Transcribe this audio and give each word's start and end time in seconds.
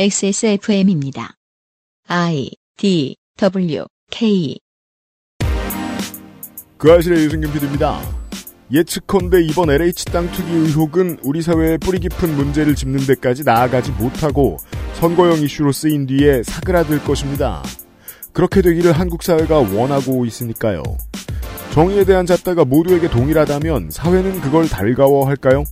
XSFM입니다. 0.00 1.34
I 2.06 2.52
D 2.76 3.16
W 3.36 3.84
K 4.12 4.56
그 6.76 6.92
아실의 6.92 7.24
유승균 7.24 7.52
PD입니다. 7.52 8.00
예측컨대 8.70 9.42
이번 9.42 9.70
LH 9.70 10.04
땅 10.04 10.30
투기 10.30 10.52
의혹은 10.52 11.18
우리 11.24 11.42
사회의 11.42 11.78
뿌리 11.78 11.98
깊은 11.98 12.32
문제를 12.32 12.76
짚는 12.76 13.06
데까지 13.08 13.42
나아가지 13.42 13.90
못하고 13.90 14.58
선거용 15.00 15.42
이슈로 15.42 15.72
쓰인 15.72 16.06
뒤에 16.06 16.44
사그라들 16.44 17.02
것입니다. 17.02 17.64
그렇게 18.32 18.62
되기를 18.62 18.92
한국 18.92 19.24
사회가 19.24 19.58
원하고 19.58 20.24
있으니까요. 20.24 20.84
정의에 21.72 22.04
대한 22.04 22.24
잣대가 22.24 22.64
모두에게 22.64 23.10
동일하다면 23.10 23.90
사회는 23.90 24.42
그걸 24.42 24.68
달가워할까요? 24.68 25.64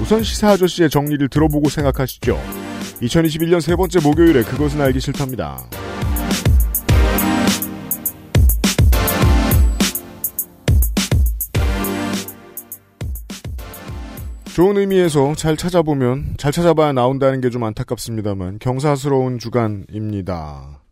우선 0.00 0.22
시사 0.22 0.50
아저씨의 0.50 0.88
정리를 0.88 1.28
들어보고 1.28 1.68
생각하시죠. 1.68 2.69
2021년 3.02 3.60
세 3.60 3.76
번째 3.76 4.00
목요일에 4.00 4.42
그것은 4.42 4.80
알기 4.80 5.00
싫답니다. 5.00 5.58
좋은 14.54 14.76
의미에서 14.76 15.34
잘 15.36 15.56
찾아보면 15.56 16.34
잘 16.36 16.52
찾아봐야 16.52 16.92
나온다는 16.92 17.40
게 17.40 17.48
좀 17.48 17.64
안타깝습니다만 17.64 18.58
경사스러운 18.58 19.38
주간입니다. 19.38 20.82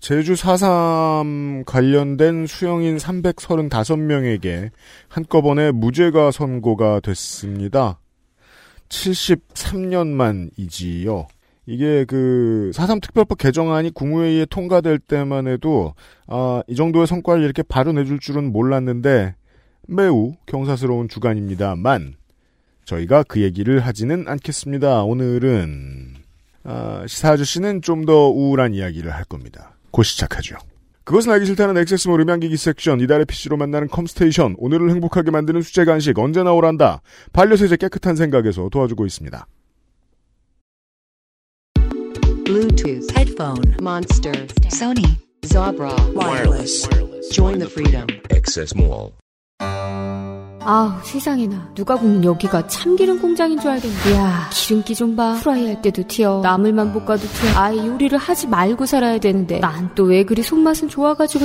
제주 0.00 0.34
4.3 0.34 1.64
관련된 1.64 2.46
수영인 2.46 2.98
335명에게 2.98 4.70
한꺼번에 5.08 5.70
무죄가 5.70 6.30
선고가 6.30 7.00
됐습니다. 7.00 7.98
73년 8.90 10.08
만이지요. 10.08 11.26
이게 11.66 12.04
그, 12.04 12.70
4.3 12.74 13.00
특별법 13.00 13.38
개정안이 13.38 13.90
국무회의에 13.94 14.44
통과될 14.46 14.98
때만 14.98 15.46
해도, 15.48 15.94
아, 16.26 16.62
이 16.66 16.74
정도의 16.74 17.06
성과를 17.06 17.42
이렇게 17.42 17.62
바로 17.62 17.92
내줄 17.92 18.18
줄은 18.20 18.52
몰랐는데, 18.52 19.34
매우 19.86 20.34
경사스러운 20.46 21.08
주간입니다만, 21.08 22.14
저희가 22.84 23.22
그 23.22 23.40
얘기를 23.40 23.80
하지는 23.80 24.28
않겠습니다. 24.28 25.04
오늘은, 25.04 26.14
아, 26.64 27.04
시사 27.06 27.32
아저씨는 27.32 27.80
좀 27.82 28.04
더 28.04 28.28
우울한 28.28 28.74
이야기를 28.74 29.10
할 29.10 29.24
겁니다. 29.24 29.74
곧 29.90 30.02
시작하죠. 30.02 30.56
그것은 31.04 31.32
알기 31.32 31.46
싫다는 31.46 31.76
Access 31.78 32.03
Mall 32.03 32.20
음향기기 32.20 32.56
섹션, 32.56 33.00
이달의 33.00 33.26
PC로 33.26 33.56
만나는 33.56 33.88
컴스테이션, 33.88 34.56
오늘을 34.58 34.90
행복하게 34.90 35.30
만드는 35.30 35.62
수제 35.62 35.84
간식, 35.84 36.18
언제나 36.18 36.52
오란다, 36.52 37.00
반려세제 37.32 37.76
깨끗한 37.76 38.16
생각에서 38.16 38.68
도와주고 38.70 39.04
있습니다. 39.06 39.46
Bluetooth, 42.44 43.10
headphone, 43.16 43.76
Monster, 43.80 44.32
Sony, 44.68 45.16
Jabra, 45.42 45.92
wireless. 46.14 46.86
Join 47.32 47.58
the 47.58 47.68
freedom. 47.68 48.06
Access 48.30 48.74
Mall. 48.76 49.12
아우 50.66 50.92
세상에나. 51.04 51.72
누가 51.74 51.96
보면 51.96 52.24
여기가 52.24 52.66
참기름 52.68 53.20
공장인 53.20 53.60
줄 53.60 53.70
알겠네. 53.70 53.94
이야 54.10 54.48
기름기 54.50 54.94
좀봐. 54.94 55.40
프라이 55.42 55.66
할 55.66 55.82
때도 55.82 56.06
튀어. 56.06 56.40
나물만 56.42 56.92
볶아도 56.92 57.18
튀어. 57.28 57.50
아예 57.60 57.76
요리를 57.86 58.16
하지 58.16 58.46
말고 58.46 58.86
살아야 58.86 59.18
되는데. 59.18 59.60
난 59.60 59.94
또 59.94 60.04
왜 60.04 60.24
그리 60.24 60.42
손맛은 60.42 60.88
좋아가지고 60.88 61.44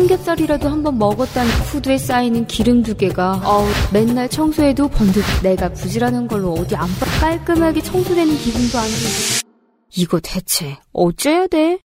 삼겹살이라도 0.00 0.68
한번 0.68 0.98
먹었다는 0.98 1.50
후드에 1.50 1.98
쌓이는 1.98 2.46
기름 2.46 2.82
두 2.82 2.96
개가 2.96 3.42
어우 3.44 3.66
맨날 3.92 4.28
청소해도 4.28 4.88
번득 4.88 5.22
내가 5.42 5.68
부지런한 5.72 6.26
걸로 6.28 6.54
어디 6.54 6.74
안 6.76 6.88
빠 6.98 7.06
깔끔하게 7.20 7.82
청소되는 7.82 8.36
기분도 8.38 8.78
안 8.78 8.84
들고 8.86 9.50
이거 9.96 10.20
대체 10.22 10.78
어째야 10.92 11.46
돼? 11.48 11.78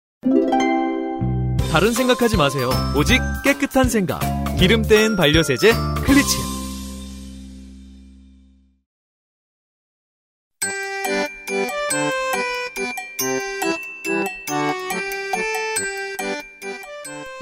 다른 1.72 1.92
생각하지 1.92 2.38
마세요. 2.38 2.70
오직 2.96 3.20
깨끗한 3.44 3.90
생각. 3.90 4.20
기름 4.58 4.84
뗀 4.84 5.16
반려세제 5.16 5.74
클리치. 6.06 6.53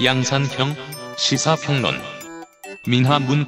양산형 0.04 0.74
시사평론 1.16 1.94
민하문구 2.88 3.46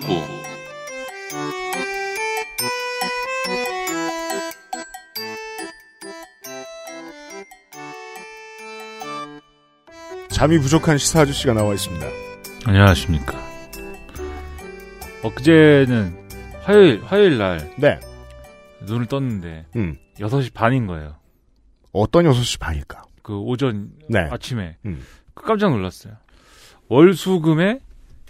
잠이 10.29 10.59
부족한 10.61 10.99
시사 10.99 11.23
아저씨가 11.23 11.55
나와 11.55 11.75
있습니다. 11.75 12.07
안녕하십니까. 12.67 13.37
엊그제는 15.25 16.17
화요일, 16.63 17.03
화요일 17.05 17.39
날 17.39 17.75
네. 17.79 17.99
눈을 18.83 19.07
떴는데 19.07 19.67
음. 19.75 19.97
6시 20.19 20.53
반인 20.55 20.87
거예요. 20.87 21.17
어떤 21.93 22.27
6시 22.27 22.61
반일까? 22.61 23.03
그 23.23 23.37
오전 23.39 23.91
네. 24.09 24.21
아침에. 24.31 24.77
음. 24.85 25.03
그 25.35 25.45
깜짝 25.45 25.71
놀랐어요. 25.71 26.15
월수금에 26.89 27.81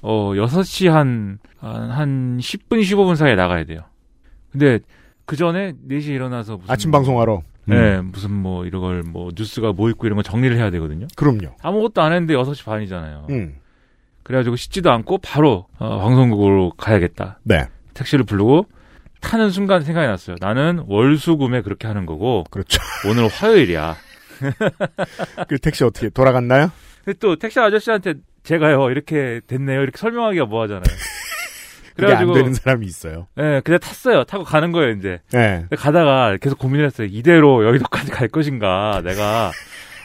어 0.02 0.32
6시 0.34 0.88
한, 0.88 1.38
한, 1.58 1.90
한 1.90 2.38
10분, 2.38 2.80
15분 2.82 3.16
사이에 3.16 3.34
나가야 3.34 3.64
돼요. 3.64 3.80
근데 4.52 4.80
그 5.24 5.36
전에 5.36 5.72
4시에 5.88 6.08
일어나서 6.10 6.58
무슨 6.58 6.70
아침 6.72 6.90
방송하러. 6.90 7.42
네, 7.66 8.00
무슨 8.02 8.30
뭐 8.30 8.66
이런 8.66 8.82
걸 8.82 9.02
뭐 9.06 9.30
뉴스가 9.34 9.72
뭐 9.72 9.88
있고 9.90 10.06
이런 10.06 10.16
거 10.16 10.22
정리를 10.22 10.54
해야 10.56 10.70
되거든요. 10.70 11.06
그럼요. 11.16 11.54
아무것도 11.62 12.02
안 12.02 12.12
했는데 12.12 12.34
6시 12.34 12.64
반이잖아요. 12.64 13.26
음. 13.30 13.56
그래가지고 14.22 14.56
씻지도 14.56 14.90
않고 14.90 15.18
바로 15.18 15.66
어, 15.78 15.98
방송국으로 16.00 16.72
가야겠다. 16.76 17.38
네. 17.42 17.66
택시를 17.94 18.24
부르고 18.24 18.66
타는 19.20 19.50
순간 19.50 19.82
생각이 19.82 20.06
났어요. 20.06 20.36
나는 20.40 20.82
월수금에 20.86 21.62
그렇게 21.62 21.86
하는 21.86 22.04
거고 22.04 22.44
그렇죠. 22.50 22.78
오늘 23.08 23.28
화요일이야. 23.28 23.96
그 25.48 25.58
택시 25.58 25.84
어떻게 25.84 26.10
돌아갔나요? 26.10 26.70
근데 27.04 27.18
또 27.18 27.36
택시 27.36 27.60
아저씨한테 27.60 28.14
제가요 28.44 28.90
이렇게 28.90 29.40
됐네요 29.46 29.82
이렇게 29.82 29.98
설명하기가 29.98 30.44
뭐하잖아요. 30.46 30.84
그게 31.96 32.12
안 32.12 32.32
되는 32.32 32.54
사람이 32.54 32.86
있어요. 32.86 33.28
네, 33.36 33.60
그냥 33.60 33.78
탔어요. 33.78 34.24
타고 34.24 34.42
가는 34.44 34.72
거예요 34.72 34.90
이제. 34.90 35.20
네. 35.32 35.66
가다가 35.76 36.36
계속 36.40 36.58
고민을 36.58 36.86
했어요. 36.86 37.06
이대로 37.10 37.64
여의도까지 37.64 38.10
갈 38.10 38.28
것인가 38.28 39.00
내가 39.04 39.52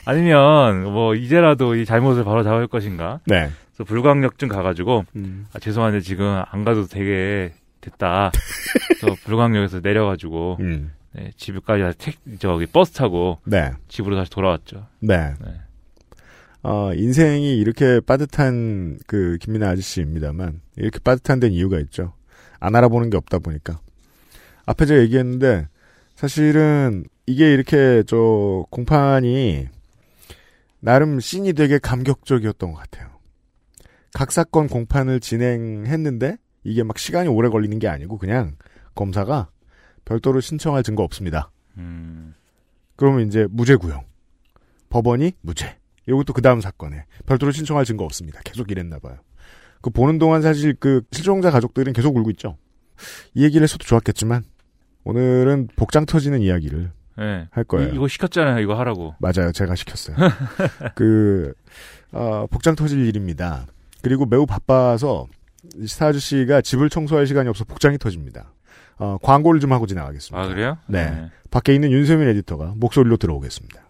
아니면 0.06 0.84
뭐 0.84 1.16
이제라도 1.16 1.76
이 1.76 1.86
잘못을 1.86 2.24
바로 2.24 2.44
잡을 2.44 2.68
것인가. 2.68 3.20
네. 3.26 3.50
그래서 3.74 3.84
불광역쯤 3.86 4.50
가가지고 4.50 5.06
음. 5.16 5.48
아, 5.54 5.60
죄송한데 5.60 6.02
지금 6.02 6.42
안 6.52 6.64
가도 6.64 6.86
되게 6.86 7.54
됐다. 7.82 8.32
그래서 9.00 9.16
불광역에서 9.26 9.80
내려가지고 9.82 10.58
음. 10.60 10.94
네, 11.14 11.32
집까지 11.38 11.98
택 11.98 12.18
저기 12.40 12.66
버스 12.68 12.94
타고 12.94 13.40
네. 13.46 13.72
집으로 13.88 14.16
다시 14.16 14.30
돌아왔죠. 14.30 14.86
네. 15.00 15.34
네. 15.44 15.54
어, 16.62 16.94
인생이 16.94 17.58
이렇게 17.58 18.00
빠듯한 18.02 19.00
그 19.08 19.38
김민아 19.40 19.70
아저씨입니다만 19.70 20.62
이렇게 20.76 21.00
빠듯한 21.00 21.40
데는 21.40 21.56
이유가 21.56 21.80
있죠. 21.80 22.14
안 22.60 22.76
알아보는 22.76 23.10
게 23.10 23.18
없다 23.18 23.40
보니까. 23.40 23.80
앞에 24.66 24.86
제가 24.86 25.02
얘기했는데 25.02 25.68
사실은 26.16 27.06
이게 27.26 27.54
이렇게 27.54 28.04
저 28.06 28.66
공판이 28.70 29.68
나름 30.82 31.20
씬이 31.20 31.54
되게 31.54 31.80
감격적이었던 31.80 32.72
것 32.72 32.78
같아요. 32.78 33.10
각 34.14 34.32
사건 34.32 34.68
공판을 34.68 35.20
진행했는데 35.20 36.38
이게 36.64 36.84
막 36.84 36.98
시간이 36.98 37.30
오래 37.30 37.50
걸리는 37.50 37.80
게 37.80 37.88
아니고 37.88 38.18
그냥 38.18 38.56
검사가 38.96 39.50
별도로 40.06 40.42
신청할 40.42 40.84
증거 40.84 41.04
없습니다. 41.04 41.52
음, 41.78 42.34
그러면 42.96 43.28
이제 43.28 43.48
무죄 43.50 43.76
구형. 43.76 44.04
법원이 44.90 45.34
무죄. 45.42 45.78
이것도 46.10 46.34
그 46.34 46.42
다음 46.42 46.60
사건에 46.62 47.06
별도로 47.26 47.52
신청할 47.52 47.86
증거 47.86 48.04
없습니다. 48.04 48.42
계속 48.44 48.72
이랬나 48.72 49.00
봐요. 49.00 49.18
그 49.82 49.90
보는 49.90 50.20
동안 50.20 50.42
사실 50.42 50.76
그 50.78 51.02
실종자 51.12 51.52
가족들은 51.52 51.94
계속 51.94 52.16
울고 52.16 52.32
있죠. 52.32 52.58
이 53.34 53.44
얘기를 53.44 53.64
했어도 53.64 53.86
좋았겠지만 53.86 54.44
오늘은 55.04 55.70
복장 55.76 56.06
터지는 56.06 56.42
이야기를 56.42 56.92
네. 57.18 57.48
할 57.52 57.64
거예요. 57.64 57.90
이, 57.90 57.96
이거 57.96 58.08
시켰잖아요. 58.08 58.60
이거 58.60 58.76
하라고. 58.80 59.16
맞아요. 59.20 59.52
제가 59.52 59.76
시켰어요. 59.76 60.16
그 60.96 61.54
어, 62.12 62.48
복장 62.50 62.76
터질 62.76 63.06
일입니다. 63.06 63.68
그리고 64.02 64.26
매우 64.26 64.46
바빠서 64.46 65.28
스타 65.86 66.08
아저씨가 66.08 66.62
집을 66.62 66.90
청소할 66.90 67.28
시간이 67.28 67.50
없어 67.50 67.66
복장이 67.66 67.98
터집니다. 67.98 68.54
어, 68.98 69.18
광고를 69.22 69.60
좀 69.60 69.72
하고 69.72 69.86
지나가겠습니다. 69.88 70.42
아 70.42 70.48
그래요? 70.48 70.78
네. 70.88 71.30
밖에 71.52 71.74
있는 71.74 71.92
윤세민 71.92 72.28
에디터가 72.30 72.74
목소리로 72.78 73.18
들어오겠습니다. 73.18 73.82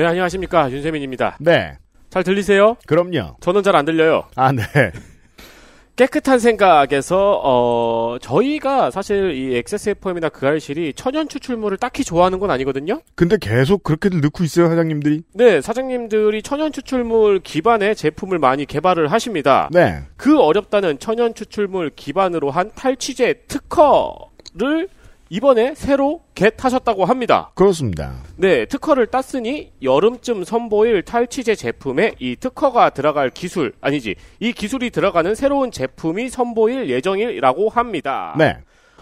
네, 0.00 0.06
안녕하십니까. 0.06 0.70
윤세민입니다. 0.70 1.36
네. 1.40 1.76
잘 2.08 2.24
들리세요? 2.24 2.78
그럼요. 2.86 3.36
저는 3.40 3.62
잘 3.62 3.76
안 3.76 3.84
들려요. 3.84 4.24
아, 4.34 4.50
네. 4.50 4.62
깨끗한 5.96 6.38
생각에서 6.38 7.38
어 7.44 8.16
저희가 8.22 8.90
사실 8.90 9.32
이 9.34 9.56
XSFM이나 9.56 10.30
그 10.30 10.46
알실이 10.46 10.94
천연 10.94 11.28
추출물을 11.28 11.76
딱히 11.76 12.02
좋아하는 12.02 12.38
건 12.38 12.50
아니거든요. 12.50 13.02
근데 13.14 13.36
계속 13.38 13.82
그렇게들 13.82 14.22
넣고 14.22 14.42
있어요, 14.42 14.68
사장님들이. 14.68 15.20
네, 15.34 15.60
사장님들이 15.60 16.40
천연 16.40 16.72
추출물 16.72 17.40
기반의 17.40 17.94
제품을 17.94 18.38
많이 18.38 18.64
개발을 18.64 19.12
하십니다. 19.12 19.68
네. 19.70 20.00
그 20.16 20.40
어렵다는 20.40 20.98
천연 20.98 21.34
추출물 21.34 21.90
기반으로 21.94 22.50
한 22.50 22.70
탈취제 22.74 23.42
특허를 23.48 24.88
이번에 25.32 25.74
새로 25.76 26.22
겟하셨다고 26.34 27.04
합니다. 27.04 27.52
그렇습니다. 27.54 28.16
네, 28.36 28.66
특허를 28.66 29.06
땄으니 29.06 29.72
여름쯤 29.80 30.42
선보일 30.42 31.02
탈취제 31.04 31.54
제품에 31.54 32.16
이 32.18 32.34
특허가 32.34 32.90
들어갈 32.90 33.30
기술, 33.30 33.72
아니지, 33.80 34.16
이 34.40 34.52
기술이 34.52 34.90
들어가는 34.90 35.36
새로운 35.36 35.70
제품이 35.70 36.30
선보일 36.30 36.90
예정이라고 36.90 37.68
합니다. 37.68 38.34
네. 38.36 38.58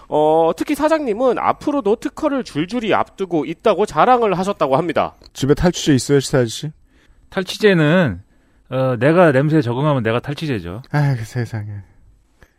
어, 0.08 0.50
특히 0.54 0.74
사장님은 0.74 1.38
앞으로도 1.38 1.96
특허를 1.96 2.44
줄줄이 2.44 2.92
앞두고 2.92 3.46
있다고 3.46 3.86
자랑을 3.86 4.38
하셨다고 4.38 4.76
합니다. 4.76 5.14
집에 5.32 5.54
탈취제 5.54 5.94
있어요, 5.94 6.20
시사 6.20 6.38
아저씨? 6.38 6.70
탈취제는 7.30 8.20
어, 8.70 8.96
내가 8.98 9.32
냄새에 9.32 9.62
적응하면 9.62 10.02
내가 10.02 10.20
탈취제죠. 10.20 10.82
아, 10.90 11.14
그 11.14 11.24
세상에. 11.24 11.70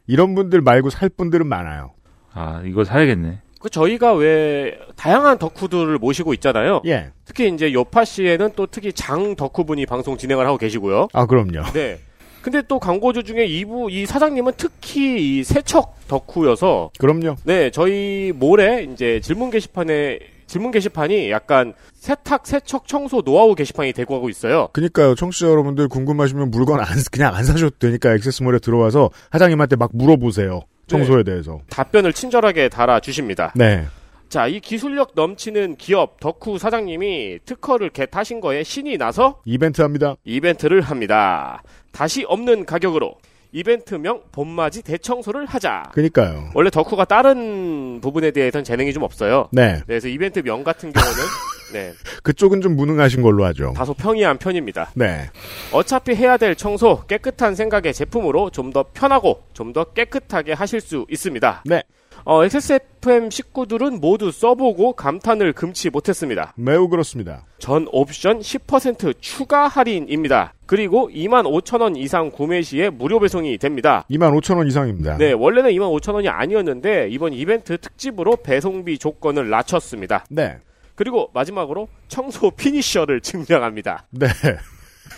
이런 0.07 0.33
분들 0.33 0.61
말고 0.61 0.89
살 0.89 1.07
분들은 1.09 1.45
많아요. 1.45 1.93
아 2.33 2.61
이거 2.65 2.83
사야겠네. 2.83 3.41
그 3.59 3.69
저희가 3.69 4.13
왜 4.13 4.79
다양한 4.95 5.37
덕후들을 5.37 5.97
모시고 5.97 6.33
있잖아요. 6.35 6.81
예. 6.85 7.11
특히 7.25 7.49
이제 7.53 7.73
요파 7.73 8.05
씨에는 8.05 8.51
또 8.55 8.65
특히 8.67 8.93
장 8.93 9.35
덕후분이 9.35 9.85
방송 9.85 10.17
진행을 10.17 10.47
하고 10.47 10.57
계시고요. 10.57 11.09
아, 11.13 11.25
그럼요. 11.25 11.63
네. 11.73 11.99
근데 12.41 12.61
또 12.67 12.79
광고주 12.79 13.23
중에 13.23 13.45
이부 13.45 13.91
이 13.91 14.05
사장님은 14.05 14.53
특히 14.55 15.39
이 15.39 15.43
세척 15.43 16.07
덕후여서 16.07 16.91
그럼요. 16.97 17.35
네 17.43 17.69
저희 17.69 18.31
모레 18.33 18.87
이제 18.93 19.19
질문 19.19 19.49
게시판에 19.51 20.19
질문 20.47 20.71
게시판이 20.71 21.29
약간 21.31 21.73
세탁 21.93 22.47
세척 22.47 22.87
청소 22.87 23.21
노하우 23.21 23.55
게시판이 23.55 23.91
되고 23.93 24.15
하고 24.15 24.29
있어요. 24.29 24.69
그니까요, 24.73 25.13
청취자 25.15 25.47
여러분들 25.47 25.89
궁금하시면 25.89 26.49
물건 26.49 26.79
안, 26.79 26.87
그냥 27.11 27.35
안 27.35 27.43
사셔도 27.43 27.77
되니까 27.77 28.15
액세스몰에 28.15 28.59
들어와서 28.59 29.11
사장님한테 29.31 29.75
막 29.75 29.91
물어보세요. 29.93 30.61
청소에 30.89 31.23
대해서. 31.23 31.61
답변을 31.69 32.13
친절하게 32.13 32.69
달아 32.69 32.99
주십니다. 32.99 33.53
네. 33.55 33.85
자, 34.29 34.47
이 34.47 34.59
기술력 34.59 35.13
넘치는 35.15 35.75
기업 35.77 36.19
덕후 36.19 36.59
사장님이 36.59 37.39
특허를 37.45 37.89
개타신 37.89 38.41
거에 38.41 38.63
신이 38.63 38.97
나서 38.97 39.41
이벤트 39.43 39.81
합니다. 39.81 40.15
이벤트를 40.23 40.81
합니다. 40.81 41.63
다시 41.91 42.25
없는 42.27 42.65
가격으로 42.65 43.15
이벤트명 43.51 44.21
봄맞이 44.31 44.81
대청소를 44.83 45.45
하자. 45.45 45.83
그니까요. 45.93 46.49
원래 46.53 46.69
덕후가 46.69 47.05
다른 47.05 47.99
부분에 48.01 48.31
대해서는 48.31 48.63
재능이 48.63 48.93
좀 48.93 49.03
없어요. 49.03 49.49
네. 49.51 49.73
네, 49.73 49.81
그래서 49.87 50.07
이벤트 50.07 50.39
명 50.39 50.63
같은 50.63 50.91
경우는 50.91 51.17
네, 51.73 51.93
그쪽은 52.23 52.61
좀 52.61 52.75
무능하신 52.75 53.21
걸로 53.21 53.45
하죠. 53.45 53.73
다소 53.75 53.93
평이한 53.93 54.37
편입니다. 54.39 54.91
네. 54.95 55.29
어차피 55.71 56.15
해야 56.15 56.37
될 56.37 56.55
청소 56.55 57.03
깨끗한 57.05 57.53
생각의 57.55 57.93
제품으로 57.93 58.49
좀 58.49 58.71
더 58.73 58.85
편하고 58.93 59.43
좀 59.53 59.73
더 59.73 59.83
깨끗하게 59.83 60.53
하실 60.53 60.81
수 60.81 61.05
있습니다. 61.09 61.63
네. 61.65 61.83
어, 62.25 62.43
XSFM 62.43 63.29
식구들은 63.29 63.99
모두 63.99 64.31
써보고 64.31 64.93
감탄을 64.93 65.53
금치 65.53 65.89
못했습니다. 65.89 66.53
매우 66.55 66.87
그렇습니다. 66.89 67.45
전 67.59 67.87
옵션 67.91 68.39
10% 68.39 69.15
추가 69.19 69.67
할인입니다. 69.67 70.53
그리고 70.65 71.09
25,000원 71.09 71.97
이상 71.97 72.29
구매 72.31 72.61
시에 72.61 72.89
무료 72.89 73.19
배송이 73.19 73.57
됩니다. 73.57 74.05
25,000원 74.09 74.67
이상입니다. 74.67 75.17
네, 75.17 75.31
원래는 75.31 75.71
25,000원이 75.71 76.27
아니었는데 76.29 77.07
이번 77.09 77.33
이벤트 77.33 77.77
특집으로 77.77 78.37
배송비 78.37 78.97
조건을 78.99 79.49
낮췄습니다. 79.49 80.25
네. 80.29 80.57
그리고 80.95 81.29
마지막으로 81.33 81.87
청소 82.07 82.51
finisher를 82.51 83.21
증명합니다. 83.21 84.05
네. 84.11 84.27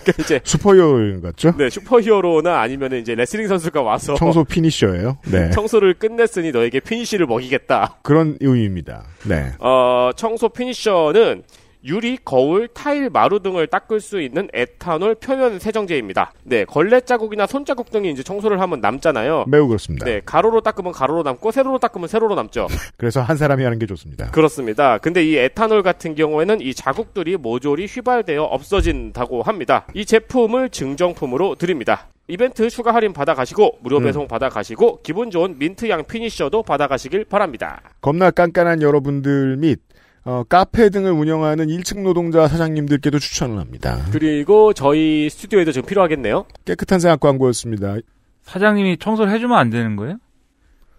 그러니까 0.04 0.24
이제 0.24 0.40
슈퍼히어로 0.46 1.22
같죠? 1.22 1.54
네, 1.58 1.70
superhero나 1.70 2.60
아니면 2.62 2.94
이제 2.94 3.16
레슬링 3.16 3.48
선수가 3.48 3.82
와서 3.82 4.16
청소 4.16 4.44
finisher예요. 4.44 5.18
네. 5.32 5.50
청소를 5.52 5.96
끝냈으니 5.96 6.52
너에게 6.52 6.80
finish를 6.80 7.26
먹이겠다. 7.28 7.98
그런 8.02 8.38
의미입니다. 8.40 9.04
네. 9.24 9.52
어, 9.60 10.12
청소 10.16 10.50
finisher는 10.50 11.44
유리, 11.84 12.18
거울, 12.24 12.68
타일, 12.68 13.10
마루 13.10 13.40
등을 13.40 13.68
닦을 13.68 14.00
수 14.00 14.22
있는 14.22 14.48
에탄올 14.54 15.16
표면 15.16 15.60
세정제입니다. 15.60 16.32
네, 16.44 16.64
걸레 16.66 17.02
자국이나 17.02 17.48
손 17.48 17.66
자국 17.66 17.90
등이 17.90 18.12
이제 18.12 18.22
청소를 18.22 18.62
하면 18.62 18.82
남잖아요. 18.82 19.46
매우 19.48 19.68
그렇습니다. 19.68 20.06
네, 20.06 20.22
가로로 20.24 20.62
닦으면 20.62 20.92
가로로 20.92 21.24
남고 21.24 21.52
세로로 21.52 21.80
닦으면 21.80 22.08
세로로 22.08 22.36
남죠. 22.36 22.68
그래서 22.98 23.22
한 23.22 23.36
사람이 23.36 23.64
하는 23.64 23.80
게 23.80 23.86
좋습니다. 23.88 24.30
그렇습니다. 24.32 25.00
근데 25.00 25.26
이 25.26 25.36
에탄올 25.38 25.82
같은 25.82 26.14
경우에는 26.14 26.62
이 26.62 26.74
자국들이 26.74 27.38
모조리 27.38 27.88
휘발되어 27.88 28.44
없어진다고 28.44 29.42
합니다. 29.42 29.88
이 29.94 30.06
제품을 30.06 30.70
증정품으로 30.70 31.56
드립니다. 31.56 32.08
이벤트 32.28 32.70
추가 32.70 32.94
할인 32.94 33.12
받아가시고 33.12 33.80
무료 33.82 33.98
음. 33.98 34.04
배송 34.04 34.28
받아가시고 34.28 35.02
기분 35.02 35.32
좋은 35.32 35.58
민트향 35.58 36.06
피니셔도 36.06 36.64
받아가시길 36.64 37.26
바랍니다. 37.26 37.82
겁나 38.00 38.32
깐깐한 38.32 38.82
여러분들 38.82 39.58
및 39.58 39.80
어, 40.24 40.44
카페 40.48 40.90
등을 40.90 41.12
운영하는 41.12 41.68
1층 41.68 42.02
노동자 42.04 42.48
사장님들께도 42.48 43.18
추천을 43.20 43.58
합니다. 43.58 44.00
그리고 44.12 44.74
저희 44.74 45.30
스튜디오에도 45.30 45.72
좀 45.72 45.84
필요하겠네요. 45.84 46.46
깨끗한 46.66 47.00
생각 47.00 47.20
광고였습니다. 47.20 47.96
사장님이 48.44 48.98
청소를 48.98 49.32
해주면 49.34 49.58
안 49.58 49.70
되는 49.70 49.96
거예요? 49.96 50.18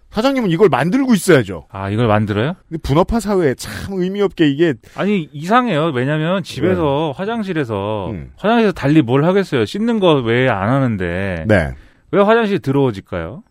사장님은 0.09 0.51
이걸 0.51 0.69
만들고 0.69 1.13
있어야죠. 1.15 1.65
아 1.71 1.89
이걸 1.89 2.07
만들어요? 2.07 2.53
근데 2.69 2.79
분업화 2.83 3.19
사회에 3.19 3.55
참 3.55 3.93
의미 3.99 4.21
없게 4.21 4.47
이게 4.47 4.75
아니 4.95 5.27
이상해요. 5.33 5.91
왜냐면 5.95 6.43
집에서 6.43 7.13
화장실에서 7.15 8.11
음. 8.11 8.31
화장실에서 8.37 8.73
달리 8.73 9.01
뭘 9.01 9.25
하겠어요. 9.25 9.65
씻는 9.65 9.99
거 9.99 10.15
외에 10.21 10.49
안 10.49 10.69
하는데 10.69 11.45
네 11.47 11.73
왜 12.13 12.21
화장실 12.21 12.59
들어오질까요? 12.59 13.41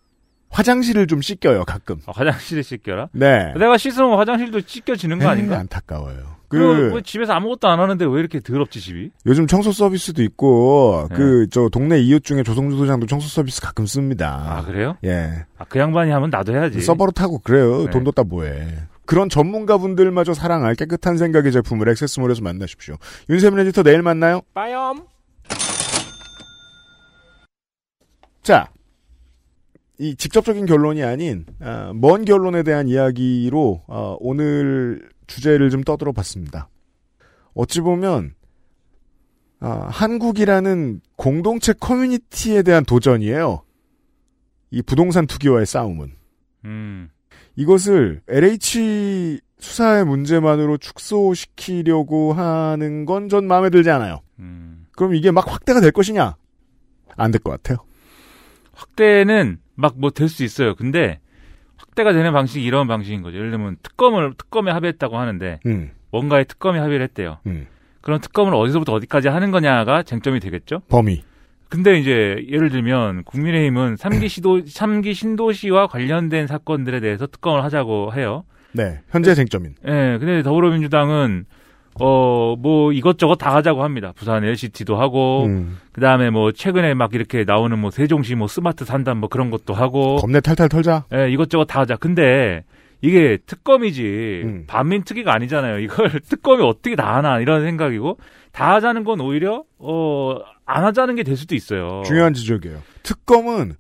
화장실을 0.52 1.06
좀 1.06 1.22
씻겨요 1.22 1.64
가끔. 1.64 1.96
아, 2.06 2.12
화장실에 2.14 2.62
씻겨라? 2.62 3.08
네. 3.12 3.52
내가 3.54 3.76
씻으면 3.78 4.18
화장실도 4.18 4.60
씻겨지는 4.64 5.18
거 5.18 5.28
아닌가? 5.28 5.58
안타까워요. 5.58 6.42
그그왜 6.48 7.00
집에서 7.02 7.32
아무것도 7.32 7.66
안 7.66 7.80
하는데 7.80 8.04
왜 8.04 8.20
이렇게 8.20 8.38
더럽지 8.40 8.78
집이? 8.78 9.10
요즘 9.24 9.46
청소 9.46 9.72
서비스도 9.72 10.22
있고 10.22 11.06
네. 11.08 11.16
그저 11.16 11.70
동네 11.72 11.98
이웃 11.98 12.22
중에 12.22 12.42
조성주 12.42 12.76
소장도 12.76 13.06
청소 13.06 13.26
서비스 13.28 13.62
가끔 13.62 13.86
씁니다. 13.86 14.44
아 14.46 14.62
그래요? 14.62 14.96
예. 15.04 15.46
아, 15.56 15.64
그 15.66 15.78
양반이 15.78 16.10
하면 16.10 16.28
나도 16.28 16.52
해야지. 16.52 16.82
서버로 16.82 17.12
타고 17.12 17.38
그래요. 17.38 17.86
네. 17.86 17.90
돈 17.90 18.04
뒀다 18.04 18.24
뭐해. 18.24 18.68
그런 19.06 19.30
전문가분들마저 19.30 20.34
사랑할 20.34 20.74
깨끗한 20.74 21.16
생각의 21.16 21.52
제품을 21.52 21.88
액세스몰에서 21.88 22.42
만나십시오. 22.42 22.96
윤세민 23.30 23.58
에디터 23.60 23.82
내일 23.82 24.02
만나요. 24.02 24.42
빠염. 24.52 25.06
자, 28.42 28.68
이 30.02 30.16
직접적인 30.16 30.66
결론이 30.66 31.04
아닌 31.04 31.46
아, 31.60 31.92
먼 31.94 32.24
결론에 32.24 32.64
대한 32.64 32.88
이야기로 32.88 33.84
아, 33.86 34.16
오늘 34.18 35.08
주제를 35.28 35.70
좀 35.70 35.84
떠들어 35.84 36.10
봤습니다. 36.10 36.68
어찌 37.54 37.80
보면 37.80 38.34
아, 39.60 39.86
한국이라는 39.92 41.00
공동체 41.14 41.72
커뮤니티에 41.72 42.62
대한 42.64 42.84
도전이에요. 42.84 43.62
이 44.72 44.82
부동산 44.82 45.28
투기와의 45.28 45.66
싸움은. 45.66 46.12
음. 46.64 47.08
이것을 47.54 48.22
LH 48.26 49.40
수사의 49.60 50.04
문제만으로 50.04 50.78
축소시키려고 50.78 52.32
하는 52.32 53.04
건 53.04 53.28
전 53.28 53.46
마음에 53.46 53.70
들지 53.70 53.88
않아요. 53.90 54.20
음. 54.40 54.86
그럼 54.96 55.14
이게 55.14 55.30
막 55.30 55.48
확대가 55.48 55.80
될 55.80 55.92
것이냐? 55.92 56.34
안 57.16 57.30
될 57.30 57.38
것 57.40 57.50
같아요. 57.52 57.78
확대는 58.72 59.58
막 59.74 59.94
뭐 59.98 60.10
될 60.10 60.28
수 60.28 60.44
있어요. 60.44 60.74
근데 60.74 61.18
확대가 61.76 62.12
되는 62.12 62.32
방식이 62.32 62.64
이런 62.64 62.86
방식인 62.88 63.22
거죠. 63.22 63.36
예를 63.38 63.50
들면 63.50 63.76
특검을 63.82 64.34
특검에 64.38 64.70
합의했다고 64.70 65.18
하는데 65.18 65.60
음, 65.66 65.90
뭔가에 66.10 66.44
특검이 66.44 66.78
합의를 66.78 67.02
했대요. 67.04 67.38
음. 67.46 67.66
그럼 68.00 68.20
특검을 68.20 68.54
어디서부터 68.54 68.92
어디까지 68.94 69.28
하는 69.28 69.50
거냐가 69.50 70.02
쟁점이 70.02 70.40
되겠죠. 70.40 70.80
범위. 70.88 71.22
근데 71.68 71.98
이제 71.98 72.44
예를 72.50 72.68
들면 72.70 73.24
국민의힘은 73.24 73.94
3기 73.94 74.28
시도 74.28 74.60
3기 74.64 75.14
신도시와 75.14 75.86
관련된 75.86 76.46
사건들에 76.46 77.00
대해서 77.00 77.26
특검을 77.26 77.64
하자고 77.64 78.12
해요. 78.14 78.44
네, 78.72 79.00
현재 79.10 79.34
쟁점인. 79.34 79.74
예. 79.86 80.18
근데 80.18 80.42
더불어민주당은 80.42 81.44
어 82.00 82.54
뭐 82.58 82.92
이것저것 82.92 83.36
다 83.36 83.54
하자고 83.54 83.82
합니다. 83.82 84.12
부산 84.14 84.44
LCT도 84.44 84.96
하고 84.96 85.44
음, 85.46 85.78
그 85.92 86.00
다음에 86.00 86.30
뭐 86.30 86.52
최근에 86.52 86.94
막 86.94 87.14
이렇게 87.14 87.44
나오는 87.44 87.76
뭐 87.78 87.90
세종시 87.90 88.34
뭐 88.34 88.46
스마트 88.46 88.84
산단 88.84 89.16
뭐 89.18 89.28
그런 89.28 89.50
것도 89.50 89.74
하고 89.74 90.16
겁내 90.16 90.40
탈탈 90.40 90.68
털자. 90.68 91.04
예, 91.14 91.30
이것저것 91.30 91.64
다 91.64 91.80
하자. 91.80 91.96
근데 91.96 92.64
이게 93.00 93.38
특검이지 93.46 94.42
음. 94.44 94.64
반민특위가 94.68 95.34
아니잖아요. 95.34 95.78
이걸 95.80 96.20
특검이 96.28 96.62
어떻게 96.62 96.94
다 96.94 97.16
하나 97.16 97.40
이런 97.40 97.64
생각이고 97.64 98.18
다 98.52 98.74
하자는 98.74 99.04
건 99.04 99.20
오히려 99.20 99.64
어 99.78 100.38
안 100.64 100.84
하자는 100.84 101.16
게 101.16 101.22
될 101.24 101.36
수도 101.36 101.54
있어요. 101.56 102.02
중요한 102.06 102.32
지적이에요. 102.34 102.78
특검은 103.02 103.74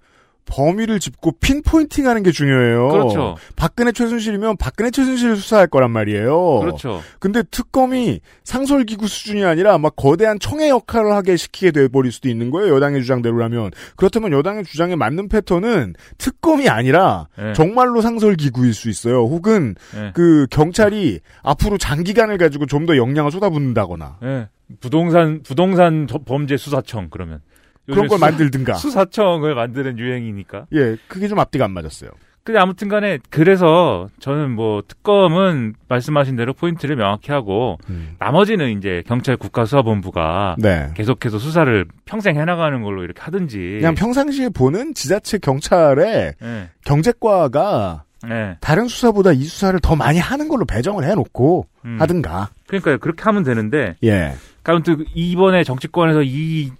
범위를 0.44 1.00
짚고 1.00 1.32
핀포인팅하는 1.40 2.22
게 2.22 2.30
중요해요. 2.32 2.88
그렇죠. 2.88 3.36
박근혜 3.56 3.92
최순실이면 3.92 4.56
박근혜 4.58 4.90
최순실을 4.90 5.36
수사할 5.36 5.66
거란 5.66 5.90
말이에요. 5.90 6.58
그렇죠. 6.60 7.00
근데 7.18 7.42
특검이 7.50 8.20
상설기구 8.44 9.08
수준이 9.08 9.44
아니라 9.44 9.78
막 9.78 9.96
거대한 9.96 10.38
청해 10.38 10.68
역할을 10.68 11.12
하게 11.12 11.36
시키게 11.36 11.70
돼버릴 11.70 12.12
수도 12.12 12.28
있는 12.28 12.50
거예요. 12.50 12.74
여당의 12.74 13.00
주장대로라면. 13.02 13.70
그렇다면 13.96 14.32
여당의 14.32 14.64
주장에 14.64 14.96
맞는 14.96 15.28
패턴은 15.28 15.94
특검이 16.18 16.68
아니라 16.68 17.28
예. 17.38 17.52
정말로 17.54 18.00
상설기구일 18.02 18.74
수 18.74 18.90
있어요. 18.90 19.22
혹은 19.24 19.74
예. 19.96 20.10
그 20.14 20.46
경찰이 20.50 21.20
앞으로 21.42 21.78
장기간을 21.78 22.36
가지고 22.38 22.66
좀 22.66 22.82
더 22.82 22.96
역량을 22.96 23.30
쏟아붓는다거나 23.30 24.18
예. 24.24 24.48
부동산 24.80 25.42
부동산 25.44 26.08
저- 26.10 26.18
범죄 26.18 26.56
수사청 26.56 27.08
그러면 27.10 27.40
그런 27.86 28.08
걸 28.08 28.16
요즘에 28.16 28.30
만들든가. 28.30 28.74
수, 28.74 28.88
수사청을 28.88 29.54
만드는 29.54 29.98
유행이니까. 29.98 30.66
예, 30.72 30.96
그게 31.08 31.28
좀 31.28 31.38
앞뒤가 31.38 31.64
안 31.64 31.72
맞았어요. 31.72 32.10
근데 32.44 32.58
아무튼 32.58 32.88
간에 32.88 33.18
그래서 33.30 34.08
저는 34.18 34.50
뭐 34.50 34.82
특검은 34.86 35.74
말씀하신 35.88 36.34
대로 36.34 36.52
포인트를 36.54 36.96
명확히 36.96 37.30
하고 37.30 37.78
나머지는 38.18 38.76
이제 38.76 39.04
경찰 39.06 39.36
국가수사본부가 39.36 40.56
네. 40.58 40.90
계속해서 40.94 41.38
수사를 41.38 41.86
평생 42.04 42.36
해나가는 42.36 42.82
걸로 42.82 43.04
이렇게 43.04 43.22
하든지. 43.22 43.76
그냥 43.78 43.94
평상시에 43.94 44.48
보는 44.48 44.94
지자체 44.94 45.38
경찰의 45.38 46.34
예. 46.42 46.70
경제과가 46.84 48.02
예. 48.28 48.56
다른 48.60 48.88
수사보다 48.88 49.30
이 49.30 49.44
수사를 49.44 49.78
더 49.80 49.94
많이 49.94 50.18
하는 50.18 50.48
걸로 50.48 50.64
배정을 50.64 51.04
해놓고 51.04 51.66
음. 51.84 51.96
하든가. 52.00 52.50
그러니까 52.66 52.96
그렇게 52.96 53.22
하면 53.22 53.44
되는데 53.44 53.94
예. 54.02 54.34
아무튼 54.64 55.04
이번에 55.14 55.62
정치권에서 55.62 56.22
이 56.24 56.72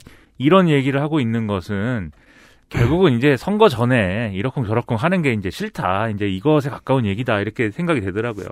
이런 0.42 0.68
얘기를 0.68 1.00
하고 1.00 1.20
있는 1.20 1.46
것은 1.46 2.10
결국은 2.68 3.12
이제 3.12 3.36
선거 3.36 3.68
전에 3.68 4.32
이러쿵 4.34 4.64
저러쿵 4.64 4.96
하는 4.96 5.22
게 5.22 5.32
이제 5.32 5.50
싫다. 5.50 6.08
이제 6.08 6.26
이것에 6.26 6.70
가까운 6.70 7.04
얘기다. 7.04 7.40
이렇게 7.40 7.70
생각이 7.70 8.00
되더라고요. 8.00 8.46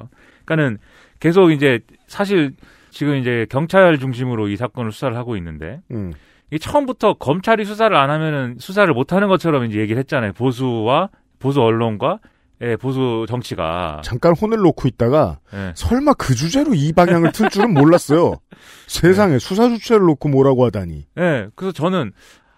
그러니까는 0.45 0.79
계속 1.21 1.51
이제 1.51 1.81
사실 2.07 2.53
지금 2.91 3.17
이제 3.17 3.47
경찰 3.49 3.99
중심으로 3.99 4.49
이 4.49 4.57
사건을 4.57 4.93
수사를 4.93 5.17
하고 5.17 5.37
있는데 5.37 5.81
음. 5.91 6.13
이게 6.49 6.59
처음부터 6.59 7.15
검찰이 7.15 7.65
수사를 7.65 7.97
안 7.97 8.11
하면은 8.11 8.57
수사를 8.59 8.93
못 8.93 9.13
하는 9.13 9.29
것처럼 9.29 9.65
이제 9.65 9.79
얘기를 9.79 9.99
했잖아요. 10.01 10.33
보수와 10.33 11.09
보수 11.39 11.63
언론과 11.63 12.19
예, 12.63 12.77
보수 12.77 13.25
정치가 13.29 14.01
잠깐 14.05 14.35
혼을 14.35 14.59
놓고 14.59 14.87
있다가 14.89 15.39
예. 15.55 15.73
설마 15.75 16.15
그 16.15 16.35
주제로 16.35 16.75
이 16.75 16.93
방향을 16.93 17.33
틀 17.33 17.49
줄은 17.49 17.73
몰랐어요. 17.73 18.35
세상에 18.87 19.39
수사 19.39 19.69
주체를 19.69 20.05
놓고 20.07 20.29
뭐라고 20.29 20.65
하다니. 20.67 21.07
예, 21.19 21.49
그래서 21.55 21.73
저는 21.73 22.13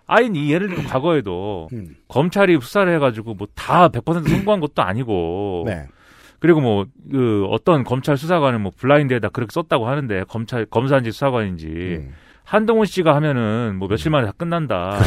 아예 0.06 0.28
이 0.34 0.52
예를 0.52 0.68
들어 0.68 0.82
과거에도 0.82 1.68
음. 1.72 1.96
검찰이 2.08 2.58
수사를 2.60 2.92
해가지고 2.94 3.34
뭐 3.34 3.46
다 3.54 3.88
100% 3.88 4.28
성공한 4.28 4.60
것도 4.60 4.82
아니고 4.82 5.64
네. 5.66 5.86
그리고 6.40 6.60
뭐 6.60 6.84
그 7.10 7.46
어떤 7.50 7.84
검찰 7.84 8.16
수사관은 8.16 8.60
뭐 8.60 8.72
블라인드에다 8.76 9.28
그렇게 9.28 9.52
썼다고 9.52 9.86
하는데 9.86 10.24
검찰 10.24 10.66
검사인지 10.66 11.12
수사관인지 11.12 11.66
음. 11.66 12.12
한동훈 12.44 12.86
씨가 12.86 13.14
하면은 13.16 13.76
뭐 13.78 13.88
며칠 13.88 14.10
만에 14.10 14.26
다 14.26 14.32
끝난다 14.36 14.98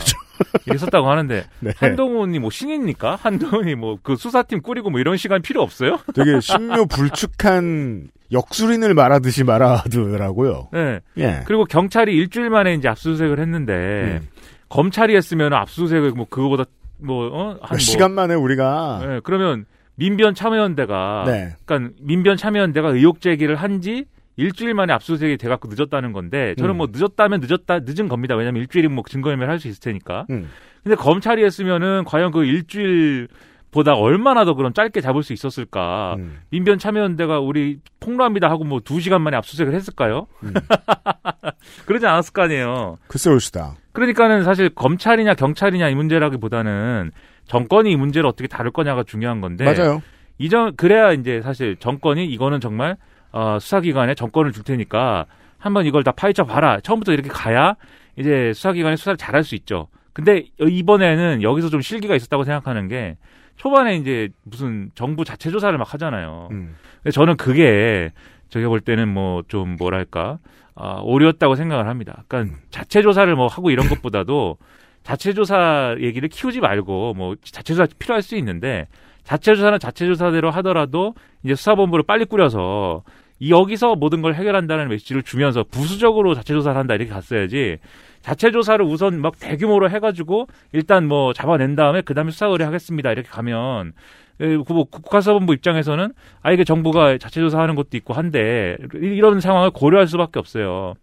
이렇게 0.65 0.77
썼다고 0.77 1.09
하는데 1.09 1.45
네. 1.59 1.71
한동훈이 1.77 2.39
뭐 2.39 2.49
신입니까? 2.49 3.17
한동훈이 3.21 3.75
뭐 3.75 3.97
그 4.03 4.15
수사팀 4.15 4.61
꾸리고 4.61 4.89
뭐 4.89 4.99
이런 4.99 5.17
시간 5.17 5.41
필요 5.41 5.61
없어요? 5.61 5.99
되게 6.13 6.39
신묘 6.39 6.85
불축한 6.85 8.09
역술인을 8.31 8.93
말하듯이 8.93 9.43
말하더라고요. 9.43 10.69
네. 10.73 10.99
예. 11.17 11.41
그리고 11.45 11.65
경찰이 11.65 12.15
일주일 12.15 12.49
만에 12.49 12.73
이제 12.73 12.87
압수수색을 12.87 13.39
했는데 13.39 14.19
음. 14.21 14.27
검찰이 14.69 15.15
했으면 15.15 15.53
압수수색을 15.53 16.11
뭐 16.11 16.25
그거보다 16.29 16.65
뭐 16.97 17.27
어한 17.27 17.59
몇 17.71 17.77
시간 17.79 18.11
만에 18.13 18.33
우리가 18.35 19.01
네, 19.05 19.19
그러면 19.23 19.65
민변 19.95 20.33
참여연대가 20.33 21.23
네. 21.27 21.55
그러니까 21.65 21.93
민변 22.01 22.37
참여연대가 22.37 22.89
의혹 22.89 23.21
제기를 23.21 23.55
한지 23.55 24.05
일주일 24.37 24.73
만에 24.73 24.91
압수수색이 24.93 25.37
돼갖고 25.37 25.69
늦었다는 25.71 26.11
건데 26.11 26.55
저는 26.57 26.75
음. 26.75 26.77
뭐 26.77 26.87
늦었다면 26.91 27.41
늦었다 27.41 27.79
늦은 27.79 28.07
겁니다. 28.09 28.35
왜냐면 28.35 28.61
일주일이면 28.61 28.95
뭐 28.95 29.03
증거인멸 29.07 29.49
할 29.49 29.59
수 29.59 29.67
있을 29.67 29.79
테니까. 29.79 30.25
음. 30.29 30.49
근데 30.83 30.95
검찰이 30.95 31.43
했으면은 31.43 32.03
과연 32.05 32.31
그 32.31 32.43
일주일 32.43 33.27
보다 33.71 33.93
얼마나 33.93 34.45
더 34.45 34.53
그럼 34.53 34.71
짧게 34.73 35.01
잡을 35.01 35.21
수 35.23 35.33
있었을까? 35.33 36.15
음. 36.17 36.39
민변 36.49 36.77
참여연대가 36.79 37.39
우리 37.39 37.79
폭로합니다 37.99 38.49
하고 38.49 38.63
뭐 38.63 38.79
두 38.79 38.99
시간 39.01 39.21
만에 39.21 39.35
압수수색을 39.37 39.73
했을까요? 39.73 40.27
음. 40.43 40.53
그러지 41.85 42.05
않았을 42.05 42.33
거 42.33 42.43
아니에요. 42.43 42.97
글쎄 43.07 43.29
올시다. 43.29 43.75
그러니까는 43.93 44.43
사실 44.43 44.69
검찰이냐 44.69 45.35
경찰이냐 45.35 45.89
이 45.89 45.95
문제라기보다는 45.95 47.11
정권이 47.47 47.91
이 47.91 47.95
문제를 47.95 48.27
어떻게 48.27 48.47
다룰 48.47 48.71
거냐가 48.71 49.03
중요한 49.03 49.39
건데 49.41 49.65
맞아요. 49.65 50.01
이전 50.37 50.75
그래야 50.75 51.11
이제 51.13 51.41
사실 51.41 51.77
정권이 51.77 52.25
이거는 52.25 52.59
정말 52.59 52.97
어, 53.35 53.59
수사기관에 53.59 54.15
정권을 54.15 54.53
줄 54.53 54.63
테니까 54.63 55.25
한번 55.57 55.85
이걸 55.85 56.03
다 56.05 56.11
파헤쳐 56.13 56.45
봐라. 56.45 56.79
처음부터 56.79 57.11
이렇게 57.11 57.27
가야 57.29 57.75
이제 58.15 58.53
수사기관이 58.53 58.95
수사를 58.95 59.17
잘할 59.17 59.43
수 59.43 59.55
있죠. 59.55 59.89
근데 60.13 60.45
이번에는 60.59 61.43
여기서 61.43 61.69
좀 61.69 61.81
실기가 61.81 62.15
있었다고 62.15 62.45
생각하는 62.45 62.87
게 62.87 63.17
초반에 63.57 63.97
이제 63.97 64.29
무슨 64.43 64.89
정부 64.95 65.25
자체 65.25 65.51
조사를 65.51 65.77
막 65.77 65.93
하잖아요. 65.93 66.47
음. 66.51 66.75
근데 67.03 67.11
저는 67.11 67.35
그게 67.35 68.11
제가 68.49 68.69
볼 68.69 68.79
때는 68.79 69.09
뭐 69.09 69.41
좀 69.49 69.75
뭐랄까 69.77 70.39
아, 70.73 71.01
오류였다고 71.03 71.55
생각을 71.55 71.87
합니다. 71.87 72.23
그러니까 72.29 72.57
자체 72.69 73.01
조사를 73.01 73.33
뭐 73.35 73.47
하고 73.47 73.69
이런 73.69 73.89
것보다도 73.89 74.57
자체 75.03 75.33
조사 75.33 75.95
얘기를 75.99 76.29
키우지 76.29 76.61
말고 76.61 77.13
뭐 77.15 77.35
자체 77.43 77.73
조사 77.73 77.85
필요할 77.99 78.21
수 78.21 78.37
있는데 78.37 78.87
자체 79.23 79.55
조사는 79.55 79.79
자체 79.79 80.05
조사대로 80.05 80.51
하더라도 80.51 81.15
이제 81.43 81.55
수사본부를 81.55 82.05
빨리 82.05 82.23
꾸려서 82.23 83.03
이 83.05 83.24
여기서 83.41 83.95
모든 83.95 84.21
걸 84.21 84.33
해결한다는 84.35 84.87
메시지를 84.89 85.23
주면서 85.23 85.63
부수적으로 85.63 86.33
자체 86.35 86.53
조사를 86.53 86.77
한다 86.77 86.95
이렇게 86.95 87.11
갔어야지 87.11 87.77
자체 88.21 88.49
조사를 88.51 88.83
우선 88.85 89.19
막 89.21 89.37
대규모로 89.39 89.89
해가지고 89.89 90.47
일단 90.71 91.05
뭐 91.07 91.33
잡아낸 91.33 91.75
다음에 91.75 92.01
그 92.01 92.13
다음에 92.13 92.31
수사 92.31 92.47
의뢰하겠습니다 92.47 93.11
이렇게 93.11 93.27
가면 93.27 93.93
에, 94.39 94.57
그뭐 94.57 94.85
국가사본부 94.85 95.53
입장에서는 95.53 96.11
아 96.41 96.51
이게 96.51 96.63
정부가 96.63 97.17
자체 97.17 97.39
조사하는 97.41 97.75
것도 97.75 97.97
있고 97.97 98.13
한데 98.13 98.77
이- 98.95 98.97
이런 99.05 99.39
상황을 99.41 99.71
고려할 99.71 100.07
수밖에 100.07 100.39
없어요. 100.39 100.93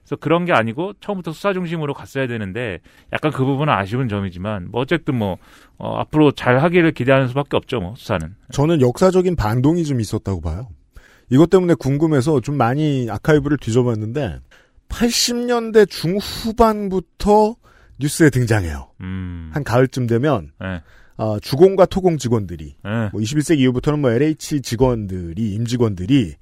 그래서 0.00 0.16
그런 0.20 0.46
게 0.46 0.52
아니고 0.54 0.92
처음부터 1.00 1.32
수사 1.32 1.52
중심으로 1.52 1.92
갔어야 1.92 2.26
되는데 2.26 2.78
약간 3.12 3.30
그 3.30 3.44
부분은 3.44 3.70
아쉬운 3.74 4.08
점이지만 4.08 4.68
뭐 4.70 4.80
어쨌든 4.80 5.16
뭐 5.16 5.36
어, 5.76 5.96
앞으로 5.98 6.32
잘 6.32 6.58
하기를 6.60 6.92
기대하는 6.92 7.28
수밖에 7.28 7.56
없죠 7.58 7.80
뭐 7.80 7.94
수사는. 7.96 8.34
저는 8.52 8.80
역사적인 8.80 9.36
반동이 9.36 9.84
좀 9.84 10.00
있었다고 10.00 10.40
봐요. 10.40 10.68
이것 11.30 11.50
때문에 11.50 11.74
궁금해서 11.74 12.40
좀 12.40 12.56
많이 12.56 13.08
아카이브를 13.10 13.58
뒤져봤는데 13.58 14.40
80년대 14.88 15.88
중후반부터 15.88 17.56
뉴스에 18.00 18.30
등장해요. 18.30 18.90
음. 19.00 19.50
한 19.52 19.64
가을쯤 19.64 20.06
되면 20.06 20.52
네. 20.60 20.80
어, 21.16 21.38
주공과 21.40 21.86
토공 21.86 22.16
직원들이 22.18 22.76
네. 22.84 23.08
뭐 23.12 23.20
21세기 23.20 23.58
이후부터는 23.58 24.00
뭐 24.00 24.10
LH 24.10 24.62
직원들이 24.62 25.52
임직원들이 25.54 26.34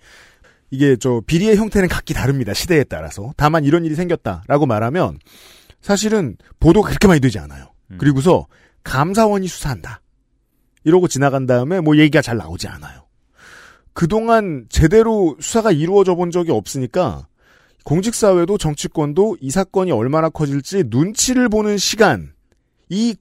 이게 0.71 0.97
저 0.97 1.23
비리의 1.26 1.57
형태는 1.57 1.88
각기 1.88 2.12
다릅니다. 2.12 2.52
시대에 2.52 2.85
따라서. 2.85 3.33
다만 3.37 3.64
이런 3.64 3.85
일이 3.85 3.95
생겼다라고 3.95 4.66
말하면 4.66 5.19
사실은 5.81 6.37
보도가 6.61 6.88
그렇게 6.88 7.07
많이 7.09 7.21
되지 7.21 7.38
않아요. 7.38 7.73
음. 7.90 7.99
그리고서 7.99 8.47
감사원이 8.85 9.49
수사한다. 9.49 10.00
이러고 10.85 11.09
지나간 11.09 11.47
다음에 11.47 11.81
뭐 11.81 11.97
얘기가 11.97 12.23
잘 12.23 12.37
나오지 12.37 12.69
않아요. 12.69 13.06
그동안 13.97 14.67
제대로 14.69 15.37
수사가 15.41 15.73
이루어져 15.73 16.15
본 16.17 16.31
적이 16.31 16.50
없으니까 16.50 17.26
공직사회도 17.85 18.59
정치권도 18.59 19.38
이 19.41 19.50
사건이 19.50 19.91
얼마나 19.91 20.29
커질지 20.29 20.85
눈치를 20.88 21.49
보는 21.49 21.79
시간이 21.79 22.29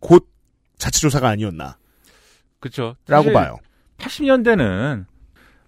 곧 0.01 0.27
자체조사가 0.77 1.29
아니었나. 1.29 1.77
그렇죠. 2.60 2.98
라고 3.08 3.32
봐요. 3.32 3.55
80년대는 4.00 5.05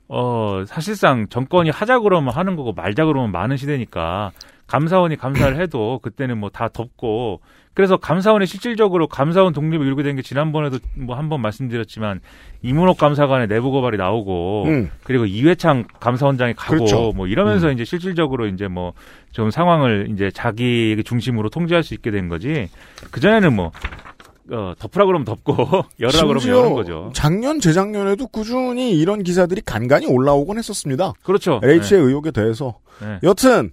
어 0.10 0.64
사실상 0.68 1.30
정권이 1.30 1.70
하자 1.70 2.00
그러면 2.00 2.34
하는 2.34 2.58
거고 2.58 2.74
말자 2.74 3.06
그러면 3.06 3.32
많은 3.32 3.56
시대니까 3.56 4.34
감사원이 4.68 5.16
감사를 5.16 5.58
해도 5.58 6.00
그때는 6.04 6.38
뭐 6.38 6.50
다 6.50 6.68
덮고 6.68 7.40
그래서 7.78 7.96
감사원이 7.96 8.48
실질적으로 8.48 9.06
감사원 9.08 9.54
독립을 9.54 9.86
이루게 9.86 10.02
된 10.02 10.16
게 10.16 10.24
지난번에도 10.24 10.80
뭐 10.96 11.16
한 11.16 11.30
번 11.30 11.42
말씀드렸지만 11.42 12.22
이문옥 12.64 12.98
감사관의 12.98 13.48
내부 13.48 13.70
고발이 13.70 13.98
나오고 13.98 14.64
음. 14.66 14.90
그리고 15.04 15.26
이회창 15.28 15.84
감사원장이 16.00 16.56
가고 16.56 16.74
그렇죠. 16.74 17.12
뭐 17.16 17.28
이러면서 17.28 17.68
음. 17.68 17.74
이제 17.74 17.86
실질적으로 17.86 18.48
이제 18.48 18.68
뭐 18.68 18.94
좀 19.32 19.52
상황을 19.52 20.08
이제 20.12 20.32
자기 20.34 21.00
중심으로 21.06 21.50
통제할 21.50 21.84
수 21.84 21.94
있게 21.94 22.10
된 22.10 22.28
거지 22.30 22.68
그 23.12 23.20
전에는 23.20 23.54
뭐 23.56 23.72
어, 24.50 24.74
덮으라 24.80 25.06
그러면 25.06 25.26
덮고 25.26 25.54
열으라 26.02 26.26
그러면 26.26 26.48
여는 26.48 26.74
거죠. 26.74 27.12
작년, 27.14 27.60
재작년에도 27.60 28.26
꾸준히 28.28 28.98
이런 28.98 29.22
기사들이 29.22 29.62
간간히 29.64 30.08
올라오곤 30.08 30.58
했었습니다. 30.58 31.14
그렇죠. 31.22 31.60
LH의 31.62 32.02
의혹에 32.02 32.32
대해서. 32.32 32.80
네. 33.02 33.20
여튼, 33.24 33.72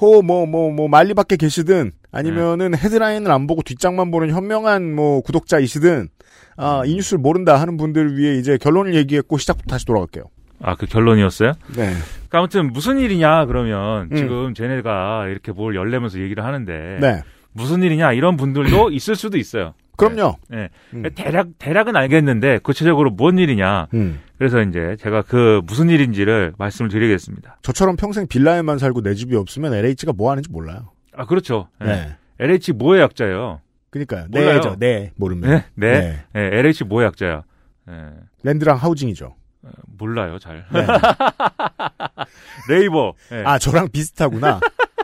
호, 0.00 0.22
뭐, 0.22 0.46
뭐, 0.46 0.70
뭐, 0.72 0.88
말리 0.88 1.12
밖에 1.12 1.36
계시든, 1.36 1.90
아니면은 2.12 2.76
헤드라인을 2.76 3.30
안 3.30 3.46
보고 3.46 3.62
뒷장만 3.62 4.10
보는 4.10 4.30
현명한 4.30 4.94
뭐 4.94 5.22
구독자이시든 5.22 6.08
아, 6.56 6.82
이 6.84 6.94
뉴스를 6.94 7.18
모른다 7.18 7.60
하는 7.60 7.76
분들 7.76 8.16
위해 8.16 8.34
이제 8.36 8.58
결론을 8.58 8.94
얘기했고 8.94 9.38
시작부터 9.38 9.68
다시 9.68 9.86
돌아갈게요. 9.86 10.24
아, 10.60 10.76
그 10.76 10.86
결론이었어요? 10.86 11.54
네. 11.74 11.74
그러니까 11.74 12.38
아무튼 12.38 12.72
무슨 12.72 12.98
일이냐 12.98 13.46
그러면 13.46 14.08
음. 14.12 14.16
지금 14.16 14.54
쟤네가 14.54 15.26
이렇게 15.28 15.50
뭘 15.50 15.74
열내면서 15.74 16.20
얘기를 16.20 16.44
하는데 16.44 16.98
네. 17.00 17.22
무슨 17.52 17.82
일이냐 17.82 18.12
이런 18.12 18.36
분들도 18.36 18.90
있을 18.92 19.16
수도 19.16 19.38
있어요. 19.38 19.74
그럼요. 19.96 20.36
네. 20.48 20.68
음. 20.94 21.02
대략 21.14 21.48
대략은 21.58 21.96
알겠는데 21.96 22.58
구체적으로 22.62 23.10
뭔 23.10 23.38
일이냐. 23.38 23.88
음. 23.94 24.20
그래서 24.38 24.62
이제 24.62 24.96
제가 24.98 25.22
그 25.22 25.60
무슨 25.64 25.90
일인지를 25.90 26.54
말씀을 26.58 26.90
드리겠습니다. 26.90 27.58
저처럼 27.62 27.96
평생 27.96 28.26
빌라에만 28.26 28.78
살고 28.78 29.02
내 29.02 29.14
집이 29.14 29.36
없으면 29.36 29.74
LH가 29.74 30.12
뭐 30.12 30.30
하는지 30.30 30.50
몰라요. 30.50 30.90
아 31.16 31.26
그렇죠. 31.26 31.68
네. 31.80 31.86
네. 31.86 32.16
LH 32.38 32.72
뭐의 32.72 33.02
약자예요? 33.02 33.60
그러니까요. 33.90 34.26
몰라요. 34.30 34.54
네죠. 34.56 34.76
네. 34.78 35.12
모르면. 35.16 35.50
네, 35.50 35.64
네, 35.74 36.24
네. 36.32 36.40
LH 36.58 36.84
뭐의 36.84 37.06
약자야? 37.08 37.42
네. 37.86 37.94
land랑 38.42 38.76
housing이죠. 38.78 39.34
어, 39.64 39.70
몰라요, 39.98 40.38
잘. 40.38 40.64
네. 40.72 40.86
labor. 42.68 43.12
네. 43.30 43.42
아, 43.44 43.58
저랑 43.58 43.88
비슷하구나. 43.90 44.60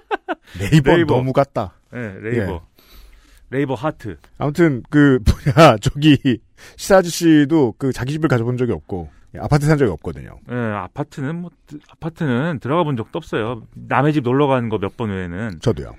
네이버 0.58 0.92
네이버. 0.96 1.14
너무 1.16 1.32
같다. 1.32 1.74
네, 1.92 2.14
labor. 2.20 2.52
예. 2.54 2.60
labor 3.50 3.74
heart. 3.74 4.16
아무튼 4.38 4.82
그 4.90 5.20
뭐냐 5.54 5.76
저기 5.78 6.40
시사 6.76 6.98
아저씨도 6.98 7.74
그 7.78 7.92
자기 7.92 8.12
집을 8.12 8.28
가져본 8.28 8.56
적이 8.56 8.72
없고 8.72 9.08
예, 9.10 9.17
아파트 9.38 9.66
산 9.66 9.76
적이 9.76 9.90
없거든요. 9.92 10.30
네, 10.48 10.54
아파트는 10.56 11.36
뭐 11.36 11.50
드- 11.66 11.78
아파트는 11.90 12.58
들어가 12.60 12.82
본 12.84 12.96
적도 12.96 13.18
없어요. 13.18 13.62
남의 13.74 14.12
집 14.14 14.22
놀러 14.24 14.46
가는 14.46 14.68
거 14.68 14.78
몇 14.78 14.96
번 14.96 15.10
외에는. 15.10 15.60
저도요. 15.60 15.94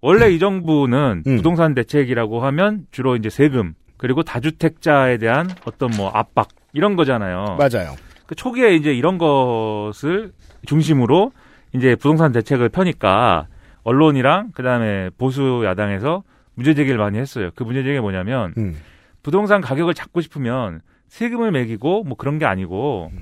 원래 0.00 0.30
이 0.30 0.38
정부는 0.38 1.24
음. 1.26 1.36
부동산 1.36 1.74
대책이라고 1.74 2.42
하면 2.44 2.86
주로 2.90 3.16
이제 3.16 3.30
세금 3.30 3.74
그리고 3.96 4.22
다주택자에 4.22 5.18
대한 5.18 5.48
어떤 5.66 5.90
뭐 5.96 6.10
압박 6.10 6.48
이런 6.72 6.96
거잖아요. 6.96 7.56
맞아요. 7.58 7.94
그 8.26 8.34
초기에 8.34 8.74
이제 8.74 8.92
이런 8.92 9.18
것을 9.18 10.32
중심으로 10.66 11.32
이제 11.74 11.94
부동산 11.96 12.32
대책을 12.32 12.68
펴니까 12.70 13.46
언론이랑 13.82 14.52
그다음에 14.52 15.10
보수 15.18 15.62
야당에서 15.64 16.22
문제 16.54 16.74
제기를 16.74 16.98
많이 16.98 17.18
했어요. 17.18 17.50
그 17.54 17.62
문제 17.64 17.82
제기가 17.82 18.00
뭐냐면 18.02 18.54
음. 18.56 18.76
부동산 19.22 19.60
가격을 19.60 19.94
잡고 19.94 20.20
싶으면 20.20 20.80
세금을 21.14 21.52
매기고 21.52 22.02
뭐 22.02 22.16
그런 22.16 22.38
게 22.38 22.44
아니고 22.44 23.12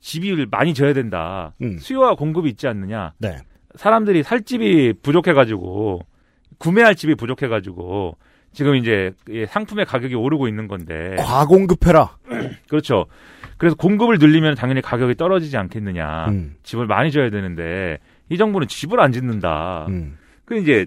집을 0.00 0.48
많이 0.50 0.74
져야 0.74 0.92
된다. 0.92 1.54
음. 1.62 1.78
수요와 1.78 2.16
공급이 2.16 2.50
있지 2.50 2.66
않느냐. 2.66 3.12
네. 3.18 3.36
사람들이 3.76 4.24
살 4.24 4.42
집이 4.42 4.94
부족해가지고 5.00 6.00
구매할 6.58 6.96
집이 6.96 7.14
부족해가지고 7.14 8.16
지금 8.52 8.74
이제 8.74 9.12
이 9.28 9.46
상품의 9.48 9.84
가격이 9.86 10.16
오르고 10.16 10.48
있는 10.48 10.66
건데 10.66 11.14
과공급해라. 11.20 12.16
그렇죠. 12.68 13.06
그래서 13.58 13.76
공급을 13.76 14.18
늘리면 14.18 14.56
당연히 14.56 14.80
가격이 14.80 15.14
떨어지지 15.14 15.56
않겠느냐. 15.56 16.30
음. 16.30 16.56
집을 16.64 16.88
많이 16.88 17.12
져야 17.12 17.30
되는데 17.30 17.98
이 18.28 18.38
정부는 18.38 18.66
집을 18.66 18.98
안 18.98 19.12
짓는다. 19.12 19.86
음. 19.88 20.18
그 20.46 20.58
이제 20.58 20.86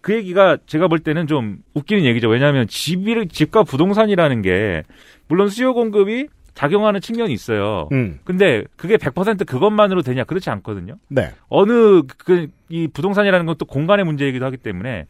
그 0.00 0.14
얘기가 0.14 0.58
제가 0.66 0.88
볼 0.88 0.98
때는 1.00 1.26
좀 1.26 1.58
웃기는 1.74 2.04
얘기죠. 2.04 2.28
왜냐하면 2.28 2.66
집이 2.68 3.28
집과 3.28 3.64
부동산이라는 3.64 4.42
게 4.42 4.82
물론 5.28 5.48
수요 5.48 5.74
공급이 5.74 6.28
작용하는 6.54 7.00
측면이 7.00 7.32
있어요. 7.32 7.88
음. 7.92 8.18
근데 8.24 8.64
그게 8.76 8.96
100% 8.96 9.46
그것만으로 9.46 10.02
되냐? 10.02 10.24
그렇지 10.24 10.50
않거든요. 10.50 10.96
네. 11.08 11.30
어느 11.48 12.02
그 12.02 12.48
이 12.70 12.86
부동산이라는 12.88 13.46
건또 13.46 13.64
공간의 13.64 14.04
문제이기도 14.04 14.44
하기 14.46 14.58
때문에 14.58 15.06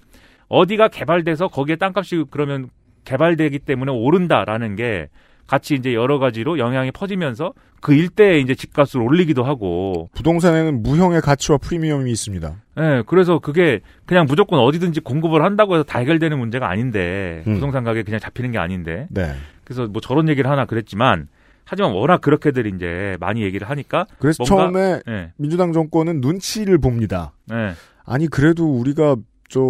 어디가 0.49 0.89
개발돼서 0.89 1.49
거기에 1.49 1.77
땅값이 1.77 2.27
그러면 2.31 2.71
개발되기 3.05 3.59
때문에 3.61 3.91
오른다라는 3.93 4.77
게 4.77 5.09
같이 5.49 5.75
이제 5.75 5.95
여러 5.95 6.19
가지로 6.21 6.59
영향이 6.59 6.93
퍼지면서 6.93 7.53
그 7.81 7.95
일대에 7.95 8.39
이제 8.39 8.55
집값을 8.55 9.01
올리기도 9.01 9.43
하고 9.45 10.09
부동산에는 10.15 10.83
무형의 10.83 11.21
가치와 11.23 11.59
프리미엄이 11.59 12.11
있습니다. 12.13 12.55
예, 12.79 13.03
그래서 13.07 13.39
그게 13.39 13.81
그냥 14.05 14.27
무조건 14.29 14.61
어디든지 14.61 15.01
공급을 15.01 15.43
한다고 15.43 15.75
해서 15.75 15.85
다 15.85 15.99
해결되는 16.01 16.39
문제가 16.39 16.69
아닌데 16.71 17.43
음. 17.47 17.55
부동산 17.55 17.83
가격이 17.85 18.05
그냥 18.05 18.21
잡히는 18.21 18.53
게 18.53 18.59
아닌데 18.59 19.07
네. 19.11 19.33
그래서 19.65 19.87
뭐 19.87 20.01
저런 20.01 20.29
얘기를 20.29 20.51
하나 20.51 20.65
그랬지만 20.67 21.29
하지만 21.65 21.93
워낙 21.93 22.21
그렇게들 22.21 22.67
이제 22.75 23.17
많이 23.21 23.43
얘기를 23.43 23.69
하니까 23.69 24.07
그래서 24.19 24.45
뭔가- 24.49 24.65
처음에 24.73 25.01
예, 25.09 25.33
민주당 25.37 25.73
정권은 25.73 26.21
눈치를 26.21 26.79
봅니다. 26.79 27.33
예, 27.53 27.73
아니 28.05 28.27
그래도 28.29 28.67
우리가 28.71 29.17
저 29.49 29.61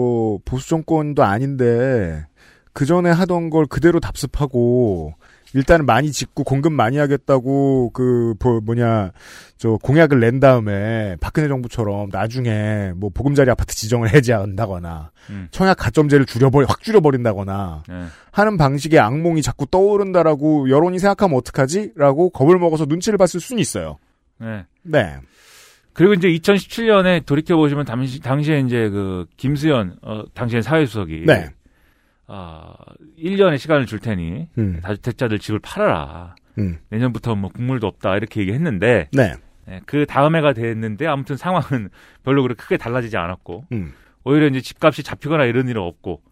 보수 0.44 0.68
정권도 0.68 1.22
아닌데 1.22 2.26
그 2.72 2.84
전에 2.86 3.10
하던 3.10 3.50
걸 3.50 3.66
그대로 3.66 4.00
답습하고 4.00 5.14
일단은 5.54 5.86
많이 5.86 6.12
짓고 6.12 6.44
공급 6.44 6.72
많이 6.72 6.98
하겠다고 6.98 7.90
그 7.92 8.34
뭐- 8.42 8.60
뭐냐 8.60 9.12
저 9.56 9.78
공약을 9.82 10.20
낸 10.20 10.40
다음에 10.40 11.16
박근혜 11.20 11.48
정부처럼 11.48 12.10
나중에 12.12 12.92
뭐 12.96 13.10
보금자리 13.12 13.50
아파트 13.50 13.74
지정을 13.74 14.12
해제한다거나 14.12 15.10
음. 15.30 15.48
청약 15.50 15.78
가점제를 15.78 16.26
줄여버리 16.26 16.66
확 16.68 16.82
줄여버린다거나 16.82 17.82
예. 17.90 18.04
하는 18.30 18.56
방식의 18.56 19.00
악몽이 19.00 19.42
자꾸 19.42 19.66
떠오른다라고 19.66 20.70
여론이 20.70 20.98
생각하면 20.98 21.36
어떡하지?라고 21.38 22.30
겁을 22.30 22.58
먹어서 22.58 22.84
눈치를 22.84 23.18
봤을 23.18 23.40
수는 23.40 23.60
있어요. 23.60 23.98
예. 24.42 24.64
네. 24.82 25.16
그리고 25.92 26.14
이제 26.14 26.28
2017년에 26.28 27.26
돌이켜 27.26 27.56
보시면 27.56 27.84
당시 27.84 28.20
당시에 28.20 28.60
이제 28.60 28.88
그 28.88 29.26
김수현 29.36 29.96
어 30.02 30.22
당시엔 30.34 30.62
사회수석이 30.62 31.24
네. 31.26 31.48
아 32.28 32.74
1년의 33.18 33.58
시간을 33.58 33.86
줄 33.86 33.98
테니 33.98 34.48
음. 34.58 34.80
다주택자들 34.82 35.38
집을 35.38 35.58
팔아라. 35.60 36.36
음. 36.58 36.78
내년부터 36.90 37.34
뭐 37.34 37.50
국물도 37.50 37.86
없다 37.86 38.16
이렇게 38.16 38.40
얘기했는데 38.42 39.08
네. 39.12 39.34
예, 39.70 39.80
그 39.86 40.06
다음 40.06 40.36
해가 40.36 40.52
됐는데 40.52 41.06
아무튼 41.06 41.36
상황은 41.36 41.88
별로 42.24 42.42
그렇게 42.42 42.62
크게 42.62 42.76
달라지지 42.76 43.16
않았고 43.16 43.64
음. 43.72 43.92
오히려 44.24 44.46
이제 44.46 44.60
집값이 44.60 45.02
잡히거나 45.02 45.44
이런 45.44 45.68
일은 45.68 45.80
없고 45.82 46.22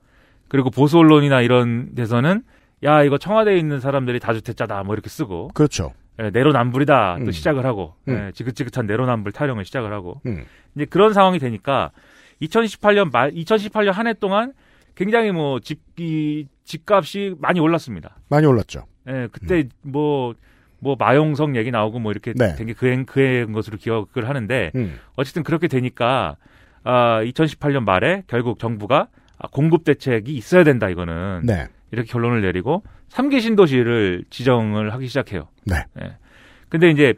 그리고 0.49 0.71
보수 0.71 0.99
언론이나 0.99 1.41
이런 1.41 1.95
데서는 1.95 2.43
야 2.85 3.03
이거 3.03 3.17
청와대에 3.19 3.57
있는 3.57 3.81
사람들이 3.81 4.21
다주택자다 4.21 4.83
뭐 4.83 4.95
이렇게 4.95 5.09
쓰고 5.09 5.49
그렇죠. 5.55 5.93
예, 6.21 6.31
내로남불이다 6.31 7.17
또 7.21 7.25
음. 7.25 7.31
시작을 7.31 7.65
하고 7.65 7.95
음. 8.09 8.27
예, 8.29 8.33
지긋지긋한 8.33 8.87
내로남불 8.87 9.33
타령을 9.33 9.65
시작을 9.65 9.93
하고 9.93 10.21
음. 10.27 10.45
이제 10.75 10.85
그런 10.85 11.15
상황이 11.15 11.39
되니까 11.39 11.91
2018년 12.43 13.11
말 13.13 13.31
2018년 13.33 13.93
한 13.93 14.07
해 14.07 14.13
동안 14.13 14.53
굉장히 14.97 15.31
뭐 15.31 15.61
집이 15.61 16.49
집값이 16.65 17.37
많이 17.39 17.61
올랐습니다. 17.61 18.17
많이 18.29 18.47
올랐죠. 18.47 18.87
예, 19.09 19.29
그때 19.31 19.69
뭐, 19.83 20.35
뭐, 20.81 20.97
마용성 20.99 21.57
얘기 21.57 21.71
나오고 21.71 22.01
뭐 22.01 22.11
이렇게 22.11 22.33
네. 22.35 22.57
된게 22.57 22.73
그해, 22.73 23.05
그해인 23.05 23.53
것으로 23.53 23.79
기억을 23.79 24.29
하는데, 24.29 24.73
음. 24.75 24.99
어쨌든 25.15 25.45
그렇게 25.45 25.69
되니까, 25.69 26.37
아, 26.83 27.23
2018년 27.23 27.85
말에 27.85 28.25
결국 28.27 28.59
정부가 28.59 29.09
아, 29.39 29.49
공급 29.49 29.85
대책이 29.85 30.35
있어야 30.35 30.65
된다, 30.65 30.89
이거는. 30.89 31.43
네. 31.45 31.69
이렇게 31.93 32.11
결론을 32.11 32.43
내리고, 32.43 32.83
3개 33.11 33.41
신도시를 33.41 34.25
지정을 34.31 34.93
하기 34.95 35.07
시작해요. 35.07 35.49
네. 35.65 35.77
예. 36.03 36.17
근데 36.69 36.91
이제, 36.91 37.15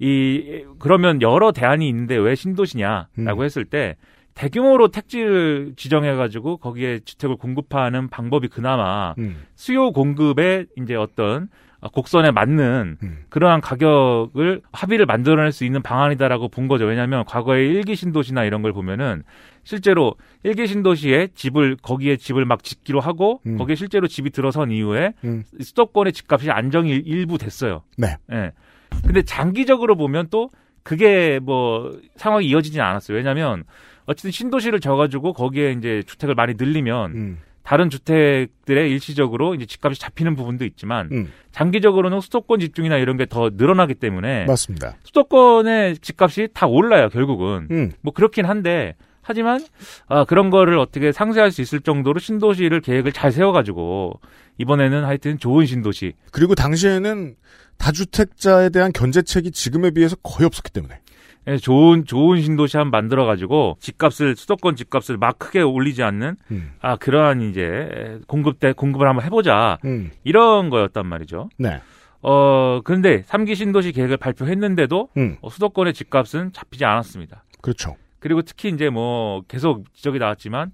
이, 0.00 0.64
그러면 0.78 1.22
여러 1.22 1.52
대안이 1.52 1.88
있는데 1.88 2.16
왜 2.16 2.34
신도시냐라고 2.34 3.40
음. 3.40 3.44
했을 3.44 3.64
때, 3.64 3.96
대규모로 4.38 4.88
택지를 4.88 5.72
지정해가지고 5.76 6.58
거기에 6.58 7.00
주택을 7.00 7.34
공급하는 7.34 8.08
방법이 8.08 8.46
그나마 8.46 9.14
음. 9.18 9.42
수요 9.56 9.90
공급의 9.90 10.66
이제 10.80 10.94
어떤 10.94 11.48
곡선에 11.92 12.30
맞는 12.30 12.98
음. 13.02 13.18
그러한 13.30 13.60
가격을 13.60 14.62
합의를 14.70 15.06
만들어낼 15.06 15.50
수 15.50 15.64
있는 15.64 15.82
방안이다라고 15.82 16.48
본 16.48 16.68
거죠. 16.68 16.84
왜냐하면 16.84 17.24
과거에 17.24 17.66
일기 17.66 17.96
신도시나 17.96 18.44
이런 18.44 18.62
걸 18.62 18.72
보면은 18.72 19.24
실제로 19.64 20.14
일기 20.44 20.68
신도시에 20.68 21.30
집을 21.34 21.76
거기에 21.82 22.16
집을 22.16 22.44
막 22.44 22.62
짓기로 22.62 23.00
하고 23.00 23.40
음. 23.44 23.58
거기에 23.58 23.74
실제로 23.74 24.06
집이 24.06 24.30
들어선 24.30 24.70
이후에 24.70 25.14
음. 25.24 25.42
수도권의 25.60 26.12
집값이 26.12 26.52
안정이 26.52 26.92
일부 26.92 27.38
됐어요. 27.38 27.82
네. 27.96 28.16
예. 28.32 28.52
근데 29.04 29.22
장기적으로 29.22 29.96
보면 29.96 30.28
또 30.30 30.50
그게 30.84 31.40
뭐 31.42 31.98
상황이 32.14 32.46
이어지진 32.46 32.80
않았어요. 32.80 33.16
왜냐하면 33.16 33.64
어쨌든 34.08 34.30
신도시를 34.30 34.80
져가지고 34.80 35.34
거기에 35.34 35.72
이제 35.72 36.02
주택을 36.06 36.34
많이 36.34 36.54
늘리면 36.56 37.10
음. 37.12 37.38
다른 37.62 37.90
주택들의 37.90 38.90
일시적으로 38.90 39.54
이제 39.54 39.66
집값이 39.66 40.00
잡히는 40.00 40.34
부분도 40.34 40.64
있지만 40.64 41.08
음. 41.12 41.32
장기적으로는 41.52 42.20
수도권 42.22 42.60
집중이나 42.60 42.96
이런 42.96 43.18
게 43.18 43.26
더 43.26 43.50
늘어나기 43.52 43.94
때문에 43.94 44.46
맞습니다. 44.46 44.96
수도권의 45.04 45.98
집값이 45.98 46.48
다 46.54 46.66
올라요 46.66 47.10
결국은 47.10 47.68
음. 47.70 47.92
뭐 48.00 48.14
그렇긴 48.14 48.46
한데 48.46 48.94
하지만 49.20 49.60
아, 50.06 50.24
그런 50.24 50.48
거를 50.48 50.78
어떻게 50.78 51.12
상쇄할 51.12 51.50
수 51.52 51.60
있을 51.60 51.80
정도로 51.80 52.18
신도시를 52.18 52.80
계획을 52.80 53.12
잘 53.12 53.30
세워가지고 53.30 54.18
이번에는 54.56 55.04
하여튼 55.04 55.38
좋은 55.38 55.66
신도시 55.66 56.14
그리고 56.32 56.54
당시에는 56.54 57.34
다주택자에 57.76 58.70
대한 58.70 58.92
견제책이 58.92 59.50
지금에 59.50 59.90
비해서 59.90 60.16
거의 60.22 60.46
없었기 60.46 60.70
때문에. 60.72 61.00
예, 61.46 61.56
좋은 61.56 62.04
좋은 62.04 62.42
신도시 62.42 62.76
한번 62.76 62.90
만들어 62.90 63.24
가지고 63.24 63.76
집값을 63.80 64.36
수도권 64.36 64.76
집값을 64.76 65.16
막 65.16 65.38
크게 65.38 65.60
올리지 65.62 66.02
않는 66.02 66.36
음. 66.50 66.72
아 66.80 66.96
그러한 66.96 67.40
이제 67.42 68.20
공급 68.26 68.58
대 68.58 68.72
공급을 68.72 69.06
한번 69.08 69.24
해보자 69.24 69.78
음. 69.84 70.10
이런 70.24 70.68
거였단 70.70 71.06
말이죠. 71.06 71.48
네. 71.58 71.80
어 72.20 72.80
근데 72.84 73.22
3기 73.22 73.54
신도시 73.54 73.92
계획을 73.92 74.16
발표했는데도 74.16 75.08
음. 75.16 75.36
어, 75.40 75.48
수도권의 75.48 75.94
집값은 75.94 76.52
잡히지 76.52 76.84
않았습니다. 76.84 77.44
그렇죠. 77.62 77.96
그리고 78.18 78.42
특히 78.42 78.68
이제 78.70 78.90
뭐 78.90 79.42
계속 79.48 79.92
지적이 79.94 80.18
나왔지만 80.18 80.72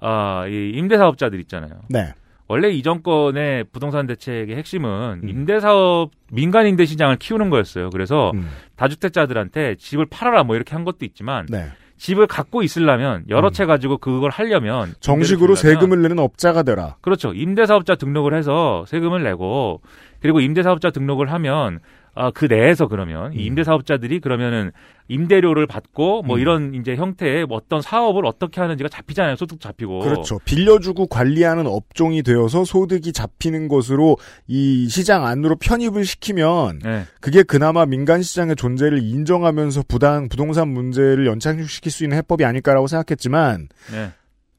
아이 0.00 0.70
임대사업자들 0.74 1.40
있잖아요. 1.40 1.80
네. 1.88 2.12
원래 2.52 2.68
이 2.68 2.82
정권의 2.82 3.64
부동산 3.72 4.06
대책의 4.06 4.54
핵심은 4.56 5.20
음. 5.22 5.26
임대사업 5.26 6.10
민간 6.30 6.66
임대 6.66 6.84
시장을 6.84 7.16
키우는 7.16 7.48
거였어요. 7.48 7.88
그래서 7.88 8.30
음. 8.34 8.46
다주택자들한테 8.76 9.76
집을 9.76 10.04
팔아라 10.04 10.44
뭐 10.44 10.54
이렇게 10.54 10.74
한 10.74 10.84
것도 10.84 11.06
있지만 11.06 11.46
네. 11.48 11.70
집을 11.96 12.26
갖고 12.26 12.62
있으려면 12.62 13.24
여러 13.30 13.48
음. 13.48 13.52
채 13.54 13.64
가지고 13.64 13.96
그걸 13.96 14.30
하려면 14.30 14.92
정식으로 15.00 15.54
세금을 15.54 16.02
내는 16.02 16.18
업자가 16.18 16.62
되라. 16.62 16.96
그렇죠. 17.00 17.32
임대사업자 17.32 17.94
등록을 17.94 18.34
해서 18.34 18.84
세금을 18.86 19.22
내고 19.22 19.80
그리고 20.20 20.40
임대사업자 20.40 20.90
등록을 20.90 21.32
하면 21.32 21.80
아, 22.14 22.30
그 22.30 22.44
내에서 22.44 22.88
그러면 22.88 23.32
이 23.32 23.38
음. 23.38 23.40
임대 23.40 23.64
사업자들이 23.64 24.20
그러면은 24.20 24.70
임대료를 25.08 25.66
받고 25.66 26.22
뭐 26.22 26.36
음. 26.36 26.40
이런 26.40 26.74
이제 26.74 26.94
형태의 26.94 27.46
뭐 27.46 27.56
어떤 27.56 27.80
사업을 27.80 28.26
어떻게 28.26 28.60
하는지가 28.60 28.88
잡히잖아요. 28.88 29.36
소득 29.36 29.60
잡히고. 29.60 30.00
그렇죠. 30.00 30.38
빌려주고 30.44 31.06
관리하는 31.06 31.66
업종이 31.66 32.22
되어서 32.22 32.64
소득이 32.64 33.12
잡히는 33.12 33.68
것으로 33.68 34.18
이 34.46 34.88
시장 34.88 35.24
안으로 35.26 35.56
편입을 35.56 36.04
시키면 36.04 36.80
네. 36.82 37.04
그게 37.20 37.42
그나마 37.42 37.86
민간 37.86 38.22
시장의 38.22 38.56
존재를 38.56 39.02
인정하면서 39.02 39.84
부당 39.88 40.28
부동산 40.28 40.68
문제를 40.68 41.26
연착륙시킬 41.26 41.90
수 41.90 42.04
있는 42.04 42.16
해법이 42.18 42.44
아닐까라고 42.44 42.86
생각했지만 42.86 43.68
네. 43.90 44.10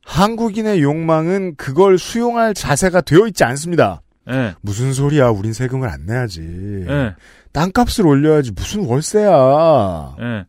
한국인의 0.06 0.82
욕망은 0.82 1.56
그걸 1.56 1.98
수용할 1.98 2.54
자세가 2.54 3.02
되어 3.02 3.28
있지 3.28 3.44
않습니다. 3.44 4.02
네. 4.26 4.54
무슨 4.62 4.94
소리야? 4.94 5.30
우린 5.30 5.54
세금을 5.54 5.88
안 5.90 6.06
내야지. 6.06 6.42
네. 7.54 7.60
땅값을 7.60 8.06
올려야지 8.08 8.52
무슨 8.54 8.86
월세야. 8.86 10.16
예. 10.20 10.46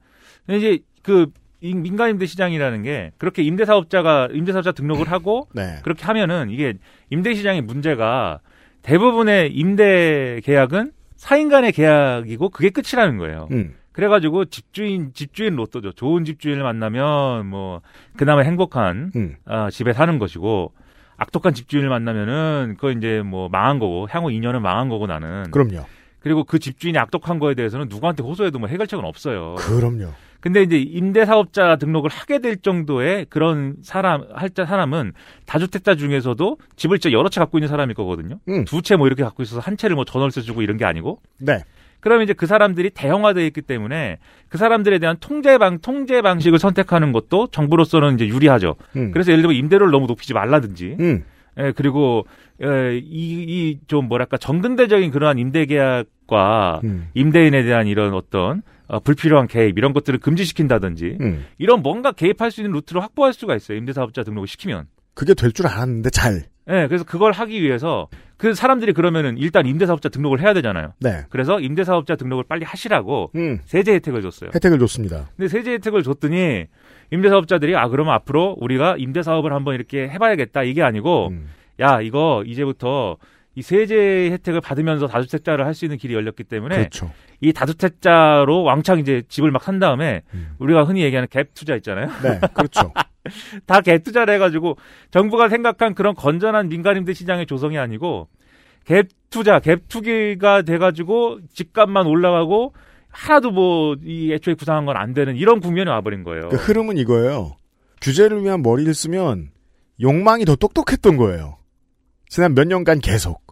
근데 0.47 0.59
이제 0.59 0.79
그 1.03 1.27
이- 1.61 1.75
민간 1.75 2.11
임대 2.11 2.27
시장이라는 2.27 2.83
게 2.83 3.13
그렇게 3.19 3.43
임대 3.43 3.65
사업자가 3.65 4.29
임대 4.33 4.53
사업자 4.53 4.73
등록을 4.73 5.11
하고 5.11 5.49
네. 5.55 5.79
그렇게 5.83 6.05
하면은 6.05 6.51
이게 6.51 6.75
임대 7.11 7.35
시장의 7.35 7.63
문제가 7.63 8.41
대부분의 8.83 9.53
임대 9.53 10.41
계약은 10.45 10.93
사인 11.17 11.49
간의 11.49 11.73
계약이고 11.73 12.51
그게 12.51 12.71
끝이라는 12.71 13.17
거예요. 13.19 13.49
음. 13.53 13.75
그래가지고 13.93 14.47
집주인 14.47 15.13
집주인 15.15 15.55
로또죠. 15.57 15.93
좋은 15.93 16.25
집주인을 16.25 16.63
만나면 16.63 17.47
뭐 17.47 17.81
그나마 18.17 18.43
행복한 18.43 19.13
음. 19.15 19.37
아, 19.47 19.71
집에 19.71 19.93
사는 19.93 20.19
것이고 20.19 20.73
악독한 21.17 21.55
집주인을 21.55 21.89
만나면은 21.89 22.75
그거 22.77 22.91
이제 22.91 23.23
뭐 23.23 23.49
망한 23.49 23.79
거고 23.79 24.09
향후 24.11 24.29
2년은 24.31 24.59
망한 24.61 24.89
거고 24.89 25.07
나는 25.07 25.51
그럼요. 25.53 25.85
그리고 26.25 26.43
그 26.43 26.59
집주인이 26.59 26.99
악독한 26.99 27.39
거에 27.39 27.55
대해서는 27.55 27.89
누구한테 27.91 28.23
호소해도 28.23 28.59
뭐 28.59 28.67
해결책은 28.67 29.05
없어요. 29.05 29.57
그럼요. 29.59 30.09
근데 30.41 30.63
이제 30.63 30.79
임대사업자 30.79 31.77
등록을 31.77 32.09
하게 32.11 32.39
될 32.39 32.57
정도의 32.57 33.27
그런 33.29 33.77
사람, 33.83 34.25
할자 34.33 34.65
사람은 34.65 35.13
다주택자 35.45 35.97
중에서도 35.97 36.57
집을 36.77 36.99
진짜 36.99 37.17
여러 37.17 37.29
채 37.29 37.41
갖고 37.41 37.59
있는 37.59 37.69
사람일 37.69 37.95
거거든요. 37.95 38.39
음. 38.49 38.65
두채 38.65 38.97
뭐 38.97 39.07
이렇게 39.07 39.23
갖고 39.23 39.43
있어서 39.43 39.61
한 39.61 39.77
채를 39.77 39.97
뭐 39.97 40.07
전월세 40.07 40.41
주고 40.41 40.63
이런 40.63 40.79
게 40.79 40.87
아니고. 40.87 41.21
네. 41.39 41.63
그러면 42.01 42.25
이제 42.25 42.33
그 42.33 42.47
사람들이 42.47 42.91
대형화되어 42.91 43.45
있기 43.45 43.61
때문에 43.63 44.19
그 44.49 44.57
사람들에 44.57 44.99
대한 44.99 45.17
통제 45.21 45.59
방, 45.59 45.79
통제 45.79 46.23
방식을 46.23 46.59
선택하는 46.59 47.13
것도 47.13 47.49
정부로서는 47.49 48.15
이제 48.15 48.27
유리하죠. 48.29 48.77
음. 48.97 49.13
그래서 49.13 49.31
예를 49.31 49.43
들면 49.43 49.57
임대료를 49.57 49.91
너무 49.91 50.07
높이지 50.07 50.33
말라든지. 50.33 50.97
음. 51.01 51.25
예, 51.59 51.73
그리고, 51.73 52.27
예, 52.63 52.97
이, 52.99 53.03
이, 53.03 53.79
좀 53.87 54.07
뭐랄까, 54.09 54.37
정근대적인 54.37 55.11
그러한 55.11 55.39
임대계약과 55.39 56.81
음. 56.85 57.09
임대인에 57.15 57.63
대한 57.65 57.87
이런 57.87 58.15
어떤 58.15 58.63
어, 58.87 59.01
불필요한 59.01 59.47
개입 59.49 59.79
이런 59.79 59.93
것들을 59.93 60.19
금지시킨다든지 60.21 61.17
음. 61.21 61.45
이런 61.59 61.83
뭔가 61.83 62.13
개입할 62.13 62.51
수 62.51 62.61
있는 62.61 62.73
루트를 62.73 63.03
확보할 63.03 63.33
수가 63.33 63.57
있어요. 63.57 63.79
임대사업자 63.79 64.23
등록을 64.25 64.47
시키면. 64.47 64.87
그게 65.15 65.33
될 65.35 65.53
줄 65.53 65.67
알았는데 65.67 66.11
잘. 66.11 66.43
예, 66.69 66.87
그래서 66.89 67.05
그걸 67.05 67.33
하기 67.33 67.63
위해서 67.63 68.09
그 68.37 68.55
사람들이 68.55 68.93
그러면은 68.93 69.37
일단 69.39 69.65
임대사업자 69.67 70.09
등록을 70.09 70.41
해야 70.41 70.53
되잖아요. 70.55 70.93
네. 71.01 71.23
그래서 71.31 71.61
임대사업자 71.61 72.17
등록을 72.17 72.45
빨리 72.49 72.65
하시라고 72.65 73.31
음. 73.37 73.61
세제 73.65 73.93
혜택을 73.95 74.23
줬어요. 74.23 74.51
혜택을 74.55 74.79
줬습니다. 74.81 75.29
근데 75.37 75.49
세제 75.49 75.73
혜택을 75.73 76.03
줬더니 76.03 76.67
임대사업자들이 77.11 77.77
아 77.77 77.89
그러면 77.89 78.15
앞으로 78.15 78.57
우리가 78.61 78.97
임대사업을 78.99 79.53
한번 79.53 79.75
이렇게 79.75 80.09
해봐야겠다 80.09 80.63
이게 80.65 80.83
아니고 80.83 81.29
음. 81.29 81.49
야 81.81 82.01
이거 82.01 82.43
이제부터 82.47 83.17
이 83.57 83.63
세제 83.63 84.31
혜택을 84.33 84.61
받으면서 84.61 85.07
다주택자를 85.07 85.65
할 85.65 85.75
수 85.75 85.85
있는 85.85 85.97
길이 85.97 86.15
열렸기 86.15 86.45
때문에 86.45 86.77
그렇죠. 86.77 87.13
이 87.41 87.53
다주택자로 87.53 88.63
왕창 88.65 88.99
이제 88.99 89.23
집을 89.29 89.51
막 89.53 89.63
산 89.63 89.79
다음에 89.79 90.23
음. 90.35 90.55
우리가 90.59 90.85
흔히 90.85 91.03
얘기하는 91.03 91.29
갭 91.29 91.49
투자 91.55 91.75
있잖아요. 91.77 92.07
네, 92.23 92.41
그렇죠. 92.55 92.93
다 93.67 93.81
갭 93.81 94.05
투자를 94.05 94.35
해가지고 94.35 94.77
정부가 95.11 95.49
생각한 95.49 95.95
그런 95.95 96.15
건전한 96.15 96.69
민간임대 96.69 97.15
시장의 97.15 97.47
조성이 97.47 97.79
아니고 97.79 98.29
갭 98.87 99.09
투자, 99.31 99.61
갭 99.61 99.83
투기가 99.89 100.63
돼가지고 100.63 101.39
집값만 101.53 102.07
올라가고 102.07 102.75
하나도 103.11 103.51
뭐 103.53 103.95
이 104.05 104.33
애초에 104.33 104.55
구상한 104.55 104.85
건 104.85 104.97
안 104.97 105.15
되는 105.15 105.37
이런 105.37 105.61
국면이 105.61 105.89
와버린 105.89 106.25
거예요. 106.25 106.49
그 106.49 106.57
흐름은 106.57 106.97
이거예요. 106.99 107.57
규제를 108.01 108.43
위한 108.43 108.63
머리를 108.63 108.93
쓰면 108.93 109.51
욕망이 110.01 110.45
더 110.45 110.57
똑똑했던 110.57 111.17
거예요. 111.17 111.57
지난 112.29 112.55
몇 112.55 112.67
년간 112.67 113.01
계속. 113.01 113.43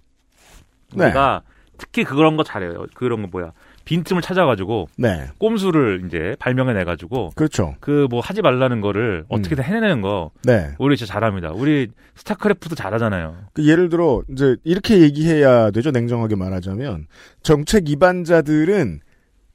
네. 0.95 1.05
우리가 1.07 1.43
특히 1.79 2.05
그런 2.05 2.37
거 2.37 2.45
잘해요. 2.45 2.87
그런 2.95 3.23
거 3.23 3.29
뭐야 3.29 3.53
빈틈을 3.85 4.23
찾아가지고 4.23 4.89
네. 4.97 5.27
꼼수를 5.39 6.05
이제 6.07 6.37
발명해내가지고 6.39 7.31
그렇죠. 7.35 7.75
그 7.81 8.07
뭐 8.11 8.21
하지 8.21 8.41
말라는 8.43 8.81
거를 8.81 9.25
어떻게든 9.29 9.65
해내는 9.65 10.01
거 10.03 10.31
네. 10.45 10.73
우리 10.79 10.97
진짜 10.97 11.13
잘합니다. 11.15 11.51
우리 11.53 11.89
스타크래프트 12.15 12.75
잘하잖아요. 12.77 13.37
그 13.55 13.67
예를 13.67 13.89
들어 13.89 14.23
이제 14.31 14.57
이렇게 14.65 15.01
얘기해야 15.01 15.71
되죠. 15.73 15.91
냉정하게 15.91 16.37
말하자면 16.37 17.07
정책 17.43 17.89
위반자들은 17.89 19.01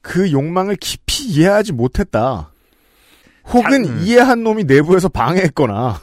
그 0.02 0.30
욕망을 0.32 0.76
깊이 0.76 1.24
이해하지 1.28 1.72
못했다. 1.72 2.50
혹은 3.46 3.84
자, 3.84 3.92
음. 3.92 4.00
이해한 4.02 4.42
놈이 4.42 4.64
내부에서 4.64 5.08
방해했거나. 5.08 6.00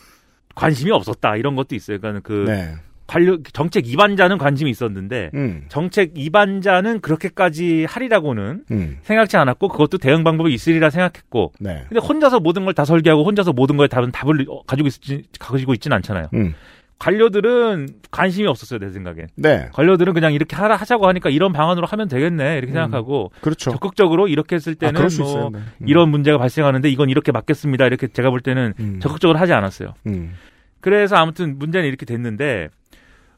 관심이 0.56 0.90
없었다 0.92 1.36
이런 1.36 1.56
것도 1.56 1.76
있어요. 1.76 2.00
그러니까 2.00 2.22
그 2.28 2.46
네. 2.48 2.76
관련 3.08 3.44
정책 3.54 3.86
위반자는 3.86 4.38
관심이 4.38 4.70
있었는데 4.72 5.30
음. 5.36 5.66
정책 5.70 6.14
위반자는 6.16 7.02
그렇게까지 7.02 7.86
하리라고는 7.88 8.64
음. 8.72 8.98
생각지 9.04 9.38
않았고 9.38 9.68
그것도 9.70 9.98
대응 10.00 10.24
방법이 10.24 10.54
있으리라 10.54 10.90
생각했고 10.90 11.54
네. 11.60 11.86
근데 11.88 12.00
혼자서 12.00 12.40
모든 12.40 12.64
걸 12.66 12.76
다 12.76 12.84
설계하고 12.84 13.24
혼자서 13.24 13.54
모든 13.54 13.78
거에 13.78 13.88
다른 13.88 14.12
답을 14.12 14.46
어, 14.50 14.64
가지고 14.64 14.88
있지 14.88 15.24
가지고 15.40 15.74
있지는 15.74 15.96
않잖아요. 15.98 16.28
음. 16.34 16.54
관료들은 17.00 17.88
관심이 18.12 18.48
없었어요 18.48 18.80
내 18.80 18.90
생각엔. 18.90 19.28
네. 19.36 19.70
관료들은 19.74 20.14
그냥 20.14 20.34
이렇게 20.34 20.56
하라 20.56 20.76
하자고 20.76 21.08
하니까 21.08 21.30
이런 21.30 21.54
방안으로 21.54 21.86
하면 21.88 22.08
되겠네 22.08 22.58
이렇게 22.58 22.74
생각하고 22.74 23.32
그렇죠. 23.42 23.72
적극적으로 23.72 24.28
이렇게 24.28 24.56
했을 24.56 24.74
아, 24.82 24.92
때는 24.92 25.10
수 25.10 25.22
뭐. 25.22 25.50
네. 25.52 25.60
음. 25.60 25.88
이런 25.88 26.10
문제가 26.10 26.38
발생하는데 26.38 26.90
이건 26.90 27.10
이렇게 27.10 27.32
막겠습니다 27.32 27.86
이렇게 27.86 28.08
제가 28.08 28.30
볼 28.30 28.40
때는 28.42 28.74
음. 28.80 29.00
적극적으로 29.02 29.38
하지 29.40 29.54
않았어요. 29.54 29.94
음. 30.08 30.34
그래서 30.82 31.16
아무튼 31.16 31.58
문제는 31.58 31.88
이렇게 31.88 32.06
됐는데 32.06 32.70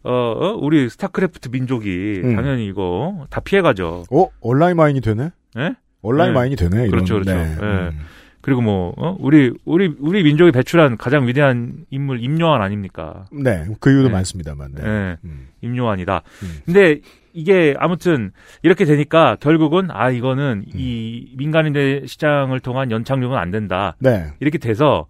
어, 0.04 0.12
어? 0.12 0.58
우리 0.62 0.90
스타크래프트 0.90 1.50
민족이 1.50 2.22
음. 2.24 2.36
당연히 2.36 2.68
이거 2.68 3.26
다 3.30 3.40
피해가죠. 3.42 4.04
어 4.12 4.28
온라인 4.42 4.78
마인이 4.78 5.02
되네. 5.02 5.32
예? 5.58 5.76
온라인 6.02 6.32
네. 6.32 6.34
마인이 6.40 6.56
되네. 6.56 6.78
이런. 6.78 6.92
그렇죠, 6.92 7.16
그렇죠. 7.16 7.34
네. 7.34 7.58
예. 7.60 7.64
음. 7.64 8.00
그리고 8.42 8.62
뭐 8.62 8.94
어? 8.96 9.18
우리 9.20 9.52
우리 9.66 9.94
우리 10.00 10.24
민족이 10.24 10.52
배출한 10.52 10.96
가장 10.96 11.28
위대한 11.28 11.86
인물 11.90 12.24
임요한 12.24 12.62
아닙니까? 12.62 13.26
네. 13.32 13.66
그 13.82 13.92
이유도 13.92 14.08
네. 14.08 14.14
많습니다만. 14.14 14.72
네. 14.76 14.84
예, 14.86 15.18
음. 15.26 15.50
임요한이다. 15.62 16.22
음. 16.44 16.58
근데 16.66 17.02
이게 17.34 17.76
아무튼 17.78 18.32
이렇게 18.64 18.86
되니까 18.86 19.36
결국은 19.42 19.90
아 19.92 20.12
이거는 20.12 20.64
음. 20.66 20.72
이 20.74 21.34
민간임대 21.36 22.08
시장을 22.08 22.62
통한 22.62 22.90
연착륙은 22.90 23.38
안 23.38 23.52
된다. 23.52 23.98
네. 24.00 24.32
이렇게 24.40 24.58
돼서 24.60 25.08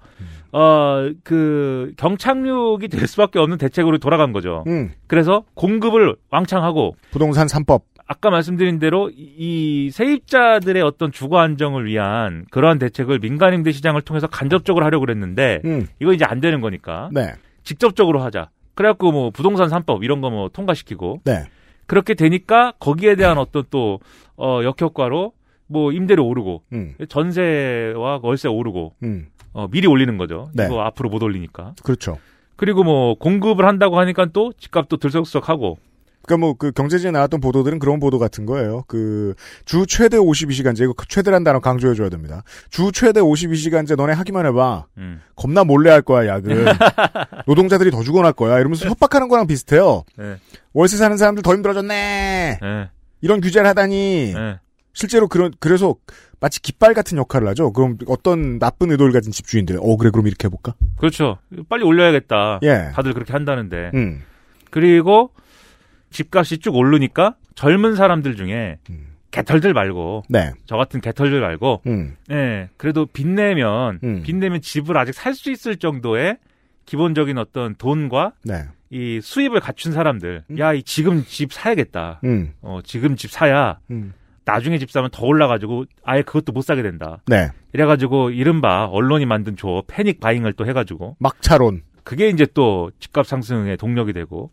어 0.52 1.10
그 1.24 1.94
경착륙이 1.98 2.88
될 2.88 3.08
수밖에 3.08 3.40
없는 3.40 3.58
대책으로 3.58 3.98
돌아간 3.98 4.32
거죠. 4.34 4.64
음. 4.68 4.92
그래서 5.08 5.44
공급을 5.54 6.16
왕창 6.30 6.64
하고 6.64 6.96
부동산 7.12 7.48
3법. 7.48 7.82
아까 8.10 8.30
말씀드린 8.30 8.80
대로 8.80 9.10
이- 9.10 9.34
이 9.38 9.90
세입자들의 9.92 10.82
어떤 10.82 11.12
주거 11.12 11.40
안정을 11.40 11.86
위한 11.88 12.46
그러한 12.52 12.80
대책을 12.80 13.20
민간 13.20 13.54
임대 13.54 13.72
시장을 13.74 14.02
통해서 14.02 14.28
간접적으로 14.28 14.86
하려고 14.86 15.06
그랬는데 15.06 15.62
음. 15.66 15.88
이거 16.00 16.14
이제 16.14 16.24
안 16.26 16.40
되는 16.40 16.62
거니까 16.62 17.10
네. 17.12 17.34
직접적으로 17.64 18.22
하자. 18.22 18.50
그래갖고 18.76 19.12
뭐 19.12 19.30
부동산 19.32 19.68
3법 19.70 20.04
이런 20.04 20.22
거 20.22 20.30
뭐 20.30 20.48
통과시키고 20.50 21.22
네. 21.26 21.44
그렇게 21.86 22.14
되니까 22.14 22.74
거기에 22.80 23.16
대한 23.16 23.38
어떤 23.38 23.64
또 23.70 24.00
어, 24.38 24.62
역효과로 24.64 25.34
뭐 25.68 25.92
임대료 25.92 26.26
오르고 26.26 26.64
음, 26.74 26.96
전세와 27.10 28.20
월세 28.24 28.48
오르고 28.48 28.94
음, 29.04 29.28
어, 29.54 29.68
미리 29.70 29.88
올리는 29.88 30.18
거죠. 30.18 30.50
네. 30.54 30.66
이거 30.66 30.82
앞으로 30.82 31.10
못 31.10 31.22
올리니까. 31.24 31.76
그렇죠. 31.84 32.18
그리고 32.56 32.84
뭐 32.84 33.16
공급을 33.16 33.66
한다고 33.66 34.00
하니까 34.00 34.28
또 34.34 34.52
집값도 34.58 34.98
들썩들썩하고 34.98 35.78
그러니까 36.26 36.46
뭐 36.46 36.54
그 36.56 36.72
경제지에 36.72 37.12
나왔던 37.12 37.40
보도들은 37.40 37.80
그런 37.80 38.00
보도 38.02 38.20
같은 38.20 38.46
거예요. 38.46 38.84
그 38.88 39.34
주 39.66 39.86
최대 39.88 40.18
52시간제 40.18 40.82
이거 40.84 40.94
최대란 41.08 41.44
단어 41.44 41.60
강조해 41.60 41.94
줘야 41.94 42.10
됩니다. 42.10 42.44
주 42.70 42.92
최대 42.92 43.22
52시간제 43.22 43.96
너네 43.96 44.14
하기만 44.14 44.46
해봐. 44.48 44.88
음. 44.98 45.22
겁나 45.36 45.64
몰래 45.64 45.90
할 45.92 46.02
거야 46.02 46.28
야근. 46.28 46.66
노동자들이 47.48 47.92
더 47.92 48.02
죽어날 48.04 48.34
거야. 48.34 48.60
이러면서 48.60 48.90
협박하는 48.90 49.28
거랑 49.30 49.48
비슷해요. 49.48 50.04
네. 50.18 50.36
월세 50.74 50.98
사는 50.98 51.16
사람들 51.16 51.44
더 51.44 51.54
힘들어졌네. 51.54 52.60
예. 52.62 52.90
이런 53.22 53.40
규제를 53.42 53.68
하다니 53.70 54.34
예. 54.36 54.60
실제로 54.98 55.28
그런 55.28 55.54
그래서 55.60 55.94
마치 56.40 56.60
깃발 56.60 56.96
같은 56.96 57.20
역할을 57.20 57.48
하죠. 57.50 57.72
그럼 57.72 58.00
어떤 58.08 58.58
나쁜 58.58 58.90
의도를 58.90 59.14
가진 59.14 59.32
집주인들, 59.32 59.78
어 59.80 59.96
그래 59.96 60.10
그럼 60.10 60.26
이렇게 60.26 60.48
해볼까? 60.48 60.74
그렇죠. 60.98 61.38
빨리 61.70 61.84
올려야겠다. 61.84 62.62
예. 62.64 62.90
다들 62.96 63.14
그렇게 63.14 63.32
한다는데. 63.32 63.92
음. 63.94 64.24
그리고 64.72 65.30
집값이 66.10 66.58
쭉 66.58 66.76
오르니까 66.76 67.36
젊은 67.54 67.96
사람들 67.96 68.36
중에 68.38 68.80
음. 68.90 69.10
개털들 69.30 69.72
말고 69.74 70.24
네. 70.30 70.52
저 70.66 70.78
같은 70.78 71.00
개털들 71.00 71.42
말고 71.42 71.84
음. 71.86 72.16
예, 72.32 72.70
그래도 72.78 73.06
빚내면 73.06 74.00
음. 74.04 74.24
빚내면 74.24 74.62
집을 74.62 74.98
아직 74.98 75.14
살 75.14 75.36
수 75.36 75.52
있을 75.52 75.76
정도의 75.78 76.38
기본적인 76.88 77.38
어떤 77.38 77.76
돈과 77.76 78.32
네. 78.44 78.64
이 78.90 79.20
수입을 79.22 79.60
갖춘 79.60 79.92
사람들. 79.92 80.46
음. 80.50 80.58
야, 80.58 80.74
이 80.74 80.82
지금 80.82 81.24
집 81.24 81.54
사야겠다. 81.54 82.22
음. 82.24 82.54
어, 82.62 82.80
지금 82.84 83.16
집 83.16 83.30
사야 83.30 83.78
음. 83.92 84.14
나중에 84.48 84.78
집 84.80 84.90
사면 84.90 85.10
더 85.12 85.26
올라가지고 85.26 85.86
아예 86.04 86.22
그것도 86.22 86.54
못 86.54 86.62
사게 86.62 86.82
된다. 86.82 87.22
네. 87.28 87.52
이래가지고 87.74 88.32
이른바 88.32 88.86
언론이 88.86 89.26
만든 89.26 89.56
조 89.56 89.84
패닉 89.88 90.20
바잉을 90.20 90.54
또 90.54 90.66
해가지고 90.66 91.18
막차론. 91.20 91.84
그게 92.04 92.30
이제 92.30 92.48
또 92.54 92.90
집값 93.00 93.28
상승의 93.28 93.76
동력이 93.76 94.14
되고 94.14 94.50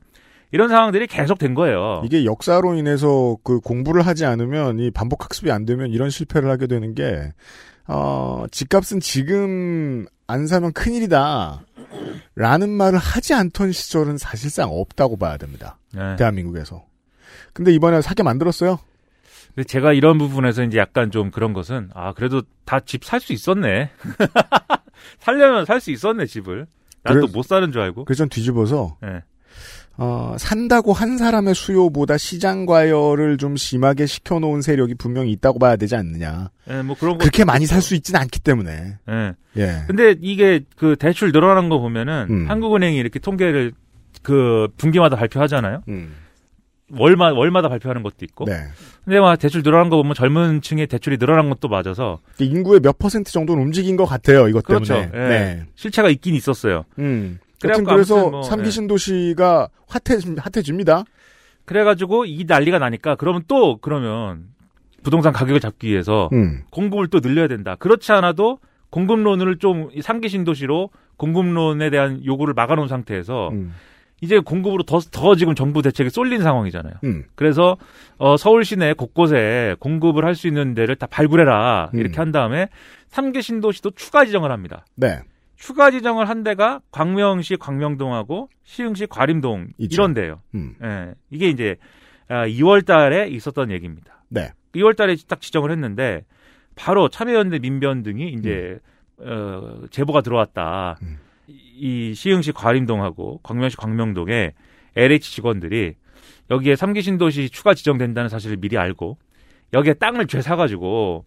이런 0.51 0.69
상황들이 0.69 1.07
계속 1.07 1.39
된 1.39 1.55
거예요. 1.55 2.03
이게 2.05 2.25
역사로 2.25 2.75
인해서 2.75 3.37
그 3.45 3.61
공부를 3.61 4.05
하지 4.05 4.27
않으면 4.27 4.81
이 4.81 4.91
반복 4.91 5.25
학습이 5.25 5.51
안 5.53 5.65
되면 5.65 5.91
이런 5.91 6.11
실패를 6.11 6.51
하게 6.51 6.67
되는 6.67 6.95
게 6.95 7.33
어, 7.87 8.47
집값은 8.51 9.01
지금 9.01 10.07
안 10.27 10.47
사면 10.47 10.73
큰일이다. 10.73 11.63
라는 12.35 12.71
말을 12.71 12.99
하지 12.99 13.35
않던 13.35 13.71
시절은 13.73 14.19
사실상 14.19 14.71
없다고 14.71 15.17
봐야 15.17 15.37
됩니다. 15.37 15.79
네. 15.95 16.17
대한민국에서. 16.17 16.85
근데 17.53 17.73
이번에 17.73 18.03
사게 18.03 18.25
만들었어요. 18.25 18.81
근데 19.55 19.67
제가 19.67 19.93
이런 19.93 20.19
부분에서 20.19 20.65
이제 20.65 20.79
약간 20.79 21.11
좀 21.11 21.31
그런 21.31 21.53
것은 21.53 21.91
아 21.95 22.13
그래도 22.13 22.43
다 22.65 22.81
집 22.81 23.05
살 23.05 23.21
수 23.21 23.33
있었네. 23.33 23.91
살려면 25.21 25.65
살 25.65 25.81
수 25.81 25.91
있었네 25.91 26.27
집을. 26.27 26.67
난 27.03 27.21
또 27.21 27.27
못 27.29 27.45
사는 27.45 27.71
줄 27.71 27.81
알고. 27.83 28.05
그래서 28.07 28.19
전 28.19 28.29
뒤집어서 28.31 28.97
예. 29.05 29.23
어, 29.97 30.35
산다고 30.39 30.93
한 30.93 31.19
사람의 31.19 31.55
수요보다 31.55 32.17
시장 32.19 32.67
과열을 32.67 33.37
좀 33.39 33.57
심하게 33.57 34.07
시켜놓은 34.07 34.61
세력이 34.63 34.95
분명히 34.97 35.31
있다고 35.33 35.59
봐야 35.61 35.77
되지 35.77 35.95
않느냐. 35.95 36.51
예, 36.71 36.83
뭐 36.83 36.97
그런 36.99 37.13
거. 37.15 37.19
그렇게 37.19 37.45
많이 37.45 37.67
살 37.67 37.81
수 37.81 37.95
있지는 37.95 38.21
않기 38.21 38.41
때문에. 38.41 38.97
예. 39.09 39.33
예. 39.57 39.83
근데 39.87 40.17
이게 40.21 40.63
그 40.77 40.97
대출 40.97 41.31
늘어나는 41.31 41.69
거 41.69 41.79
보면은 41.79 42.27
음. 42.31 42.51
한국은행이 42.51 42.97
이렇게 42.97 43.19
통계를 43.21 43.73
그 44.23 44.67
분기마다 44.79 45.15
발표하잖아요. 45.17 45.83
음. 45.89 46.15
월마 46.93 47.33
월마다 47.33 47.69
발표하는 47.69 48.03
것도 48.03 48.17
있고. 48.23 48.45
네. 48.45 48.55
근데 49.05 49.21
막 49.21 49.37
대출 49.39 49.63
늘어난 49.63 49.89
거 49.89 49.97
보면 49.97 50.15
젊은 50.15 50.61
층의 50.61 50.87
대출이 50.87 51.19
늘어난 51.19 51.49
것도 51.49 51.69
맞아서 51.69 52.21
인구의 52.39 52.81
몇 52.81 52.99
퍼센트 52.99 53.33
정도는 53.33 53.63
움직인 53.63 53.97
것 53.97 54.05
같아요. 54.05 54.49
이것 54.49 54.65
그렇죠. 54.65 54.95
때문에. 54.95 55.11
예. 55.15 55.29
네. 55.29 55.67
실체가 55.75 56.09
있긴 56.11 56.35
있었어요. 56.35 56.85
음. 56.99 57.39
그래서 57.61 58.29
뭐, 58.29 58.43
삼기 58.43 58.67
예. 58.67 58.71
신도시가 58.71 59.69
핫해 59.89 60.21
핫해집니다. 60.39 61.05
그래가지고 61.65 62.27
이 62.27 62.45
난리가 62.47 62.79
나니까 62.79 63.15
그러면 63.17 63.43
또 63.49 63.79
그러면 63.79 64.45
부동산 65.03 65.33
가격을 65.33 65.61
잡기 65.61 65.89
위해서 65.89 66.29
음. 66.33 66.63
공급을 66.71 67.09
또 67.09 67.21
늘려야 67.21 67.49
된다. 67.49 67.77
그렇지 67.79 68.13
않아도 68.13 68.59
공급론을 68.91 69.59
좀 69.59 69.89
상기 70.03 70.29
신도시로 70.29 70.91
공급론에 71.17 71.91
대한 71.91 72.25
요구를 72.25 72.55
막아놓은 72.55 72.89
상태에서 72.89 73.49
음. 73.49 73.73
이제 74.25 74.39
공급으로 74.39 74.83
더, 74.85 74.99
더 75.01 75.35
지금 75.37 75.55
정부 75.55 75.83
대책이 75.83 76.09
쏠린 76.11 76.43
상황이잖아요. 76.43 76.95
음. 77.05 77.25
그래서 77.35 77.77
어, 78.17 78.37
서울 78.37 78.65
시내 78.65 78.95
곳곳에 78.95 79.77
공급을 79.79 80.25
할 80.25 80.35
수 80.35 80.49
있는 80.49 80.75
데를 80.75 80.97
다 80.97 81.07
발굴해라 81.07 81.91
음. 81.95 81.99
이렇게 82.01 82.17
한 82.17 82.33
다음에 82.33 82.69
3개 83.11 83.43
신도시도 83.43 83.91
추가 83.93 84.25
지정을 84.25 84.51
합니다. 84.51 84.85
네. 84.97 85.21
추가 85.57 85.91
지정을 85.91 86.29
한 86.29 86.43
데가 86.43 86.81
광명시 86.91 87.57
광명동하고 87.57 88.49
시흥시 88.65 89.07
과림동 89.07 89.69
있죠. 89.79 89.95
이런 90.03 90.15
데예요. 90.15 90.41
음. 90.55 90.75
예, 90.83 91.15
이게 91.31 91.49
이제 91.49 91.77
2월 92.29 92.85
달에 92.85 93.29
있었던 93.29 93.71
얘기입니다. 93.71 94.25
네. 94.31 94.51
2월 94.75 94.97
달에 94.97 95.15
딱 95.29 95.41
지정을 95.41 95.71
했는데 95.71 96.25
바로 96.75 97.09
참여연대 97.09 97.61
민변 97.61 98.03
등이 98.03 98.33
이제 98.33 98.79
어, 99.19 99.83
제보가 99.91 100.23
들어왔다. 100.23 100.99
음. 101.03 101.19
이 101.77 102.15
시흥시 102.15 102.53
과림동하고 102.53 103.41
광명시 103.43 103.77
광명동에 103.77 104.53
LH 104.97 105.33
직원들이 105.33 105.95
여기에 106.51 106.75
3기 106.75 107.03
신도시 107.03 107.51
추가 107.51 107.75
지정된다는 107.75 108.29
사실을 108.29 108.57
미리 108.57 108.79
알고 108.79 109.19
여기에 109.73 109.95
땅을 109.95 110.27
죄 110.27 110.41
사가지고 110.41 111.25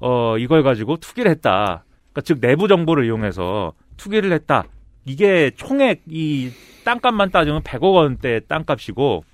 어 0.00 0.38
이걸 0.38 0.62
가지고 0.62 0.96
투기를 0.96 1.30
했다. 1.30 1.84
그러니까 2.12 2.20
즉 2.22 2.40
내부 2.40 2.68
정보를 2.68 3.04
이용해서 3.04 3.74
투기를 3.96 4.32
했다. 4.32 4.64
이게 5.04 5.50
총액 5.56 6.02
이 6.08 6.50
땅값만 6.84 7.30
따지면 7.30 7.62
100억 7.62 7.94
원대 7.94 8.40
땅값이고 8.48 9.24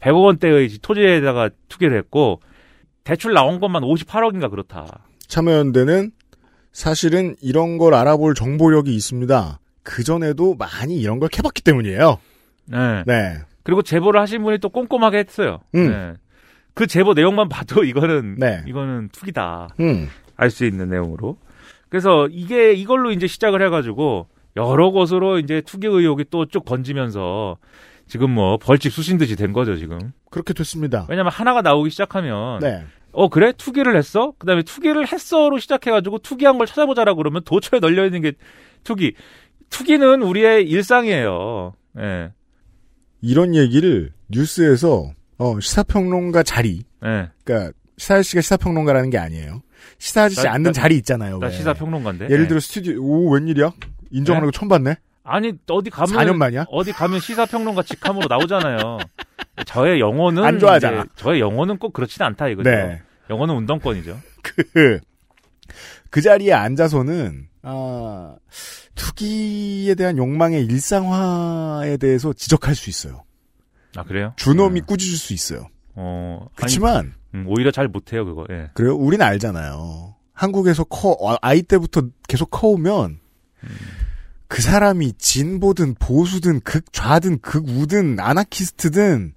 100억 0.00 0.24
원대의 0.24 0.68
토지에다가 0.82 1.50
투기를 1.68 1.96
했고 1.96 2.40
대출 3.04 3.32
나온 3.32 3.60
것만 3.60 3.82
58억인가 3.82 4.50
그렇다. 4.50 5.04
참여연대는 5.28 6.10
사실은 6.72 7.36
이런 7.40 7.78
걸 7.78 7.94
알아볼 7.94 8.34
정보력이 8.34 8.94
있습니다. 8.94 9.60
그 9.84 10.02
전에도 10.02 10.54
많이 10.56 10.96
이런 10.98 11.20
걸 11.20 11.28
캐봤기 11.28 11.62
때문이에요. 11.62 12.18
네. 12.66 13.04
네. 13.06 13.36
그리고 13.62 13.82
제보를 13.82 14.20
하신 14.20 14.42
분이 14.42 14.58
또 14.58 14.68
꼼꼼하게 14.70 15.18
했어요. 15.18 15.60
음. 15.74 15.88
네. 15.90 16.12
그 16.74 16.86
제보 16.88 17.14
내용만 17.14 17.48
봐도 17.48 17.84
이거는 17.84 18.36
네. 18.38 18.62
이거는 18.66 19.10
투기다. 19.12 19.68
음. 19.80 20.08
알수 20.36 20.64
있는 20.64 20.88
내용으로. 20.88 21.36
그래서 21.88 22.26
이게 22.30 22.72
이걸로 22.72 23.12
이제 23.12 23.26
시작을 23.28 23.62
해가지고 23.62 24.26
여러 24.56 24.90
곳으로 24.90 25.38
이제 25.38 25.60
투기 25.60 25.86
의혹이 25.86 26.24
또 26.30 26.46
쭉 26.46 26.64
번지면서 26.64 27.56
지금 28.08 28.30
뭐 28.30 28.56
벌집 28.58 28.92
수신 28.92 29.16
듯이 29.18 29.36
된 29.36 29.52
거죠 29.52 29.76
지금. 29.76 29.98
그렇게 30.30 30.52
됐습니다. 30.54 31.06
왜냐면 31.08 31.30
하나가 31.30 31.62
나오기 31.62 31.90
시작하면 31.90 32.58
네. 32.60 32.84
어 33.12 33.28
그래 33.28 33.52
투기를 33.52 33.96
했어? 33.96 34.32
그다음에 34.38 34.62
투기를 34.62 35.06
했어로 35.06 35.58
시작해가지고 35.58 36.18
투기한 36.18 36.58
걸 36.58 36.66
찾아보자라 36.66 37.14
그러면 37.14 37.42
도처에 37.44 37.78
널려 37.80 38.04
있는 38.06 38.22
게 38.22 38.32
투기. 38.82 39.14
투기는 39.78 40.22
우리의 40.22 40.68
일상이에요. 40.68 41.72
예. 41.98 42.30
이런 43.20 43.56
얘기를 43.56 44.12
뉴스에서 44.28 45.10
어, 45.38 45.58
시사평론가 45.60 46.44
자리, 46.44 46.84
예. 47.04 47.28
그러니까 47.42 47.72
시사 47.98 48.22
씨가 48.22 48.40
시사평론가라는 48.40 49.10
게 49.10 49.18
아니에요. 49.18 49.62
시사하지 49.98 50.44
나- 50.44 50.52
않는 50.52 50.62
나- 50.70 50.72
자리 50.72 50.96
있잖아요. 50.98 51.38
나 51.38 51.46
왜. 51.48 51.52
시사 51.52 51.74
평론가인데. 51.74 52.26
예를 52.26 52.44
예. 52.44 52.48
들어 52.48 52.60
스튜디오 52.60 53.02
오 53.02 53.30
웬일이야? 53.32 53.72
인정하는 54.12 54.46
네? 54.46 54.52
거 54.52 54.58
처음 54.58 54.68
봤네. 54.68 54.96
아니 55.24 55.52
어디 55.68 55.90
가면 55.90 56.08
4년 56.14 56.36
만이야? 56.36 56.66
어디 56.68 56.92
가면 56.92 57.18
시사 57.18 57.46
평론가 57.46 57.82
직함으로 57.82 58.26
나오잖아요. 58.28 58.98
저의 59.66 59.98
영혼은 59.98 60.44
안 60.44 60.58
좋아하잖아. 60.60 61.00
이제 61.00 61.08
저의 61.16 61.40
영혼은 61.40 61.78
꼭 61.78 61.92
그렇진 61.92 62.22
않다 62.22 62.48
이거죠. 62.48 62.70
네. 62.70 63.02
영혼은 63.30 63.54
운동권이죠. 63.56 64.20
그, 64.42 65.00
그 66.10 66.20
자리에 66.20 66.52
앉아서는, 66.52 67.48
아, 67.62 68.36
투기에 68.94 69.94
대한 69.94 70.16
욕망의 70.18 70.64
일상화에 70.66 71.96
대해서 71.96 72.32
지적할 72.32 72.74
수 72.74 72.90
있어요. 72.90 73.24
아 73.96 74.04
그래요? 74.04 74.32
준엄이 74.36 74.80
음. 74.80 74.86
꾸짖을 74.86 75.16
수 75.18 75.32
있어요. 75.32 75.68
어. 75.94 76.46
그렇지만, 76.56 77.14
음, 77.34 77.44
오히려 77.48 77.70
잘 77.70 77.88
못해요 77.88 78.24
그거. 78.24 78.46
예. 78.50 78.70
그래요? 78.74 78.96
우린 78.96 79.22
알잖아요. 79.22 80.14
한국에서 80.32 80.84
커, 80.84 81.10
어, 81.10 81.36
아이 81.40 81.62
때부터 81.62 82.08
계속 82.26 82.50
커오면, 82.50 83.20
그 84.48 84.62
사람이 84.62 85.14
진보든 85.14 85.94
보수든 85.94 86.60
극좌든 86.60 87.40
극우든 87.40 88.20
아나키스트든 88.20 89.34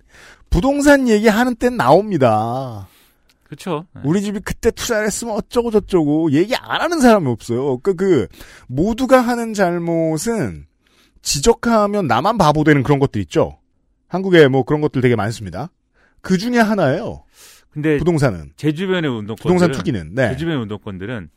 부동산 0.50 1.08
얘기하는 1.08 1.56
땐 1.56 1.78
나옵니다. 1.78 2.88
그렇죠. 3.48 3.88
예. 3.96 4.02
우리 4.04 4.22
집이 4.22 4.42
그때 4.42 4.72
투자를 4.72 5.08
했으면 5.08 5.36
어쩌고 5.36 5.72
저쩌고 5.72 6.32
얘기 6.34 6.56
안 6.56 6.82
하는 6.82 7.00
사람이 7.00 7.28
없어요. 7.30 7.78
그, 7.80 7.96
그, 7.96 8.28
모두가 8.68 9.22
하는 9.22 9.54
잘못은 9.54 10.66
지적하면 11.22 12.08
나만 12.08 12.38
바보 12.38 12.64
되는 12.64 12.84
그런 12.84 13.00
것들 13.00 13.22
있죠. 13.22 13.60
한국에 14.08 14.48
뭐 14.48 14.64
그런 14.64 14.82
것들 14.82 15.02
되게 15.02 15.16
많습니다. 15.16 15.72
그 16.22 16.38
중에 16.38 16.58
하나예요. 16.58 17.24
근데 17.70 17.98
부동산은 17.98 18.54
제 18.56 18.74
주변의 18.74 19.10
운동권들은 19.10 19.38
부동산 19.38 19.72
투기는 19.72 20.16
네. 20.16 20.30
제 20.30 20.38
주변의 20.38 20.62
운동권들은 20.64 21.30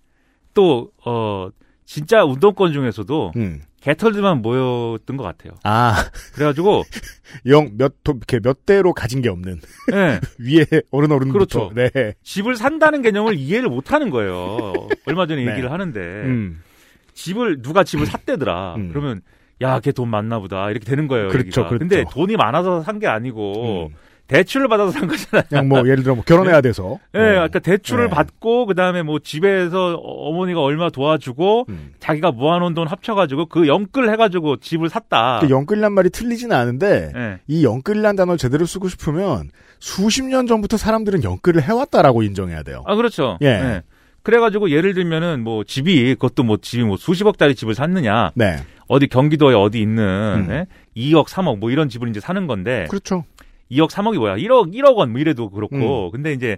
또 0.55 0.91
어 1.05 1.51
진짜 1.91 2.25
운동권 2.25 2.73
중에서도 2.73 3.33
음. 3.35 3.63
개털들만 3.81 4.43
모였던 4.43 5.17
것 5.17 5.23
같아요. 5.25 5.53
아, 5.65 5.95
그래가지고 6.35 6.85
영 7.47 7.71
몇 7.77 7.95
이렇게 8.07 8.41
몇 8.41 8.67
대로 8.67 8.93
가진 8.93 9.23
게 9.23 9.29
없는 9.29 9.61
예, 9.95 10.21
위에 10.39 10.83
어른 10.91 11.13
어른부터 11.13 11.71
그렇죠. 11.71 11.73
네. 11.75 12.15
집을 12.23 12.57
산다는 12.57 13.03
개념을 13.03 13.37
이해를 13.37 13.69
못 13.69 13.93
하는 13.93 14.11
거예요. 14.11 14.73
얼마 15.07 15.27
전에 15.27 15.43
네. 15.45 15.51
얘기를 15.53 15.71
하는데 15.73 16.01
음. 16.01 16.63
집을 17.15 17.63
누가 17.63 17.85
집을 17.85 18.07
샀대더라. 18.07 18.75
음. 18.77 18.89
그러면 18.91 19.21
야, 19.63 19.79
걔 19.81 19.93
돈 19.93 20.09
많나 20.09 20.39
보다. 20.39 20.71
이렇게 20.71 20.85
되는 20.87 21.07
거예요. 21.07 21.29
그렇죠, 21.29 21.47
얘기가. 21.47 21.69
그렇죠. 21.69 21.79
근데 21.79 22.05
돈이 22.11 22.37
많아서 22.37 22.83
산 22.83 22.99
게 22.99 23.07
아니고 23.07 23.89
음. 23.91 23.95
대출을 24.31 24.69
받아서 24.69 24.93
산 24.93 25.09
거잖아요. 25.09 25.45
그냥 25.49 25.69
뭐 25.69 25.81
예를 25.81 26.03
들어 26.05 26.15
뭐 26.15 26.23
결혼해야 26.25 26.61
돼서 26.61 26.99
예, 27.15 27.19
어. 27.21 27.23
그러니까 27.23 27.59
대출을 27.59 28.05
네. 28.05 28.11
받고 28.11 28.67
그다음에 28.67 29.03
뭐 29.03 29.19
집에서 29.19 29.95
어- 29.95 30.29
어머니가 30.31 30.61
얼마 30.63 30.89
도와주고 30.89 31.67
음. 31.69 31.93
자기가 31.99 32.31
모아놓은 32.31 32.75
돈 32.75 32.87
합쳐가지고 32.87 33.47
그 33.47 33.67
영끌 33.67 34.09
해가지고 34.11 34.59
집을 34.59 34.89
샀다. 34.89 35.41
그 35.43 35.51
영끌이란 35.51 35.93
말이 35.93 36.11
틀리지는 36.11 36.57
않은데 36.57 37.13
예. 37.15 37.39
이 37.49 37.65
영끌이란 37.65 38.15
단어 38.17 38.33
를 38.33 38.39
제대로 38.39 38.67
쓰고 38.67 38.89
싶으면 38.89 39.51
수십 39.81 40.23
년 40.25 40.47
전부터 40.47 40.77
사람들은 40.77 41.25
영끌을 41.25 41.63
해왔다라고 41.63 42.23
인정해야 42.23 42.63
돼요. 42.63 42.85
아 42.87 42.95
그렇죠. 42.95 43.37
예. 43.43 43.83
그래가지고 44.23 44.71
예를 44.71 44.95
들면은 44.95 45.43
뭐 45.43 45.65
집이 45.65 46.15
그것도 46.15 46.43
뭐 46.43 46.59
집이 46.61 46.85
뭐 46.85 46.97
수십억짜리 46.97 47.55
집을 47.55 47.75
샀느냐 47.75 48.33
네, 48.35 48.57
어디 48.87 49.07
경기도에 49.07 49.55
어디 49.55 49.81
있는 49.81 50.05
음. 50.05 50.51
예? 50.51 50.67
2억 50.97 51.27
3억 51.29 51.59
뭐 51.59 51.71
이런 51.71 51.89
집을 51.89 52.09
이제 52.09 52.21
사는 52.21 52.47
건데 52.47 52.87
그렇죠. 52.91 53.25
2억 53.71 53.91
3억이 53.91 54.19
뭐야 54.19 54.37
1억 54.37 54.75
1억 54.75 54.97
원 54.97 55.11
뭐 55.13 55.21
이래도 55.21 55.51
그렇고 55.51 56.11
근데 56.11 56.33
이제 56.33 56.57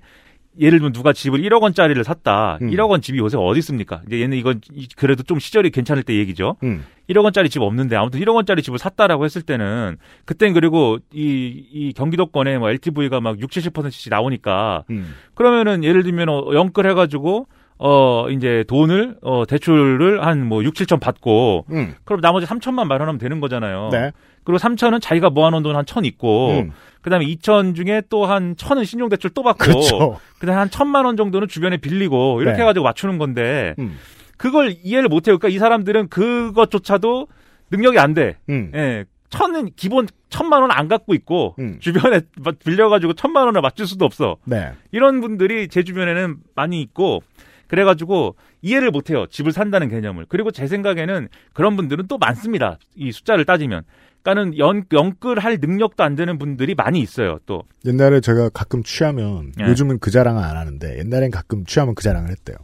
예를 0.61 0.79
들면 0.81 0.92
누가 0.92 1.14
집을 1.14 1.40
1억 1.40 1.62
원짜리를 1.62 2.05
샀다 2.05 2.59
음. 2.61 2.70
1억 2.70 2.90
원 2.90 3.01
집이 3.01 3.18
요새 3.18 3.38
어디 3.38 3.59
있습니까 3.61 4.03
이제 4.07 4.20
얘는 4.20 4.37
이건 4.37 4.61
이- 4.75 4.87
그래도 4.96 5.22
좀 5.22 5.38
시절이 5.38 5.70
괜찮을 5.70 6.03
때 6.03 6.14
얘기죠 6.14 6.57
음. 6.62 6.85
1억 7.09 7.25
원짜리 7.25 7.48
집 7.48 7.62
없는데 7.62 7.96
아무튼 7.96 8.20
1억 8.20 8.35
원짜리 8.35 8.61
집을 8.62 8.79
샀다라고 8.79 9.25
했을 9.25 9.40
때는 9.42 9.96
그땐 10.27 10.53
그리고 10.53 10.98
이, 11.12 11.64
이 11.72 11.92
경기도권에 11.94 12.59
뭐 12.59 12.68
LTV가 12.70 13.20
막 13.22 13.40
6, 13.40 13.48
70%씩 13.51 14.11
나오니까 14.11 14.85
음. 14.90 15.14
그러면은 15.35 15.85
예를 15.85 16.03
들면 16.03 16.29
어, 16.29 16.51
영끌 16.53 16.87
해가지고 16.90 17.46
어 17.79 18.29
이제 18.31 18.64
돈을 18.68 19.16
어 19.22 19.44
대출을 19.46 20.25
한 20.25 20.46
뭐 20.46 20.62
6, 20.62 20.75
7천 20.75 21.01
받고 21.01 21.64
음. 21.72 21.94
그럼 22.05 22.20
나머지 22.20 22.46
3천만 22.46 22.87
마련하면 22.87 23.18
되는 23.18 23.40
거잖아요. 23.40 23.88
네. 23.90 24.12
그리고 24.44 24.59
3천은 24.59 25.00
자기가 25.00 25.31
모아놓은 25.31 25.62
돈 25.62 25.76
한 25.76 25.85
천 25.87 26.05
있고 26.05 26.50
음. 26.61 26.72
그다음에 27.02 27.26
2천 27.26 27.74
중에 27.74 28.02
또 28.09 28.26
한 28.26 28.57
천은 28.57 28.85
신용 28.85 29.09
대출 29.09 29.31
또 29.31 29.42
받고 29.42 29.59
그렇죠. 29.64 30.20
그다음에 30.38 30.59
한 30.59 30.70
천만 30.70 31.05
원 31.05 31.16
정도는 31.16 31.48
주변에 31.48 31.76
빌리고 31.76 32.40
이렇게 32.42 32.57
네. 32.57 32.62
해가지고 32.62 32.85
맞추는 32.85 33.18
건데 33.18 33.74
음. 33.78 33.98
그걸 34.37 34.74
이해를 34.83 35.09
못해요. 35.09 35.38
그러니까 35.38 35.48
이 35.55 35.59
사람들은 35.59 36.09
그것조차도 36.09 37.28
능력이 37.70 37.98
안 37.98 38.14
돼. 38.14 38.37
음. 38.48 38.70
예. 38.74 39.05
천은 39.31 39.70
기본 39.76 40.07
천만 40.28 40.61
원 40.61 40.70
안 40.70 40.88
갖고 40.88 41.14
있고 41.14 41.55
음. 41.59 41.78
주변에 41.81 42.20
막 42.40 42.59
빌려가지고 42.59 43.14
천만 43.14 43.46
원을 43.46 43.61
맞출 43.62 43.87
수도 43.87 44.05
없어. 44.05 44.37
네. 44.44 44.72
이런 44.92 45.20
분들이 45.20 45.68
제 45.68 45.83
주변에는 45.83 46.37
많이 46.55 46.81
있고 46.83 47.22
그래가지고 47.68 48.37
이해를 48.61 48.90
못해요. 48.90 49.26
집을 49.26 49.52
산다는 49.52 49.88
개념을. 49.88 50.26
그리고 50.28 50.50
제 50.50 50.66
생각에는 50.66 51.28
그런 51.55 51.76
분들은 51.76 52.07
또 52.09 52.18
많습니다. 52.18 52.78
이 52.94 53.11
숫자를 53.11 53.44
따지면. 53.46 53.83
그러니까는 54.22 54.58
연, 54.58 54.85
영끌할 54.92 55.58
능력도 55.61 56.02
안 56.02 56.14
되는 56.14 56.38
분들이 56.38 56.74
많이 56.74 57.00
있어요. 57.00 57.38
또. 57.46 57.64
옛날에 57.85 58.20
제가 58.20 58.48
가끔 58.50 58.82
취하면 58.82 59.52
예. 59.61 59.64
요즘은 59.64 59.98
그 59.98 60.11
자랑을 60.11 60.42
안 60.42 60.56
하는데 60.56 60.98
옛날엔 60.98 61.30
가끔 61.30 61.64
취하면 61.64 61.94
그 61.94 62.02
자랑을 62.02 62.30
했대요. 62.30 62.56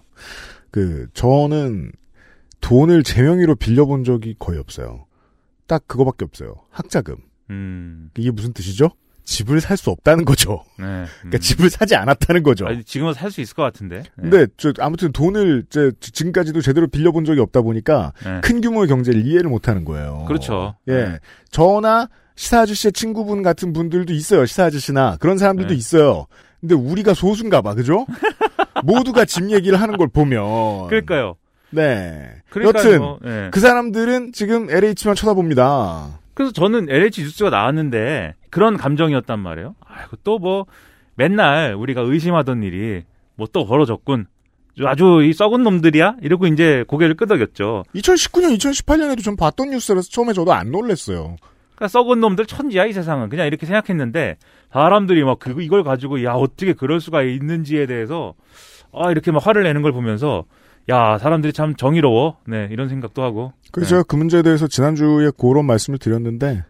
그 0.71 1.09
저는 1.15 1.93
돈을 2.61 3.03
제 3.03 3.23
명의로 3.23 3.57
빌려본 3.57 4.05
적이 4.05 4.35
거의 4.39 4.59
없어요. 4.59 5.07
딱 5.67 5.87
그거밖에 5.87 6.25
없어요. 6.25 6.55
학자금. 6.71 7.17
음. 7.51 8.11
이게 8.17 8.31
무슨 8.31 8.53
뜻이죠? 8.53 8.91
집을 9.29 9.61
살 9.61 9.77
수 9.77 9.91
없다는 9.91 10.25
거죠. 10.25 10.65
네. 10.79 11.05
그러니까 11.21 11.37
음. 11.37 11.39
집을 11.39 11.69
사지 11.71 11.95
않았다는 11.95 12.43
거죠. 12.43 12.67
아니, 12.67 12.83
지금은 12.83 13.13
살 13.13 13.31
수 13.31 13.43
있을 13.43 13.55
것 13.55 13.63
같은데. 13.63 13.99
네. 14.17 14.31
근데 14.31 14.47
저 14.57 14.73
아무튼 14.81 15.13
돈을 15.13 15.67
제 15.69 15.93
지금까지도 16.01 16.63
제대로 16.63 16.87
빌려본 16.89 17.27
적이 17.27 17.41
없다 17.41 17.61
보니까 17.61 18.13
네. 18.25 18.41
큰 18.41 18.63
규모의 18.63 18.89
경제를 18.89 19.25
이해를 19.27 19.51
못하는 19.51 19.85
거예요. 19.85 20.25
그렇죠. 20.27 20.77
예, 20.89 20.93
네. 20.95 21.19
저나 21.51 22.09
시사 22.37 22.63
아저씨의 22.63 22.93
친구분 22.93 23.43
같은 23.43 23.73
분들도 23.75 24.15
있어요. 24.15 24.47
시사 24.47 24.65
아저씨나 24.65 25.19
그런 25.21 25.37
사람들도 25.37 25.71
네. 25.71 25.77
있어요. 25.77 26.27
근데 26.61 26.75
우리가 26.75 27.13
소수인가 27.13 27.61
봐, 27.61 27.75
그죠? 27.75 28.07
모두가 28.85 29.27
집 29.27 29.51
얘기를 29.51 29.79
하는 29.81 29.97
걸 29.99 30.09
보면. 30.09 30.89
그러니까요. 30.89 31.37
네. 31.71 32.31
그러니까 32.49 32.79
여튼 32.79 32.99
뭐, 32.99 33.19
예. 33.27 33.51
그 33.53 33.61
사람들은 33.61 34.33
지금 34.33 34.71
LH만 34.71 35.15
쳐다봅니다. 35.15 36.19
그래서 36.39 36.53
저는 36.53 36.89
LH 36.89 37.23
뉴스가 37.23 37.51
나왔는데 37.51 38.35
그런 38.49 38.77
감정이었단 38.77 39.41
말이에요. 39.41 39.75
아이고 39.85 40.19
또 40.23 40.39
뭐 40.39 40.67
맨날 41.17 41.75
우리가 41.75 42.03
의심하던 42.03 42.63
일이 42.63 43.03
뭐 43.35 43.49
또 43.53 43.67
벌어졌군. 43.67 44.27
아주 44.85 45.21
이 45.25 45.33
썩은 45.33 45.65
놈들이야? 45.65 46.19
이러고 46.23 46.47
이제 46.47 46.85
고개를 46.87 47.17
끄덕였죠. 47.17 47.83
2019년, 47.93 48.57
2018년에도 48.57 49.25
전 49.25 49.35
봤던 49.35 49.71
뉴스라서 49.71 50.09
처음에 50.11 50.33
저도 50.33 50.53
안 50.53 50.71
놀랬어요. 50.71 51.35
그러니까 51.75 51.89
썩은 51.89 52.21
놈들 52.21 52.47
천지야 52.47 52.87
이 52.87 52.93
세상은 52.93 53.31
그냥 53.31 53.49
이렇게 53.49 53.67
생각했는데 53.67 54.37
사람들이 54.73 55.25
막 55.25 55.41
그, 55.41 55.61
이걸 55.61 55.83
가지고 55.83 56.23
야 56.23 56.35
어떻게 56.35 56.73
그럴 56.73 57.01
수가 57.01 57.23
있는지에 57.25 57.87
대해서 57.87 58.35
아 58.93 59.11
이렇게 59.11 59.33
막 59.33 59.45
화를 59.45 59.65
내는 59.65 59.83
걸 59.83 59.91
보면서 59.91 60.45
야 60.89 61.19
사람들이 61.19 61.53
참 61.53 61.75
정의로워 61.77 62.39
네 62.47 62.69
이런 62.71 62.89
생각도 62.89 63.23
하고 63.23 63.53
그래서 63.73 63.89
네. 63.89 63.91
제가 63.91 64.03
그 64.05 64.17
문제에 64.17 64.43
대해서 64.43 64.67
지난주에 64.67 65.31
그런 65.39 65.67
말씀을 65.67 65.99
드렸는데, 65.99 66.65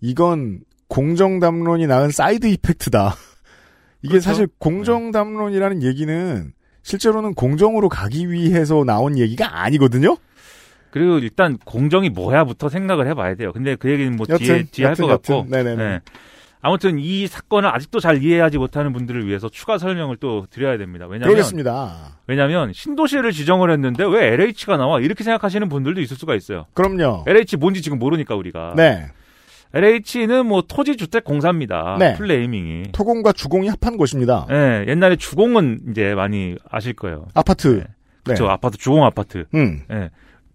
이건 0.00 0.60
공정담론이 0.88 1.86
낳은 1.86 2.10
side 2.10 2.46
effect다. 2.46 3.14
이게 4.02 4.12
그렇죠. 4.12 4.24
사실 4.24 4.48
공정담론이라는 4.58 5.82
얘기는 5.82 6.52
실제로는 6.82 7.34
공정으로 7.34 7.88
가기 7.88 8.30
위해서 8.30 8.82
나온 8.84 9.18
얘기가 9.18 9.62
아니거든요? 9.62 10.16
그리고 10.90 11.18
일단 11.18 11.56
공정이 11.64 12.10
뭐야부터 12.10 12.68
생각을 12.68 13.06
해봐야 13.08 13.34
돼요. 13.34 13.52
근데 13.52 13.76
그 13.76 13.90
얘기는 13.90 14.14
뭐 14.16 14.26
뒤에 14.26 14.34
여튼, 14.34 14.66
뒤에 14.72 14.86
할 14.86 14.94
것 14.96 15.06
같고. 15.06 15.46
네네네. 15.48 15.76
네. 15.76 16.00
아무튼 16.64 16.98
이 17.00 17.26
사건을 17.26 17.68
아직도 17.74 17.98
잘 17.98 18.22
이해하지 18.22 18.56
못하는 18.56 18.92
분들을 18.92 19.26
위해서 19.26 19.48
추가 19.48 19.78
설명을 19.78 20.16
또 20.18 20.46
드려야 20.48 20.78
됩니다. 20.78 21.06
왜냐하면 21.06 21.34
그러겠습니다. 21.34 22.18
왜냐하면 22.28 22.72
신도시를 22.72 23.32
지정을 23.32 23.72
했는데 23.72 24.04
왜 24.04 24.28
LH가 24.28 24.76
나와 24.76 25.00
이렇게 25.00 25.24
생각하시는 25.24 25.68
분들도 25.68 26.00
있을 26.00 26.16
수가 26.16 26.36
있어요. 26.36 26.66
그럼요. 26.74 27.24
LH 27.26 27.56
뭔지 27.56 27.82
지금 27.82 27.98
모르니까 27.98 28.36
우리가. 28.36 28.74
네. 28.76 29.06
LH는 29.74 30.46
뭐 30.46 30.62
토지주택공사입니다. 30.62 31.96
네. 31.98 32.14
플레이밍이. 32.14 32.92
토공과 32.92 33.32
주공이 33.32 33.68
합한 33.68 33.96
곳입니다. 33.96 34.46
네, 34.48 34.84
옛날에 34.86 35.16
주공은 35.16 35.80
이제 35.90 36.14
많이 36.14 36.56
아실 36.70 36.92
거예요. 36.92 37.26
아파트. 37.34 37.78
네. 37.78 37.84
그렇죠. 38.22 38.48
아파트 38.48 38.78
주공 38.78 39.04
아파트. 39.04 39.46
음, 39.54 39.80
예. 39.90 40.10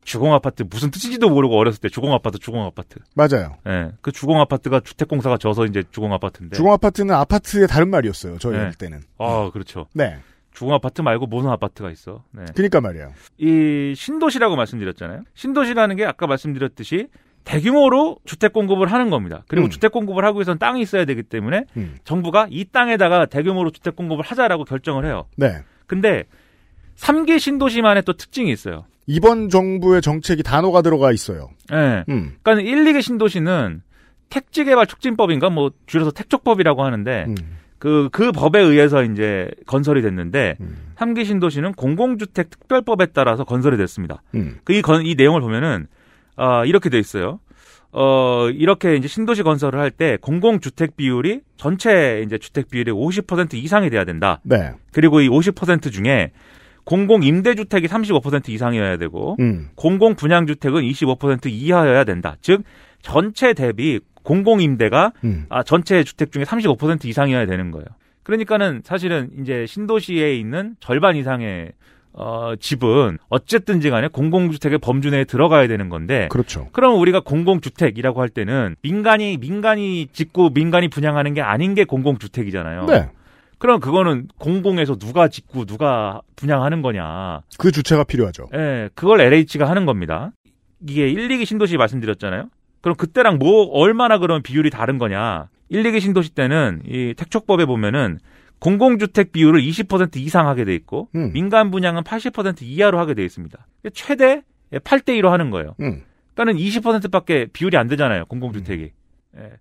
주공 0.08 0.34
아파트 0.34 0.63
무슨 0.63 0.89
뜻인지도 0.89 1.30
모르고 1.30 1.58
어렸을 1.58 1.82
때 1.82 1.89
주공 1.89 2.13
아파트 2.13 2.39
주공 2.39 2.63
아파트. 2.63 3.00
맞아요. 3.13 3.58
예. 3.67 3.91
그 4.02 4.13
주공 4.13 4.39
아파트가 4.39 4.80
주택 4.80 5.10
공사가 5.10 5.38
져서 5.38 5.65
이제 5.65 5.84
주공 5.91 6.13
아파트인데. 6.13 6.56
주공 6.56 6.72
아파트는 6.72 7.13
아파트의 7.13 7.67
다른 7.67 7.89
말이었어요. 7.89 8.38
저희 8.38 8.58
네. 8.58 8.72
때는. 8.80 9.02
아, 9.17 9.50
그렇죠. 9.52 9.88
네. 9.93 10.20
주공 10.54 10.74
아파트 10.74 11.02
말고 11.02 11.28
모노 11.28 11.52
아파트가 11.52 11.91
있어. 11.91 12.24
네. 12.32 12.46
그니까 12.56 12.80
말이에요. 12.80 13.12
이 13.38 13.93
신도시라고 13.98 14.56
말씀드렸잖아요. 14.56 15.24
신도시라는 15.34 15.98
게 15.98 16.06
아까 16.06 16.26
말씀드렸듯이 16.26 17.10
대규모로 17.43 18.20
주택 18.24 18.54
공급을 18.54 18.89
하는 18.89 19.10
겁니다. 19.10 19.43
그리고 19.50 19.67
음. 19.67 19.70
주택 19.70 19.91
공급을 19.91 20.24
하기 20.24 20.38
위해서는 20.38 20.58
땅이 20.58 20.82
있어야 20.82 21.04
되기 21.04 21.22
때문에 21.22 21.65
음. 21.76 21.98
정부가 22.06 22.48
이 22.50 22.63
땅에다가 22.63 23.26
대규모로 23.26 23.72
주택 23.72 23.98
공급을 23.98 24.24
하자라고 24.24 24.63
결정을 24.63 25.06
해요. 25.06 25.26
네. 25.36 25.63
근데 25.86 26.24
3개 26.96 27.39
신도시만의 27.39 28.04
또 28.04 28.13
특징이 28.13 28.50
있어요. 28.54 28.86
이번 29.08 29.50
정부의 29.50 30.02
정책이 30.02 30.43
단어가 30.43 30.82
들어가 30.82 31.12
있어요. 31.12 31.50
예. 31.72 32.04
음. 32.10 32.36
그러니까 32.43 32.70
1, 32.70 32.84
2개 32.86 33.02
신도시는 33.02 33.82
택지개발 34.30 34.86
촉진법인가 34.88 35.49
뭐 35.49 35.72
줄여서 35.86 36.12
택촉법이라고 36.12 36.84
하는데 36.84 37.26
음. 37.30 37.36
그, 37.80 38.10
그 38.12 38.32
법에 38.34 38.60
의해서 38.60 39.03
이제 39.03 39.49
건설이 39.66 40.01
됐는데 40.01 40.58
음. 40.60 40.78
3개 40.97 41.26
신도시는 41.26 41.74
공공주택 41.74 42.49
특별법에 42.49 43.08
따라서 43.14 43.43
건설이 43.45 43.78
됐습니다. 43.78 44.22
음. 44.36 44.58
그 44.66 44.74
이 44.74 44.82
건, 44.82 45.05
이 45.05 45.16
내용을 45.16 45.39
보면은, 45.41 45.88
아, 46.36 46.66
이렇게 46.66 46.89
돼 46.89 46.99
있어요. 46.99 47.39
어, 47.93 48.49
이렇게 48.49 48.95
이제 48.95 49.08
신도시 49.08 49.43
건설을 49.43 49.80
할 49.80 49.91
때 49.91 50.18
공공주택 50.20 50.97
비율이 50.97 51.41
전체 51.55 52.22
이제 52.26 52.38
주택 52.38 52.70
비율의 52.70 52.93
50% 52.93 53.53
이상이 53.53 53.89
돼야 53.89 54.03
된다. 54.03 54.41
네. 54.43 54.74
그리고 54.91 55.22
이 55.22 55.30
50% 55.30 55.91
중에 55.91 56.32
공공 56.88 57.22
임대주택이 57.22 57.86
35% 57.86 58.48
이상이어야 58.48 58.96
되고 58.96 59.36
음. 59.42 59.68
공공 59.76 60.16
분양주택은 60.16 60.84
25% 60.84 61.48
이하여야 61.48 62.06
된다. 62.06 62.38
즉 62.40 62.64
전체 63.02 63.54
대비 63.54 64.00
공공 64.24 64.62
임대가 64.62 65.12
음. 65.26 65.46
아, 65.50 65.64
전체 65.64 66.06
주택 66.06 66.32
중에 66.32 66.44
35% 66.44 67.04
이상이어야 67.04 67.46
되는 67.46 67.72
거예요. 67.72 67.86
그러니까는 68.24 68.84
사실은 68.86 69.30
이제 69.38 69.66
신도시에 69.68 70.36
있는 70.38 70.78
절반 70.80 71.18
이상의 71.18 71.74
어, 72.14 72.54
집은 72.58 73.18
어쨌든지 73.28 73.90
간에 73.90 74.08
공공주택의 74.08 74.80
범주 74.80 75.10
내에 75.10 75.26
들어가야 75.26 75.68
되는 75.68 75.90
건데 75.90 76.30
그렇죠. 76.32 76.70
그럼 76.72 77.00
우리가 77.02 77.20
공공주택이라고 77.20 78.22
할 78.22 78.30
때는 78.30 78.78
민간이 78.82 79.38
민간이 79.38 80.08
짓고 80.14 80.52
민간이 80.52 80.88
분양하는 80.88 81.34
게 81.34 81.42
아닌 81.42 81.76
게 81.76 81.84
공공주택이잖아요. 81.84 82.86
네. 82.86 83.10
그럼 83.58 83.80
그거는 83.80 84.28
공공에서 84.38 84.97
누가 84.97 85.28
짓고 85.28 85.66
누가 85.66 86.22
분양하는 86.36 86.82
거냐. 86.82 87.41
그 87.58 87.72
주체가 87.72 88.03
필요하죠. 88.03 88.49
예, 88.53 88.89
그걸 88.93 89.22
LH가 89.22 89.68
하는 89.70 89.86
겁니다. 89.86 90.32
이게 90.88 91.10
1, 91.10 91.28
2기 91.30 91.45
신도시 91.45 91.78
말씀드렸잖아요. 91.78 92.49
그럼 92.82 92.95
그때랑 92.95 93.38
뭐 93.39 93.66
얼마나 93.66 94.20
그런 94.20 94.43
비율이 94.43 94.70
다른 94.70 94.97
거냐. 94.97 95.49
1, 95.70 95.84
2기 95.84 95.99
신도시 95.99 96.36
때는 96.36 96.84
이 96.86 97.14
택촉법에 97.18 97.66
보면은 97.66 98.20
공공주택 98.60 99.32
비율을 99.32 99.62
20% 99.62 100.18
이상 100.18 100.47
하게 100.47 100.66
돼 100.66 100.74
있고 100.76 101.10
음. 101.16 101.32
민간 101.34 101.72
분양은 101.72 102.03
80% 102.03 102.62
이하로 102.62 102.99
하게 102.99 103.14
돼 103.14 103.24
있습니다. 103.24 103.68
최대 103.93 104.41
8대 104.72 105.20
1로 105.20 105.30
하는 105.30 105.49
거예요. 105.49 105.76
음. 105.82 106.03
그러니까는 106.34 106.62
20%밖에 106.62 107.47
비율이 107.51 107.78
안 107.78 107.88
되잖아요. 107.88 108.26
공공주택이. 108.26 108.91
예. 109.38 109.51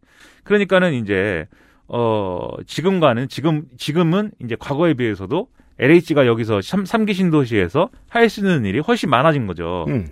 그러니까는 0.45 0.95
이제 0.95 1.47
어 1.89 2.51
지금과는 2.67 3.29
지금 3.29 3.65
지금은 3.79 4.33
이제 4.43 4.57
과거에 4.59 4.95
비해서도 4.95 5.49
LH가 5.79 6.27
여기서 6.27 6.61
3, 6.63 7.05
기 7.05 7.15
신도시에서 7.15 7.91
할 8.09 8.29
수 8.29 8.41
있는 8.41 8.65
일이 8.65 8.81
훨씬 8.81 9.11
많아진 9.11 9.47
거죠. 9.47 9.85
음. 9.89 10.09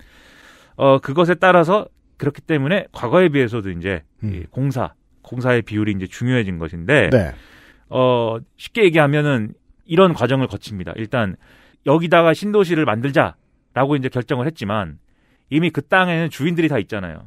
어 0.77 0.99
그것에 0.99 1.35
따라서 1.35 1.87
그렇기 2.17 2.43
때문에 2.43 2.87
과거에 2.93 3.29
비해서도 3.29 3.71
이제 3.71 4.03
음. 4.23 4.35
이 4.35 4.43
공사 4.51 4.95
공사의 5.23 5.63
비율이 5.63 5.93
이제 5.93 6.07
중요해진 6.07 6.59
것인데 6.59 7.11
네. 7.11 7.33
어 7.89 8.39
쉽게 8.57 8.85
얘기하면은 8.85 9.53
이런 9.87 10.13
과정을 10.15 10.47
거칩니다. 10.47 10.93
일단 10.97 11.37
여기다가 11.87 12.35
신도시를 12.35 12.85
만들자라고 12.85 13.97
이제 13.99 14.09
결정을 14.09 14.47
했지만 14.47 14.99
이미 15.51 15.71
그 15.71 15.83
땅에는 15.83 16.31
주인들이 16.31 16.69
다 16.69 16.79
있잖아요. 16.79 17.27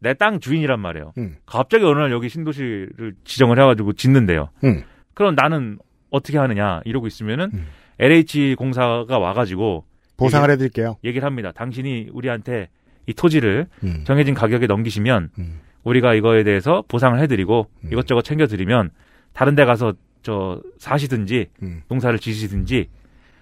내 0.00 0.14
땅 0.14 0.40
주인이란 0.40 0.80
말이에요. 0.80 1.12
음. 1.18 1.36
갑자기 1.46 1.84
어느 1.84 1.98
날 1.98 2.10
여기 2.12 2.28
신도시를 2.28 3.14
지정을 3.24 3.58
해가지고 3.60 3.92
짓는데요. 3.92 4.48
음. 4.64 4.82
그럼 5.14 5.34
나는 5.34 5.78
어떻게 6.10 6.38
하느냐 6.38 6.80
이러고 6.84 7.06
있으면은 7.06 7.50
음. 7.52 7.66
LH 7.98 8.54
공사가 8.56 9.18
와가지고 9.18 9.84
보상을 10.16 10.50
해드릴게요. 10.50 10.96
얘기를 11.04 11.26
합니다. 11.26 11.52
당신이 11.52 12.08
우리한테 12.12 12.68
이 13.06 13.12
토지를 13.12 13.66
음. 13.84 14.04
정해진 14.06 14.34
가격에 14.34 14.66
넘기시면 14.66 15.30
음. 15.38 15.60
우리가 15.84 16.14
이거에 16.14 16.42
대해서 16.42 16.82
보상을 16.88 17.18
해드리고 17.20 17.68
음. 17.84 17.88
이것저것 17.92 18.22
챙겨드리면 18.22 18.90
다른 19.32 19.54
데 19.54 19.64
가서 19.64 19.92
저 20.22 20.60
사시든지 20.78 21.46
음. 21.62 21.82
농사를 21.88 22.18
지시든지 22.18 22.88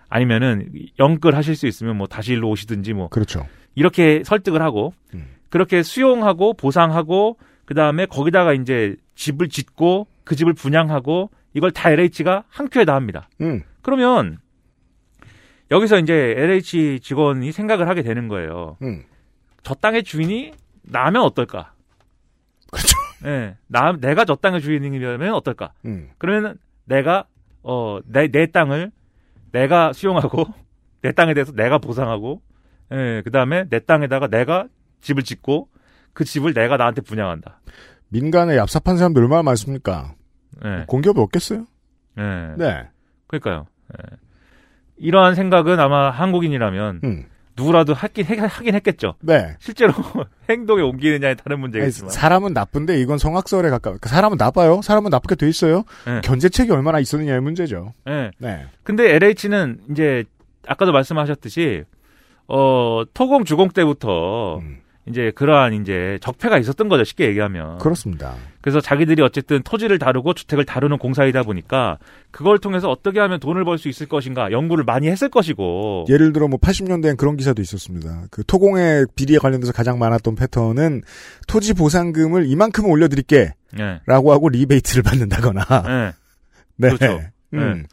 아니면은 0.09 0.69
영끌 0.99 1.35
하실 1.35 1.57
수 1.57 1.67
있으면 1.67 1.97
뭐 1.97 2.07
다시 2.07 2.33
일로 2.33 2.51
오시든지 2.51 2.93
뭐 2.93 3.09
그렇죠. 3.09 3.47
이렇게 3.75 4.23
설득을 4.25 4.61
하고 4.63 4.93
음. 5.15 5.27
그렇게 5.55 5.85
수용하고 5.85 6.55
보상하고 6.55 7.39
그 7.65 7.75
다음에 7.75 8.07
거기다가 8.07 8.55
이제 8.55 8.97
집을 9.15 9.49
짓고 9.49 10.09
그 10.25 10.35
집을 10.35 10.53
분양하고 10.53 11.31
이걸 11.53 11.71
다 11.71 11.93
LH가 11.93 12.43
한 12.49 12.69
큐에 12.69 12.85
다 12.85 12.97
합니다. 12.97 13.29
음. 13.41 13.63
그러면 13.81 14.39
여기서 15.71 16.01
이제 16.01 16.13
LH 16.13 16.99
직원이 17.05 17.53
생각을 17.53 17.89
하게 17.89 18.03
되는 18.03 18.27
거예요. 18.27 18.79
음. 18.83 19.05
저 19.63 19.75
땅의 19.75 20.03
주인이 20.03 20.51
나면 20.83 21.23
어떨까? 21.23 21.73
그렇죠. 22.73 22.97
예, 23.27 23.57
나 23.69 23.93
내가 23.93 24.25
저 24.25 24.35
땅의 24.35 24.61
주인이면 24.61 25.33
어떨까? 25.35 25.73
음. 25.85 26.11
그러면 26.19 26.59
내가 26.85 27.29
어내내 27.63 28.47
땅을 28.47 28.91
내가 29.53 29.93
수용하고 29.93 30.47
내 31.01 31.13
땅에 31.13 31.33
대해서 31.33 31.53
내가 31.53 31.79
보상하고 31.79 32.43
예, 32.91 33.23
그다음에 33.25 33.69
내 33.69 33.79
땅에다가 33.79 34.27
내가 34.27 34.67
집을 35.05 35.23
짓고 35.23 35.69
그 36.13 36.25
집을 36.25 36.55
내가 36.55 36.77
나한테 36.77 37.03
분양한다. 37.03 37.61
민간에 38.09 38.57
얍삽한 38.57 38.97
사람들 38.97 39.23
얼마나 39.23 39.43
많습니까? 39.43 40.15
예. 40.65 40.85
공기업이 40.87 41.21
없겠어요? 41.21 41.67
예. 42.19 42.23
네. 42.57 42.89
그러니까요. 43.27 43.67
예. 43.93 44.17
이러한 44.97 45.35
생각은 45.35 45.79
아마 45.81 46.11
한국인이라면 46.11 47.01
음. 47.05 47.25
누구라도 47.57 47.95
하긴 47.95 48.25
해- 48.27 48.39
하긴 48.39 48.75
했겠죠. 48.77 49.15
네. 49.21 49.57
실제로 49.61 49.93
행동에 50.49 50.83
옮기느냐에 50.83 51.35
다른 51.35 51.61
문제겠지만. 51.61 52.11
사람은 52.11 52.53
나쁜데 52.53 53.01
이건 53.01 53.19
성악설에 53.19 53.71
가까워. 53.71 53.97
그 54.01 54.09
사람은 54.09 54.39
나빠요. 54.39 54.81
사람은 54.83 55.11
나쁘게 55.11 55.35
돼 55.37 55.49
있어요. 55.49 55.85
네. 56.07 56.21
견제책이 56.23 56.71
얼마나 56.73 56.99
있었느냐의 57.01 57.41
문제죠. 57.41 57.93
예. 58.09 58.31
네. 58.39 58.67
근데 58.85 59.15
LH는 59.15 59.81
이제 59.91 60.25
아까도 60.67 60.93
말씀하셨듯이 60.93 61.85
어 62.47 63.03
토공 63.15 63.45
주공 63.45 63.69
때부터 63.69 64.59
음. 64.59 64.79
이제 65.07 65.33
그러한 65.35 65.75
이제 65.75 66.19
적폐가 66.23 66.59
있었던 66.59 66.89
거죠 66.89 67.05
쉽게 67.05 67.27
얘기하면. 67.27 67.79
그렇습니다. 67.79 68.35
그래서 68.63 68.81
자기들이 68.81 69.21
어쨌든 69.23 69.63
토지를 69.63 69.99
다루고 69.99 70.33
주택을 70.33 70.65
다루는 70.65 70.97
공사이다 70.97 71.43
보니까 71.43 71.99
그걸 72.31 72.59
통해서 72.59 72.89
어떻게 72.91 73.21
하면 73.21 73.39
돈을 73.39 73.65
벌 73.65 73.77
수 73.77 73.89
있을 73.89 74.07
것인가 74.09 74.51
연구를 74.51 74.85
많이 74.85 75.09
했을 75.09 75.29
것이고. 75.29 76.07
예를 76.09 76.33
들어 76.33 76.49
뭐 76.49 76.59
80년대엔 76.59 77.19
그런 77.19 77.37
기사도 77.37 77.61
있었습니다. 77.61 78.25
그 78.31 78.45
토공의 78.45 79.07
비리에 79.15 79.37
관련돼서 79.39 79.73
가장 79.73 79.99
많았던 79.99 80.37
패턴은 80.37 81.03
토지 81.47 81.75
보상금을 81.75 82.47
이만큼 82.47 82.87
올려드릴게 82.87 83.53
예. 83.79 84.01
라고 84.07 84.33
하고 84.33 84.49
리베이트를 84.49 85.03
받는다거나. 85.03 85.63
예. 85.87 86.13
네. 86.77 86.89
그렇죠. 86.89 87.21
음. 87.53 87.85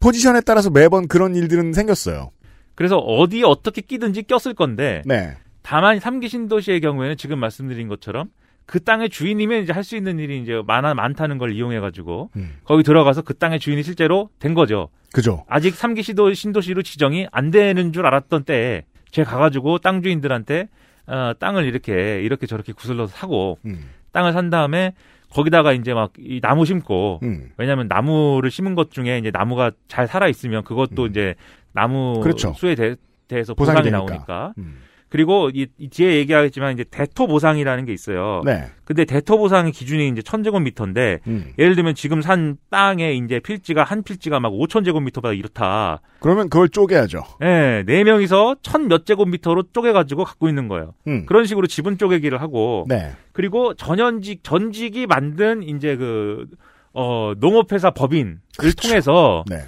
포지션에 0.00 0.42
따라서 0.42 0.68
매번 0.68 1.08
그런 1.08 1.34
일들은 1.34 1.72
생겼어요. 1.72 2.30
그래서 2.74 2.96
어디에 2.98 3.44
어떻게 3.44 3.80
끼든지 3.80 4.24
꼈을 4.24 4.54
건데 4.54 5.02
네. 5.06 5.36
다만 5.62 6.00
삼기 6.00 6.28
신도시의 6.28 6.80
경우에는 6.80 7.16
지금 7.16 7.38
말씀드린 7.38 7.88
것처럼 7.88 8.28
그 8.66 8.82
땅의 8.82 9.10
주인이면 9.10 9.62
이제 9.64 9.72
할 9.72 9.82
수 9.84 9.96
있는 9.96 10.18
일이 10.18 10.40
이제 10.40 10.60
많아 10.66 10.94
많다는 10.94 11.38
걸 11.38 11.52
이용해 11.52 11.80
가지고 11.80 12.30
음. 12.36 12.56
거기 12.64 12.82
들어가서 12.82 13.22
그 13.22 13.34
땅의 13.34 13.58
주인이 13.60 13.82
실제로 13.82 14.30
된 14.38 14.54
거죠. 14.54 14.88
그죠. 15.12 15.44
아직 15.48 15.74
삼기 15.74 16.02
시도 16.02 16.32
신도시로 16.32 16.82
지정이 16.82 17.26
안 17.32 17.50
되는 17.50 17.92
줄 17.92 18.06
알았던 18.06 18.44
때에 18.44 18.84
제가 19.10 19.30
가가지고 19.30 19.78
땅 19.78 20.02
주인들한테 20.02 20.68
어, 21.06 21.32
땅을 21.38 21.64
이렇게 21.64 22.22
이렇게 22.22 22.46
저렇게 22.46 22.72
구슬러서 22.72 23.12
사고 23.14 23.58
음. 23.66 23.90
땅을 24.12 24.32
산 24.32 24.48
다음에 24.50 24.94
거기다가 25.30 25.72
이제 25.72 25.92
막 25.94 26.12
이 26.18 26.40
나무 26.40 26.64
심고 26.64 27.20
음. 27.24 27.50
왜냐하면 27.56 27.88
나무를 27.88 28.50
심은 28.50 28.74
것 28.74 28.90
중에 28.90 29.18
이제 29.18 29.30
나무가 29.32 29.72
잘 29.88 30.06
살아 30.06 30.28
있으면 30.28 30.62
그것도 30.64 31.04
음. 31.04 31.10
이제 31.10 31.34
나무 31.72 32.20
그렇죠. 32.22 32.52
수에 32.54 32.74
대, 32.74 32.94
대해서 33.28 33.54
보상이 33.54 33.78
보상이. 33.78 33.90
나오니까 33.90 34.54
음. 34.58 34.78
그리고 35.12 35.50
이, 35.52 35.66
이 35.76 35.88
뒤에 35.90 36.14
얘기하겠지만 36.20 36.72
이제 36.72 36.84
대토 36.90 37.26
보상이라는 37.26 37.84
게 37.84 37.92
있어요. 37.92 38.40
네. 38.46 38.64
근데 38.86 39.04
대토 39.04 39.36
보상의 39.36 39.70
기준이 39.70 40.08
이제 40.08 40.22
천제곱미터인데 40.22 41.18
음. 41.26 41.52
예를 41.58 41.74
들면 41.74 41.94
지금 41.94 42.22
산 42.22 42.56
땅의 42.70 43.18
이제 43.18 43.38
필지가 43.38 43.84
한 43.84 44.02
필지가 44.04 44.40
막 44.40 44.50
5천 44.54 44.86
제곱미터보다 44.86 45.34
이렇다. 45.34 46.00
그러면 46.20 46.48
그걸 46.48 46.70
쪼개야죠. 46.70 47.24
예, 47.42 47.84
네 47.84 48.04
명이서 48.04 48.56
천 48.62 48.88
몇 48.88 49.04
제곱미터로 49.04 49.64
쪼개가지고 49.74 50.24
갖고 50.24 50.48
있는 50.48 50.66
거예요. 50.68 50.94
음. 51.06 51.26
그런 51.26 51.44
식으로 51.44 51.66
지분 51.66 51.98
쪼개기를 51.98 52.40
하고 52.40 52.86
네. 52.88 53.12
그리고 53.32 53.74
전현직 53.74 54.42
전직이 54.42 55.06
만든 55.06 55.62
이제 55.62 55.94
그 55.96 56.46
어, 56.94 57.34
농업회사 57.36 57.90
법인을 57.90 58.38
그렇죠. 58.56 58.88
통해서 58.88 59.44
네. 59.46 59.58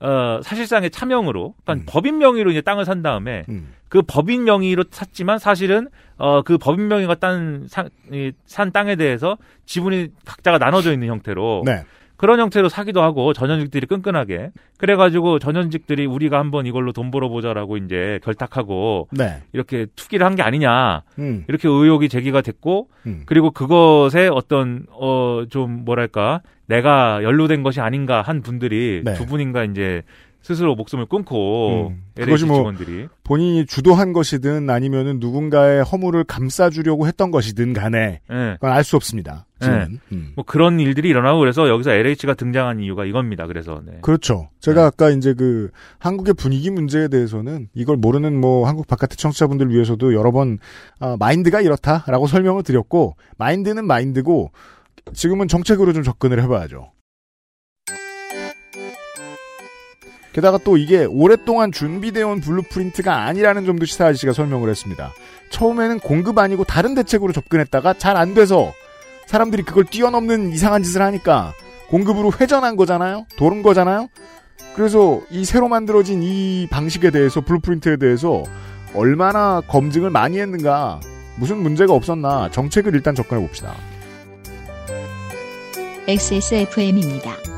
어, 0.00 0.40
사실상의 0.42 0.90
차명으로 0.90 1.54
그러니까 1.64 1.84
음. 1.84 1.86
법인 1.86 2.18
명의로 2.18 2.50
이제 2.50 2.60
땅을 2.60 2.84
산 2.84 3.02
다음에 3.02 3.44
음. 3.48 3.74
그 3.88 4.02
법인 4.02 4.44
명의로 4.44 4.84
샀지만 4.90 5.38
사실은 5.38 5.88
어, 6.16 6.42
그 6.42 6.58
법인 6.58 6.88
명의가 6.88 7.16
딴, 7.16 7.66
산, 7.68 7.88
이, 8.12 8.32
산 8.44 8.70
땅에 8.70 8.96
대해서 8.96 9.38
지분이 9.66 10.08
각자가 10.24 10.58
나눠져 10.58 10.92
있는 10.92 11.08
형태로 11.08 11.62
네. 11.66 11.84
그런 12.18 12.38
형태로 12.40 12.68
사기도 12.68 13.00
하고 13.00 13.32
전현직들이 13.32 13.86
끈끈하게 13.86 14.50
그래가지고 14.76 15.38
전현직들이 15.38 16.04
우리가 16.04 16.38
한번 16.38 16.66
이걸로 16.66 16.92
돈 16.92 17.10
벌어보자라고 17.10 17.76
이제 17.78 18.18
결탁하고 18.22 19.08
네. 19.12 19.42
이렇게 19.54 19.86
투기를 19.96 20.26
한 20.26 20.34
게 20.36 20.42
아니냐 20.42 21.02
음. 21.18 21.44
이렇게 21.48 21.68
의혹이 21.68 22.08
제기가 22.10 22.42
됐고 22.42 22.88
음. 23.06 23.22
그리고 23.24 23.50
그것에 23.52 24.28
어떤 24.28 24.84
어 24.92 25.44
좀 25.48 25.84
뭐랄까 25.84 26.42
내가 26.66 27.22
연루된 27.22 27.62
것이 27.62 27.80
아닌가 27.80 28.20
한 28.22 28.42
분들이 28.42 29.00
네. 29.04 29.14
두 29.14 29.24
분인가 29.24 29.64
이제 29.64 30.02
스스로 30.42 30.74
목숨을 30.74 31.06
끊고 31.06 31.88
음. 31.90 32.02
그것이 32.14 32.44
뭐 32.46 32.56
직원들이 32.58 33.06
본인이 33.24 33.64
주도한 33.66 34.12
것이든 34.12 34.68
아니면은 34.68 35.18
누군가의 35.20 35.82
허물을 35.84 36.24
감싸주려고 36.24 37.06
했던 37.06 37.30
것이든 37.30 37.72
간에 37.72 38.20
예. 38.30 38.56
그건 38.60 38.72
알 38.72 38.82
수 38.84 38.96
없습니다. 38.96 39.46
지금은. 39.60 40.00
음. 40.12 40.32
뭐 40.36 40.44
그런 40.46 40.78
일들이 40.80 41.08
일어나고 41.08 41.40
그래서 41.40 41.68
여기서 41.68 41.90
LH가 41.92 42.34
등장한 42.34 42.80
이유가 42.80 43.04
이겁니다. 43.04 43.46
그래서 43.46 43.80
네. 43.84 43.98
그렇죠. 44.02 44.50
제가 44.60 44.86
아까 44.86 45.10
이제 45.10 45.34
그 45.34 45.70
한국의 45.98 46.34
분위기 46.34 46.70
문제에 46.70 47.08
대해서는 47.08 47.68
이걸 47.74 47.96
모르는 47.96 48.40
뭐 48.40 48.66
한국 48.68 48.86
바깥의 48.86 49.16
청취자분들 49.16 49.70
위해서도 49.70 50.14
여러 50.14 50.30
번 50.30 50.58
아, 51.00 51.16
마인드가 51.18 51.60
이렇다라고 51.60 52.26
설명을 52.26 52.62
드렸고 52.62 53.16
마인드는 53.36 53.86
마인드고 53.86 54.52
지금은 55.14 55.48
정책으로 55.48 55.92
좀 55.92 56.02
접근을 56.02 56.42
해봐야죠. 56.42 56.92
게다가 60.32 60.58
또 60.58 60.76
이게 60.76 61.04
오랫동안 61.04 61.72
준비되어 61.72 62.28
온 62.28 62.40
blueprint가 62.40 63.24
아니라는 63.24 63.64
점도 63.64 63.86
시사 63.86 64.06
아저씨가 64.06 64.32
설명을 64.32 64.68
했습니다. 64.70 65.10
처음에는 65.50 65.98
공급 66.00 66.38
아니고 66.38 66.64
다른 66.64 66.94
대책으로 66.94 67.32
접근했다가 67.32 67.94
잘 67.94 68.16
안 68.16 68.34
돼서 68.34 68.72
사람들이 69.28 69.62
그걸 69.62 69.84
뛰어넘는 69.84 70.52
이상한 70.52 70.82
짓을 70.82 71.02
하니까 71.02 71.52
공급으로 71.90 72.32
회전한 72.40 72.76
거잖아요? 72.76 73.26
도른 73.36 73.62
거잖아요? 73.62 74.08
그래서 74.74 75.20
이 75.30 75.44
새로 75.44 75.68
만들어진 75.68 76.22
이 76.22 76.66
방식에 76.70 77.10
대해서 77.10 77.42
blueprint에 77.42 77.98
대해서 77.98 78.42
얼마나 78.94 79.60
검증을 79.68 80.08
많이 80.08 80.38
했는가 80.38 81.00
무슨 81.36 81.58
문제가 81.58 81.92
없었나 81.92 82.50
정책을 82.50 82.94
일단 82.94 83.14
접근해 83.14 83.46
봅시다. 83.46 83.74
XSFM입니다. 86.06 87.57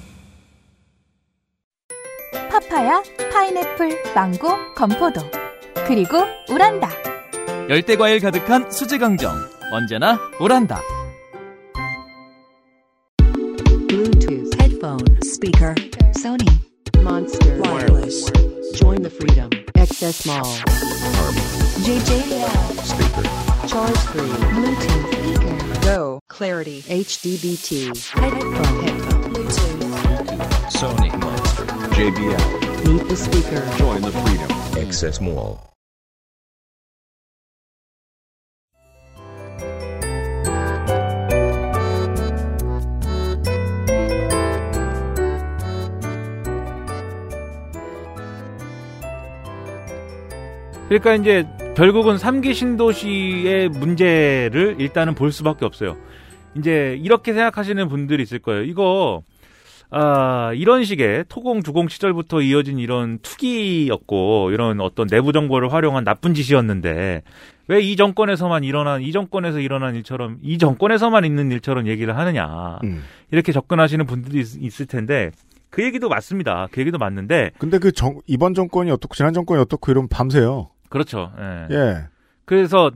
파파야, 2.51 3.01
파인애플, 3.31 4.13
망고, 4.13 4.73
건포도. 4.75 5.21
그리고 5.87 6.17
우란다. 6.49 6.89
열대 7.69 7.95
과일 7.95 8.19
가득한 8.19 8.69
수제 8.69 8.97
강정. 8.97 9.33
언제나 9.71 10.19
오란다. 10.37 10.81
Bluetooth 13.87 14.53
headphone 14.59 14.99
speaker 15.23 15.73
Sony 16.17 16.45
Monster 16.97 17.57
Wireless. 17.61 18.29
Join 18.75 19.01
the 19.01 19.09
freedom. 19.09 19.49
XS 19.75 20.27
Mall. 20.27 20.43
JJL 21.85 22.49
speaker. 22.83 23.23
Charge 23.65 23.95
3 24.11 24.27
Bluetooth 24.51 25.07
speaker. 25.13 25.79
Go 25.83 26.19
Clarity 26.27 26.81
HDBT 26.81 27.95
headphone 28.11 28.83
headphone 28.83 29.23
Bluetooth 29.31 30.69
Sony. 30.69 31.40
JBL. 32.01 32.87
Meet 32.87 33.07
the 33.09 33.15
speaker. 33.15 33.61
Join 33.77 34.01
the 34.01 34.09
freedom. 34.09 34.49
Access 34.75 35.21
Mall. 35.21 35.57
그러니까 50.87 51.13
이제 51.13 51.45
결국은 51.75 52.15
3기 52.15 52.55
신도시의 52.55 53.69
문제를 53.69 54.77
일단은 54.79 55.13
볼 55.13 55.31
수밖에 55.31 55.65
없어요. 55.65 55.97
이제 56.57 56.97
이렇게 56.99 57.31
생각하시는 57.31 57.87
분들이 57.89 58.23
있을 58.23 58.39
거예요. 58.39 58.63
이거 58.63 59.21
아, 59.91 60.51
이런 60.55 60.83
식의 60.83 61.25
토공 61.27 61.63
주공 61.63 61.87
시절부터 61.87 62.41
이어진 62.41 62.79
이런 62.79 63.19
투기였고 63.19 64.51
이런 64.51 64.79
어떤 64.81 65.07
내부 65.07 65.33
정보를 65.33 65.71
활용한 65.71 66.03
나쁜 66.03 66.33
짓이었는데 66.33 67.23
왜 67.67 67.81
이 67.81 67.95
정권에서만 67.95 68.63
일어난 68.65 69.01
이 69.01 69.11
정권에서 69.11 69.59
일어난 69.59 69.95
일처럼 69.95 70.39
이 70.41 70.57
정권에서만 70.57 71.23
있는 71.23 71.51
일처럼 71.51 71.87
얘기를 71.87 72.17
하느냐 72.17 72.79
음. 72.83 73.03
이렇게 73.31 73.53
접근하시는 73.53 74.05
분들이 74.05 74.39
있, 74.41 74.81
을 74.81 74.85
텐데 74.87 75.31
그 75.69 75.83
얘기도 75.83 76.09
맞습니다. 76.09 76.67
그 76.71 76.81
얘기도 76.81 76.97
맞는데 76.97 77.51
근데 77.57 77.79
그 77.79 77.93
정, 77.93 78.19
이번 78.27 78.53
정권이 78.53 78.91
어떻고 78.91 79.15
지난 79.15 79.33
정권이 79.33 79.61
어떻고 79.61 79.89
이러면 79.91 80.09
밤새요. 80.09 80.69
그렇죠. 80.89 81.31
예. 81.39 81.75
예. 81.75 81.97
그래서 82.43 82.91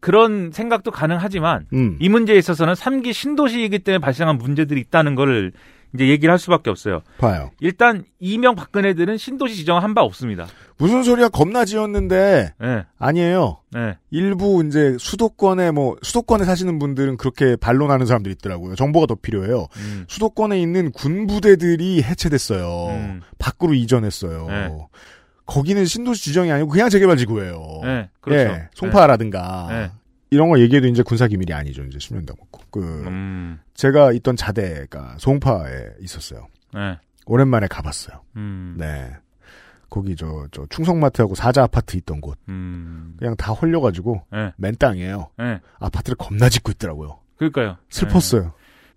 그런 0.00 0.50
생각도 0.52 0.90
가능하지만 0.90 1.66
음. 1.72 1.96
이 1.98 2.10
문제에 2.10 2.36
있어서는 2.36 2.74
3기 2.74 3.14
신도시이기 3.14 3.78
때문에 3.80 4.00
발생한 4.00 4.36
문제들이 4.36 4.80
있다는 4.80 5.14
거를 5.14 5.52
이제 5.94 6.08
얘기를 6.08 6.30
할 6.30 6.38
수밖에 6.38 6.70
없어요. 6.70 7.02
봐요. 7.18 7.50
일단 7.60 8.04
이명 8.18 8.54
박근혜들은 8.54 9.18
신도시 9.18 9.56
지정한 9.56 9.94
바 9.94 10.02
없습니다. 10.02 10.46
무슨 10.78 11.02
소리야 11.02 11.28
겁나 11.28 11.64
지었는데 11.64 12.54
예. 12.62 12.84
아니에요. 12.98 13.58
예. 13.76 13.98
일부 14.10 14.62
이제 14.66 14.96
수도권에 14.98 15.72
뭐 15.72 15.96
수도권에 16.02 16.44
사시는 16.44 16.78
분들은 16.78 17.16
그렇게 17.16 17.56
반론하는 17.56 18.06
사람들이 18.06 18.34
있더라고요. 18.34 18.76
정보가 18.76 19.06
더 19.06 19.14
필요해요. 19.16 19.66
음. 19.76 20.04
수도권에 20.08 20.60
있는 20.60 20.92
군부대들이 20.92 22.02
해체됐어요. 22.02 22.86
음. 22.94 23.20
밖으로 23.38 23.74
이전했어요. 23.74 24.46
네. 24.48 24.78
거기는 25.44 25.84
신도시 25.84 26.22
지정이 26.22 26.52
아니고 26.52 26.68
그냥 26.68 26.88
재개발 26.88 27.16
지구예요. 27.16 27.80
예. 27.84 28.08
그렇죠. 28.20 28.50
예, 28.52 28.68
송파라든가 28.74 29.68
예. 29.72 29.90
이런 30.30 30.48
거 30.48 30.58
얘기해도 30.60 30.86
이제 30.86 31.02
군사 31.02 31.26
기밀이 31.26 31.52
아니죠. 31.52 31.82
이제 31.84 31.98
10년 31.98 32.24
넘었고. 32.26 32.60
그 32.70 32.80
음. 33.06 33.60
제가 33.74 34.12
있던 34.12 34.36
자대가 34.36 35.16
송파에 35.18 35.94
있었어요. 36.00 36.46
예. 36.76 36.98
오랜만에 37.26 37.66
가봤어요. 37.66 38.20
음. 38.36 38.76
네. 38.78 39.10
거기 39.88 40.14
저, 40.14 40.46
저 40.52 40.64
충성마트하고 40.70 41.34
사자 41.34 41.64
아파트 41.64 41.96
있던 41.96 42.20
곳. 42.20 42.38
음. 42.48 43.14
그냥 43.18 43.36
다 43.36 43.52
헐려가지고 43.52 44.22
예. 44.34 44.52
맨 44.56 44.76
땅이에요. 44.78 45.30
예. 45.40 45.60
아파트를 45.80 46.16
겁나 46.16 46.48
짓고 46.48 46.70
있더라고요. 46.72 47.18
그러니까요. 47.36 47.76
슬펐어요. 47.88 48.52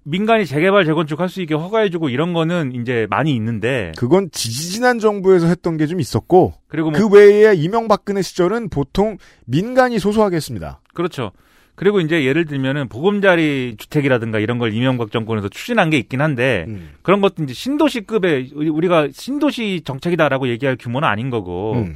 예. 0.05 0.09
민간이 0.09 0.45
재개발 0.45 0.85
재건축 0.85 1.19
할 1.19 1.29
수 1.29 1.41
있게 1.41 1.53
허가해주고 1.55 2.09
이런 2.09 2.33
거는 2.33 2.73
이제 2.73 3.07
많이 3.09 3.33
있는데 3.35 3.91
그건 3.97 4.29
지지난 4.31 4.99
정부에서 4.99 5.47
했던 5.47 5.77
게 5.77 5.87
좀 5.87 5.99
있었고 5.99 6.53
그리고 6.67 6.91
뭐 6.91 6.99
그 6.99 7.07
외에 7.15 7.53
이명박근혜 7.53 8.21
시절은 8.21 8.69
보통 8.69 9.17
민간이 9.45 9.99
소소하게 9.99 10.35
했습니다. 10.37 10.81
그렇죠. 10.93 11.31
그리고 11.75 11.99
이제 12.01 12.23
예를 12.23 12.45
들면은 12.45 12.87
보금자리 12.87 13.75
주택이라든가 13.79 14.37
이런 14.37 14.59
걸 14.59 14.73
이명박 14.73 15.11
정권에서 15.11 15.49
추진한 15.49 15.89
게 15.89 15.97
있긴 15.97 16.21
한데 16.21 16.65
음. 16.67 16.89
그런 17.01 17.19
것도 17.19 17.41
이제 17.43 17.53
신도시급의 17.53 18.51
우리- 18.53 18.69
우리가 18.69 19.07
신도시 19.11 19.81
정책이다라고 19.83 20.47
얘기할 20.49 20.77
규모는 20.79 21.07
아닌 21.07 21.29
거고 21.31 21.73
음. 21.73 21.95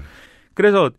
그래서 0.55 0.89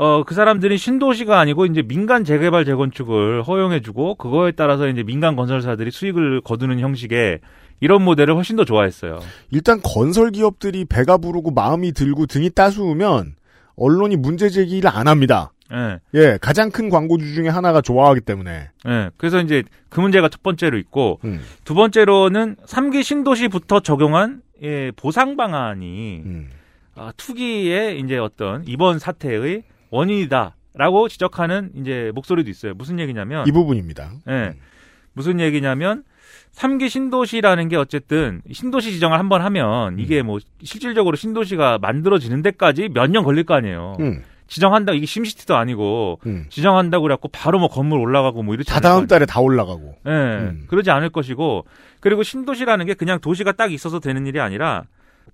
어 0.00 0.22
그 0.24 0.34
사람들이 0.34 0.78
신도시가 0.78 1.40
아니고 1.40 1.66
이제 1.66 1.82
민간 1.82 2.22
재개발 2.24 2.64
재건축을 2.64 3.42
허용해주고 3.42 4.14
그거에 4.14 4.52
따라서 4.52 4.88
이제 4.88 5.02
민간 5.02 5.34
건설사들이 5.34 5.90
수익을 5.90 6.40
거두는 6.42 6.78
형식의 6.78 7.40
이런 7.80 8.02
모델을 8.02 8.34
훨씬 8.36 8.54
더 8.56 8.64
좋아했어요. 8.64 9.18
일단 9.50 9.80
건설 9.82 10.30
기업들이 10.30 10.84
배가 10.84 11.18
부르고 11.18 11.50
마음이 11.50 11.92
들고 11.92 12.26
등이 12.26 12.50
따스우면 12.50 13.34
언론이 13.76 14.16
문제 14.16 14.48
제기를 14.50 14.88
안 14.88 15.08
합니다. 15.08 15.52
예, 15.72 15.98
예, 16.14 16.38
가장 16.40 16.70
큰 16.70 16.88
광고주 16.90 17.34
중에 17.34 17.48
하나가 17.48 17.80
좋아하기 17.80 18.22
때문에. 18.22 18.70
예. 18.86 19.10
그래서 19.16 19.40
이제 19.40 19.62
그 19.88 20.00
문제가 20.00 20.28
첫 20.28 20.42
번째로 20.42 20.78
있고 20.78 21.20
음, 21.24 21.40
두 21.64 21.74
번째로는 21.74 22.56
3기 22.66 23.02
신도시부터 23.02 23.80
적용한 23.80 24.42
예, 24.62 24.92
보상 24.96 25.36
방안이 25.36 26.22
음. 26.24 26.50
아, 26.94 27.12
투기의 27.16 28.00
이제 28.00 28.16
어떤 28.16 28.64
이번 28.66 28.98
사태의 28.98 29.62
원인이다라고 29.90 31.08
지적하는 31.08 31.70
이제 31.76 32.10
목소리도 32.14 32.50
있어요. 32.50 32.74
무슨 32.74 32.98
얘기냐면 32.98 33.46
이 33.46 33.52
부분입니다. 33.52 34.10
예. 34.28 34.54
무슨 35.12 35.40
얘기냐면 35.40 36.04
3기 36.54 36.88
신도시라는 36.88 37.68
게 37.68 37.76
어쨌든 37.76 38.40
신도시 38.52 38.92
지정을 38.92 39.18
한번 39.18 39.42
하면 39.42 39.98
이게 39.98 40.22
뭐 40.22 40.38
실질적으로 40.62 41.16
신도시가 41.16 41.78
만들어지는 41.78 42.42
데까지 42.42 42.88
몇 42.92 43.08
년 43.10 43.24
걸릴 43.24 43.44
거 43.44 43.54
아니에요. 43.54 43.96
음, 44.00 44.22
지정한다 44.46 44.92
이게 44.92 45.04
심시티도 45.06 45.56
아니고 45.56 46.20
음. 46.26 46.46
지정한다고 46.48 47.02
그래갖고 47.02 47.28
바로 47.28 47.58
뭐 47.58 47.68
건물 47.68 47.98
올라가고 48.00 48.42
뭐 48.42 48.54
이렇지 48.54 48.70
다 48.70 48.76
않을 48.76 48.82
거 48.82 48.88
다음. 48.90 49.06
달에 49.06 49.26
다 49.26 49.40
올라가고. 49.40 49.96
예, 50.06 50.10
음. 50.10 50.64
그러지 50.68 50.90
않을 50.90 51.10
것이고 51.10 51.64
그리고 52.00 52.22
신도시라는 52.22 52.86
게 52.86 52.94
그냥 52.94 53.20
도시가 53.20 53.52
딱 53.52 53.72
있어서 53.72 54.00
되는 54.00 54.26
일이 54.26 54.40
아니라 54.40 54.84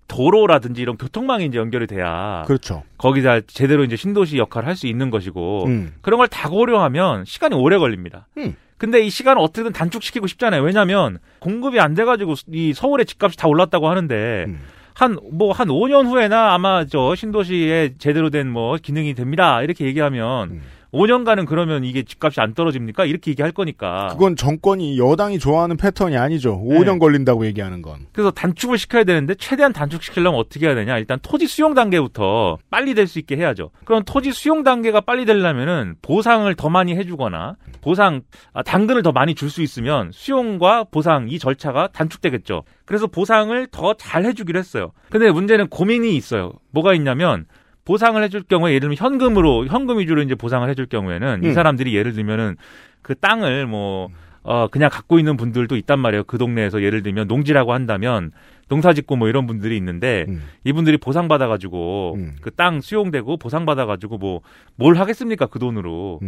도로라든지 0.09 0.83
이런 0.83 0.97
교통망이 0.97 1.47
이제 1.47 1.59
연결이 1.59 1.87
돼야 1.87 2.43
그렇죠. 2.47 2.83
거기다 2.99 3.41
제대로 3.47 3.85
이제 3.85 3.97
신도시 3.97 4.39
역할을 4.39 4.69
할 4.69 4.75
수 4.77 4.87
있는 4.87 5.11
것이고 5.11 5.65
음. 5.67 5.93
그런 6.03 6.19
걸 6.19 6.27
다 6.29 6.49
고려하면 6.49 7.25
시간이 7.25 7.55
오래 7.55 7.79
걸립니다. 7.79 8.27
음. 8.39 8.57
근데 8.77 9.01
이 9.01 9.09
시간을 9.11 9.41
어떻게든 9.41 9.73
단축시키고 9.73 10.27
싶잖아요. 10.27 10.63
왜냐하면 10.63 11.19
공급이 11.39 11.79
안 11.81 11.95
돼가지고 11.95 12.35
이 12.49 12.73
서울의 12.75 13.07
집값이 13.07 13.37
다 13.37 13.47
올랐다고 13.49 13.89
하는데 13.89 14.45
음. 14.49 14.61
한 14.95 15.17
뭐 15.33 15.53
한 15.53 15.69
5년 15.69 16.07
후에나 16.07 16.53
아마 16.55 16.85
저 16.85 17.15
신도시에 17.15 17.95
제대로 17.99 18.31
된 18.31 18.49
뭐 18.49 18.77
기능이 18.81 19.15
됩니다. 19.15 19.63
이렇게 19.63 19.85
얘기하면 19.87 20.51
음. 20.51 20.63
5년간은 20.95 21.47
그러면 21.47 21.85
이게 21.85 22.03
집값이 22.05 22.41
안 22.41 22.55
떨어집니까? 22.55 23.05
이렇게 23.05 23.33
얘기할 23.33 23.53
거니까. 23.53 24.09
그건 24.13 24.37
정권이 24.37 24.97
여당이 24.99 25.39
좋아하는 25.39 25.77
패턴이 25.77 26.17
아니죠. 26.17 26.63
네. 26.69 26.79
5년 26.79 26.99
걸린다고 27.01 27.47
얘기하는 27.47 27.83
건. 27.83 28.07
그래서 28.13 28.31
단축을 28.31 28.79
시켜야 28.79 29.05
되는데 29.05 29.35
최대한 29.35 29.73
단축시키려면 29.73 30.39
어떻게 30.39 30.67
해야 30.67 30.75
되냐? 30.75 30.97
일단 30.99 31.19
토지 31.23 31.47
수용 31.47 31.75
단계부터 31.75 32.59
빨리 32.71 32.95
될 32.95 33.05
수 33.09 33.19
있게 33.19 33.37
해야죠. 33.37 33.71
그럼 33.85 34.03
토지 34.07 34.33
수용 34.33 34.63
단계가 34.63 35.01
빨리 35.03 35.25
되려면은 35.27 35.97
보상을 36.01 36.53
더 36.55 36.71
많이 36.71 36.95
해주거나 36.97 37.57
보상 37.83 38.23
아, 38.55 38.63
당근을 38.63 39.03
더 39.03 39.13
많이 39.13 39.35
줄 39.35 39.51
수 39.51 39.61
있으면 39.63 40.11
수용과 40.13 40.85
보상 40.91 41.27
이 41.29 41.39
절차가 41.39 41.89
단축되겠죠. 41.89 42.63
그래서 42.87 43.07
보상을 43.07 43.67
더 43.71 43.95
잘 43.95 44.25
해주기로 44.25 44.59
했어요. 44.59 44.93
근데 45.11 45.31
문제는 45.31 45.69
고민이 45.69 46.17
있어요. 46.17 46.53
뭐가 46.71 46.95
있냐면 46.95 47.47
보상을 47.85 48.23
해줄 48.23 48.43
경우에 48.45 48.71
예를 48.71 48.81
들면 48.81 48.97
현금으로 48.97 49.67
현금 49.67 49.99
위주로 49.99 50.23
이제 50.23 50.35
보상을 50.35 50.69
해줄 50.69 50.87
경우에는 50.87 51.43
이 51.45 51.49
음. 51.49 51.53
사람들이 51.53 51.95
예를 51.95 52.13
들면은 52.13 52.57
그 53.03 53.15
땅을 53.15 53.67
뭐 53.67 54.09
어, 54.43 54.69
그냥 54.69 54.91
갖고 54.91 55.19
있는 55.19 55.37
분들도 55.39 55.75
있단 55.77 55.99
말이에요. 55.99 56.25
그 56.25 56.37
동네에서 56.37 56.83
예를 56.83 57.03
들면 57.03 57.29
농지라고 57.29 57.73
한다면 57.73 58.31
농사 58.69 58.93
짓고 58.93 59.17
뭐 59.17 59.29
이런 59.29 59.47
분들이 59.47 59.77
있는데 59.77 60.27
음. 60.29 60.43
이분들이 60.65 60.97
보상받아가지고 60.99 62.17
그땅 62.43 62.81
수용되고 62.81 63.37
보상받아가지고 63.37 64.19
뭐 64.19 64.41
뭘 64.77 64.97
하겠습니까 64.97 65.47
그 65.47 65.59
돈으로 65.59 66.21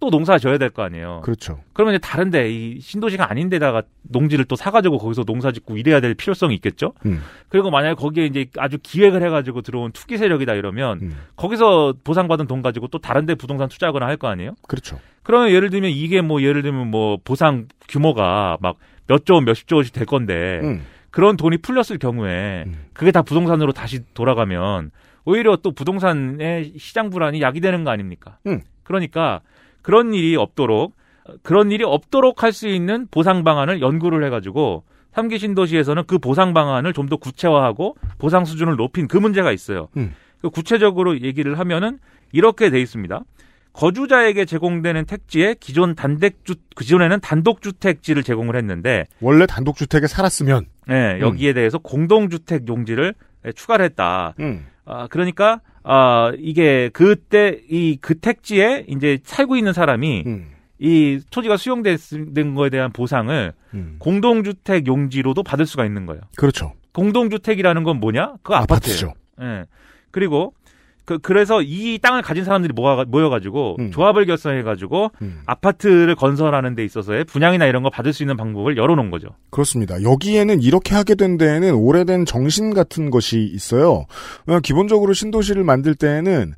또 0.00 0.10
농사 0.10 0.38
져야 0.38 0.58
될 0.58 0.70
거 0.70 0.82
아니에요. 0.82 1.18
음. 1.18 1.22
그렇죠. 1.22 1.58
그러면 1.72 1.94
이제 1.94 2.00
다른데 2.00 2.50
이 2.52 2.80
신도시가 2.80 3.30
아닌데다가 3.30 3.82
농지를 4.02 4.44
또 4.44 4.54
사가지고 4.54 4.98
거기서 4.98 5.24
농사 5.24 5.50
짓고 5.50 5.76
이래야 5.76 6.00
될 6.00 6.14
필요성이 6.14 6.54
있겠죠. 6.56 6.92
음. 7.06 7.20
그리고 7.48 7.70
만약에 7.70 7.94
거기에 7.94 8.26
이제 8.26 8.46
아주 8.58 8.78
기획을 8.82 9.22
해가지고 9.22 9.62
들어온 9.62 9.90
투기 9.92 10.16
세력이다 10.16 10.54
이러면 10.54 11.00
음. 11.02 11.16
거기서 11.36 11.94
보상받은 12.04 12.46
돈 12.46 12.62
가지고 12.62 12.86
또 12.88 12.98
다른데 12.98 13.34
부동산 13.34 13.68
투자하거나 13.68 14.06
할 14.06 14.18
거 14.18 14.28
아니에요. 14.28 14.54
그렇죠. 14.68 14.98
그러면 15.22 15.50
예를 15.50 15.70
들면 15.70 15.90
이게 15.90 16.20
뭐 16.20 16.42
예를 16.42 16.62
들면 16.62 16.88
뭐 16.90 17.18
보상 17.24 17.66
규모가 17.88 18.58
막 18.60 18.76
몇조 19.06 19.34
원, 19.34 19.44
몇십 19.44 19.66
조 19.68 19.76
원씩 19.76 19.94
될 19.94 20.06
건데 20.06 20.60
음. 20.62 20.82
그런 21.10 21.36
돈이 21.36 21.58
풀렸을 21.58 21.98
경우에 21.98 22.66
그게 22.92 23.10
다 23.10 23.22
부동산으로 23.22 23.72
다시 23.72 24.00
돌아가면 24.14 24.90
오히려 25.24 25.56
또 25.56 25.72
부동산의 25.72 26.74
시장 26.78 27.10
불안이 27.10 27.40
야기되는 27.40 27.84
거 27.84 27.90
아닙니까? 27.90 28.38
음. 28.46 28.60
그러니까 28.82 29.40
그런 29.82 30.14
일이 30.14 30.36
없도록 30.36 30.94
그런 31.42 31.70
일이 31.70 31.84
없도록 31.84 32.42
할 32.42 32.52
수 32.52 32.68
있는 32.68 33.06
보상 33.10 33.44
방안을 33.44 33.80
연구를 33.80 34.24
해가지고 34.24 34.84
삼기 35.12 35.38
신도시에서는 35.38 36.04
그 36.06 36.18
보상 36.18 36.54
방안을 36.54 36.92
좀 36.92 37.08
더 37.08 37.16
구체화하고 37.16 37.96
보상 38.18 38.44
수준을 38.44 38.76
높인 38.76 39.08
그 39.08 39.16
문제가 39.16 39.52
있어요. 39.52 39.88
음. 39.96 40.14
그 40.40 40.50
구체적으로 40.50 41.20
얘기를 41.20 41.58
하면은 41.58 41.98
이렇게 42.32 42.70
돼 42.70 42.80
있습니다. 42.80 43.20
거주자에게 43.72 44.44
제공되는 44.44 45.04
택지에 45.04 45.54
기존 45.60 45.94
단독주 45.94 46.54
기존에는 46.76 47.20
단독주택지를 47.20 48.22
제공을 48.22 48.56
했는데 48.56 49.04
원래 49.20 49.46
단독주택에 49.46 50.06
살았으면 50.06 50.66
네, 50.86 51.18
여기에 51.20 51.52
대해서 51.52 51.78
공동주택 51.78 52.66
용지를 52.68 53.14
추가를 53.54 53.84
했다. 53.84 54.34
음. 54.40 54.66
아, 54.84 55.06
그러니까 55.08 55.60
아, 55.90 56.32
이게 56.38 56.90
그때 56.92 57.60
이 57.70 57.96
그 58.00 58.18
택지에 58.18 58.84
이제 58.88 59.18
살고 59.24 59.56
있는 59.56 59.72
사람이 59.72 60.24
음. 60.26 60.50
이 60.78 61.18
토지가 61.30 61.56
수용된 61.56 62.54
거에 62.54 62.68
대한 62.70 62.92
보상을 62.92 63.52
공동주택 63.98 64.86
용지로도 64.86 65.42
받을 65.42 65.66
수가 65.66 65.84
있는 65.86 66.06
거예요. 66.06 66.20
그렇죠. 66.36 66.74
공동주택이라는 66.92 67.82
건 67.84 68.00
뭐냐? 68.00 68.34
그거 68.42 68.56
아파트예요. 68.56 69.08
아파트죠. 69.08 69.14
예. 69.40 69.64
그리고 70.10 70.52
그 71.08 71.18
그래서 71.18 71.62
이 71.62 71.98
땅을 72.02 72.20
가진 72.20 72.44
사람들이 72.44 72.74
모아 72.74 73.02
모여가지고 73.06 73.76
음. 73.78 73.90
조합을 73.92 74.26
결성해가지고 74.26 75.10
아파트를 75.46 76.14
건설하는 76.14 76.74
데 76.74 76.84
있어서의 76.84 77.24
분양이나 77.24 77.64
이런 77.64 77.82
거 77.82 77.88
받을 77.88 78.12
수 78.12 78.22
있는 78.22 78.36
방법을 78.36 78.76
열어놓은 78.76 79.10
거죠. 79.10 79.28
그렇습니다. 79.48 80.02
여기에는 80.02 80.60
이렇게 80.60 80.94
하게 80.94 81.14
된 81.14 81.38
데에는 81.38 81.72
오래된 81.72 82.26
정신 82.26 82.74
같은 82.74 83.08
것이 83.08 83.40
있어요. 83.54 84.04
어, 84.48 84.60
기본적으로 84.60 85.14
신도시를 85.14 85.64
만들 85.64 85.94
때에는 85.94 86.52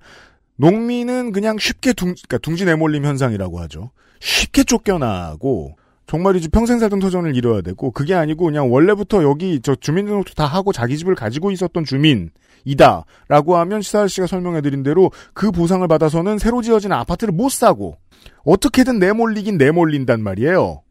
농민은 0.57 1.31
그냥 1.31 1.57
쉽게 1.57 1.93
둥, 1.93 2.09
그러니까 2.09 2.39
둥지 2.39 2.65
내몰림 2.65 3.05
현상이라고 3.05 3.61
하죠. 3.61 3.93
쉽게 4.19 4.65
쫓겨나고 4.65 5.77
정말이지 6.11 6.49
평생 6.49 6.81
살던 6.81 6.99
터전을 6.99 7.37
잃어야 7.37 7.61
되고 7.61 7.93
그게 7.93 8.15
아니고 8.15 8.47
그냥 8.47 8.73
원래부터 8.73 9.23
여기 9.23 9.61
저 9.63 9.77
주민등록도 9.77 10.35
다 10.35 10.45
하고 10.45 10.73
자기 10.73 10.99
집을 10.99 11.15
가지고 11.15 11.53
있었던 11.53 11.85
주민이다라고 11.85 13.57
하면 13.59 13.81
시사 13.81 14.09
씨가 14.09 14.27
설명해드린 14.27 14.83
대로 14.83 15.13
그 15.35 15.53
보상을 15.53 15.87
받아서는 15.87 16.39
새로 16.39 16.63
지어진 16.63 16.91
아파트를 16.91 17.33
못 17.33 17.53
사고 17.53 17.97
어떻게든 18.45 18.99
내몰리긴 18.99 19.57
내몰린단 19.57 20.21
말이에요. 20.21 20.83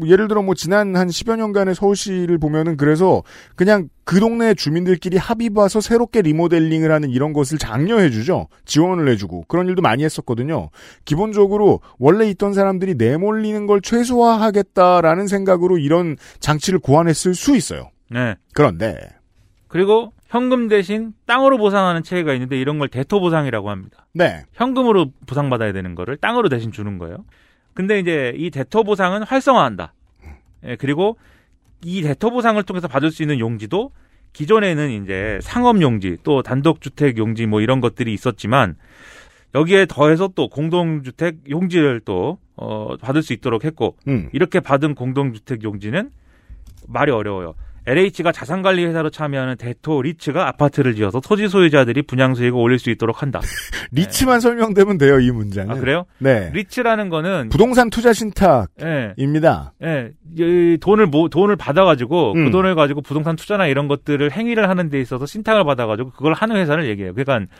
뭐 0.00 0.08
예를 0.08 0.26
들어 0.28 0.42
뭐 0.42 0.54
지난 0.54 0.96
한 0.96 1.08
10여 1.08 1.36
년간의 1.36 1.74
서울시를 1.74 2.38
보면은 2.38 2.76
그래서 2.76 3.22
그냥 3.54 3.88
그 4.04 4.18
동네 4.18 4.54
주민들끼리 4.54 5.16
합의 5.18 5.50
봐서 5.50 5.80
새롭게 5.80 6.22
리모델링을 6.22 6.90
하는 6.90 7.10
이런 7.10 7.32
것을 7.32 7.58
장려해 7.58 8.10
주죠. 8.10 8.48
지원을 8.64 9.08
해 9.08 9.16
주고 9.16 9.44
그런 9.46 9.68
일도 9.68 9.82
많이 9.82 10.02
했었거든요. 10.02 10.70
기본적으로 11.04 11.80
원래 11.98 12.28
있던 12.30 12.54
사람들이 12.54 12.94
내몰리는 12.94 13.66
걸 13.66 13.80
최소화하겠다라는 13.80 15.28
생각으로 15.28 15.78
이런 15.78 16.16
장치를 16.40 16.80
고안했을 16.80 17.34
수 17.34 17.54
있어요. 17.54 17.90
네. 18.10 18.34
그런데 18.54 18.98
그리고 19.68 20.12
현금 20.26 20.68
대신 20.68 21.12
땅으로 21.26 21.58
보상하는 21.58 22.02
체계가 22.02 22.32
있는데 22.34 22.58
이런 22.58 22.78
걸 22.78 22.88
대토 22.88 23.20
보상이라고 23.20 23.70
합니다. 23.70 24.06
네. 24.12 24.42
현금으로 24.52 25.12
보상받아야 25.26 25.72
되는 25.72 25.94
거를 25.94 26.16
땅으로 26.16 26.48
대신 26.48 26.72
주는 26.72 26.98
거예요. 26.98 27.24
근데 27.74 27.98
이제 27.98 28.32
이 28.36 28.50
대토 28.50 28.84
보상은 28.84 29.22
활성화한다. 29.22 29.94
예, 30.66 30.76
그리고 30.76 31.16
이 31.82 32.02
대토 32.02 32.30
보상을 32.30 32.62
통해서 32.64 32.88
받을 32.88 33.10
수 33.10 33.22
있는 33.22 33.38
용지도 33.38 33.90
기존에는 34.32 35.02
이제 35.02 35.38
상업 35.42 35.80
용지 35.80 36.16
또 36.22 36.42
단독주택 36.42 37.18
용지 37.18 37.46
뭐 37.46 37.60
이런 37.60 37.80
것들이 37.80 38.12
있었지만 38.12 38.76
여기에 39.54 39.86
더해서 39.86 40.28
또 40.34 40.48
공동주택 40.48 41.50
용지를 41.50 42.00
또 42.04 42.38
어, 42.56 42.96
받을 43.00 43.22
수 43.22 43.32
있도록 43.32 43.64
했고 43.64 43.96
음. 44.06 44.28
이렇게 44.32 44.60
받은 44.60 44.94
공동주택 44.94 45.64
용지는 45.64 46.10
말이 46.86 47.10
어려워요. 47.10 47.54
LH가 47.86 48.32
자산관리 48.32 48.84
회사로 48.84 49.10
참여하는 49.10 49.56
대토 49.56 50.02
리츠가 50.02 50.48
아파트를 50.48 50.94
지어서 50.94 51.20
토지 51.20 51.48
소유자들이 51.48 52.02
분양 52.02 52.34
수익을 52.34 52.58
올릴 52.58 52.78
수 52.78 52.90
있도록 52.90 53.22
한다. 53.22 53.40
리츠만 53.92 54.40
설명되면 54.40 54.98
돼요, 54.98 55.18
이 55.18 55.30
문장은. 55.30 55.74
아 55.74 55.80
그래요? 55.80 56.04
네. 56.18 56.50
리츠라는 56.52 57.08
거는 57.08 57.48
부동산 57.48 57.90
투자 57.90 58.10
예. 58.10 58.12
신탁입니다. 58.12 59.72
예, 59.82 60.10
이 60.36 60.78
돈을 60.80 61.06
뭐 61.06 61.28
돈을 61.28 61.56
받아 61.56 61.84
가지고 61.84 62.32
음. 62.34 62.46
그 62.46 62.50
돈을 62.50 62.74
가지고 62.74 63.00
부동산 63.00 63.36
투자나 63.36 63.66
이런 63.66 63.88
것들을 63.88 64.30
행위를 64.30 64.68
하는 64.68 64.90
데 64.90 65.00
있어서 65.00 65.26
신탁을 65.26 65.64
받아 65.64 65.86
가지고 65.86 66.10
그걸 66.10 66.34
하는 66.34 66.56
회사를 66.56 66.88
얘기해요. 66.88 67.14
그러니까 67.14 67.50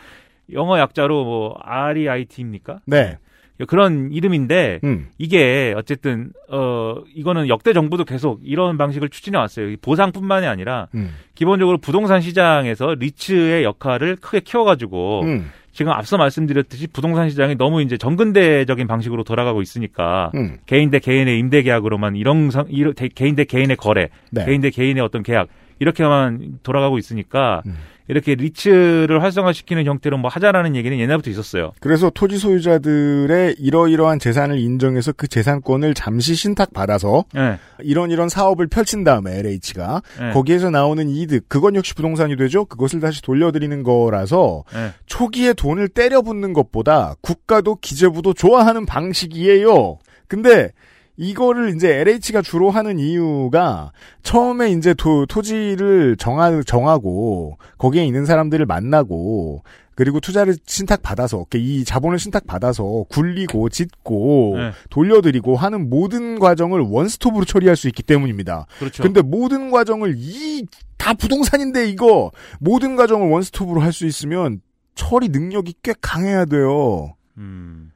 영어 0.53 0.79
약자로 0.79 1.25
뭐 1.25 1.55
REIT입니까? 1.63 2.81
네. 2.87 3.19
그런 3.67 4.11
이름인데 4.13 4.81
음. 4.85 5.09
이게 5.19 5.75
어쨌든 5.77 6.33
어 6.49 6.97
이거는 7.15 7.49
역대 7.49 7.73
정부도 7.73 8.05
계속 8.05 8.41
이런 8.45 8.79
방식을 8.79 9.09
추진해 9.09 9.39
왔어요. 9.39 9.69
이 9.71 9.77
보상뿐만이 9.77 10.47
아니라 10.47 10.89
음. 10.95 11.11
기본적으로 11.35 11.79
부동산 11.79 12.21
시장에서 12.21 12.95
리츠의 12.99 13.65
역할을 13.65 14.17
크게 14.17 14.41
키워가지고 14.41 15.23
음. 15.25 15.51
지금 15.73 15.93
앞서 15.93 16.17
말씀드렸듯이 16.17 16.89
부동산 16.89 17.31
시장이 17.31 17.57
너무 17.57 17.81
이제 17.83 17.97
정근대적인 17.97 18.87
방식으로 18.87 19.23
돌아가고 19.25 19.63
있으니까 19.63 20.31
음. 20.35 20.59
개인 20.67 20.91
대 20.91 20.99
개인의 20.99 21.39
임대 21.39 21.63
계약으로만 21.63 22.17
이런 22.17 22.51
상, 22.51 22.67
개인 23.15 23.37
대 23.37 23.45
개인의 23.45 23.77
거래, 23.77 24.09
네. 24.31 24.45
개인 24.45 24.61
대 24.61 24.71
개인의 24.71 25.03
어떤 25.03 25.23
계약 25.23 25.49
이렇게만 25.79 26.59
돌아가고 26.63 26.99
있으니까 26.99 27.63
음. 27.67 27.77
이렇게 28.11 28.35
리츠를 28.35 29.23
활성화시키는 29.23 29.87
형태로 29.87 30.19
뭐 30.19 30.29
하자라는 30.29 30.75
얘기는 30.75 30.99
옛날부터 30.99 31.31
있었어요. 31.31 31.71
그래서 31.79 32.11
토지 32.11 32.39
소유자들의 32.39 33.55
이러이러한 33.59 34.19
재산을 34.19 34.59
인정해서 34.59 35.13
그 35.13 35.29
재산권을 35.29 35.95
잠시 35.95 36.35
신탁 36.35 36.73
받아서 36.73 37.25
네. 37.33 37.57
이런 37.79 38.11
이런 38.11 38.29
사업을 38.29 38.67
펼친 38.67 39.05
다음에 39.05 39.39
LH가 39.39 40.03
네. 40.19 40.33
거기에서 40.33 40.71
나오는 40.71 41.09
이득 41.09 41.49
그건 41.49 41.77
역시 41.77 41.95
부동산이 41.95 42.37
되죠. 42.37 42.65
그것을 42.65 42.99
다시 42.99 43.23
돌려드리는 43.23 43.85
거라서 43.85 44.65
네. 44.73 44.91
초기에 45.07 45.53
돈을 45.53 45.89
때려 45.89 46.21
붓는 46.21 46.53
것보다 46.53 47.15
국가도 47.21 47.77
기재부도 47.77 48.35
좋아하는 48.35 48.87
방식이에요. 48.87 49.99
근데 50.27 50.73
이거를 51.21 51.75
이제 51.77 52.01
LH가 52.01 52.43
주로 52.43 52.71
하는 52.71 52.99
이유가 52.99 53.93
처음에 54.23 54.71
이제 54.71 54.95
토, 54.95 55.27
토지를 55.27 56.17
정하, 56.17 56.63
정하고 56.63 57.59
거기에 57.79 58.05
있는 58.07 58.25
사람들을 58.25 58.65
만나고 58.67 59.63
그리고 59.95 60.19
투자를 60.19 60.57
신탁 60.65 61.03
받아서 61.03 61.45
이 61.55 61.85
자본을 61.85 62.19
신탁 62.19 62.47
받아서 62.47 63.05
굴리고 63.11 63.69
짓고 63.69 64.55
네. 64.57 64.71
돌려드리고 64.89 65.57
하는 65.57 65.91
모든 65.91 66.39
과정을 66.39 66.81
원스톱으로 66.81 67.45
처리할 67.45 67.77
수 67.77 67.87
있기 67.89 68.03
때문입니다. 68.03 68.67
그렇죠. 68.79 69.03
근데 69.03 69.21
모든 69.21 69.71
과정을 69.71 70.15
이 70.17 70.67
다 71.01 71.15
부동산인데 71.15 71.89
이거 71.89 72.31
모든 72.61 72.95
과정을 72.95 73.31
원스톱으로 73.31 73.81
할 73.81 73.91
수 73.91 74.07
있으면 74.07 74.61
처리 74.95 75.29
능력이 75.31 75.75
꽤 75.83 75.95
강해야 76.01 76.45
돼요. 76.45 77.15
음. 77.39 77.91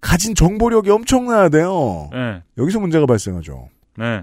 가진 0.00 0.34
정보력이 0.34 0.90
엄청나야 0.90 1.48
돼요. 1.48 2.08
네. 2.12 2.42
여기서 2.56 2.80
문제가 2.80 3.06
발생하죠. 3.06 3.68
네. 3.96 4.22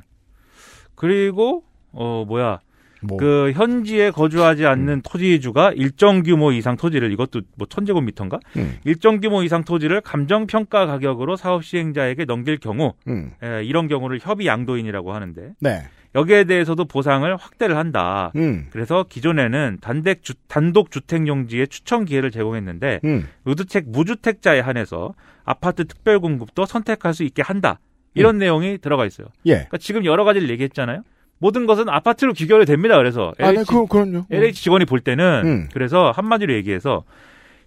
그리고 0.95 1.63
어 1.91 2.25
뭐야 2.27 2.59
뭐 3.01 3.17
그 3.17 3.51
현지에 3.53 4.11
거주하지 4.11 4.65
않는 4.65 5.01
토지주가 5.01 5.71
일정 5.73 6.23
규모 6.23 6.51
이상 6.51 6.75
토지를 6.75 7.11
이것도 7.11 7.41
뭐 7.55 7.67
천제곱미터인가 7.67 8.39
음, 8.57 8.77
일정 8.83 9.19
규모 9.19 9.43
이상 9.43 9.63
토지를 9.63 10.01
감정 10.01 10.47
평가 10.47 10.85
가격으로 10.85 11.35
사업 11.35 11.63
시행자에게 11.63 12.25
넘길 12.25 12.57
경우 12.57 12.93
음, 13.07 13.31
에, 13.43 13.63
이런 13.63 13.87
경우를 13.87 14.19
협의 14.21 14.47
양도인이라고 14.47 15.13
하는데 15.13 15.53
네, 15.59 15.83
여기에 16.15 16.45
대해서도 16.45 16.85
보상을 16.85 17.35
확대를 17.35 17.77
한다. 17.77 18.31
음, 18.37 18.67
그래서 18.71 19.05
기존에는 19.07 19.79
단독, 19.81 20.23
주, 20.23 20.33
단독 20.47 20.89
주택 20.89 21.27
용지의 21.27 21.67
추천 21.67 22.05
기회를 22.05 22.31
제공했는데 22.31 23.01
음, 23.03 23.27
무주택 23.43 23.89
무주택자에 23.89 24.61
한해서 24.61 25.13
아파트 25.43 25.85
특별 25.85 26.19
공급도 26.19 26.65
선택할 26.65 27.13
수 27.13 27.23
있게 27.23 27.41
한다. 27.41 27.79
이런 28.15 28.37
내용이 28.37 28.77
들어가 28.77 29.05
있어요. 29.05 29.27
예. 29.45 29.51
그러니까 29.55 29.77
지금 29.77 30.05
여러 30.05 30.23
가지를 30.23 30.49
얘기했잖아요. 30.49 31.03
모든 31.37 31.65
것은 31.65 31.89
아파트로 31.89 32.31
귀결이 32.31 32.65
됩니다. 32.65 32.97
그래서 32.97 33.33
아, 33.39 33.51
네, 33.51 33.59
LH, 33.59 33.65
그, 33.69 33.85
그럼요. 33.87 34.25
LH 34.31 34.63
직원이 34.63 34.85
볼 34.85 35.01
때는 35.01 35.41
음. 35.43 35.69
그래서 35.73 36.11
한마디로 36.15 36.53
얘기해서 36.53 37.03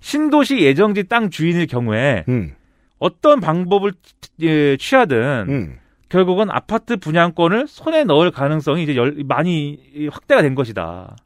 신도시 0.00 0.60
예정지 0.60 1.04
땅 1.04 1.28
주인일 1.28 1.66
경우에 1.66 2.24
음, 2.28 2.54
어떤 2.98 3.40
방법을 3.40 3.92
예, 4.40 4.76
취하든 4.78 5.46
음, 5.48 5.78
결국은 6.08 6.50
아파트 6.50 6.96
분양권을 6.96 7.66
손에 7.68 8.04
넣을 8.04 8.30
가능성이 8.30 8.84
이제 8.84 8.96
열- 8.96 9.16
많이 9.26 9.78
확대가 10.10 10.42
된 10.42 10.54
것이다. 10.54 11.16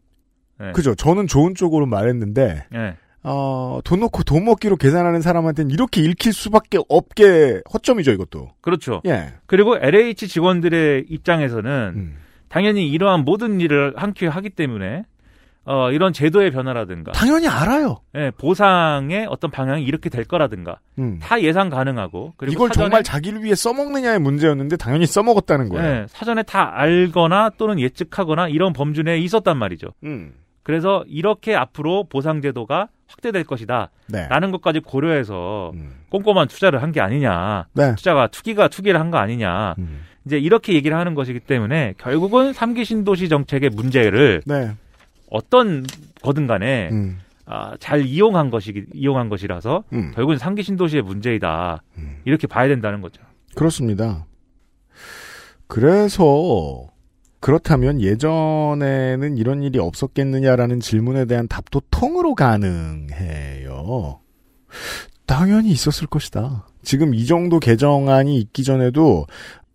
네. 0.59 0.73
그죠. 0.73 0.95
저는 0.95 1.27
좋은 1.27 1.55
쪽으로 1.55 1.87
말했는데, 1.87 2.67
예. 2.75 2.97
어, 3.25 3.79
돈 3.85 4.01
넣고 4.01 4.25
돈 4.25 4.45
먹기로 4.45 4.77
계산하는 4.77 5.21
사람한테는 5.23 5.71
이렇게 5.71 6.01
읽힐 6.03 6.33
수밖에 6.33 6.79
없게 6.89 7.61
허점이죠, 7.73 8.11
이것도. 8.13 8.51
그렇죠. 8.61 9.01
예. 9.07 9.35
그리고 9.47 9.77
LH 9.77 10.27
직원들의 10.29 11.07
입장에서는 11.09 11.93
음. 11.95 12.17
당연히 12.49 12.89
이러한 12.89 13.25
모든 13.25 13.61
일을 13.61 13.95
한 13.97 14.13
큐에 14.15 14.29
하기 14.29 14.51
때문에 14.51 15.05
어, 15.65 15.91
이런 15.93 16.13
제도의 16.13 16.51
변화라든가 16.51 17.13
당연히 17.13 17.47
알아요. 17.49 17.99
예, 18.17 18.33
보상의 18.37 19.27
어떤 19.31 19.51
방향이 19.51 19.85
이렇게 19.85 20.09
될 20.11 20.25
거라든가 20.25 20.79
음. 20.99 21.19
다 21.23 21.41
예상 21.41 21.69
가능하고 21.71 22.35
그리고 22.37 22.53
이걸 22.53 22.71
사전에- 22.71 22.75
정말 22.75 23.03
자기를 23.05 23.43
위해 23.45 23.55
써먹느냐의 23.55 24.19
문제였는데 24.19 24.77
당연히 24.77 25.07
써먹었다는 25.07 25.69
거예요. 25.69 25.87
예, 25.87 26.07
사전에 26.09 26.43
다 26.43 26.73
알거나 26.75 27.51
또는 27.59 27.79
예측하거나 27.79 28.49
이런 28.49 28.73
범주 28.73 29.03
내에 29.05 29.19
있었단 29.19 29.57
말이죠. 29.57 29.89
음. 30.05 30.33
그래서 30.65 31.05
이렇게 31.09 31.55
앞으로 31.55 32.05
보상 32.09 32.41
제도가 32.41 32.89
확대될 33.09 33.45
것이다. 33.45 33.91
네. 34.09 34.27
라는 34.29 34.51
것까지 34.53 34.81
고려해서 34.81 35.73
음. 35.75 35.91
꼼꼼한 36.09 36.49
투자를 36.49 36.83
한 36.83 36.93
게 36.93 37.01
아니냐. 37.01 37.67
네. 37.75 37.95
투자가 37.97 38.29
투기가 38.29 38.69
투기를 38.69 38.99
한 38.99 39.11
거 39.11 39.19
아니냐. 39.19 39.75
음. 39.79 40.03
이제 40.25 40.39
이렇게 40.39 40.73
얘기를 40.75 40.97
하는 40.97 41.15
것이기 41.15 41.41
때문에 41.41 41.95
결국은 41.99 42.53
삼기 42.53 42.85
신도시 42.85 43.29
정책의 43.29 43.71
문제를 43.71 44.43
네. 44.47 44.71
어떤 45.33 45.85
거든 46.23 46.47
간에 46.47 46.91
음. 46.93 47.19
아, 47.47 47.75
잘 47.81 48.05
이용한 48.05 48.51
것이 48.51 48.87
이용한 48.95 49.29
것이라서 49.29 49.85
음. 49.93 50.13
결국은 50.15 50.39
삼기 50.39 50.63
신도시의 50.63 51.03
문제이다. 51.03 51.83
이렇게 52.25 52.47
봐야 52.47 52.69
된다는 52.69 53.01
거죠. 53.01 53.23
그렇습니다. 53.55 54.27
그래서 55.67 56.89
그렇다면 57.41 58.01
예전에는 58.01 59.37
이런 59.37 59.63
일이 59.63 59.79
없었겠느냐라는 59.79 60.81
질문에 60.81 61.25
대한 61.25 61.49
답도 61.49 61.83
통으로 61.91 62.35
가능해요. 62.35 64.21
당연히 65.27 65.71
있었을 65.71 66.07
것이다. 66.07 66.67
지금 66.83 67.15
이 67.15 67.27
정도 67.27 67.59
개정안이 67.59 68.39
있기 68.39 68.65
전에도 68.65 69.27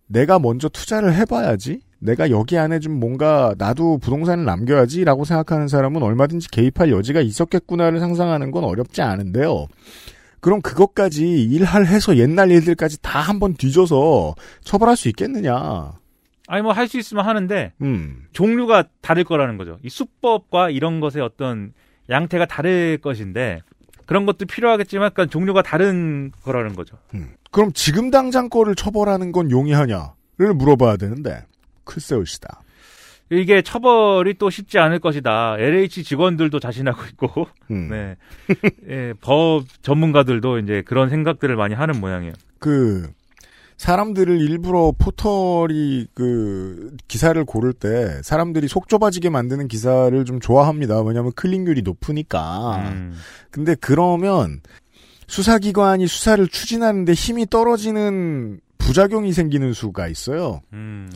내가 0.06 0.38
먼저 0.38 0.68
투자를 0.68 1.14
해봐야지. 1.14 1.80
내가 2.00 2.30
여기 2.30 2.56
안에 2.56 2.78
좀 2.78 2.98
뭔가 3.00 3.54
나도 3.58 3.98
부동산을 3.98 4.44
남겨야지라고 4.44 5.24
생각하는 5.24 5.68
사람은 5.68 6.02
얼마든지 6.02 6.48
개입할 6.50 6.90
여지가 6.92 7.20
있었겠구나를 7.20 7.98
상상하는 8.00 8.50
건 8.50 8.64
어렵지 8.64 9.02
않은데요. 9.02 9.66
그럼 10.40 10.62
그것까지 10.62 11.42
일할 11.42 11.86
해서 11.86 12.16
옛날 12.16 12.50
일들까지 12.52 13.02
다 13.02 13.20
한번 13.20 13.54
뒤져서 13.54 14.34
처벌할 14.62 14.96
수 14.96 15.08
있겠느냐? 15.08 15.92
아니 16.46 16.62
뭐 16.62 16.72
할 16.72 16.86
수 16.88 16.98
있으면 16.98 17.26
하는데 17.26 17.72
음, 17.82 18.22
종류가 18.32 18.84
다를 19.02 19.24
거라는 19.24 19.58
거죠. 19.58 19.78
이 19.82 19.88
수법과 19.88 20.70
이런 20.70 21.00
것의 21.00 21.20
어떤 21.22 21.72
양태가 22.08 22.46
다를 22.46 22.98
것인데 23.02 23.60
그런 24.06 24.24
것도 24.24 24.46
필요하겠지만 24.46 25.06
약간 25.06 25.28
종류가 25.28 25.60
다른 25.62 26.30
거라는 26.42 26.74
거죠. 26.74 26.96
음. 27.14 27.34
그럼 27.50 27.72
지금 27.74 28.10
당장 28.10 28.48
거를 28.48 28.74
처벌하는 28.74 29.32
건 29.32 29.50
용이하냐를 29.50 30.54
물어봐야 30.54 30.96
되는데 30.96 31.44
글쎄올시다. 31.88 32.62
이게 33.30 33.60
처벌이 33.60 34.34
또 34.38 34.48
쉽지 34.48 34.78
않을 34.78 35.00
것이다. 35.00 35.56
LH 35.58 36.04
직원들도 36.04 36.60
자신하고 36.60 37.02
있고, 37.10 37.46
음. 37.70 37.88
네. 37.90 38.16
예, 38.88 39.12
법 39.20 39.64
전문가들도 39.82 40.58
이제 40.60 40.82
그런 40.86 41.10
생각들을 41.10 41.54
많이 41.56 41.74
하는 41.74 42.00
모양이에요. 42.00 42.32
그 42.58 43.10
사람들을 43.76 44.40
일부러 44.40 44.92
포털이 44.98 46.06
그 46.14 46.96
기사를 47.06 47.42
고를 47.44 47.72
때 47.72 48.20
사람들이 48.22 48.66
속 48.66 48.88
좁아지게 48.88 49.30
만드는 49.30 49.68
기사를 49.68 50.24
좀 50.24 50.40
좋아합니다. 50.40 51.00
왜냐하면 51.02 51.32
클릭률이 51.32 51.82
높으니까. 51.82 52.90
음. 52.90 53.14
근데 53.50 53.76
그러면 53.80 54.60
수사기관이 55.28 56.06
수사를 56.08 56.46
추진하는데 56.48 57.12
힘이 57.12 57.46
떨어지는 57.46 58.58
부작용이 58.78 59.32
생기는 59.32 59.72
수가 59.74 60.08
있어요. 60.08 60.62
음. 60.72 61.08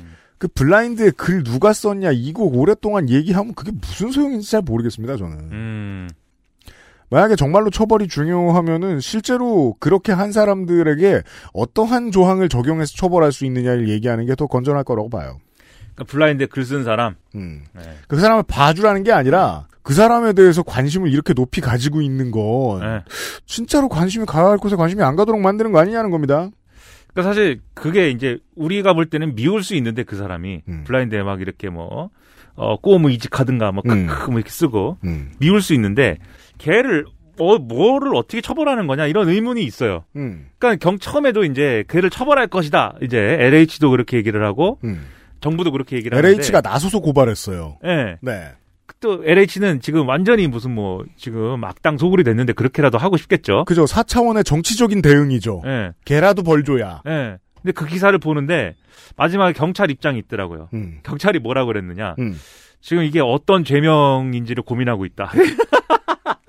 그 0.43 0.49
블라인드에 0.49 1.13
글 1.13 1.45
누가 1.45 1.73
썼냐 1.73 2.11
이거 2.11 2.43
오랫동안 2.43 3.09
얘기하면 3.09 3.55
그게 3.55 3.71
무슨 3.71 4.11
소용인지 4.11 4.51
잘 4.51 4.61
모르겠습니다 4.61 5.17
저는. 5.17 5.39
음. 5.39 6.09
만약에 7.11 7.37
정말로 7.37 7.71
처벌이 7.71 8.09
중요하면은 8.09 8.99
실제로 8.99 9.77
그렇게 9.79 10.11
한 10.11 10.33
사람들에게 10.33 11.23
어떠한 11.53 12.11
조항을 12.11 12.49
적용해서 12.49 12.93
처벌할 12.97 13.31
수 13.31 13.45
있느냐를 13.45 13.89
얘기하는 13.89 14.27
게 14.27 14.35
더 14.35 14.49
건전할 14.49 14.83
거라고 14.83 15.09
봐요. 15.11 15.39
그러니까 15.95 16.11
블라인드에 16.11 16.47
글쓴 16.47 16.83
사람. 16.83 17.15
음. 17.37 17.63
네. 17.73 17.83
그 18.09 18.19
사람을 18.19 18.43
봐주라는 18.49 19.05
게 19.05 19.13
아니라 19.13 19.69
그 19.83 19.95
사람에 19.95 20.33
대해서 20.33 20.65
관심을 20.65 21.13
이렇게 21.13 21.35
높이 21.35 21.61
가지고 21.61 22.03
있는 22.03 22.33
건 22.33 22.81
네. 22.81 23.05
진짜로 23.47 23.89
관심이 23.89 24.27
가야 24.27 24.47
할 24.47 24.59
곳에 24.59 24.75
관심이 24.75 25.05
안 25.05 25.15
가도록 25.15 25.41
만드는 25.41 25.71
거 25.71 25.79
아니냐는 25.79 26.11
겁니다. 26.11 26.51
그러니까 27.13 27.23
사실 27.23 27.61
그게 27.75 28.11
이제 28.11 28.39
우리가 28.57 28.95
볼 28.95 29.07
때는 29.07 29.35
미울 29.35 29.63
수 29.63 29.75
있는데 29.75 30.03
그 30.03 30.17
사람이 30.17 30.63
음. 30.69 30.85
블라인드에 30.85 31.23
막 31.23 31.41
이렇게 31.41 31.69
뭐, 31.69 32.11
어, 32.55 32.77
꼬무 32.81 33.11
이직하든가 33.11 33.73
뭐, 33.73 33.83
음. 33.87 34.07
크크 34.07 34.31
뭐 34.31 34.39
이렇게 34.39 34.51
쓰고 34.51 34.99
음. 35.05 35.33
미울 35.39 35.61
수 35.63 35.75
있는데 35.75 36.19
걔를 36.59 37.05
어, 37.39 37.59
뭐를 37.59 38.15
어떻게 38.15 38.41
처벌하는 38.41 38.87
거냐 38.87 39.07
이런 39.07 39.29
의문이 39.29 39.63
있어요. 39.65 40.05
음. 40.17 40.47
그러니까 40.59 40.85
경 40.85 40.99
처음에도 40.99 41.45
이제 41.45 41.85
걔를 41.89 42.11
처벌할 42.11 42.47
것이다. 42.47 42.97
이제 43.03 43.19
LH도 43.19 43.91
그렇게 43.91 44.17
얘기를 44.17 44.45
하고 44.45 44.79
음. 44.85 45.07
정부도 45.41 45.73
그렇게 45.73 45.97
얘기를 45.97 46.17
하는데 46.17 46.35
LH가 46.35 46.61
나서서 46.61 47.01
고발했어요. 47.01 47.79
예. 47.85 48.17
네. 48.21 48.53
또 49.03 49.23
LH는 49.25 49.81
지금 49.81 50.09
완전히 50.09 50.47
무슨 50.47 50.75
뭐 50.75 51.05
지금 51.17 51.63
악당 51.63 51.99
소굴이 51.99 52.25
됐는데 52.25 52.55
그렇게라도 52.55 52.97
하고 52.97 53.19
싶겠죠. 53.19 53.65
그죠. 53.67 53.85
4차원의 53.85 54.47
정치적인 54.47 55.03
대응이죠. 55.03 55.63
예. 55.67 55.93
걔라도 56.07 56.43
벌 56.43 56.65
줘야. 56.65 57.03
예. 57.07 57.37
근데 57.61 57.73
그 57.73 57.85
기사를 57.87 58.17
보는데 58.19 58.75
마지막에 59.17 59.53
경찰 59.53 59.91
입장이 59.91 60.19
있더라고요. 60.21 60.69
음. 60.73 61.01
경찰이 61.03 61.41
뭐라 61.41 61.65
그랬느냐. 61.65 62.15
음. 62.19 62.39
지금 62.81 63.03
이게 63.03 63.21
어떤 63.21 63.65
죄명인지를 63.65 64.63
고민하고 64.63 65.05
있다. 65.05 65.31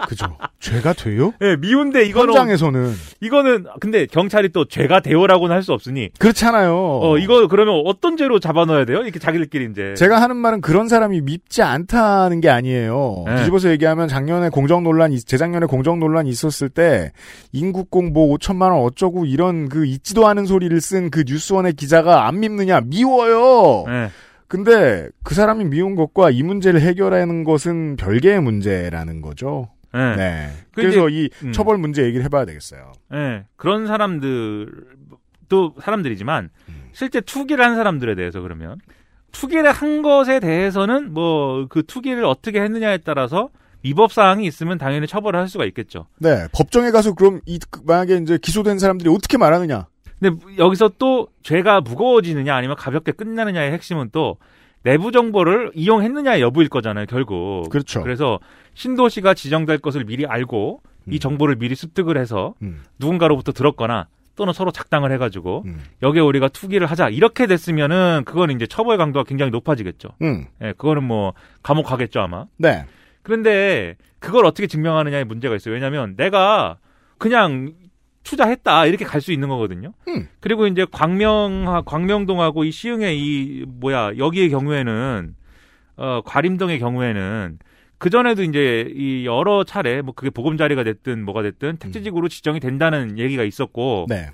그죠. 0.08 0.38
죄가 0.60 0.94
돼요? 0.94 1.34
예, 1.42 1.56
미운데 1.56 2.04
이거는 2.06 2.30
현장에서는 2.34 2.94
이거는 3.22 3.66
근데 3.80 4.06
경찰이 4.06 4.50
또 4.50 4.66
죄가 4.66 5.00
되어라고는 5.02 5.56
할 5.56 5.64
수 5.64 5.72
없으니 5.74 6.10
그렇잖아요. 6.20 7.00
어 7.02 7.18
이거 7.18 7.48
그러면 7.48 7.82
어떤 7.86 8.18
죄로 8.18 8.40
잡아넣어야 8.40 8.84
돼요? 8.86 9.02
이렇게 9.02 9.18
자기들끼리 9.20 9.70
이제 9.72 9.94
제가 9.96 10.22
하는 10.22 10.36
말은 10.36 10.60
그런 10.62 10.88
사람이 10.90 11.22
밉지 11.22 11.62
않다는 11.62 12.42
게 12.42 12.50
아니에요. 12.50 13.24
네. 13.28 13.36
뒤집어서 13.38 13.70
얘기하면 13.72 14.10
작년에 14.10 14.50
공정 14.50 14.84
논란, 14.84 15.16
재작년에 15.16 15.68
공정 15.68 16.00
논란 16.00 16.28
있었을 16.28 16.68
때 16.68 17.12
인국공 17.54 18.12
뭐 18.12 18.36
5천만 18.38 18.72
원 18.74 18.82
어쩌고 18.84 19.26
이런 19.26 19.70
그 19.70 19.86
있지도 19.86 20.28
않은 20.28 20.46
소리를 20.46 20.80
쓴 20.82 21.10
그 21.12 21.24
뉴스원의 21.28 21.74
기자가 21.74 22.28
안 22.28 22.40
밉느냐? 22.40 22.82
미워요. 22.82 23.86
예. 23.88 24.10
근데 24.48 25.08
그 25.24 25.34
사람이 25.36 25.66
미운 25.66 25.96
것과 25.96 26.30
이 26.32 26.44
문제를 26.44 26.82
해결하는 26.82 27.44
것은 27.44 27.96
별개의 27.96 28.42
문제라는 28.42 29.22
거죠. 29.22 29.70
예. 29.96 30.16
네. 30.16 30.50
근데 30.72 30.90
그래서 30.90 31.10
이 31.10 31.30
음. 31.44 31.52
처벌 31.52 31.78
문제 31.78 32.04
얘기를 32.04 32.24
해봐야 32.26 32.46
되겠어요. 32.46 32.92
예. 33.14 33.46
그런 33.56 33.88
사람들도 33.88 35.76
사람들이지만 35.82 36.50
실제 36.94 37.22
투기를 37.22 37.64
한 37.64 37.76
사람들에 37.76 38.16
대해서 38.16 38.42
그러면 38.42 38.78
투기를 39.32 39.72
한 39.72 40.02
것에 40.02 40.40
대해서는 40.40 41.14
뭐 41.14 41.66
그 41.70 41.84
투기를 41.84 42.24
어떻게 42.26 42.62
했느냐에 42.62 43.00
따라서 43.00 43.50
위법 43.84 44.14
사항이 44.14 44.46
있으면 44.46 44.78
당연히 44.78 45.08
처벌을 45.08 45.40
할 45.40 45.50
수가 45.50 45.66
있겠죠. 45.66 46.08
네, 46.20 46.48
법정에 46.54 46.92
가서 46.92 47.14
그럼 47.14 47.42
이 47.46 47.60
그, 47.70 47.82
만약에 47.86 48.18
이제 48.18 48.38
기소된 48.42 48.80
사람들이 48.80 49.10
어떻게 49.10 49.38
말하느냐? 49.38 49.88
근데 50.20 50.40
여기서 50.58 50.92
또 50.98 51.28
죄가 51.44 51.82
무거워지느냐 51.82 52.56
아니면 52.56 52.78
가볍게 52.78 53.12
끝나느냐의 53.12 53.74
핵심은 53.74 54.10
또 54.14 54.38
내부 54.84 55.12
정보를 55.12 55.72
이용했느냐의 55.74 56.42
여부일 56.42 56.70
거잖아요, 56.70 57.06
결국. 57.08 57.70
그렇죠. 57.70 58.02
그래서 58.04 58.40
신도시가 58.76 59.34
지정될 59.34 59.80
것을 59.80 60.04
미리 60.04 60.26
알고 60.26 60.82
이 61.10 61.20
정보를 61.20 61.56
미리 61.56 61.76
습득을 61.76 62.18
해서 62.18 62.54
음. 62.62 62.84
누군가로부터 63.00 63.52
들었거나 63.52 64.08
또는 64.36 64.54
서로 64.54 64.72
작당을 64.72 65.12
해가지고 65.12 65.64
음. 65.66 65.84
여기에 66.02 66.22
우리가 66.22 66.48
투기를 66.48 66.88
하자 66.88 67.10
이렇게 67.10 67.46
됐으면은 67.46 68.24
그거는 68.26 68.56
이제 68.56 68.66
처벌 68.66 68.98
강도가 68.98 69.24
굉장히 69.24 69.52
높아지겠죠. 69.52 70.10
음. 70.22 70.48
예, 70.62 70.74
그거는 70.74 71.04
뭐 71.04 71.34
감옥 71.62 71.86
가겠죠 71.86 72.22
아마. 72.22 72.46
네. 72.58 72.86
그런데 73.22 73.96
그걸 74.20 74.46
어떻게 74.46 74.68
증명하느냐에 74.68 75.24
문제가 75.24 75.56
있어요. 75.56 75.74
왜냐하면 75.74 76.16
내가 76.16 76.78
그냥 77.18 77.74
투자했다 78.24 78.86
이렇게 78.86 79.06
갈 79.06 79.22
수 79.22 79.32
있는 79.32 79.50
거거든요. 79.50 79.94
음. 80.08 80.28
그리고 80.40 80.68
이제 80.68 80.86
광명 80.92 81.84
광명동하고 81.86 82.64
이 82.64 82.72
시흥의 82.72 83.20
이 83.20 83.66
뭐야 83.68 84.18
여기의 84.18 84.50
경우에는 84.50 85.36
어 85.98 86.22
과림동의 86.26 86.80
경우에는 86.80 87.60
그 87.98 88.10
전에도 88.10 88.44
이제 88.44 88.92
이 88.96 89.26
여러 89.26 89.64
차례 89.64 90.02
뭐 90.02 90.14
그게 90.14 90.30
보금자리가 90.30 90.84
됐든 90.84 91.24
뭐가 91.24 91.42
됐든 91.42 91.78
택지지구로 91.78 92.28
지정이 92.28 92.60
된다는 92.60 93.18
얘기가 93.18 93.44
있었고 93.44 94.08
네. 94.10 94.30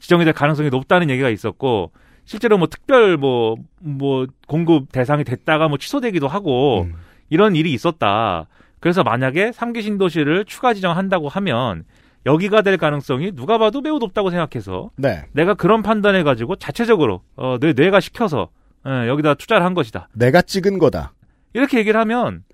지정이 0.00 0.24
될 0.24 0.34
가능성이 0.34 0.68
높다는 0.68 1.08
얘기가 1.08 1.30
있었고 1.30 1.92
실제로 2.26 2.58
뭐 2.58 2.66
특별 2.66 3.16
뭐뭐 3.16 4.26
공급 4.46 4.92
대상이 4.92 5.24
됐다가 5.24 5.68
뭐 5.68 5.78
취소되기도 5.78 6.28
하고 6.28 6.88
이런 7.30 7.56
일이 7.56 7.72
있었다. 7.72 8.46
그래서 8.80 9.02
만약에 9.02 9.52
삼기 9.52 9.80
신도시를 9.82 10.44
추가 10.44 10.74
지정한다고 10.74 11.28
하면 11.28 11.84
여기가 12.26 12.62
될 12.62 12.76
가능성이 12.76 13.32
누가 13.32 13.56
봐도 13.56 13.80
매우 13.80 13.98
높다고 13.98 14.30
생각해서 14.30 14.90
네. 14.96 15.24
내가 15.32 15.54
그런 15.54 15.82
판단해 15.82 16.24
가지고 16.24 16.56
자체적으로 16.56 17.22
어, 17.36 17.56
내 17.60 17.72
뇌가 17.72 18.00
시켜서 18.00 18.50
어, 18.84 19.06
여기다 19.06 19.34
투자를 19.34 19.64
한 19.64 19.74
것이다. 19.74 20.08
내가 20.12 20.42
찍은 20.42 20.78
거다. 20.78 21.12
이렇게 21.54 21.78
얘기를 21.78 21.98
하면 22.00 22.44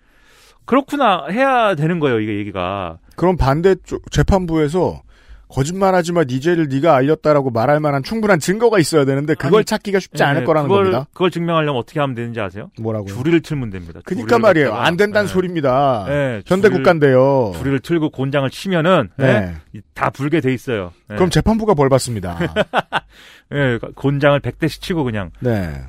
그렇구나 0.66 1.26
해야 1.30 1.74
되는 1.74 1.98
거예요. 1.98 2.20
이게 2.20 2.36
얘기가. 2.38 2.98
그럼 3.16 3.36
반대쪽 3.36 4.10
재판부에서 4.12 5.02
거짓말하지만 5.52 6.26
니 6.26 6.40
죄를 6.40 6.68
네가 6.68 6.94
알렸다라고 6.96 7.50
말할 7.50 7.78
만한 7.80 8.02
충분한 8.02 8.40
증거가 8.40 8.78
있어야 8.78 9.04
되는데 9.04 9.34
그걸 9.34 9.58
아니, 9.60 9.64
찾기가 9.64 10.00
쉽지 10.00 10.22
예, 10.22 10.26
않을 10.26 10.44
거라는 10.44 10.68
그걸, 10.68 10.84
겁니다. 10.84 11.06
그걸 11.12 11.30
증명하려면 11.30 11.78
어떻게 11.78 12.00
하면 12.00 12.14
되는지 12.14 12.40
아세요? 12.40 12.70
뭐라고요? 12.80 13.14
줄이를 13.14 13.40
틀면 13.42 13.70
됩니다. 13.70 14.00
그니까 14.04 14.38
말이에요. 14.38 14.70
갖다가, 14.70 14.86
안 14.86 14.96
된다는 14.96 15.28
예. 15.28 15.32
소리입니다. 15.32 16.06
예, 16.08 16.42
현대 16.46 16.68
줄을- 16.68 16.78
국가인데요. 16.78 17.52
줄이를 17.56 17.80
틀고 17.80 18.10
곤장을 18.10 18.48
치면은 18.50 19.10
예, 19.20 19.22
네. 19.24 19.54
이- 19.74 19.80
다 19.94 20.10
불게 20.10 20.40
돼 20.40 20.52
있어요. 20.54 20.92
예. 21.10 21.14
그럼 21.16 21.28
재판부가 21.30 21.74
벌 21.74 21.88
받습니다. 21.88 22.38
예, 23.54 23.78
곤장을 23.94 24.40
100대씩 24.40 24.80
치고 24.80 25.04
그냥 25.04 25.30
네. 25.40 25.84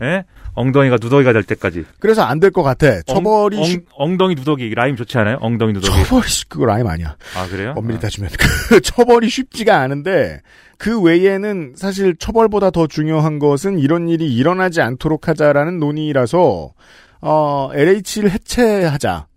예? 0.58 0.62
엉덩이가 0.62 0.98
누더기가 1.02 1.34
될 1.34 1.44
때까지. 1.44 1.86
그래서 2.00 2.22
안 2.24 2.40
될 2.40 2.52
것 2.52 2.62
같아. 2.64 3.02
처벌이 3.04 3.58
엉, 3.58 3.64
쉽- 3.64 3.86
엉, 3.96 4.18
덩이 4.18 4.36
누더기 4.36 4.74
라임 4.76 4.96
좋지 4.96 5.18
않아요? 5.18 5.38
엉덩이 5.42 5.74
누더기. 5.74 6.04
처벌이 6.04 6.28
쉽- 6.28 6.50
그거 6.50 6.66
라임 6.66 6.88
아니야. 6.88 7.16
아 7.36 7.48
그래요? 7.48 7.74
엄밀히 7.76 8.00
따지면 8.00 8.30
그 8.70 8.82
처벌이 8.82 9.30
쉽지가 9.30 9.80
않은데 9.80 10.42
그 10.78 11.02
외에는 11.02 11.74
사실 11.76 12.16
처벌보다 12.18 12.70
더 12.72 12.88
중요한 12.88 13.40
것은 13.40 13.80
이런 13.80 14.10
일이 14.10 14.34
일어나지 14.36 14.82
않도록 14.82 15.28
하자라는 15.28 15.80
논의라서 15.80 16.74
어, 17.22 17.70
LH를 17.74 18.32
해체하자. 18.32 19.28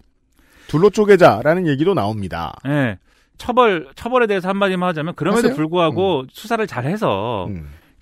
둘로 0.66 0.90
쪼개자라는 0.90 1.68
얘기도 1.68 1.94
나옵니다. 1.94 2.56
예. 2.66 2.98
처벌 3.38 3.86
처벌에 3.94 4.26
대해서 4.26 4.48
한마디만 4.48 4.88
하자면 4.88 5.14
그럼에도 5.14 5.38
하세요? 5.48 5.52
음. 5.52 5.56
불구하고 5.56 6.24
수사를 6.32 6.66
잘 6.66 6.86
해서 6.86 7.46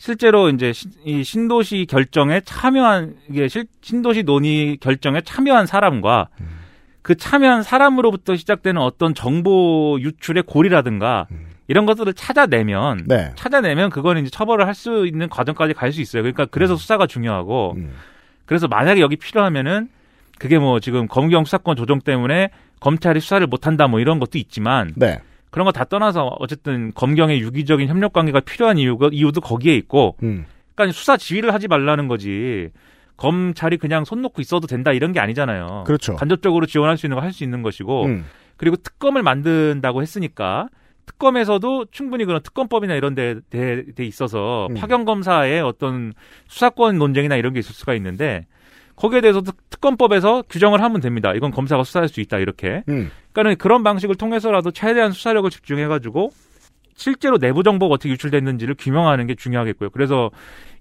실제로 0.09 0.51
이제 0.51 0.75
신, 0.75 0.91
이 1.07 1.25
신도시 1.25 1.87
결정에 1.89 2.43
참여한 2.45 3.15
이게 3.31 3.49
실- 3.49 3.65
신도시 3.81 4.25
논의 4.25 4.77
결정에 4.77 5.23
참여한 5.23 5.65
사람과 5.65 6.29
음. 6.43 6.47
그 7.01 7.15
참여한 7.15 7.63
사람으로부터 7.63 8.37
시작되는 8.37 8.79
어떤 8.83 9.15
정보 9.15 9.97
유출의 9.99 10.43
고리라든가 10.43 11.27
이런 11.69 11.87
것들을 11.87 12.13
찾아내면 12.13 12.99
음. 12.99 13.05
네. 13.09 13.33
찾아내면 13.35 13.89
그거는 13.89 14.21
이제 14.21 14.31
처벌을 14.31 14.67
할 14.67 14.75
수 14.75 15.07
있는 15.07 15.31
과정까지 15.31 15.73
갈 15.73 15.91
수 15.91 16.03
있어요. 16.03 16.23
그러니까 16.23 16.45
그래서 16.51 16.77
수사가 16.77 17.07
중요하고 17.07 17.79
그래서 18.45 18.69
만약에 18.69 19.01
여기 19.01 19.17
필요하면은 19.17 19.89
그게 20.39 20.59
뭐 20.59 20.81
지금 20.81 21.09
검경 21.09 21.47
수사권 21.47 21.77
조정 21.77 22.01
때문에 22.01 22.51
검찰이 22.81 23.21
수사를 23.21 23.47
못한다 23.47 23.87
뭐 23.89 24.01
이런 24.01 24.19
것도 24.19 24.37
있지만 24.37 24.93
네. 24.97 25.21
그런 25.55 25.67
거 25.67 25.71
다 25.71 25.85
떠나서 25.85 26.35
어쨌든 26.41 26.93
검경의 26.95 27.39
유기적인 27.41 27.87
협력 27.87 28.13
관계가 28.13 28.41
필요한 28.41 28.77
이유가 28.77 29.09
이유도 29.13 29.41
거기에 29.41 29.77
있고 29.77 30.17
음. 30.25 30.47
그러니까 30.75 30.93
수사 30.93 31.17
지휘를 31.17 31.55
하지 31.55 31.69
말라는 31.69 32.09
거지 32.09 32.71
검찰이 33.17 33.77
그냥 33.77 34.05
손 34.05 34.21
놓고 34.23 34.43
있어도 34.43 34.67
된다 34.67 34.91
이런 34.93 35.13
게 35.13 35.21
아니잖아요. 35.21 35.85
그렇죠. 35.87 36.17
간접적으로 36.17 36.67
지원할 36.67 36.97
수 36.97 37.07
있는 37.07 37.15
거 37.15 37.23
할 37.23 37.33
수 37.33 37.45
있는 37.45 37.63
것이고 37.63 38.07
음. 38.07 38.25
그리고 38.57 38.75
특검을 38.77 39.23
만든다고 39.23 40.03
했으니까 40.03 40.67
특검에서도 41.07 41.87
충분히 41.93 42.25
그런 42.25 42.43
특검법이나 42.43 42.95
이런 42.95 43.15
데, 43.15 43.37
데, 43.51 43.85
데 43.95 44.05
있어서 44.05 44.67
음. 44.71 44.75
파견 44.75 45.05
검사의 45.05 45.61
어떤 45.61 46.15
수사권 46.49 46.99
논쟁이나 46.99 47.37
이런 47.37 47.53
게 47.53 47.61
있을 47.61 47.75
수가 47.75 47.95
있는데 47.95 48.47
거기에 48.97 49.21
대해서도 49.21 49.53
특검법에서 49.71 50.43
규정을 50.49 50.83
하면 50.83 51.01
됩니다. 51.01 51.33
이건 51.35 51.51
검사가 51.51 51.85
수사할 51.85 52.09
수 52.09 52.21
있다 52.21 52.39
이렇게. 52.39 52.83
음. 52.89 53.11
그러니까는 53.33 53.57
그런 53.59 53.83
방식을 53.83 54.15
통해서라도 54.15 54.71
최대한 54.71 55.13
수사력을 55.13 55.49
집중해가지고 55.51 56.31
실제로 56.95 57.39
내부 57.39 57.63
정보가 57.63 57.95
어떻게 57.95 58.11
유출됐는지를 58.11 58.77
규명하는 58.79 59.27
게 59.27 59.35
중요하겠고요. 59.35 59.91
그래서 59.91 60.31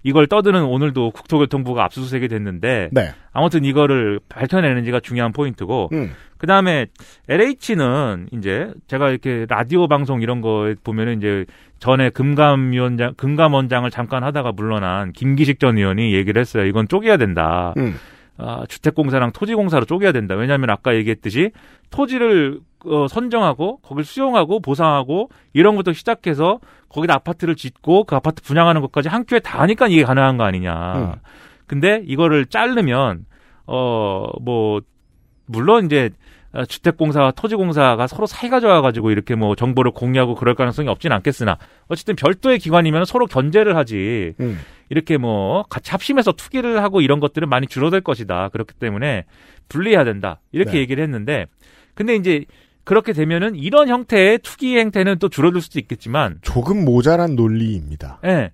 이걸 0.04 0.26
떠드는 0.26 0.62
오늘도 0.62 1.10
국토교통부가 1.10 1.82
압수수색이 1.84 2.28
됐는데 2.28 2.90
네. 2.92 3.14
아무튼 3.32 3.64
이거를 3.64 4.20
밝혀내는지가 4.28 5.00
중요한 5.00 5.32
포인트고 5.32 5.88
음. 5.92 6.12
그 6.36 6.46
다음에 6.46 6.86
LH는 7.28 8.28
이제 8.32 8.70
제가 8.86 9.08
이렇게 9.08 9.46
라디오 9.48 9.88
방송 9.88 10.20
이런 10.20 10.42
거에 10.42 10.74
보면은 10.84 11.16
이제 11.16 11.46
전에 11.78 12.10
금감위원장, 12.10 13.14
금감원장을 13.16 13.90
잠깐 13.90 14.22
하다가 14.22 14.52
물러난 14.52 15.12
김기식 15.12 15.58
전 15.58 15.78
의원이 15.78 16.14
얘기를 16.14 16.38
했어요. 16.38 16.66
이건 16.66 16.86
쪼개야 16.86 17.16
된다. 17.16 17.72
음. 17.78 17.94
아, 18.36 18.64
주택공사랑 18.68 19.32
토지공사로 19.32 19.86
쪼개야 19.86 20.12
된다. 20.12 20.34
왜냐하면 20.34 20.68
아까 20.70 20.94
얘기했듯이 20.94 21.50
토지를 21.90 22.60
어, 22.84 23.06
선정하고 23.08 23.78
거길 23.78 24.04
수용하고 24.04 24.60
보상하고 24.60 25.30
이런 25.54 25.74
것부터 25.76 25.92
시작해서 25.94 26.60
거기다 26.94 27.14
아파트를 27.14 27.56
짓고 27.56 28.04
그 28.04 28.14
아파트 28.14 28.42
분양하는 28.42 28.80
것까지 28.80 29.08
한 29.08 29.24
큐에 29.26 29.40
다 29.40 29.60
하니까 29.60 29.88
이게 29.88 30.04
가능한 30.04 30.36
거 30.36 30.44
아니냐. 30.44 30.94
음. 30.96 31.12
근데 31.66 32.02
이거를 32.06 32.46
자르면 32.46 33.26
어 33.66 34.26
뭐 34.40 34.80
물론 35.46 35.86
이제 35.86 36.10
어, 36.52 36.64
주택공사와 36.64 37.32
토지공사가 37.32 38.06
서로 38.06 38.26
사이가 38.26 38.60
좋아가지고 38.60 39.10
이렇게 39.10 39.34
뭐 39.34 39.56
정보를 39.56 39.90
공유하고 39.90 40.36
그럴 40.36 40.54
가능성이 40.54 40.88
없진 40.88 41.10
않겠으나 41.10 41.58
어쨌든 41.88 42.14
별도의 42.14 42.60
기관이면 42.60 43.06
서로 43.06 43.26
견제를 43.26 43.76
하지 43.76 44.34
음. 44.38 44.60
이렇게 44.88 45.16
뭐 45.16 45.64
같이 45.68 45.90
합심해서 45.90 46.32
투기를 46.32 46.80
하고 46.82 47.00
이런 47.00 47.18
것들은 47.18 47.48
많이 47.48 47.66
줄어들 47.66 48.00
것이다 48.02 48.50
그렇기 48.50 48.74
때문에 48.74 49.24
분리해야 49.68 50.04
된다 50.04 50.40
이렇게 50.52 50.72
네. 50.72 50.78
얘기를 50.78 51.02
했는데 51.02 51.46
근데 51.94 52.14
이제 52.14 52.44
그렇게 52.84 53.12
되면은 53.12 53.56
이런 53.56 53.88
형태의 53.88 54.40
투기 54.42 54.76
행태는 54.78 55.18
또 55.18 55.28
줄어들 55.28 55.60
수도 55.60 55.78
있겠지만 55.78 56.38
조금 56.42 56.84
모자란 56.84 57.34
논리입니다. 57.34 58.20
예 58.24 58.50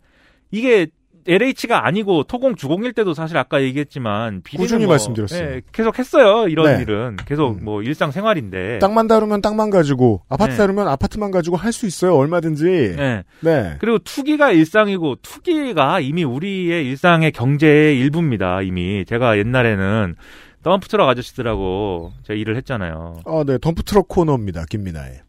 이게 0.50 0.88
LH가 1.26 1.86
아니고 1.86 2.24
토공 2.24 2.56
주공일 2.56 2.92
때도 2.94 3.12
사실 3.14 3.36
아까 3.36 3.62
얘기했지만 3.62 4.42
꾸준히 4.56 4.86
뭐, 4.86 4.94
말씀드렸어요. 4.94 5.42
예, 5.42 5.62
계속 5.70 5.98
했어요 5.98 6.48
이런 6.48 6.76
네. 6.76 6.82
일은 6.82 7.16
계속 7.26 7.62
뭐 7.62 7.82
일상 7.82 8.10
생활인데 8.10 8.78
땅만 8.78 9.06
다루면 9.06 9.42
땅만 9.42 9.70
가지고 9.70 10.22
아파트 10.28 10.52
네. 10.52 10.56
다루면 10.56 10.88
아파트만 10.88 11.30
가지고 11.30 11.56
할 11.56 11.70
수 11.72 11.86
있어요. 11.86 12.16
얼마든지. 12.16 12.64
네. 12.96 13.22
네. 13.40 13.76
그리고 13.78 13.98
투기가 13.98 14.50
일상이고 14.50 15.16
투기가 15.22 16.00
이미 16.00 16.24
우리의 16.24 16.84
일상의 16.86 17.30
경제의 17.30 17.98
일부입니다. 18.00 18.62
이미 18.62 19.04
제가 19.06 19.38
옛날에는 19.38 20.16
덤프트럭 20.62 21.08
아저씨들하고 21.08 22.12
제가 22.24 22.38
일을 22.38 22.56
했잖아요. 22.56 23.20
아, 23.24 23.44
네. 23.46 23.58
덤프트럭 23.58 24.08
코너입니다. 24.08 24.64
김민아의. 24.68 25.20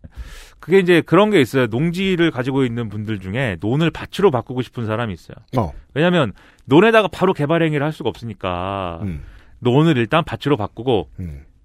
그게 0.59 0.79
이제 0.79 1.01
그런 1.01 1.31
게 1.31 1.41
있어요. 1.41 1.65
농지를 1.67 2.29
가지고 2.29 2.65
있는 2.65 2.87
분들 2.89 3.19
중에 3.19 3.57
논을 3.61 3.89
밭으로 3.89 4.29
바꾸고 4.29 4.61
싶은 4.61 4.85
사람이 4.85 5.13
있어요. 5.13 5.35
어. 5.57 5.71
왜냐하면 5.93 6.33
논에다가 6.65 7.07
바로 7.07 7.33
개발 7.33 7.63
행위를 7.63 7.83
할 7.83 7.91
수가 7.93 8.09
없으니까 8.09 8.99
음. 9.01 9.23
논을 9.59 9.97
일단 9.97 10.23
밭으로 10.23 10.57
바꾸고 10.57 11.09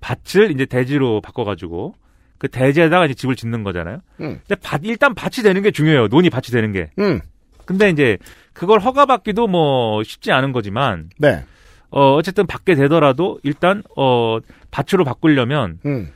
밭을 0.00 0.50
이제 0.50 0.64
대지로 0.64 1.20
바꿔가지고 1.20 1.94
그 2.38 2.48
대지에다가 2.48 3.04
이제 3.06 3.14
집을 3.14 3.36
짓는 3.36 3.64
거잖아요. 3.64 3.98
음. 4.20 4.40
근데 4.46 4.54
밭 4.62 4.80
일단 4.84 5.14
밭이 5.14 5.42
되는 5.42 5.62
게 5.62 5.70
중요해요. 5.70 6.08
논이 6.08 6.30
밭이 6.30 6.46
되는 6.52 6.72
게. 6.72 6.90
음. 6.98 7.20
근데 7.64 7.90
이제 7.90 8.16
그걸 8.52 8.80
허가받기도 8.80 9.46
뭐 9.46 10.02
쉽지 10.04 10.32
않은 10.32 10.52
거지만 10.52 11.10
네. 11.18 11.44
어 11.90 12.14
어쨌든 12.14 12.46
받게 12.46 12.74
되더라도 12.74 13.38
일단 13.42 13.82
어 13.96 14.38
밭으로 14.70 15.04
바꾸려면 15.04 15.78
음. 15.86 16.10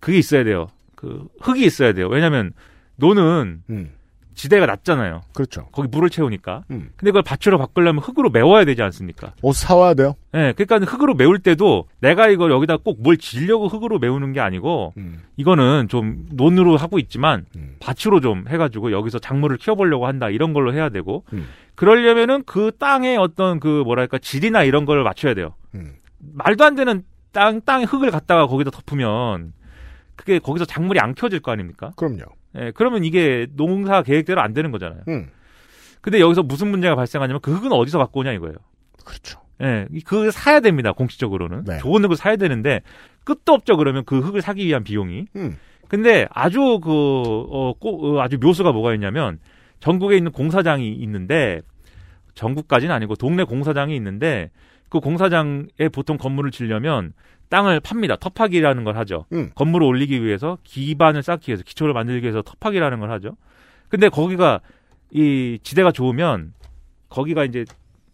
그게 0.00 0.18
있어야 0.18 0.44
돼요. 0.44 0.68
그 0.96 1.26
흙이 1.40 1.64
있어야 1.64 1.92
돼요. 1.92 2.08
왜냐면 2.08 2.52
노는 2.96 3.62
음. 3.70 3.90
지대가 4.34 4.64
낮잖아요. 4.64 5.20
그렇죠. 5.34 5.68
거기 5.72 5.88
물을 5.88 6.08
채우니까. 6.08 6.64
음. 6.70 6.90
근데 6.96 7.10
그걸 7.12 7.22
밭으로 7.22 7.58
바꾸려면 7.58 8.02
흙으로 8.02 8.30
메워야 8.30 8.64
되지 8.64 8.82
않습니까? 8.82 9.34
옷 9.42 9.54
사와야 9.54 9.92
돼요. 9.94 10.14
예, 10.34 10.54
그러니까 10.56 10.78
흙으로 10.90 11.14
메울 11.14 11.38
때도 11.38 11.86
내가 12.00 12.28
이걸 12.28 12.50
여기다 12.50 12.78
꼭 12.78 12.96
뭘 13.00 13.18
지려고 13.18 13.68
흙으로 13.68 13.98
메우는 13.98 14.32
게 14.32 14.40
아니고 14.40 14.94
음. 14.96 15.20
이거는 15.36 15.88
좀 15.88 16.26
논으로 16.32 16.76
하고 16.78 16.98
있지만 16.98 17.44
밭으로 17.80 18.20
좀 18.20 18.44
해가지고 18.48 18.90
여기서 18.92 19.18
작물을 19.18 19.58
키워보려고 19.58 20.06
한다 20.06 20.30
이런 20.30 20.54
걸로 20.54 20.72
해야 20.72 20.88
되고 20.88 21.24
음. 21.34 21.46
그러려면은 21.74 22.42
그 22.44 22.70
땅의 22.78 23.16
어떤 23.16 23.60
그 23.60 23.82
뭐랄까 23.84 24.18
질이나 24.18 24.62
이런 24.64 24.84
걸 24.84 25.02
맞춰야 25.02 25.34
돼요. 25.34 25.54
음. 25.74 25.94
말도 26.18 26.64
안 26.64 26.74
되는 26.74 27.02
땅 27.32 27.60
땅에 27.62 27.84
흙을 27.84 28.10
갖다가 28.10 28.46
거기다 28.46 28.70
덮으면 28.70 29.52
그게 30.16 30.38
거기서 30.38 30.64
작물이 30.66 31.00
안 31.00 31.14
키워질 31.14 31.40
거 31.40 31.50
아닙니까? 31.50 31.92
그럼요. 31.96 32.24
예, 32.58 32.70
그러면 32.74 33.04
이게 33.04 33.46
농사 33.56 34.02
계획대로 34.02 34.40
안 34.42 34.52
되는 34.52 34.70
거잖아요. 34.70 35.00
음. 35.08 35.30
근데 36.02 36.20
여기서 36.20 36.42
무슨 36.42 36.68
문제가 36.68 36.94
발생하냐면 36.94 37.40
그 37.40 37.52
흙은 37.54 37.72
어디서 37.72 37.98
갖고 37.98 38.20
오냐 38.20 38.32
이거예요. 38.32 38.56
그렇죠. 39.04 39.40
예, 39.62 39.86
이- 39.92 40.02
그거 40.02 40.30
사야 40.30 40.60
됩니다. 40.60 40.92
공식적으로는 40.92 41.64
네. 41.64 41.78
좋은 41.78 42.04
흙을 42.04 42.16
사야 42.16 42.36
되는데 42.36 42.80
끝도 43.24 43.52
없죠. 43.54 43.76
그러면 43.76 44.04
그 44.04 44.18
흙을 44.20 44.42
사기 44.42 44.66
위한 44.66 44.84
비용이. 44.84 45.26
음. 45.36 45.56
근데 45.88 46.26
아주 46.30 46.80
그 46.82 46.90
어, 46.90 47.72
꼭, 47.78 48.04
어, 48.04 48.20
아주 48.20 48.38
묘수가 48.38 48.72
뭐가 48.72 48.94
있냐면 48.94 49.38
전국에 49.82 50.16
있는 50.16 50.30
공사장이 50.30 50.92
있는데 50.92 51.60
전국까지는 52.34 52.94
아니고 52.94 53.16
동네 53.16 53.42
공사장이 53.42 53.96
있는데 53.96 54.50
그 54.88 55.00
공사장에 55.00 55.88
보통 55.92 56.16
건물을 56.18 56.52
지려면 56.52 57.12
땅을 57.48 57.80
팝니다. 57.80 58.16
터파기라는 58.16 58.84
걸 58.84 58.96
하죠. 58.98 59.26
음. 59.32 59.50
건물을 59.56 59.84
올리기 59.84 60.24
위해서 60.24 60.56
기반을 60.62 61.24
쌓기 61.24 61.50
위해서 61.50 61.64
기초를 61.64 61.94
만들기 61.94 62.22
위해서 62.22 62.42
터파기라는 62.42 63.00
걸 63.00 63.10
하죠. 63.10 63.36
근데 63.88 64.08
거기가 64.08 64.60
이 65.10 65.58
지대가 65.64 65.90
좋으면 65.90 66.54
거기가 67.08 67.44
이제 67.44 67.64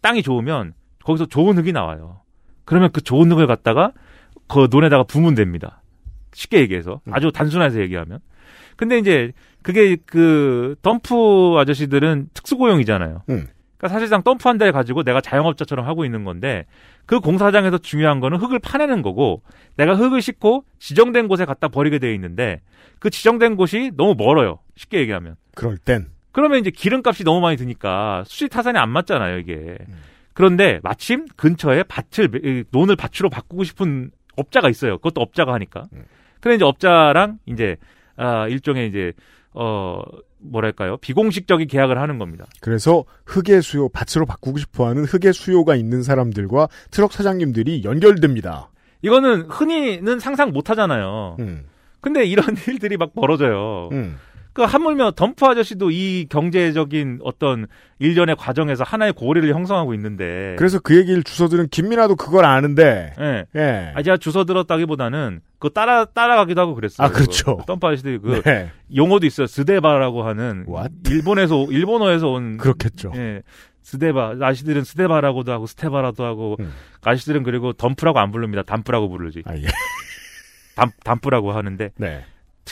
땅이 0.01 0.23
좋으면 0.23 0.73
거기서 1.03 1.27
좋은 1.27 1.55
흙이 1.57 1.71
나와요. 1.71 2.21
그러면 2.65 2.89
그 2.91 3.01
좋은 3.01 3.31
흙을 3.31 3.45
갖다가 3.45 3.93
그 4.47 4.67
논에다가 4.71 5.03
부으면 5.03 5.35
됩니다. 5.35 5.83
쉽게 6.33 6.59
얘기해서 6.61 6.99
아주 7.11 7.31
단순해서 7.31 7.79
얘기하면. 7.79 8.19
근데 8.75 8.97
이제 8.97 9.33
그게 9.61 9.97
그 10.05 10.75
덤프 10.81 11.55
아저씨들은 11.57 12.29
특수고용이잖아요. 12.33 13.23
음. 13.29 13.47
그러니까 13.77 13.87
사실상 13.93 14.23
덤프 14.23 14.47
한 14.47 14.57
대 14.57 14.71
가지고 14.71 15.03
내가 15.03 15.21
자영업자처럼 15.21 15.85
하고 15.85 16.03
있는 16.05 16.23
건데 16.25 16.65
그 17.05 17.19
공사장에서 17.19 17.77
중요한 17.77 18.19
거는 18.19 18.37
흙을 18.39 18.59
파내는 18.59 19.01
거고 19.01 19.41
내가 19.77 19.95
흙을 19.95 20.21
싣고 20.21 20.65
지정된 20.79 21.27
곳에 21.27 21.45
갖다 21.45 21.67
버리게 21.69 21.99
돼 21.99 22.13
있는데 22.13 22.59
그 22.99 23.09
지정된 23.09 23.55
곳이 23.55 23.91
너무 23.95 24.15
멀어요. 24.17 24.59
쉽게 24.75 24.99
얘기하면. 24.99 25.35
그럴 25.55 25.77
땐 25.77 26.07
그러면 26.31 26.59
이제 26.59 26.69
기름값이 26.71 27.23
너무 27.23 27.39
많이 27.41 27.57
드니까 27.57 28.23
수지 28.27 28.49
타산이 28.49 28.77
안 28.77 28.89
맞잖아요, 28.89 29.39
이게. 29.39 29.77
그런데 30.33 30.79
마침 30.83 31.25
근처에 31.35 31.83
밭을 31.83 32.29
이 32.45 32.63
논을 32.71 32.95
밭으로 32.95 33.29
바꾸고 33.29 33.63
싶은 33.63 34.11
업자가 34.37 34.69
있어요. 34.69 34.97
그것도 34.97 35.21
업자가 35.21 35.53
하니까. 35.53 35.85
그래 36.39 36.55
이제 36.55 36.63
업자랑 36.65 37.39
이제 37.45 37.77
아 38.15 38.47
일종의 38.47 38.87
이제 38.89 39.13
어 39.53 40.01
뭐랄까요? 40.37 40.97
비공식적인 40.97 41.67
계약을 41.67 41.97
하는 41.99 42.17
겁니다. 42.17 42.45
그래서 42.61 43.03
흙의 43.25 43.61
수요 43.61 43.89
밭으로 43.89 44.25
바꾸고 44.25 44.57
싶어하는 44.57 45.05
흙의 45.05 45.33
수요가 45.33 45.75
있는 45.75 46.03
사람들과 46.03 46.69
트럭 46.91 47.11
사장님들이 47.11 47.83
연결됩니다. 47.83 48.69
이거는 49.01 49.43
흔히는 49.49 50.19
상상 50.19 50.51
못 50.51 50.69
하잖아요. 50.69 51.37
음. 51.39 51.65
근데 52.01 52.25
이런 52.25 52.55
일들이 52.67 52.97
막 52.97 53.13
벌어져요. 53.13 53.89
음. 53.91 54.17
그 54.53 54.63
하물며 54.63 55.11
덤프 55.11 55.45
아저씨도 55.45 55.91
이 55.91 56.25
경제적인 56.29 57.19
어떤 57.23 57.67
일련의 57.99 58.35
과정에서 58.35 58.83
하나의 58.83 59.13
고리를 59.13 59.53
형성하고 59.53 59.93
있는데. 59.93 60.55
그래서 60.57 60.79
그 60.79 60.97
얘기를 60.97 61.23
주워들은 61.23 61.69
김민아도 61.69 62.15
그걸 62.15 62.45
아는데. 62.45 63.13
예. 63.19 63.45
예. 63.55 63.91
아, 63.95 64.01
제가 64.01 64.17
주워 64.17 64.45
들었다기보다는 64.45 65.41
그 65.59 65.69
따라 65.69 66.05
따라가기도 66.05 66.61
하고 66.61 66.75
그랬어요. 66.75 67.05
아, 67.07 67.11
그렇죠. 67.11 67.57
그 67.57 67.65
덤프 67.65 67.85
아저씨들이 67.85 68.19
그 68.19 68.41
네. 68.43 68.71
용어도 68.95 69.25
있어요. 69.27 69.45
스데바라고 69.47 70.23
하는 70.23 70.65
일본에서 71.05 71.67
일본어에서 71.69 72.29
온 72.29 72.57
그렇겠죠. 72.57 73.11
예. 73.15 73.43
스데바 73.83 74.37
아저씨들은 74.41 74.83
스데바라고도 74.83 75.51
하고 75.51 75.65
스테바라도 75.67 76.23
하고 76.23 76.57
음. 76.59 76.71
아저씨들은 77.03 77.43
그리고 77.43 77.73
덤프라고 77.73 78.19
안 78.19 78.31
부릅니다. 78.31 78.63
담프라고 78.63 79.09
부르지. 79.09 79.43
아, 79.45 79.55
예. 79.55 79.63
담 80.75 80.91
담프라고 81.03 81.51
하는데 81.51 81.91
네. 81.97 82.23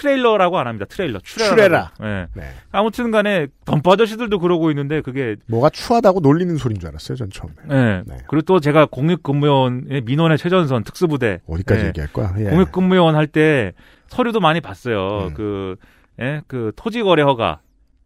트레일러라고 0.02 0.60
안 0.60 0.68
합니다. 0.68 0.86
트레일러. 0.88 1.20
추레라. 1.20 1.50
추레라. 1.50 1.92
예. 2.04 2.28
네. 2.36 2.44
아무튼 2.72 3.10
간에 3.10 3.48
덤프 3.66 3.90
아저씨들도 3.90 4.38
그러고 4.40 4.70
있는데 4.70 5.02
그게 5.02 5.36
뭐가 5.48 5.72
추하다고 5.72 6.20
놀리는 6.20 6.56
소린 6.58 6.80
줄 6.80 6.90
알았어요, 6.90 7.16
전 7.18 7.30
처음에. 7.32 7.54
예. 7.72 8.04
그리고 8.28 8.42
또 8.44 8.60
제가 8.60 8.86
공익근무원의 8.86 10.02
민원의 10.06 10.38
최전선 10.38 10.84
특수부대 10.84 11.40
어디까지 11.48 11.82
예. 11.84 11.88
얘기할 11.88 12.14
거야? 12.14 12.34
예. 12.38 12.44
음. 12.44 12.50
공익근무원 12.52 13.16
할 13.16 13.28
때 13.28 13.74
서류도 14.08 14.40
많이 14.40 14.62
봤어요. 14.62 15.32
그, 15.36 15.76
예, 16.22 16.42
그 16.48 16.72
토지거래 16.78 17.24
허가, 17.24 17.60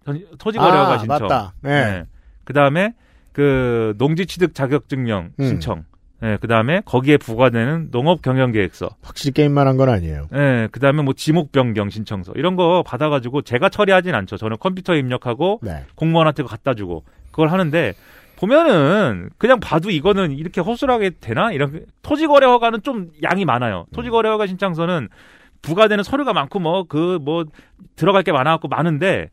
전- 0.06 0.26
토지거래 0.40 0.72
아, 0.72 0.84
허가 0.86 0.98
신청. 0.98 1.20
맞다. 1.28 1.54
네. 1.62 2.06
그 2.44 2.54
다음에 2.54 2.96
그 3.34 3.94
농지취득 3.98 4.56
자격증명 4.56 5.32
음. 5.40 5.46
신청. 5.46 5.84
예, 6.24 6.38
그 6.40 6.48
다음에 6.48 6.82
거기에 6.86 7.18
부과되는 7.18 7.90
농업 7.92 8.22
경영 8.22 8.52
계획서. 8.52 8.90
확실히 9.02 9.34
게임만 9.34 9.68
한 9.68 9.78
건 9.78 9.90
아니에요. 9.90 10.28
예, 10.34 10.68
그 10.72 10.80
다음에 10.80 11.02
뭐 11.02 11.14
지목 11.14 11.52
변경 11.52 11.90
신청서 11.90 12.34
이런 12.36 12.56
거 12.56 12.84
받아가지고 12.86 13.42
제가 13.42 13.70
처리하진 13.70 14.14
않죠. 14.14 14.38
저는 14.38 14.58
컴퓨터에 14.60 15.00
입력하고 15.00 15.60
네. 15.64 15.84
공무원한테 15.96 16.44
갖다 16.44 16.74
주고 16.76 17.04
그걸 17.32 17.48
하는데 17.50 17.94
보면은 18.38 19.30
그냥 19.38 19.60
봐도 19.60 19.90
이거는 19.90 20.32
이렇게 20.32 20.62
허술하게 20.62 21.12
되나 21.22 21.52
이런 21.52 21.86
토지거래 22.02 22.46
허가는 22.48 22.82
좀 22.82 23.12
양이 23.24 23.46
많아요. 23.46 23.86
토지거래 23.94 24.30
허가 24.30 24.48
신청서는 24.48 25.10
부과되는 25.62 26.04
서류가 26.04 26.34
많고 26.34 26.60
뭐 26.60 26.84
그뭐 26.84 27.46
들어갈 27.96 28.24
게 28.24 28.32
많아갖고 28.32 28.68
많은데 28.68 29.30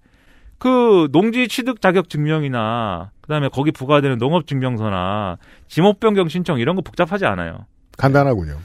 그 0.58 1.08
농지 1.12 1.48
취득 1.48 1.80
자격 1.80 2.08
증명이나 2.08 3.10
그다음에 3.20 3.48
거기 3.48 3.70
부과되는 3.70 4.18
농업 4.18 4.46
증명서나 4.46 5.38
지목 5.68 6.00
변경 6.00 6.28
신청 6.28 6.58
이런 6.58 6.76
거 6.76 6.82
복잡하지 6.82 7.26
않아요. 7.26 7.66
간단하군요. 7.96 8.56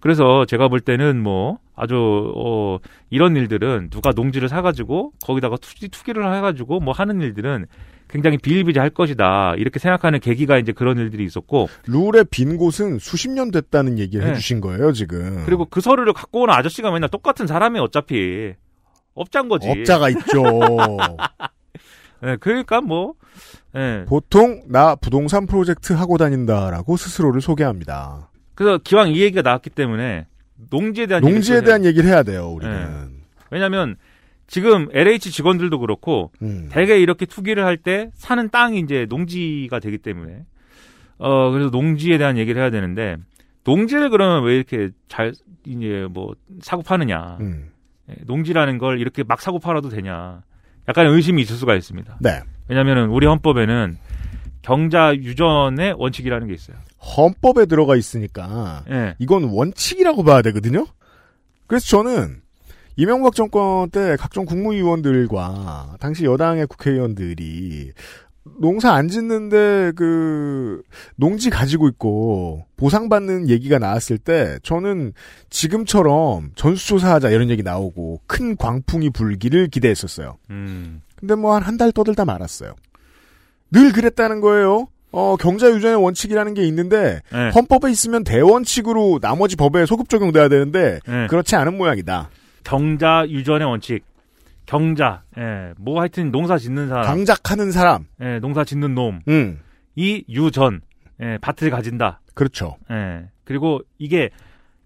그래서 0.00 0.44
제가 0.46 0.68
볼 0.68 0.80
때는 0.80 1.22
뭐 1.22 1.58
아주 1.76 2.32
어 2.36 2.78
이런 3.10 3.36
일들은 3.36 3.88
누가 3.90 4.10
농지를 4.10 4.48
사가지고 4.48 5.12
거기다가 5.24 5.56
투기 5.56 5.88
투기를 5.88 6.34
해가지고 6.36 6.80
뭐 6.80 6.92
하는 6.92 7.20
일들은 7.20 7.66
굉장히 8.08 8.36
비일비재할 8.36 8.90
것이다 8.90 9.54
이렇게 9.56 9.78
생각하는 9.78 10.20
계기가 10.20 10.58
이제 10.58 10.72
그런 10.72 10.98
일들이 10.98 11.24
있었고 11.24 11.68
룰의 11.86 12.26
빈 12.30 12.58
곳은 12.58 12.98
수십 12.98 13.30
년 13.30 13.50
됐다는 13.50 13.98
얘기를 13.98 14.24
네. 14.24 14.32
해주신 14.32 14.60
거예요, 14.60 14.92
지금. 14.92 15.44
그리고 15.46 15.64
그 15.64 15.80
서류를 15.80 16.12
갖고 16.12 16.42
오는 16.42 16.52
아저씨가 16.52 16.90
맨날 16.90 17.08
똑같은 17.08 17.46
사람이 17.46 17.78
어차피 17.80 18.52
업자인 19.14 19.48
거지. 19.48 19.68
업자가 19.68 20.08
있죠. 20.10 20.42
예, 22.24 22.36
그러니까 22.40 22.80
뭐 22.80 23.14
예. 23.74 24.04
보통 24.06 24.62
나 24.68 24.94
부동산 24.94 25.46
프로젝트 25.46 25.92
하고 25.92 26.18
다닌다라고 26.18 26.96
스스로를 26.96 27.40
소개합니다. 27.40 28.30
그래서 28.54 28.78
기왕 28.82 29.08
이 29.10 29.20
얘기가 29.20 29.42
나왔기 29.42 29.70
때문에 29.70 30.26
농지에 30.70 31.06
대한 31.06 31.22
농지에 31.22 31.56
얘기를 31.56 31.64
대한 31.64 31.84
얘기를 31.84 32.08
해야 32.08 32.22
돼요, 32.22 32.48
우리는. 32.50 32.74
예. 32.74 33.22
왜냐하면 33.50 33.96
지금 34.46 34.88
LH 34.92 35.30
직원들도 35.30 35.78
그렇고 35.78 36.30
음. 36.42 36.68
대개 36.70 36.98
이렇게 36.98 37.26
투기를 37.26 37.64
할 37.64 37.76
때 37.78 38.10
사는 38.14 38.48
땅이 38.50 38.78
이제 38.80 39.06
농지가 39.08 39.78
되기 39.80 39.98
때문에 39.98 40.44
어 41.18 41.50
그래서 41.50 41.70
농지에 41.70 42.18
대한 42.18 42.36
얘기를 42.36 42.60
해야 42.60 42.70
되는데 42.70 43.16
농지를 43.64 44.10
그러면 44.10 44.44
왜 44.44 44.56
이렇게 44.56 44.90
잘 45.08 45.32
이제 45.66 46.06
뭐 46.10 46.34
사고 46.60 46.82
파느냐 46.82 47.38
음. 47.40 47.70
예, 48.10 48.14
농지라는 48.26 48.78
걸 48.78 49.00
이렇게 49.00 49.22
막 49.22 49.40
사고 49.40 49.58
팔아도 49.58 49.88
되냐 49.88 50.42
약간 50.88 51.06
의심이 51.06 51.42
있을 51.42 51.56
수가 51.56 51.74
있습니다. 51.76 52.18
네. 52.20 52.40
왜냐하면 52.68 53.10
우리 53.10 53.26
헌법에는 53.26 53.98
경자 54.62 55.14
유전의 55.14 55.94
원칙이라는 55.98 56.46
게 56.46 56.54
있어요. 56.54 56.76
헌법에 57.16 57.66
들어가 57.66 57.96
있으니까 57.96 58.84
예. 58.90 59.14
이건 59.18 59.44
원칙이라고 59.44 60.22
봐야 60.24 60.42
되거든요. 60.42 60.86
그래서 61.66 61.86
저는 61.86 62.42
이명박 62.96 63.34
정권 63.34 63.90
때 63.90 64.16
각종 64.16 64.44
국무위원들과 64.44 65.96
당시 65.98 66.24
여당의 66.24 66.66
국회의원들이 66.66 67.92
농사 68.60 68.92
안 68.92 69.08
짓는데 69.08 69.92
그 69.94 70.82
농지 71.16 71.48
가지고 71.50 71.88
있고 71.88 72.64
보상받는 72.76 73.48
얘기가 73.48 73.78
나왔을 73.78 74.18
때 74.18 74.58
저는 74.62 75.12
지금처럼 75.50 76.50
전수조사하자 76.56 77.30
이런 77.30 77.50
얘기 77.50 77.62
나오고 77.62 78.20
큰 78.26 78.56
광풍이 78.56 79.10
불기를 79.10 79.68
기대했었어요. 79.68 80.38
음. 80.50 81.02
근데 81.16 81.34
뭐 81.36 81.54
한 81.54 81.62
한 81.62 81.78
달 81.78 81.92
떠들다 81.92 82.24
말았어요. 82.24 82.74
늘 83.70 83.92
그랬다는 83.92 84.40
거예요. 84.40 84.88
어, 85.12 85.36
경자 85.36 85.68
유전의 85.70 86.02
원칙이라는 86.02 86.54
게 86.54 86.64
있는데 86.66 87.20
네. 87.32 87.50
헌법에 87.50 87.90
있으면 87.90 88.24
대원칙으로 88.24 89.18
나머지 89.20 89.56
법에 89.56 89.86
소급 89.86 90.08
적용돼야 90.08 90.48
되는데 90.48 90.98
네. 91.06 91.26
그렇지 91.28 91.54
않은 91.54 91.76
모양이다. 91.76 92.30
경자 92.64 93.24
유전의 93.28 93.68
원칙, 93.68 94.02
경자, 94.72 95.22
예, 95.36 95.74
뭐 95.76 96.00
하여튼 96.00 96.30
농사 96.30 96.56
짓는 96.56 96.88
사람, 96.88 97.04
강작하는 97.04 97.72
사람. 97.72 98.06
예, 98.22 98.38
농사 98.38 98.64
짓는 98.64 98.94
놈, 98.94 99.20
음. 99.28 99.60
이 99.96 100.24
유전, 100.30 100.80
예, 101.20 101.36
밭을 101.42 101.68
가진다. 101.68 102.22
그렇죠. 102.32 102.78
예, 102.90 103.28
그리고 103.44 103.82
이게 103.98 104.30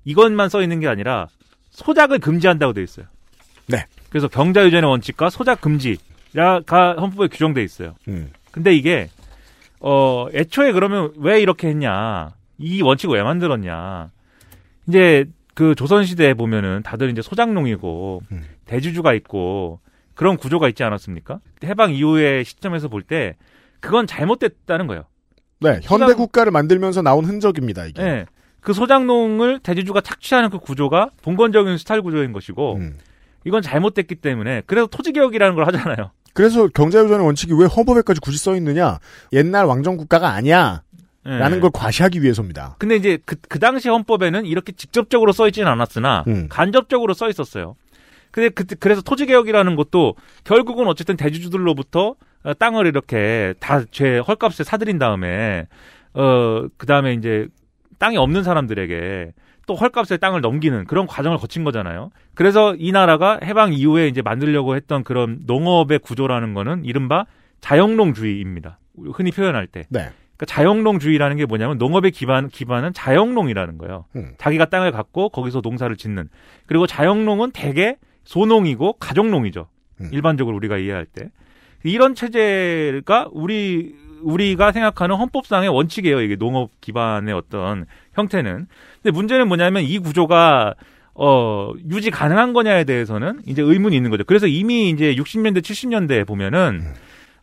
이것만 0.05 0.49
써 0.49 0.61
있는 0.61 0.81
게 0.81 0.89
아니라 0.89 1.29
소작을 1.71 2.19
금지한다고 2.19 2.73
돼 2.73 2.83
있어요. 2.83 3.07
네. 3.69 3.87
그래서 4.09 4.27
경자 4.27 4.65
유전의 4.65 4.91
원칙과 4.91 5.31
소작 5.31 5.61
금지가 5.61 6.65
헌법에 6.99 7.29
규정돼 7.29 7.63
있어요. 7.63 7.95
음. 8.09 8.33
근데 8.51 8.75
이게 8.75 9.09
어 9.79 10.27
애초에 10.35 10.73
그러면 10.73 11.13
왜 11.17 11.41
이렇게 11.41 11.69
했냐? 11.69 12.31
이 12.59 12.83
원칙을 12.83 13.15
왜 13.15 13.23
만들었냐? 13.23 14.09
이제 14.89 15.27
그 15.55 15.77
조선 15.77 16.05
시대에 16.05 16.35
보면은 16.35 16.83
다들 16.83 17.09
이제 17.11 17.23
소작농이고 17.23 18.23
음. 18.33 18.56
대주주가 18.67 19.15
있고 19.15 19.81
그런 20.15 20.37
구조가 20.37 20.69
있지 20.69 20.83
않았습니까? 20.85 21.41
해방 21.65 21.93
이후의 21.93 22.45
시점에서 22.45 22.89
볼 22.89 23.03
때 23.03 23.37
그건 23.81 24.07
잘못됐다는 24.07 24.87
거예요. 24.87 25.05
네, 25.61 25.81
현대 25.83 26.13
국가를 26.15 26.53
만들면서 26.53 27.03
나온 27.03 27.25
흔적입니다, 27.25 27.87
이게. 27.87 28.03
예. 28.03 28.27
그 28.61 28.73
소작농을 28.73 29.61
대주주가 29.61 30.01
착취하는 30.01 30.51
그 30.51 30.59
구조가 30.59 31.11
봉건적인 31.23 31.79
스타일 31.79 32.03
구조인 32.03 32.33
것이고 32.33 32.75
음. 32.77 32.99
이건 33.45 33.63
잘못됐기 33.63 34.17
때문에 34.17 34.63
그래서 34.67 34.87
토지 34.89 35.13
개혁이라는 35.13 35.55
걸 35.55 35.67
하잖아요. 35.69 36.11
그래서 36.35 36.67
경자유전의 36.69 37.25
원칙이 37.25 37.55
왜 37.55 37.67
헌법에까지 37.67 38.21
굳이 38.21 38.39
써 38.39 38.57
있느냐? 38.57 38.99
옛날 39.33 39.67
왕정 39.67 39.97
국가가 39.97 40.31
아니야. 40.31 40.83
예. 41.27 41.31
라는 41.39 41.61
걸 41.61 41.71
과시하기 41.73 42.23
위해서입니다. 42.23 42.77
근데 42.79 42.97
이제 42.97 43.19
그, 43.25 43.37
그 43.49 43.59
당시 43.59 43.89
헌법에는 43.89 44.45
이렇게 44.47 44.73
직접적으로 44.73 45.33
써 45.33 45.47
있지는 45.49 45.69
않았으나 45.69 46.25
음. 46.27 46.47
간접적으로 46.49 47.15
써 47.15 47.29
있었어요. 47.29 47.77
근데 48.37 48.51
그, 48.51 48.67
그래서 48.67 49.01
토지 49.01 49.25
개혁이라는 49.25 49.77
것도 49.77 50.15
결국은 50.45 50.89
어쨌든 50.89 51.17
대주주들로부터 51.17 52.17
어, 52.43 52.55
땅을 52.55 52.87
이렇게 52.87 53.55
다제 53.61 54.19
헐값에 54.19 54.63
사들인 54.63 54.99
다음에 54.99 55.67
어 56.13 56.67
그다음에 56.77 57.15
이제 57.15 57.49
땅이 57.99 58.19
없는 58.19 58.43
사람들에게 58.43 59.33
또 59.67 59.75
헐값에 59.75 60.19
땅을 60.19 60.43
넘기는 60.43 60.85
그런 60.85 61.07
과정을 61.07 61.39
거친 61.39 61.65
거잖아요. 61.65 62.11
그래서 62.35 62.75
이 62.79 62.93
나라가 62.93 63.39
해방 63.43 63.73
이후에 63.73 64.07
이제 64.07 64.21
만들려고 64.21 64.77
했던 64.77 65.03
그런 65.03 65.39
농업의 65.47 66.01
구조라는 66.01 66.53
거는 66.53 66.85
이른바 66.85 67.25
자영농주의입니다. 67.63 68.79
흔히 69.15 69.31
표현할 69.31 69.67
때. 69.67 69.87
네. 69.89 70.11
그러니까 70.37 70.45
자영농주의라는 70.47 71.39
게 71.39 71.47
뭐냐면 71.47 71.79
농업의 71.79 72.11
기반 72.11 72.51
기반은 72.51 72.93
자영농이라는 72.93 73.79
거예요. 73.79 74.05
음. 74.15 74.35
자기가 74.37 74.67
땅을 74.67 74.93
갖고 74.93 75.31
거기서 75.31 75.63
농사를 75.63 75.97
짓는. 75.97 76.29
그리고 76.67 76.87
자영농은 76.87 77.53
대개 77.53 77.97
소농이고 78.27 78.95
가족농이죠. 78.95 79.69
음. 80.03 80.11
일반적으로 80.13 80.57
우리가 80.57 80.77
이해할 80.77 81.07
때. 81.07 81.31
이런 81.83 82.15
체제가 82.15 83.29
우리 83.33 83.95
우리가 84.23 84.73
생각하는 84.73 85.17
헌법상의 85.17 85.69
원칙이에요. 85.69 86.21
이게 86.21 86.37
농업 86.37 86.71
기반의 86.81 87.35
어떤 87.35 87.87
형태는. 88.15 88.67
근데 89.03 89.11
문제는 89.17 89.49
뭐냐면 89.49 89.85
이 89.85 89.99
구조가 89.99 90.75
어 91.15 91.73
유지 91.91 92.11
가능한 92.11 92.53
거냐에 92.53 92.85
대해서는 92.85 93.41
이제 93.47 93.63
의문이 93.63 93.97
있는 93.97 94.11
거죠. 94.11 94.25
그래서 94.25 94.47
이미 94.47 94.91
이제 94.91 95.15
60년대 95.15 95.61
70년대에 95.61 96.27
보면은 96.27 96.83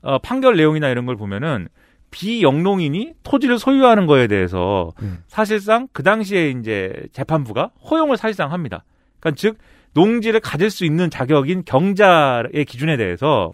어 0.01 0.19
판결 0.19 0.57
내용이나 0.57 0.89
이런 0.89 1.05
걸 1.05 1.15
보면은 1.15 1.69
비영농인이 2.11 3.13
토지를 3.23 3.57
소유하는 3.57 4.05
거에 4.05 4.27
대해서 4.27 4.91
음. 5.01 5.23
사실상 5.27 5.87
그 5.93 6.03
당시에 6.03 6.51
이제 6.51 7.07
재판부가 7.13 7.71
허용을 7.89 8.17
사실상 8.17 8.51
합니다. 8.51 8.83
그러니까 9.19 9.39
즉 9.39 9.57
농지를 9.93 10.39
가질 10.39 10.69
수 10.69 10.85
있는 10.85 11.09
자격인 11.09 11.63
경자의 11.65 12.65
기준에 12.67 12.97
대해서 12.97 13.51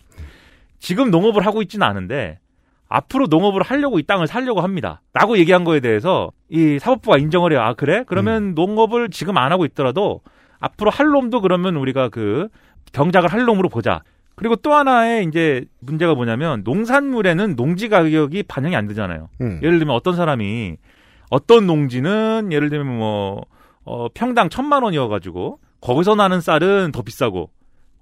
지금 0.80 1.12
농업을 1.12 1.46
하고 1.46 1.62
있지는 1.62 1.86
않은데 1.86 2.40
앞으로 2.88 3.28
농업을 3.28 3.62
하려고 3.62 4.00
이 4.00 4.04
땅을 4.04 4.28
살려고 4.28 4.62
합니다. 4.62 5.02
라고 5.14 5.38
얘기한 5.38 5.64
거에 5.64 5.80
대해서 5.80 6.32
이 6.50 6.80
사법부가 6.80 7.18
인정을 7.18 7.52
해요. 7.52 7.62
아, 7.62 7.74
그래? 7.74 8.04
그러면 8.08 8.56
농업을 8.56 9.10
지금 9.10 9.38
안 9.38 9.52
하고 9.52 9.66
있더라도 9.66 10.22
앞으로 10.60 10.90
할 10.90 11.08
놈도 11.08 11.42
그러면 11.42 11.76
우리가 11.76 12.10
그 12.10 12.48
경작을 12.92 13.32
할 13.32 13.46
놈으로 13.46 13.70
보자. 13.70 14.02
그리고 14.36 14.56
또 14.56 14.74
하나의 14.74 15.26
이제 15.26 15.66
문제가 15.80 16.16
뭐냐면 16.16 16.62
농산물에는 16.64 17.56
농지 17.56 17.90
가격이 17.90 18.44
반영이 18.44 18.76
안 18.76 18.88
되잖아요. 18.88 19.30
음. 19.42 19.60
예를 19.62 19.80
들면 19.80 19.94
어떤 19.96 20.16
사람이 20.16 20.78
어떤 21.30 21.68
농지는 21.68 22.50
예를 22.52 22.70
들면 22.70 22.98
뭐 22.98 23.46
어, 23.84 24.08
평당 24.14 24.50
천만 24.50 24.82
원이어가지고 24.84 25.60
거기서 25.82 26.16
나는 26.16 26.42
쌀은 26.42 26.92
더 26.92 27.02
비싸고 27.02 27.50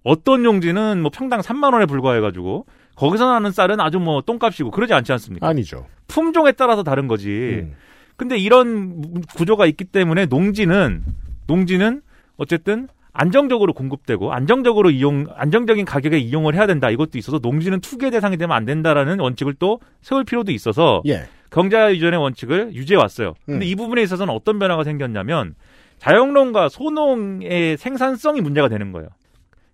어떤 0.03 0.45
용지는 0.45 1.01
뭐 1.01 1.11
평당 1.13 1.41
3만 1.41 1.73
원에 1.73 1.86
불과해가지고 1.86 2.65
거기서 2.95 3.32
나는 3.32 3.51
쌀은 3.51 3.80
아주 3.80 3.99
뭐 3.99 4.21
똥값이고 4.21 4.71
그러지 4.71 4.93
않지 4.93 5.11
않습니까? 5.11 5.47
아니죠. 5.47 5.86
품종에 6.07 6.53
따라서 6.53 6.84
다른 6.84 7.07
거지. 7.07 7.30
음. 7.63 7.75
근데 8.15 8.38
이런 8.38 9.21
구조가 9.36 9.67
있기 9.67 9.86
때문에 9.86 10.25
농지는 10.25 11.03
농지는 11.45 12.01
어쨌든 12.38 12.88
안정적으로 13.13 13.73
공급되고 13.73 14.32
안정적으로 14.32 14.91
이용 14.91 15.25
안정적인 15.36 15.86
가격에 15.86 16.17
이용을 16.17 16.55
해야 16.55 16.67
된다. 16.67 16.89
이것도 16.89 17.17
있어서 17.17 17.39
농지는 17.41 17.80
투기 17.82 18.09
대상이 18.11 18.38
되면 18.38 18.55
안 18.55 18.65
된다라는 18.65 19.19
원칙을 19.19 19.55
또 19.55 19.80
세울 20.01 20.23
필요도 20.23 20.51
있어서 20.51 21.01
예. 21.07 21.25
경자 21.49 21.93
유전의 21.93 22.19
원칙을 22.19 22.73
유지해 22.73 22.97
왔어요. 22.97 23.34
근데 23.45 23.65
음. 23.65 23.69
이 23.69 23.75
부분에 23.75 24.01
있어서는 24.03 24.34
어떤 24.34 24.59
변화가 24.59 24.84
생겼냐면 24.84 25.55
자영농과 26.00 26.70
소농의 26.70 27.78
생산성이 27.78 28.41
문제가 28.41 28.68
되는 28.70 28.91
거예요. 28.91 29.10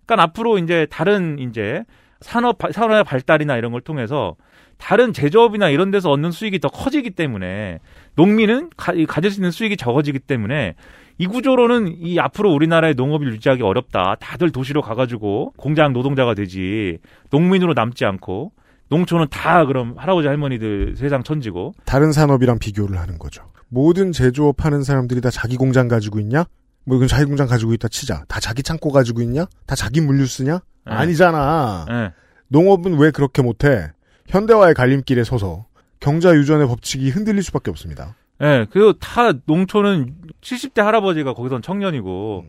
그러니까 0.06 0.24
앞으로 0.24 0.58
이제 0.58 0.86
다른 0.90 1.38
이제 1.38 1.84
산업 2.20 2.58
발- 2.58 2.72
산업의 2.72 3.04
발달이나 3.04 3.56
이런 3.56 3.72
걸 3.72 3.80
통해서 3.80 4.36
다른 4.78 5.12
제조업이나 5.12 5.68
이런 5.68 5.90
데서 5.90 6.10
얻는 6.10 6.30
수익이 6.30 6.58
더 6.58 6.68
커지기 6.68 7.10
때문에 7.10 7.78
농민은 8.16 8.70
가, 8.76 8.92
가질 9.06 9.30
수 9.30 9.38
있는 9.40 9.50
수익이 9.50 9.76
적어지기 9.76 10.18
때문에 10.20 10.74
이 11.18 11.26
구조로는 11.26 11.96
이 12.00 12.18
앞으로 12.18 12.52
우리나라의 12.52 12.94
농업을 12.94 13.28
유지하기 13.32 13.62
어렵다. 13.62 14.16
다들 14.18 14.50
도시로 14.50 14.82
가가지고 14.82 15.52
공장 15.56 15.92
노동자가 15.92 16.34
되지 16.34 16.98
농민으로 17.30 17.74
남지 17.74 18.04
않고 18.04 18.52
농촌은 18.94 19.26
다 19.28 19.66
그럼 19.66 19.94
할아버지 19.96 20.28
할머니들 20.28 20.94
세상 20.96 21.24
천지고 21.24 21.74
다른 21.84 22.12
산업이랑 22.12 22.60
비교를 22.60 22.96
하는 22.98 23.18
거죠. 23.18 23.42
모든 23.68 24.12
제조업 24.12 24.64
하는 24.64 24.84
사람들이 24.84 25.20
다 25.20 25.30
자기 25.30 25.56
공장 25.56 25.88
가지고 25.88 26.20
있냐? 26.20 26.44
뭐 26.84 26.96
이건 26.96 27.08
자기 27.08 27.24
공장 27.24 27.48
가지고 27.48 27.74
있다 27.74 27.88
치자. 27.88 28.24
다 28.28 28.38
자기 28.38 28.62
창고 28.62 28.92
가지고 28.92 29.20
있냐? 29.22 29.46
다 29.66 29.74
자기 29.74 30.00
물류 30.00 30.26
쓰냐? 30.26 30.60
네. 30.86 30.92
아니잖아. 30.92 31.86
예. 31.90 32.12
농업은 32.48 32.96
왜 32.98 33.10
그렇게 33.10 33.42
못해? 33.42 33.90
현대화의 34.28 34.74
갈림길에 34.74 35.24
서서 35.24 35.66
경자 35.98 36.32
유전의 36.32 36.68
법칙이 36.68 37.10
흔들릴 37.10 37.42
수밖에 37.42 37.72
없습니다. 37.72 38.14
예, 38.42 38.66
그리고 38.70 38.92
다 38.92 39.32
농촌은 39.44 40.14
70대 40.40 40.82
할아버지가 40.82 41.34
거기선 41.34 41.62
청년이고 41.62 42.44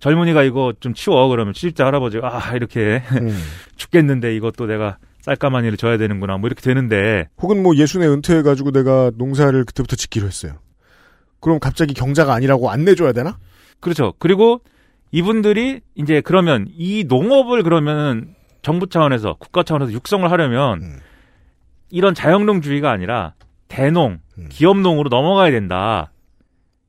젊은이가 0.00 0.42
이거 0.42 0.72
좀 0.80 0.92
치워 0.94 1.28
그러면 1.28 1.52
70대 1.52 1.84
할아버지가 1.84 2.36
아 2.36 2.56
이렇게 2.56 3.02
음. 3.12 3.36
죽겠는데 3.76 4.34
이것도 4.34 4.66
내가 4.66 4.98
쌀가마니를 5.24 5.78
져야 5.78 5.96
되는구나 5.96 6.36
뭐 6.36 6.48
이렇게 6.48 6.60
되는데 6.60 7.28
혹은 7.40 7.62
뭐 7.62 7.74
예순에 7.76 8.06
은퇴해가지고 8.06 8.72
내가 8.72 9.10
농사를 9.16 9.64
그때부터 9.64 9.96
짓기로 9.96 10.26
했어요. 10.26 10.58
그럼 11.40 11.58
갑자기 11.60 11.94
경자가 11.94 12.34
아니라고 12.34 12.70
안 12.70 12.84
내줘야 12.84 13.12
되나? 13.12 13.38
그렇죠. 13.80 14.12
그리고 14.18 14.60
이분들이 15.12 15.80
이제 15.94 16.20
그러면 16.20 16.66
이 16.76 17.04
농업을 17.08 17.62
그러면 17.62 18.34
정부 18.60 18.86
차원에서 18.86 19.36
국가 19.38 19.62
차원에서 19.62 19.92
육성을 19.92 20.30
하려면 20.30 20.82
음. 20.82 20.98
이런 21.88 22.14
자영농주의가 22.14 22.90
아니라 22.90 23.34
대농, 23.68 24.20
음. 24.38 24.48
기업농으로 24.50 25.08
넘어가야 25.08 25.50
된다. 25.50 26.12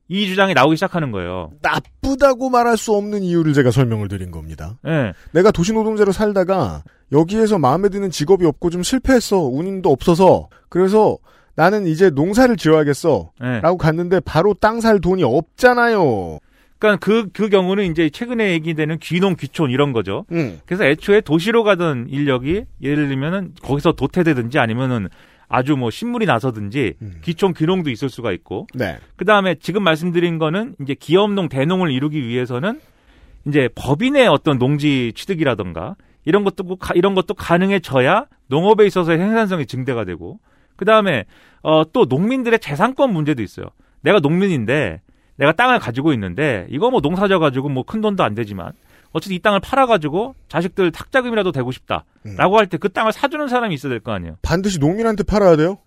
이 0.08 0.26
주장이 0.26 0.52
나오기 0.54 0.76
시작하는 0.76 1.10
거예요. 1.10 1.52
나쁘다고 1.62 2.50
말할 2.50 2.76
수 2.76 2.92
없는 2.92 3.22
이유를 3.22 3.54
제가 3.54 3.70
설명을 3.70 4.08
드린 4.08 4.30
겁니다. 4.30 4.78
예. 4.86 5.12
내가 5.32 5.50
도시 5.50 5.72
노동자로 5.72 6.12
살다가 6.12 6.82
여기에서 7.12 7.58
마음에 7.58 7.88
드는 7.88 8.10
직업이 8.10 8.44
없고 8.46 8.70
좀 8.70 8.82
실패했어. 8.82 9.38
운임도 9.38 9.90
없어서. 9.90 10.48
그래서 10.68 11.18
나는 11.54 11.86
이제 11.86 12.10
농사를 12.10 12.54
지어야겠어. 12.56 13.30
예. 13.42 13.60
라고 13.60 13.78
갔는데 13.78 14.20
바로 14.20 14.54
땅 14.54 14.80
살 14.80 15.00
돈이 15.00 15.22
없잖아요. 15.24 16.38
그러니까 16.78 17.04
그, 17.04 17.28
그 17.32 17.48
경우는 17.48 17.90
이제 17.90 18.10
최근에 18.10 18.50
얘기되는 18.52 18.98
귀농, 18.98 19.36
귀촌 19.36 19.70
이런 19.70 19.92
거죠. 19.92 20.26
음. 20.32 20.60
그래서 20.66 20.84
애초에 20.84 21.22
도시로 21.22 21.64
가던 21.64 22.08
인력이 22.10 22.64
예를 22.82 23.08
들면은 23.08 23.52
거기서 23.62 23.92
도태되든지 23.92 24.58
아니면은 24.58 25.08
아주 25.48 25.76
뭐 25.76 25.90
신물이 25.90 26.26
나서든지 26.26 26.94
음. 27.00 27.14
귀촌, 27.22 27.54
귀농도 27.54 27.88
있을 27.88 28.10
수가 28.10 28.32
있고 28.32 28.66
네. 28.74 28.98
그 29.16 29.24
다음에 29.24 29.54
지금 29.54 29.82
말씀드린 29.84 30.38
거는 30.38 30.74
이제 30.82 30.94
기업농, 30.94 31.48
대농을 31.48 31.90
이루기 31.90 32.26
위해서는 32.26 32.80
이제 33.46 33.68
법인의 33.74 34.26
어떤 34.26 34.58
농지 34.58 35.12
취득이라던가 35.14 35.94
이런 36.26 36.44
것도 36.44 36.64
꼭 36.64 36.78
가- 36.78 36.92
이런 36.94 37.14
것도 37.14 37.32
가능해져야 37.34 38.26
농업에 38.48 38.84
있어서의 38.86 39.16
생산성이 39.18 39.64
증대가 39.66 40.04
되고 40.04 40.38
그 40.76 40.84
다음에 40.84 41.24
어, 41.62 41.82
또 41.92 42.04
농민들의 42.04 42.58
재산권 42.58 43.12
문제도 43.12 43.42
있어요. 43.42 43.66
내가 44.02 44.20
농민인데 44.20 45.00
내가 45.36 45.52
땅을 45.52 45.78
가지고 45.78 46.12
있는데 46.12 46.66
이거 46.68 46.90
뭐 46.90 47.00
농사져 47.00 47.38
가지고 47.38 47.68
뭐 47.70 47.82
큰 47.84 48.00
돈도 48.00 48.22
안 48.22 48.34
되지만 48.34 48.72
어쨌든 49.12 49.34
이 49.36 49.38
땅을 49.38 49.60
팔아 49.60 49.86
가지고 49.86 50.34
자식들 50.48 50.90
탁자금이라도 50.92 51.52
되고 51.52 51.70
싶다라고 51.72 52.58
할때 52.58 52.76
그 52.76 52.88
땅을 52.90 53.12
사주는 53.12 53.48
사람이 53.48 53.74
있어야 53.74 53.90
될 53.90 54.00
거 54.00 54.12
아니에요. 54.12 54.36
반드시 54.42 54.78
농민한테 54.78 55.22
팔아야 55.24 55.56
돼요? 55.56 55.78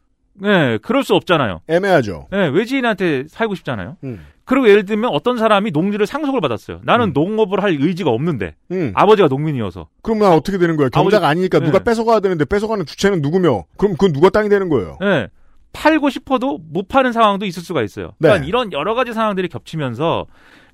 네, 0.42 0.78
그럴 0.82 1.04
수 1.04 1.16
없잖아요. 1.16 1.62
애매하죠. 1.68 2.28
네, 2.32 2.48
외지인한테 2.48 3.26
살고 3.28 3.56
싶잖아요. 3.56 3.98
음. 4.04 4.26
그리고 4.46 4.68
예를 4.68 4.84
들면 4.86 5.12
어떤 5.14 5.38
사람이 5.38 5.70
농지를 5.72 6.08
상속을 6.08 6.42
받았어요. 6.42 6.80
나는 6.84 7.14
농업을 7.14 7.62
할 7.62 7.78
의지가 7.80 8.10
없는데 8.10 8.56
음. 8.72 8.92
아버지가 8.96 9.28
농민이어서 9.28 9.88
그러면 10.02 10.32
어떻게 10.32 10.58
되는 10.58 10.76
거예요? 10.76 10.90
경자가 10.90 11.18
아버지- 11.28 11.32
아니니까 11.32 11.60
누가 11.60 11.78
네. 11.80 11.84
뺏어가야 11.84 12.20
되는데 12.20 12.46
뺏어가는 12.46 12.86
주체는 12.88 13.22
누구며? 13.22 13.66
그럼 13.78 13.94
그건 13.94 14.12
누가 14.12 14.30
땅이 14.32 14.50
되는 14.50 14.68
거예요? 14.70 14.98
네, 15.02 15.28
팔고 15.72 16.10
싶어도 16.10 16.58
못 16.72 16.88
파는 16.88 17.12
상황도 17.14 17.46
있을 17.46 17.62
수가 17.62 17.84
있어요. 17.84 18.14
그러니까 18.18 18.42
네. 18.42 18.48
이런 18.48 18.74
여러 18.74 18.96
가지 18.96 19.14
상황들이 19.14 19.50
겹치면서 19.50 20.26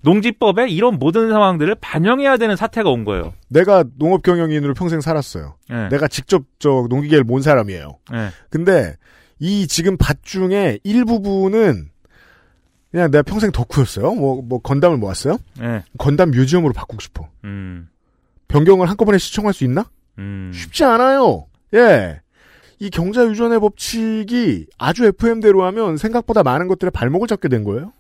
농지법에 0.02 0.70
이런 0.70 0.98
모든 1.00 1.30
상황들을 1.30 1.76
반영해야 1.82 2.38
되는 2.38 2.56
사태가 2.56 2.90
온 2.90 3.04
거예요. 3.06 3.34
내가 3.50 3.84
농업 3.98 4.22
경영인으로 4.24 4.74
평생 4.74 5.02
살았어요. 5.02 5.56
네. 5.70 5.90
내가 5.90 6.08
직접 6.08 6.44
저 6.60 6.86
농기계를 6.90 7.24
몬 7.24 7.42
사람이에요. 7.42 7.98
네. 8.12 8.30
근데 8.50 8.96
이 9.46 9.68
지금 9.68 9.96
밭 9.96 10.24
중에 10.24 10.80
일부분은 10.84 11.90
그냥 12.90 13.12
내가 13.12 13.22
평생 13.22 13.52
덕후였어요. 13.52 14.16
뭐, 14.16 14.42
뭐, 14.42 14.60
건담을 14.60 14.98
모았어요? 14.98 15.38
네. 15.60 15.84
건담 16.00 16.32
뮤지엄으로 16.32 16.74
바꾸고 16.74 17.00
싶어. 17.00 17.30
음, 17.44 17.88
변경을 18.48 18.90
한꺼번에 18.90 19.20
시청할 19.20 19.54
수 19.54 19.64
있나? 19.64 19.88
음. 20.18 20.52
쉽지 20.52 20.84
않아요. 20.86 21.46
예. 21.76 22.22
이 22.80 22.90
경자 22.90 23.24
유전의 23.28 23.60
법칙이 23.60 24.66
아주 24.80 25.06
FM대로 25.06 25.64
하면 25.66 25.98
생각보다 25.98 26.42
많은 26.42 26.68
것들의 26.68 26.90
발목을 26.90 27.28
잡게 27.28 27.48
된 27.48 27.64
거예요. 27.64 27.94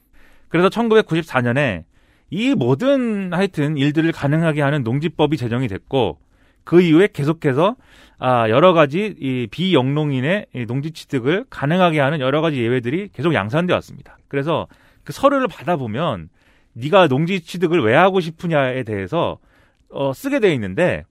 그래서 0.49 0.69
1994년에 0.69 1.83
이 2.31 2.55
모든 2.55 3.31
하여튼 3.33 3.77
일들을 3.77 4.11
가능하게 4.11 4.61
하는 4.63 4.81
농지법이 4.83 5.37
제정이 5.37 5.67
됐고 5.67 6.17
그 6.63 6.81
이후에 6.81 7.09
계속해서 7.13 7.75
아 8.17 8.49
여러 8.49 8.73
가지 8.73 9.15
이 9.19 9.47
비영농인의 9.51 10.47
이 10.55 10.65
농지 10.65 10.91
취득을 10.91 11.45
가능하게 11.49 11.99
하는 11.99 12.19
여러 12.19 12.41
가지 12.41 12.61
예외들이 12.61 13.09
계속 13.13 13.33
양산돼 13.33 13.73
왔습니다. 13.73 14.17
그래서 14.27 14.67
그 15.03 15.13
서류를 15.13 15.47
받아보면 15.47 16.29
네가 16.73 17.07
농지 17.07 17.41
취득을 17.41 17.83
왜 17.83 17.93
하고 17.95 18.19
싶으냐에 18.19 18.83
대해서 18.83 19.37
어 19.89 20.13
쓰게 20.13 20.39
돼 20.39 20.53
있는데 20.53 21.03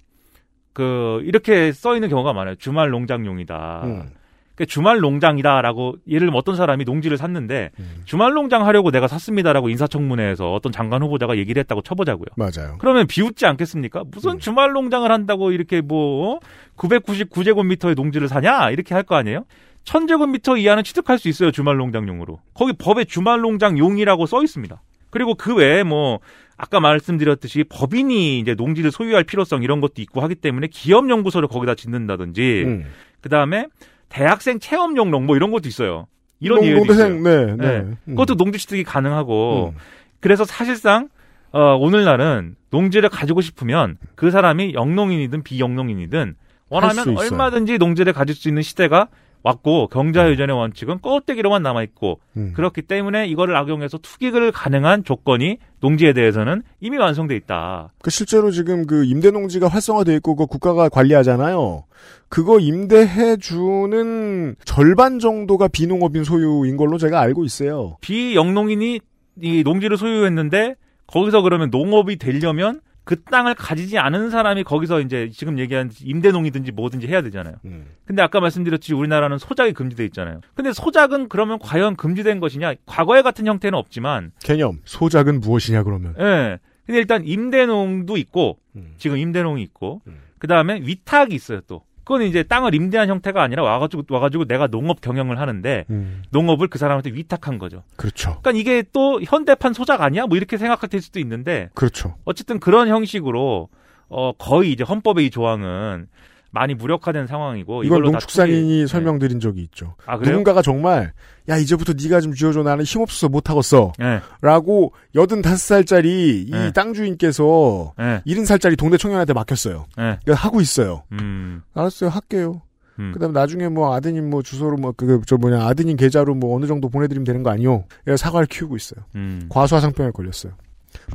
그 0.72 1.20
이렇게 1.24 1.72
써 1.72 1.94
있는 1.94 2.08
경우가 2.08 2.32
많아요. 2.32 2.56
주말 2.56 2.90
농장용이다. 2.90 3.82
음. 3.84 4.10
그 4.56 4.66
주말 4.66 4.98
농장이다라고 5.00 5.96
예를 6.06 6.20
들면 6.20 6.36
어떤 6.36 6.54
사람이 6.54 6.84
농지를 6.84 7.16
샀는데 7.16 7.70
주말 8.04 8.34
농장 8.34 8.64
하려고 8.66 8.90
내가 8.92 9.08
샀습니다라고 9.08 9.68
인사청문회에서 9.68 10.52
어떤 10.52 10.70
장관 10.70 11.02
후보자가 11.02 11.36
얘기를 11.38 11.58
했다고 11.60 11.82
쳐보자고요. 11.82 12.26
맞아요. 12.36 12.76
그러면 12.78 13.06
비웃지 13.08 13.46
않겠습니까? 13.46 14.04
무슨 14.12 14.38
주말 14.38 14.72
농장을 14.72 15.10
한다고 15.10 15.50
이렇게 15.50 15.80
뭐 15.80 16.38
999제곱미터의 16.76 17.94
농지를 17.96 18.28
사냐 18.28 18.70
이렇게 18.70 18.94
할 18.94 19.04
거 19.04 19.16
아니에요? 19.16 19.44
1000제곱미터 19.84 20.58
이하는 20.58 20.82
취득할 20.82 21.18
수 21.18 21.28
있어요 21.28 21.50
주말 21.50 21.76
농장용으로. 21.76 22.40
거기 22.54 22.72
법에 22.72 23.04
주말 23.04 23.40
농장용이라고 23.40 24.24
써 24.24 24.42
있습니다. 24.42 24.80
그리고 25.10 25.34
그 25.34 25.54
외에 25.54 25.82
뭐 25.82 26.20
아까 26.56 26.80
말씀드렸듯이 26.80 27.64
법인이 27.68 28.38
이제 28.38 28.54
농지를 28.54 28.90
소유할 28.90 29.24
필요성 29.24 29.62
이런 29.62 29.80
것도 29.82 30.00
있고 30.00 30.22
하기 30.22 30.36
때문에 30.36 30.68
기업 30.68 31.10
연구소를 31.10 31.48
거기다 31.48 31.74
짓는다든지 31.74 32.62
음. 32.66 32.84
그 33.20 33.28
다음에 33.28 33.66
대학생 34.08 34.58
체험 34.58 34.96
용 34.96 35.10
농 35.10 35.26
뭐 35.26 35.36
이런 35.36 35.50
것도 35.50 35.68
있어요. 35.68 36.06
이런 36.40 36.60
농대생, 36.60 37.18
있어요. 37.20 37.22
네, 37.22 37.56
네. 37.56 37.66
음. 37.80 37.96
그것도 38.06 38.36
농지 38.36 38.58
취득이 38.58 38.84
가능하고 38.84 39.72
음. 39.74 39.78
그래서 40.20 40.44
사실상 40.44 41.08
어, 41.52 41.76
오늘날은 41.76 42.56
농지를 42.70 43.08
가지고 43.08 43.40
싶으면 43.40 43.96
그 44.16 44.30
사람이 44.30 44.74
영농인이든 44.74 45.42
비영농인이든 45.44 46.34
수 46.34 46.36
원하면. 46.68 47.16
얼마든지 47.16 47.78
농지를 47.78 48.12
가질 48.12 48.34
수 48.34 48.48
있는 48.48 48.62
시대가 48.62 49.08
왔고 49.44 49.88
경자유전의 49.88 50.56
원칙은 50.56 51.02
껍데기로만 51.02 51.62
남아 51.62 51.82
있고 51.84 52.18
음. 52.36 52.54
그렇기 52.56 52.82
때문에 52.82 53.26
이거를 53.26 53.54
악용해서 53.54 53.98
투기를 53.98 54.50
가능한 54.50 55.04
조건이 55.04 55.58
농지에 55.80 56.14
대해서는 56.14 56.62
이미 56.80 56.96
완성돼 56.96 57.36
있다. 57.36 57.92
그 58.02 58.10
실제로 58.10 58.50
지금 58.50 58.86
그 58.86 59.04
임대 59.04 59.30
농지가 59.30 59.68
활성화돼 59.68 60.14
있고 60.16 60.34
그 60.34 60.46
국가가 60.46 60.88
관리하잖아요. 60.88 61.84
그거 62.30 62.58
임대해 62.58 63.36
주는 63.36 64.56
절반 64.64 65.18
정도가 65.18 65.68
비농업인 65.68 66.24
소유인 66.24 66.78
걸로 66.78 66.96
제가 66.96 67.20
알고 67.20 67.44
있어요. 67.44 67.98
비영농인이 68.00 69.00
이 69.42 69.62
농지를 69.62 69.98
소유했는데 69.98 70.76
거기서 71.06 71.42
그러면 71.42 71.68
농업이 71.70 72.16
되려면 72.16 72.80
그 73.04 73.22
땅을 73.22 73.54
가지지 73.54 73.98
않은 73.98 74.30
사람이 74.30 74.64
거기서 74.64 75.00
이제 75.00 75.30
지금 75.30 75.58
얘기한 75.58 75.90
임대농이든지 76.02 76.72
뭐든지 76.72 77.06
해야 77.06 77.22
되잖아요. 77.22 77.56
음. 77.66 77.86
근데 78.06 78.22
아까 78.22 78.40
말씀드렸듯이 78.40 78.94
우리나라는 78.94 79.38
소작이 79.38 79.72
금지돼 79.72 80.04
있잖아요. 80.06 80.40
근데 80.54 80.72
소작은 80.72 81.28
그러면 81.28 81.58
과연 81.58 81.96
금지된 81.96 82.40
것이냐? 82.40 82.74
과거의 82.86 83.22
같은 83.22 83.46
형태는 83.46 83.78
없지만 83.78 84.32
개념 84.42 84.80
소작은 84.84 85.40
무엇이냐 85.40 85.82
그러면. 85.82 86.14
예. 86.18 86.58
근데 86.86 86.98
일단 86.98 87.24
임대농도 87.24 88.16
있고 88.16 88.58
음. 88.76 88.94
지금 88.96 89.16
임대농이 89.18 89.62
있고 89.62 90.02
그다음에 90.38 90.80
위탁이 90.82 91.34
있어요 91.34 91.60
또. 91.66 91.82
그건 92.04 92.22
이제 92.22 92.42
땅을 92.42 92.74
임대한 92.74 93.08
형태가 93.08 93.42
아니라 93.42 93.62
와가지고 93.62 94.04
와가지고 94.08 94.44
내가 94.44 94.66
농업 94.66 95.00
경영을 95.00 95.38
하는데 95.40 95.84
음. 95.90 96.22
농업을 96.30 96.68
그 96.68 96.78
사람한테 96.78 97.10
위탁한 97.12 97.58
거죠. 97.58 97.82
그렇죠. 97.96 98.38
그러니까 98.42 98.52
이게 98.52 98.84
또 98.92 99.20
현대판 99.22 99.72
소작 99.72 100.02
아니야? 100.02 100.26
뭐 100.26 100.36
이렇게 100.36 100.58
생각할 100.58 101.00
수도 101.00 101.18
있는데 101.18 101.70
그렇죠. 101.74 102.16
어쨌든 102.24 102.60
그런 102.60 102.88
형식으로 102.88 103.68
어 104.08 104.32
거의 104.32 104.70
이제 104.72 104.84
헌법의 104.84 105.26
이 105.26 105.30
조항은 105.30 106.06
많이 106.54 106.74
무력화된 106.74 107.26
상황이고 107.26 107.84
이걸 107.84 108.02
농축산인이 108.02 108.82
투기- 108.84 108.86
설명드린 108.86 109.40
적이 109.40 109.62
있죠. 109.64 109.96
아, 110.06 110.16
그래요? 110.16 110.32
누군가가 110.32 110.62
정말 110.62 111.12
야 111.48 111.56
이제부터 111.58 111.92
네가 112.00 112.20
좀 112.20 112.32
쥐어줘 112.32 112.62
나는 112.62 112.84
힘없어서 112.84 113.28
못하겠어. 113.28 113.92
네. 113.98 114.20
라고 114.40 114.92
85살짜리 115.14 116.50
네. 116.50 116.68
이땅 116.68 116.94
주인께서 116.94 117.92
네. 117.98 118.22
70살짜리 118.26 118.78
동네 118.78 118.96
청년한테 118.96 119.32
맡겼어요. 119.32 119.86
네. 119.96 120.18
그러니까 120.24 120.34
하고 120.34 120.60
있어요. 120.60 121.02
음. 121.12 121.62
알았어요, 121.74 122.10
할게요. 122.10 122.62
음. 123.00 123.10
그다음 123.12 123.30
에 123.30 123.32
나중에 123.40 123.68
뭐 123.68 123.92
아드님 123.94 124.30
뭐 124.30 124.42
주소로 124.42 124.76
뭐 124.76 124.92
그 124.92 125.20
저 125.26 125.36
뭐냐 125.36 125.66
아드님 125.66 125.96
계좌로 125.96 126.34
뭐 126.34 126.56
어느 126.56 126.66
정도 126.66 126.88
보내드리면 126.88 127.24
되는 127.24 127.42
거 127.42 127.50
아니요? 127.50 127.84
사과를 128.16 128.46
키우고 128.46 128.76
있어요. 128.76 129.04
음. 129.16 129.46
과수화상병에 129.48 130.10
걸렸어요. 130.12 130.52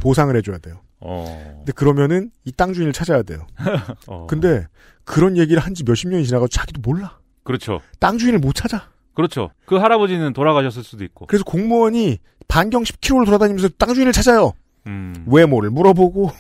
보상을 0.01 0.35
해줘야 0.35 0.57
돼요. 0.57 0.75
어. 1.01 1.53
근데 1.59 1.71
그러면은 1.73 2.31
이 2.45 2.51
땅 2.51 2.73
주인을 2.73 2.91
찾아야 2.93 3.23
돼요. 3.23 3.47
어. 4.07 4.27
근데 4.27 4.65
그런 5.05 5.37
얘기를 5.37 5.61
한 5.61 5.73
지 5.73 5.83
몇십 5.83 6.09
년이 6.09 6.25
지나가도 6.25 6.49
자기도 6.49 6.81
몰라. 6.81 7.17
그렇죠. 7.43 7.79
땅 7.99 8.17
주인을 8.17 8.39
못 8.39 8.53
찾아. 8.53 8.89
그렇죠. 9.15 9.49
그 9.65 9.75
할아버지는 9.77 10.33
돌아가셨을 10.33 10.83
수도 10.83 11.03
있고. 11.03 11.25
그래서 11.27 11.43
공무원이 11.43 12.19
반경 12.47 12.83
10km를 12.83 13.25
돌아다니면서 13.25 13.69
땅 13.77 13.93
주인을 13.93 14.11
찾아요. 14.13 14.53
음. 14.87 15.25
외모를 15.27 15.69
물어보고 15.71 16.31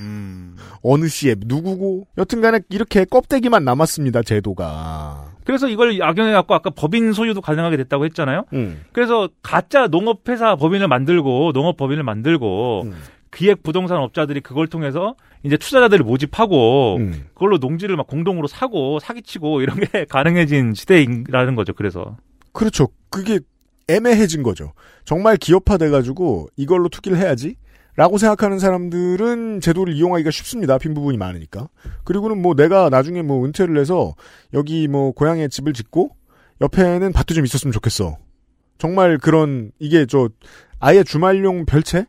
음. 0.00 0.56
어느 0.82 1.06
시에 1.06 1.36
누구고 1.38 2.06
여튼간에 2.18 2.60
이렇게 2.70 3.04
껍데기만 3.04 3.64
남았습니다 3.64 4.22
제도가. 4.22 5.32
그래서 5.44 5.68
이걸 5.68 6.02
악용해 6.02 6.32
갖고 6.32 6.54
아까 6.54 6.70
법인 6.70 7.12
소유도 7.12 7.40
가능하게 7.40 7.76
됐다고 7.76 8.04
했잖아요. 8.06 8.44
음. 8.54 8.82
그래서 8.92 9.28
가짜 9.42 9.86
농업회사 9.86 10.56
법인을 10.56 10.88
만들고 10.88 11.52
농업 11.52 11.76
법인을 11.76 12.02
만들고 12.02 12.82
음. 12.86 12.94
기획 13.34 13.62
부동산 13.62 13.98
업자들이 13.98 14.40
그걸 14.40 14.66
통해서 14.66 15.14
이제 15.42 15.56
투자자들을 15.56 16.04
모집하고 16.04 16.96
음. 16.96 17.26
그걸로 17.34 17.58
농지를 17.58 17.96
막 17.96 18.06
공동으로 18.06 18.46
사고 18.46 18.98
사기치고 18.98 19.60
이런 19.60 19.78
게 19.80 20.04
가능해진 20.08 20.74
시대라는 20.74 21.54
거죠. 21.54 21.74
그래서 21.74 22.16
그렇죠. 22.52 22.88
그게 23.10 23.40
애매해진 23.88 24.42
거죠. 24.42 24.72
정말 25.04 25.36
기업화 25.36 25.76
돼가지고 25.76 26.48
이걸로 26.56 26.88
투기를 26.88 27.18
해야지. 27.18 27.56
라고 27.96 28.18
생각하는 28.18 28.58
사람들은 28.58 29.60
제도를 29.60 29.94
이용하기가 29.94 30.32
쉽습니다. 30.32 30.78
빈 30.78 30.94
부분이 30.94 31.16
많으니까. 31.16 31.68
그리고는 32.02 32.42
뭐 32.42 32.54
내가 32.54 32.88
나중에 32.88 33.22
뭐 33.22 33.44
은퇴를 33.44 33.78
해서 33.78 34.14
여기 34.52 34.88
뭐 34.88 35.12
고향에 35.12 35.46
집을 35.46 35.72
짓고 35.74 36.10
옆에는 36.60 37.12
밭도 37.12 37.34
좀 37.34 37.44
있었으면 37.44 37.70
좋겠어. 37.70 38.16
정말 38.78 39.18
그런 39.18 39.70
이게 39.78 40.06
저 40.06 40.28
아예 40.80 41.04
주말용 41.04 41.66
별채 41.66 42.06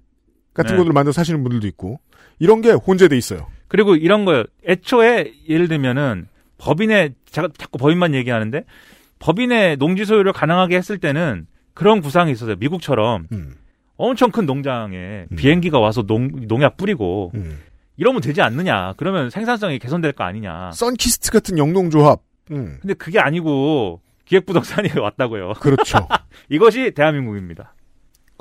같은 0.55 0.71
네. 0.71 0.77
것들을 0.77 0.93
만들어 0.93 1.11
사시는 1.11 1.43
분들도 1.43 1.67
있고 1.67 1.99
이런 2.39 2.61
게 2.61 2.71
혼재돼 2.71 3.15
있어요. 3.15 3.45
그리고 3.67 3.95
이런 3.95 4.25
거요. 4.25 4.43
애초에 4.67 5.31
예를 5.47 5.67
들면은 5.67 6.27
법인의 6.57 7.13
제가 7.29 7.49
자꾸 7.57 7.77
법인만 7.77 8.15
얘기하는데 8.15 8.63
법인의 9.19 9.77
농지 9.77 10.05
소유를 10.05 10.33
가능하게 10.33 10.77
했을 10.77 10.97
때는 10.97 11.45
그런 11.73 12.01
구상이 12.01 12.31
있었어요. 12.31 12.55
미국처럼 12.57 13.27
음. 13.31 13.55
엄청 13.97 14.31
큰 14.31 14.45
농장에 14.45 15.25
비행기가 15.35 15.79
와서 15.79 16.03
농, 16.03 16.47
농약 16.47 16.77
뿌리고 16.77 17.31
음. 17.35 17.59
이러면 17.97 18.21
되지 18.21 18.41
않느냐. 18.41 18.93
그러면 18.97 19.29
생산성이 19.29 19.79
개선될 19.79 20.13
거 20.13 20.23
아니냐. 20.23 20.71
썬키스트 20.73 21.31
같은 21.31 21.57
영농조합. 21.57 22.21
음. 22.51 22.77
근데 22.81 22.93
그게 22.93 23.19
아니고 23.19 24.01
기획부동산이 24.25 24.89
왔다고요. 24.99 25.53
그렇죠. 25.59 26.07
이것이 26.49 26.91
대한민국입니다. 26.91 27.73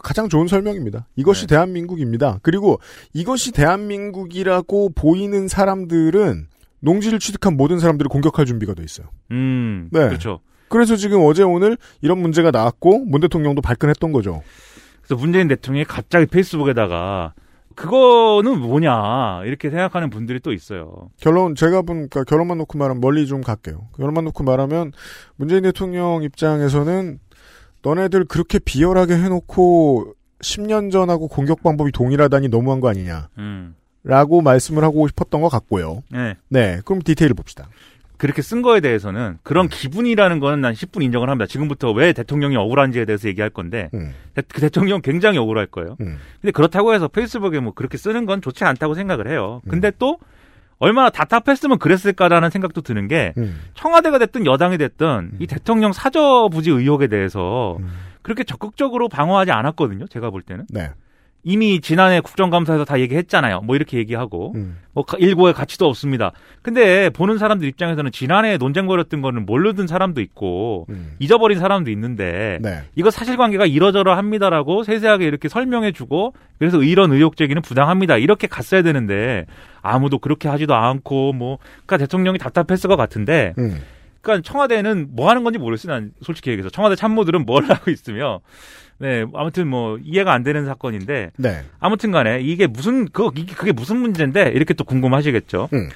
가장 0.02 0.28
좋은 0.28 0.48
설명입니다. 0.48 1.06
이것이 1.16 1.46
네. 1.46 1.54
대한민국입니다. 1.54 2.38
그리고 2.42 2.80
이것이 3.12 3.52
대한민국이라고 3.52 4.90
보이는 4.94 5.48
사람들은 5.48 6.48
농지를 6.80 7.18
취득한 7.18 7.56
모든 7.56 7.78
사람들을 7.78 8.08
공격할 8.08 8.44
준비가 8.46 8.74
돼 8.74 8.82
있어요. 8.82 9.08
음, 9.30 9.88
네. 9.90 10.08
그렇죠. 10.08 10.40
그래서 10.68 10.96
지금 10.96 11.22
어제 11.24 11.42
오늘 11.42 11.76
이런 12.02 12.18
문제가 12.18 12.50
나왔고 12.50 13.04
문 13.06 13.20
대통령도 13.20 13.62
발끈했던 13.62 14.12
거죠. 14.12 14.42
그래서 15.00 15.20
문재인 15.20 15.48
대통령이 15.48 15.84
갑자기 15.84 16.26
페이스북에다가 16.26 17.34
그거는 17.74 18.60
뭐냐 18.60 19.42
이렇게 19.44 19.70
생각하는 19.70 20.10
분들이 20.10 20.40
또 20.40 20.52
있어요. 20.52 21.10
결론 21.20 21.54
제가 21.54 21.82
본 21.82 22.08
그러니까 22.08 22.24
결론만 22.24 22.58
놓고 22.58 22.78
말하면 22.78 23.00
멀리 23.00 23.26
좀 23.26 23.40
갈게요. 23.40 23.88
결론만 23.96 24.24
놓고 24.24 24.44
말하면 24.44 24.92
문재인 25.36 25.62
대통령 25.62 26.22
입장에서는 26.22 27.18
너네들 27.84 28.24
그렇게 28.24 28.58
비열하게 28.58 29.14
해놓고 29.14 30.14
10년 30.40 30.90
전하고 30.90 31.28
공격 31.28 31.62
방법이 31.62 31.92
동일하다니 31.92 32.48
너무한 32.48 32.80
거 32.80 32.88
아니냐. 32.88 33.28
음. 33.38 33.74
라고 34.02 34.42
말씀을 34.42 34.84
하고 34.84 35.06
싶었던 35.08 35.40
것 35.40 35.48
같고요. 35.48 36.02
네. 36.10 36.34
네, 36.48 36.80
그럼 36.84 37.00
디테일을 37.00 37.34
봅시다. 37.34 37.68
그렇게 38.16 38.42
쓴 38.42 38.62
거에 38.62 38.80
대해서는 38.80 39.38
그런 39.42 39.68
기분이라는 39.68 40.40
거는 40.40 40.60
난 40.60 40.72
10분 40.72 41.02
인정을 41.02 41.28
합니다. 41.28 41.46
지금부터 41.46 41.90
왜 41.92 42.12
대통령이 42.12 42.56
억울한지에 42.56 43.06
대해서 43.06 43.28
얘기할 43.28 43.50
건데 43.50 43.90
음, 43.94 44.14
대, 44.34 44.42
그 44.46 44.60
대통령 44.60 45.02
굉장히 45.02 45.38
억울할 45.38 45.66
거예요. 45.66 45.96
음, 46.00 46.18
근데 46.40 46.52
그렇다고 46.52 46.94
해서 46.94 47.08
페이스북에 47.08 47.60
뭐 47.60 47.72
그렇게 47.72 47.98
쓰는 47.98 48.24
건 48.24 48.40
좋지 48.40 48.64
않다고 48.64 48.94
생각을 48.94 49.28
해요. 49.28 49.60
음. 49.64 49.70
근데 49.70 49.90
또 49.98 50.18
얼마나 50.78 51.10
답답했으면 51.10 51.78
그랬을까라는 51.78 52.50
생각도 52.50 52.80
드는 52.80 53.08
게 53.08 53.32
음, 53.38 53.60
청와대가 53.74 54.18
됐든 54.18 54.46
여당이 54.46 54.78
됐든 54.78 55.36
이 55.38 55.46
대통령 55.46 55.92
사저부지 55.92 56.70
의혹에 56.70 57.06
대해서 57.06 57.76
음. 57.80 57.88
그렇게 58.22 58.42
적극적으로 58.44 59.08
방어하지 59.08 59.50
않았거든요. 59.50 60.06
제가 60.08 60.30
볼 60.30 60.42
때는 60.42 60.66
네. 60.70 60.90
이미 61.46 61.80
지난해 61.80 62.20
국정감사에서 62.20 62.84
다 62.86 62.98
얘기했잖아요. 63.00 63.60
뭐 63.60 63.76
이렇게 63.76 63.98
얘기하고 63.98 64.52
음, 64.54 64.78
뭐 64.94 65.04
가- 65.04 65.18
일고의 65.18 65.52
가치도 65.52 65.86
없습니다. 65.86 66.32
근데 66.62 67.10
보는 67.10 67.36
사람들 67.36 67.68
입장에서는 67.68 68.10
지난해 68.12 68.56
논쟁거렸던 68.56 69.20
거는 69.20 69.44
모르던 69.44 69.86
사람도 69.86 70.22
있고 70.22 70.86
음. 70.88 71.12
잊어버린 71.18 71.58
사람도 71.58 71.90
있는데 71.90 72.58
네. 72.62 72.82
이거 72.96 73.10
사실관계가 73.10 73.66
이러저러 73.66 74.16
합니다라고 74.16 74.84
세세하게 74.84 75.26
이렇게 75.26 75.48
설명해주고 75.50 76.32
그래서 76.58 76.82
이런 76.82 77.12
의혹 77.12 77.36
제기는 77.36 77.60
부당합니다 77.60 78.16
이렇게 78.16 78.46
갔어야 78.46 78.80
되는데 78.82 79.44
아무도 79.82 80.18
그렇게 80.18 80.48
하지도 80.48 80.74
않고 80.74 81.34
뭐 81.34 81.58
그러니까 81.84 81.98
대통령이 81.98 82.38
답답했을 82.38 82.88
것 82.88 82.96
같은데 82.96 83.52
음, 83.58 83.80
그러니까 84.22 84.50
청와대는 84.50 85.08
뭐 85.10 85.28
하는 85.28 85.44
건지 85.44 85.58
모르겠어요. 85.58 85.92
난 85.92 86.12
솔직히 86.22 86.48
얘기해서 86.50 86.70
청와대 86.70 86.96
참모들은 86.96 87.44
뭘 87.44 87.64
하고 87.64 87.90
있으며 87.90 88.40
네 88.98 89.24
아무튼 89.34 89.68
뭐 89.68 89.98
이해가 90.02 90.32
안 90.32 90.42
되는 90.42 90.64
사건인데 90.66 91.30
네. 91.36 91.62
아무튼간에 91.80 92.40
이게 92.40 92.66
무슨 92.66 93.06
그 93.08 93.30
그게 93.56 93.72
무슨 93.72 93.98
문제인데 93.98 94.50
이렇게 94.54 94.74
또 94.74 94.84
궁금하시겠죠. 94.84 95.68
음. 95.72 95.88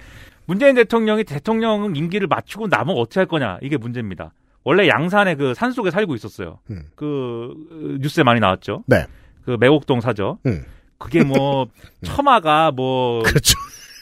문재인 0.47 0.75
대통령이 0.75 1.25
대통령 1.25 1.95
임기를 1.95 2.27
마치고 2.27 2.69
나면 2.69 2.97
어떻게 2.97 3.21
할 3.21 3.27
거냐 3.27 3.59
이게 3.63 3.77
문제입니다. 3.77 4.33
원래 4.65 4.89
양산에 4.89 5.35
그 5.37 5.55
산 5.55 5.73
속에 5.73 5.91
살고 5.91 6.15
있었어요. 6.15 6.59
음. 6.71 6.83
그 6.97 7.55
어, 7.71 7.97
뉴스에 8.01 8.25
많이 8.25 8.41
나왔죠. 8.41 8.83
네. 8.87 9.07
그 9.45 9.57
매곡동 9.59 10.01
사저. 10.01 10.39
음. 10.47 10.65
그게 10.99 11.23
뭐 11.23 11.69
처마가 12.03 12.73
뭐 12.73 13.23
그렇죠. 13.23 13.55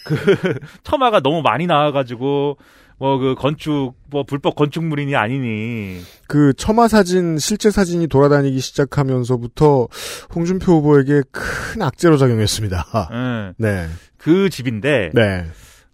처마가 0.82 1.20
너무 1.20 1.42
많이 1.42 1.66
나와가지고 1.66 2.56
뭐 2.98 3.18
그 3.18 3.34
건축 3.34 3.94
뭐 4.10 4.24
불법 4.24 4.56
건축물이니 4.56 5.16
아니니 5.16 6.00
그 6.28 6.52
처마 6.54 6.88
사진 6.88 7.38
실제 7.38 7.70
사진이 7.70 8.06
돌아다니기 8.06 8.58
시작하면서부터 8.58 9.88
홍준표 10.34 10.72
후보에게 10.72 11.22
큰 11.30 11.82
악재로 11.82 12.16
작용했습니다. 12.16 12.84
예. 13.12 13.54
네. 13.58 13.86
그 14.16 14.48
집인데 14.48 15.10
네. 15.14 15.44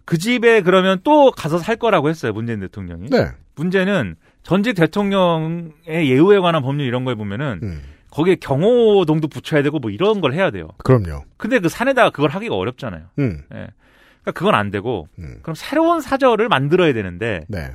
그 0.05 0.17
집에 0.17 0.61
그러면 0.61 0.99
또 1.03 1.31
가서 1.31 1.57
살 1.57 1.75
거라고 1.75 2.09
했어요 2.09 2.33
문재인 2.33 2.59
대통령이. 2.59 3.09
네. 3.09 3.31
문제는 3.55 4.15
전직 4.43 4.75
대통령의 4.75 5.71
예우에 6.09 6.39
관한 6.39 6.61
법률 6.61 6.85
이런 6.87 7.05
걸 7.05 7.15
보면은 7.15 7.59
음. 7.63 7.81
거기에 8.11 8.35
경호동도 8.35 9.27
붙여야 9.27 9.63
되고 9.63 9.79
뭐 9.79 9.89
이런 9.89 10.21
걸 10.21 10.33
해야 10.33 10.51
돼요. 10.51 10.67
그럼요. 10.83 11.23
근데 11.37 11.59
그 11.59 11.67
산에다가 11.67 12.11
그걸 12.11 12.29
하기가 12.29 12.55
어렵잖아요. 12.55 13.03
음. 13.19 13.43
예. 13.55 13.67
그러니까 14.23 14.31
그건 14.31 14.55
안 14.55 14.71
되고 14.71 15.07
음. 15.19 15.35
그럼 15.41 15.55
새로운 15.55 16.01
사저를 16.01 16.49
만들어야 16.49 16.93
되는데 16.93 17.41
네. 17.47 17.71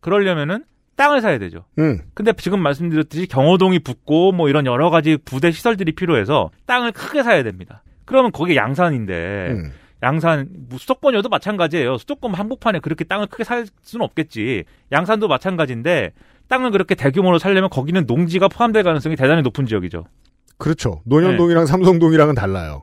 그러려면은 0.00 0.64
땅을 0.96 1.20
사야 1.20 1.38
되죠. 1.38 1.64
음. 1.78 2.00
근데 2.14 2.32
지금 2.34 2.60
말씀드렸듯이 2.60 3.26
경호동이 3.26 3.78
붙고 3.78 4.32
뭐 4.32 4.48
이런 4.48 4.66
여러 4.66 4.90
가지 4.90 5.16
부대 5.24 5.50
시설들이 5.50 5.92
필요해서 5.92 6.50
땅을 6.66 6.92
크게 6.92 7.22
사야 7.22 7.42
됩니다. 7.42 7.82
그러면 8.04 8.32
거기 8.32 8.56
양산인데 8.56 9.48
음. 9.52 9.72
양산 10.02 10.48
뭐 10.68 10.78
수도권이어도 10.78 11.28
마찬가지예요. 11.28 11.96
수도권 11.98 12.34
한복판에 12.34 12.80
그렇게 12.80 13.04
땅을 13.04 13.28
크게 13.28 13.44
살 13.44 13.66
수는 13.82 14.04
없겠지. 14.04 14.64
양산도 14.90 15.28
마찬가지인데 15.28 16.12
땅을 16.48 16.72
그렇게 16.72 16.94
대규모로 16.94 17.38
살려면 17.38 17.70
거기는 17.70 18.04
농지가 18.06 18.48
포함될 18.48 18.82
가능성이 18.82 19.16
대단히 19.16 19.42
높은 19.42 19.64
지역이죠. 19.64 20.04
그렇죠. 20.58 21.02
네. 21.04 21.16
논현동이랑 21.16 21.66
삼성동이랑은 21.66 22.34
달라요. 22.34 22.82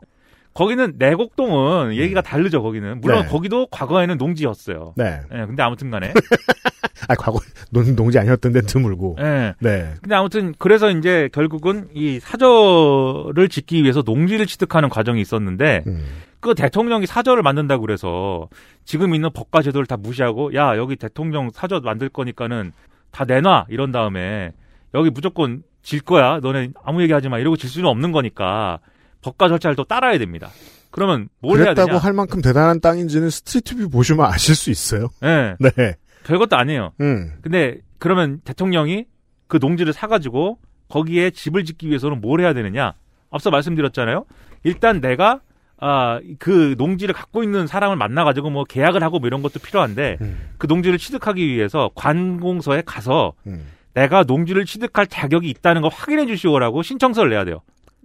거기는 0.54 0.94
내곡동은 0.98 1.96
얘기가 1.96 2.22
다르죠. 2.22 2.62
거기는 2.62 3.00
물론 3.02 3.24
네. 3.24 3.28
거기도 3.28 3.68
과거에는 3.68 4.18
농지였어요. 4.18 4.94
네. 4.98 5.22
예, 5.34 5.46
근데 5.46 5.64
아무튼간에 5.64 6.14
아, 7.08 7.16
과거 7.16 7.40
논 7.72 7.96
농지 7.96 8.20
아니었던데 8.20 8.62
드물고. 8.62 9.18
예. 9.20 9.54
네. 9.60 9.94
근데 10.02 10.16
아무튼 10.16 10.54
그래서 10.58 10.92
이제 10.92 11.30
결국은 11.32 11.88
이 11.94 12.20
사저를 12.20 13.48
짓기 13.50 13.84
위해서 13.84 14.04
농지를 14.06 14.46
취득하는 14.46 14.90
과정이 14.90 15.22
있었는데 15.22 15.84
음. 15.88 16.06
그 16.40 16.56
대통령이 16.56 17.06
사저를 17.06 17.44
만든다고 17.44 17.82
그래서 17.82 18.48
지금 18.86 19.14
있는 19.14 19.30
법과 19.32 19.62
제도를 19.62 19.86
다 19.86 19.98
무시하고 19.98 20.54
야 20.56 20.78
여기 20.78 20.96
대통령 20.96 21.50
사저 21.52 21.80
만들 21.82 22.10
거니까는 22.10 22.72
다 23.12 23.26
내놔 23.26 23.66
이런 23.70 23.92
다음에 23.92 24.52
여기 24.94 25.10
무조건 25.10 25.64
질 25.82 26.02
거야 26.02 26.40
너네 26.42 26.70
아무 26.84 27.02
얘기하지 27.02 27.30
마 27.30 27.40
이러고 27.40 27.58
질 27.58 27.70
수는 27.70 27.90
없는 27.90 28.12
거니까 28.12 28.80
법과 29.22 29.48
절차를 29.50 29.76
또 29.76 29.84
따라야 29.84 30.18
됩니다. 30.18 30.50
그러면 30.92 31.30
뭘 31.40 31.58
해야 31.60 31.66
그랬다고 31.66 31.88
되냐? 31.90 32.00
할 32.00 32.14
만큼 32.14 32.42
대단한 32.42 32.80
땅인지는 32.80 33.30
스트리트뷰 33.30 33.90
보시면 33.90 34.26
아실 34.26 34.56
수 34.56 34.72
있어요. 34.72 35.10
예, 35.24 35.56
네. 35.78 35.96
별것도 36.24 36.56
아니에요. 36.58 36.94
음. 37.02 37.34
근데 37.42 37.78
그러면 38.00 38.42
대통령이 38.44 39.06
그 39.48 39.58
농지를 39.62 39.94
사가지고 39.94 40.58
거기에 40.90 41.32
집을 41.32 41.66
짓기 41.66 41.88
위해서는 41.88 42.22
뭘 42.22 42.42
해야 42.42 42.54
되느냐? 42.54 42.94
앞서 43.30 43.50
말씀드렸잖아요. 43.52 44.26
일단 44.64 45.02
내가 45.02 45.42
아 45.82 46.20
그 46.40 46.76
농지를 46.78 47.14
갖고 47.14 47.42
있는 47.44 47.66
사람을 47.68 47.96
만나가지고 47.96 48.50
뭐 48.50 48.64
계약을 48.66 49.02
하고 49.02 49.20
뭐 49.20 49.28
이런 49.28 49.42
것도 49.42 49.60
필요한데 49.60 50.18
음. 50.22 50.50
그 50.58 50.68
농지를 50.68 50.98
취득하기 50.98 51.48
위해서 51.48 51.90
관공서에 51.96 52.84
가서 52.86 53.34
음. 53.48 53.66
내가 53.94 54.24
농지를 54.24 54.66
취득할 54.66 55.08
자격이 55.08 55.50
있다는 55.50 55.82
걸 55.82 55.92
확인해 55.94 56.26
주시오라고 56.26 56.84
신청서를 56.84 57.30
내야 57.32 57.46
돼요. 57.46 57.62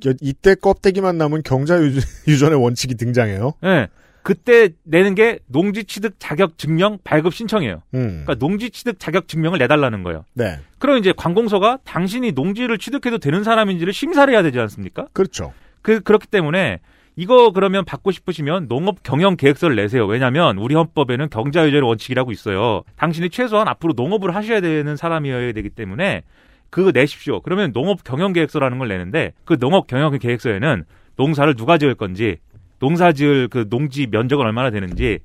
여- 0.07 0.13
이때 0.21 0.55
껍데기만 0.55 1.19
남은 1.19 1.43
경자 1.45 1.79
유전- 1.81 2.03
유전의 2.29 2.61
원칙이 2.63 2.95
등장해요. 2.97 3.55
예. 3.65 3.89
그때 4.23 4.71
내는 4.85 5.15
게 5.15 5.39
농지 5.47 5.85
취득 5.85 6.15
자격 6.19 6.57
증명 6.57 6.99
발급 7.05 7.35
신청이에요. 7.35 7.83
음. 7.93 8.23
그러니까 8.25 8.35
농지 8.37 8.71
취득 8.71 8.99
자격 8.99 9.29
증명을 9.29 9.59
내달라는 9.59 10.03
거예요. 10.03 10.25
네. 10.33 10.59
그럼 10.79 10.97
이제 10.99 11.13
관공서가 11.15 11.79
당신이 11.85 12.33
농지를 12.33 12.79
취득해도 12.79 13.19
되는 13.19 13.45
사람인지를 13.45 13.93
심사를 13.93 14.33
해야 14.33 14.43
되지 14.43 14.59
않습니까? 14.61 15.09
그렇죠. 15.13 15.53
그, 15.83 16.01
그렇기 16.01 16.27
때문에 16.29 16.81
이거 17.17 17.53
그러면 17.53 17.85
받고 17.85 18.11
싶으시면 18.13 18.67
농업 18.67 19.03
경영 19.03 19.37
계획서를 19.37 19.77
내세요. 19.77 20.07
왜냐하면 20.07 20.57
우리 20.57 20.75
헌법에는 20.75 21.29
경자유전의 21.29 21.87
원칙이라고 21.87 22.33
있어요. 22.33 22.83
당신이 22.97 23.29
최소한 23.29 23.69
앞으로 23.69 23.93
농업을 23.95 24.35
하셔야 24.35 24.63
되는 24.63 24.97
사람이어야 24.97 25.53
되기 25.53 25.69
때문에 25.69 26.23
그거 26.75 26.91
내십시오. 26.91 27.41
그러면 27.41 27.73
농업 27.73 28.03
경영 28.03 28.33
계획서라는 28.33 28.79
걸 28.79 28.89
내는데 28.89 29.33
그 29.45 29.57
농업 29.61 29.87
경영 29.87 30.19
계획서에는 30.19 30.83
농사를 31.15 31.55
누가 31.55 31.79
지을 31.79 31.95
건지 31.95 32.39
농사 32.81 33.13
지을 33.13 33.47
그 33.47 33.69
농지 33.69 34.09
면적은 34.09 34.45
얼마나 34.45 34.71
되는지 34.71 35.21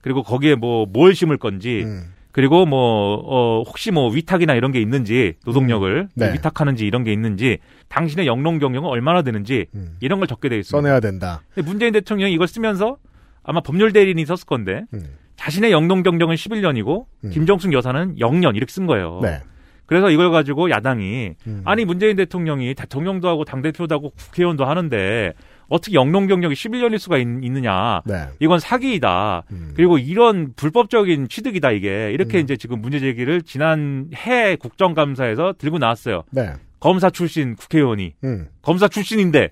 그리고 0.00 0.22
거기에 0.22 0.54
뭐 0.54 0.86
뭘 0.86 1.14
심을 1.14 1.36
건지 1.36 1.82
음. 1.84 2.04
그리고 2.32 2.64
뭐, 2.64 3.22
어, 3.22 3.62
혹시 3.64 3.92
뭐 3.92 4.10
위탁이나 4.10 4.54
이런 4.54 4.72
게 4.72 4.80
있는지, 4.80 5.34
노동력을 5.46 6.08
네. 6.14 6.32
위탁하는지 6.32 6.84
이런 6.84 7.04
게 7.04 7.12
있는지, 7.12 7.58
당신의 7.86 8.26
영농 8.26 8.58
경영은 8.58 8.90
얼마나 8.90 9.22
되는지, 9.22 9.66
음. 9.76 9.94
이런 10.00 10.18
걸 10.18 10.26
적게 10.26 10.48
돼 10.48 10.58
있습니다. 10.58 10.76
써내야 10.76 10.98
된다. 10.98 11.42
근데 11.54 11.64
문재인 11.64 11.92
대통령이 11.92 12.32
이걸 12.32 12.48
쓰면서 12.48 12.96
아마 13.44 13.60
법률 13.60 13.92
대리인이 13.92 14.26
썼을 14.26 14.46
건데, 14.46 14.82
음. 14.94 15.10
자신의 15.36 15.70
영농 15.70 16.02
경영은 16.02 16.34
11년이고, 16.34 17.04
음. 17.22 17.30
김정숙 17.30 17.72
여사는 17.72 18.16
0년 18.16 18.56
이렇게 18.56 18.72
쓴 18.72 18.86
거예요. 18.86 19.20
네. 19.22 19.40
그래서 19.86 20.10
이걸 20.10 20.30
가지고 20.30 20.70
야당이, 20.70 21.34
음. 21.46 21.62
아니, 21.64 21.84
문재인 21.84 22.16
대통령이 22.16 22.74
대통령도 22.74 23.28
하고 23.28 23.44
당 23.44 23.62
대표도 23.62 23.94
하고 23.94 24.10
국회의원도 24.10 24.64
하는데, 24.64 25.34
어떻게 25.68 25.94
영농 25.94 26.26
경력이 26.26 26.54
11년일 26.54 26.98
수가 26.98 27.18
있, 27.18 27.26
느냐 27.26 28.02
네. 28.04 28.28
이건 28.38 28.58
사기이다. 28.58 29.44
음. 29.50 29.72
그리고 29.74 29.98
이런 29.98 30.52
불법적인 30.54 31.28
취득이다 31.28 31.70
이게 31.70 32.10
이렇게 32.12 32.38
음. 32.38 32.42
이제 32.42 32.56
지금 32.56 32.80
문제 32.80 33.00
제기를 33.00 33.42
지난 33.42 34.10
해 34.14 34.56
국정감사에서 34.56 35.54
들고 35.58 35.78
나왔어요. 35.78 36.24
네. 36.30 36.52
검사 36.80 37.08
출신 37.08 37.56
국회의원이 37.56 38.12
음. 38.24 38.48
검사 38.60 38.88
출신인데 38.88 39.50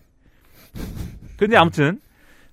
근데 1.37 1.57
아무튼 1.57 1.99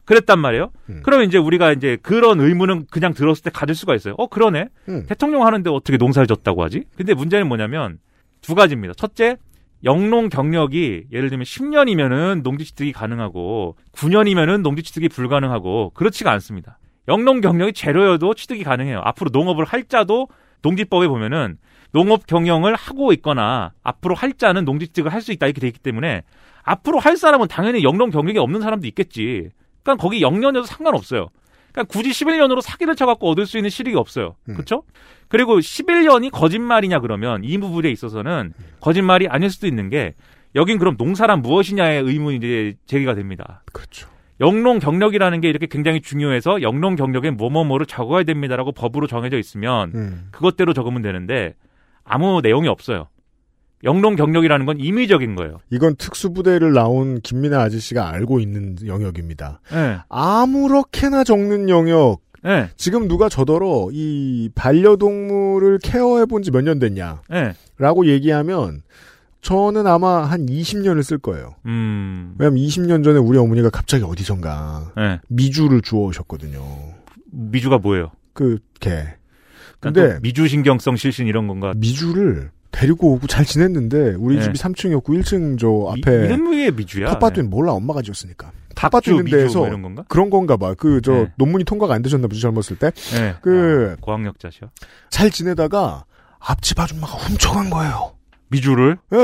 그랬단 0.09 0.39
말이에요. 0.39 0.71
음. 0.89 1.01
그러면 1.03 1.27
이제 1.27 1.37
우리가 1.37 1.71
이제 1.71 1.95
그런 2.01 2.39
의문은 2.39 2.87
그냥 2.89 3.13
들었을 3.13 3.43
때 3.43 3.51
가질 3.51 3.75
수가 3.75 3.93
있어요. 3.93 4.15
어 4.17 4.25
그러네. 4.25 4.69
음. 4.87 5.05
대통령 5.07 5.45
하는데 5.45 5.69
어떻게 5.69 5.97
농사를 5.97 6.25
졌다고 6.25 6.63
하지? 6.63 6.85
근데 6.97 7.13
문제는 7.13 7.47
뭐냐면 7.47 7.99
두 8.41 8.55
가지입니다. 8.55 8.95
첫째, 8.97 9.37
영농 9.83 10.29
경력이 10.29 11.03
예를 11.11 11.29
들면 11.29 11.45
10년이면은 11.45 12.41
농지 12.41 12.65
취득이 12.65 12.91
가능하고 12.91 13.75
9년이면은 13.91 14.63
농지 14.63 14.81
취득이 14.81 15.09
불가능하고 15.09 15.91
그렇지가 15.93 16.31
않습니다. 16.31 16.79
영농 17.07 17.39
경력이 17.39 17.73
제로여도 17.73 18.33
취득이 18.33 18.63
가능해요. 18.63 19.01
앞으로 19.03 19.29
농업을 19.31 19.63
할 19.63 19.83
자도 19.83 20.27
농지법에 20.63 21.07
보면은 21.07 21.57
농업 21.91 22.25
경영을 22.25 22.73
하고 22.73 23.13
있거나 23.13 23.73
앞으로 23.83 24.15
할 24.15 24.33
자는 24.33 24.65
농지 24.65 24.87
취득을 24.87 25.13
할 25.13 25.21
수 25.21 25.31
있다 25.33 25.45
이렇게 25.45 25.61
돼 25.61 25.67
있기 25.67 25.79
때문에 25.79 26.23
앞으로 26.63 26.97
할 26.97 27.15
사람은 27.15 27.47
당연히 27.47 27.83
영농 27.83 28.09
경력이 28.09 28.39
없는 28.39 28.61
사람도 28.61 28.87
있겠지. 28.87 29.49
그러니까 29.83 30.01
거기 30.01 30.21
영년여도 30.21 30.65
상관없어요. 30.65 31.27
그러니까 31.71 31.91
굳이 31.91 32.09
11년으로 32.09 32.61
사기를 32.61 32.95
쳐갖고 32.95 33.29
얻을 33.29 33.45
수 33.45 33.57
있는 33.57 33.69
실익이 33.69 33.95
없어요. 33.95 34.35
그렇죠? 34.45 34.83
그리고 35.27 35.59
11년이 35.59 36.31
거짓말이냐 36.31 36.99
그러면 36.99 37.43
이 37.43 37.57
부분에 37.57 37.89
있어서는 37.91 38.53
거짓말이 38.79 39.27
아닐 39.27 39.49
수도 39.49 39.67
있는 39.67 39.89
게 39.89 40.15
여긴 40.55 40.79
그럼 40.79 40.95
농사란 40.97 41.41
무엇이냐의 41.41 42.01
의문이 42.03 42.37
이제 42.37 42.75
제기가 42.87 43.13
됩니다. 43.13 43.63
그렇죠. 43.71 44.09
영농 44.41 44.79
경력이라는 44.79 45.41
게 45.41 45.49
이렇게 45.49 45.67
굉장히 45.67 46.01
중요해서 46.01 46.61
영농 46.61 46.95
경력에 46.95 47.29
뭐뭐뭐를 47.31 47.85
적어야 47.85 48.23
됩니다라고 48.23 48.71
법으로 48.71 49.05
정해져 49.05 49.37
있으면 49.37 49.91
음. 49.93 50.27
그것대로 50.31 50.73
적으면 50.73 51.01
되는데 51.01 51.55
아무 52.03 52.39
내용이 52.41 52.67
없어요. 52.67 53.07
영농 53.83 54.15
경력이라는 54.15 54.65
건 54.65 54.79
임의적인 54.79 55.35
거예요. 55.35 55.59
이건 55.69 55.95
특수부대를 55.95 56.73
나온 56.73 57.21
김민아 57.21 57.61
아저씨가 57.61 58.09
알고 58.09 58.39
있는 58.39 58.75
영역입니다. 58.85 59.61
네. 59.71 59.97
아무렇게나 60.09 61.23
적는 61.23 61.69
영역. 61.69 62.19
네. 62.43 62.69
지금 62.77 63.07
누가 63.07 63.27
저더러 63.29 63.89
이 63.91 64.49
반려동물을 64.55 65.79
케어해 65.83 66.25
본 66.25 66.41
지 66.41 66.51
몇 66.51 66.61
년 66.63 66.79
됐냐. 66.79 67.21
네. 67.29 67.53
라고 67.77 68.05
얘기하면 68.05 68.81
저는 69.41 69.87
아마 69.87 70.25
한 70.25 70.45
20년을 70.47 71.01
쓸 71.03 71.17
거예요. 71.17 71.55
음. 71.65 72.35
왜냐면 72.37 72.59
20년 72.61 73.03
전에 73.03 73.19
우리 73.19 73.37
어머니가 73.37 73.69
갑자기 73.69 74.03
어디선가 74.03 74.91
네. 74.97 75.19
미주를 75.29 75.81
주워 75.81 76.07
오셨거든요. 76.07 76.61
미주가 77.31 77.77
뭐예요? 77.77 78.11
그 78.33 78.59
개. 78.81 78.89
근데 79.79 80.01
근데 80.01 80.19
미주 80.21 80.47
신경성 80.49 80.97
실신 80.97 81.27
이런 81.27 81.47
건가? 81.47 81.71
미주를 81.77 82.51
데리고 82.71 83.13
오고 83.13 83.27
잘 83.27 83.45
지냈는데 83.45 84.15
우리 84.19 84.35
네. 84.37 84.43
집이 84.43 84.57
3층이었고 84.57 85.05
1층 85.05 85.57
저 85.59 85.67
미- 85.95 86.01
앞에 86.01 86.25
이름이 86.25 86.57
왜 86.57 86.71
미주야? 86.71 87.11
텃밭은 87.13 87.49
몰라 87.49 87.73
엄마가 87.73 88.01
지었으니까. 88.01 88.51
텃밭 88.75 89.07
있는 89.07 89.25
데에서 89.25 89.65
뭐? 89.65 90.03
그런 90.07 90.29
건가 90.29 90.55
봐. 90.55 90.73
그저 90.75 91.11
네. 91.11 91.31
논문이 91.37 91.63
통과가 91.65 91.93
안 91.93 92.01
되셨나 92.01 92.27
보지 92.27 92.39
젊었을 92.39 92.77
때. 92.77 92.91
네. 93.13 93.35
그 93.41 93.95
아, 93.97 94.01
고학력자셔. 94.01 94.69
잘 95.09 95.29
지내다가 95.31 96.05
앞집 96.39 96.79
아줌마가 96.79 97.13
훔쳐간 97.13 97.69
거예요. 97.69 98.13
미주를? 98.51 98.97
예. 99.13 99.17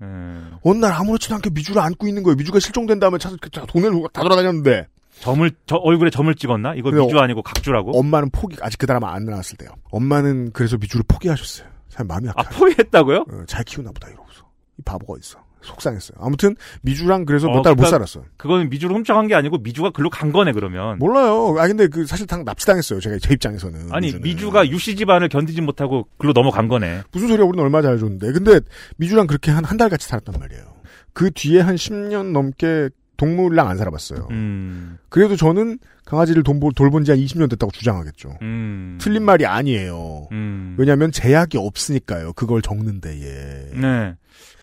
음. 0.00 0.52
어느 0.62 0.78
날 0.78 0.92
아무렇지도 0.92 1.34
않게 1.36 1.50
미주를 1.50 1.82
안고 1.82 2.06
있는 2.08 2.22
거예요. 2.22 2.36
미주가 2.36 2.58
실종된 2.58 2.98
다음에 3.00 3.18
찾아 3.18 3.36
그 3.40 3.50
돈을 3.50 3.92
다 4.12 4.22
돌아다녔는데 4.22 4.86
점을 5.20 5.48
저 5.66 5.76
얼굴에 5.76 6.10
점을 6.10 6.34
찍었나? 6.34 6.74
이거 6.76 6.90
미주 6.90 7.16
아니고 7.18 7.42
각주라고? 7.42 7.96
엄마는 7.98 8.30
포기 8.30 8.56
아직 8.60 8.78
그 8.78 8.86
드라마 8.86 9.12
안 9.12 9.24
나왔을 9.24 9.56
때요. 9.58 9.70
엄마는 9.90 10.50
그래서 10.52 10.76
미주를 10.78 11.04
포기하셨어요. 11.06 11.68
참 11.92 12.06
마음이 12.06 12.28
아 12.28 12.32
아파요. 12.36 12.58
포기했다고요? 12.58 13.18
어, 13.30 13.42
잘 13.46 13.64
키우나 13.64 13.90
보다 13.92 14.08
이러고서 14.08 14.44
이 14.78 14.82
바보가 14.82 15.18
있어. 15.20 15.38
속상했어요. 15.62 16.16
아무튼 16.20 16.56
미주랑 16.82 17.24
그래서 17.24 17.46
어, 17.46 17.50
몇달못 17.54 17.76
그러니까 17.76 17.90
살았어요. 17.90 18.24
그거는 18.36 18.68
미주를 18.68 18.96
훔쳐간 18.96 19.28
게 19.28 19.36
아니고 19.36 19.58
미주가 19.58 19.90
글로 19.90 20.10
간 20.10 20.32
거네 20.32 20.50
그러면. 20.52 20.98
몰라요. 20.98 21.54
아 21.58 21.68
근데 21.68 21.86
그 21.86 22.04
사실 22.04 22.26
당 22.26 22.44
납치당했어요. 22.44 22.98
제가 22.98 23.18
제 23.20 23.34
입장에서는. 23.34 23.92
아니 23.92 24.06
미주는. 24.06 24.22
미주가 24.24 24.68
유씨 24.68 24.96
집안을 24.96 25.28
견디지 25.28 25.60
못하고 25.60 26.08
글로 26.18 26.32
넘어간 26.32 26.66
거네. 26.66 27.02
무슨 27.12 27.28
소리야? 27.28 27.44
우리는 27.46 27.62
얼마 27.62 27.80
잘 27.80 27.96
줬는데. 27.98 28.32
근데 28.32 28.58
미주랑 28.96 29.28
그렇게 29.28 29.52
한 29.52 29.64
한 29.64 29.76
달 29.78 29.88
같이 29.88 30.08
살았단 30.08 30.34
말이에요. 30.40 30.64
그 31.12 31.30
뒤에 31.30 31.60
한 31.60 31.76
10년 31.76 32.32
넘게 32.32 32.88
동물랑 33.22 33.68
안 33.68 33.78
살아봤어요. 33.78 34.26
음. 34.32 34.98
그래도 35.08 35.36
저는 35.36 35.78
강아지를 36.04 36.42
돌본, 36.42 36.72
돌본 36.74 37.04
지 37.04 37.12
한 37.12 37.18
20년 37.20 37.48
됐다고 37.50 37.70
주장하겠죠. 37.70 38.36
음. 38.42 38.98
틀린 39.00 39.22
말이 39.24 39.46
아니에요. 39.46 40.26
음. 40.32 40.74
왜냐하면 40.76 41.12
제약이 41.12 41.56
없으니까요. 41.56 42.32
그걸 42.32 42.62
적는데 42.62 43.20
예. 43.22 43.80
네. 43.80 44.14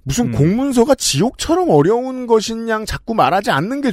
무슨 0.04 0.28
음. 0.28 0.32
공문서가 0.34 0.96
지옥처럼 0.96 1.70
어려운 1.70 2.28
것인 2.28 2.68
양 2.68 2.86
자꾸 2.86 3.14
말하지 3.14 3.50
않는 3.52 3.80
게 3.80 3.92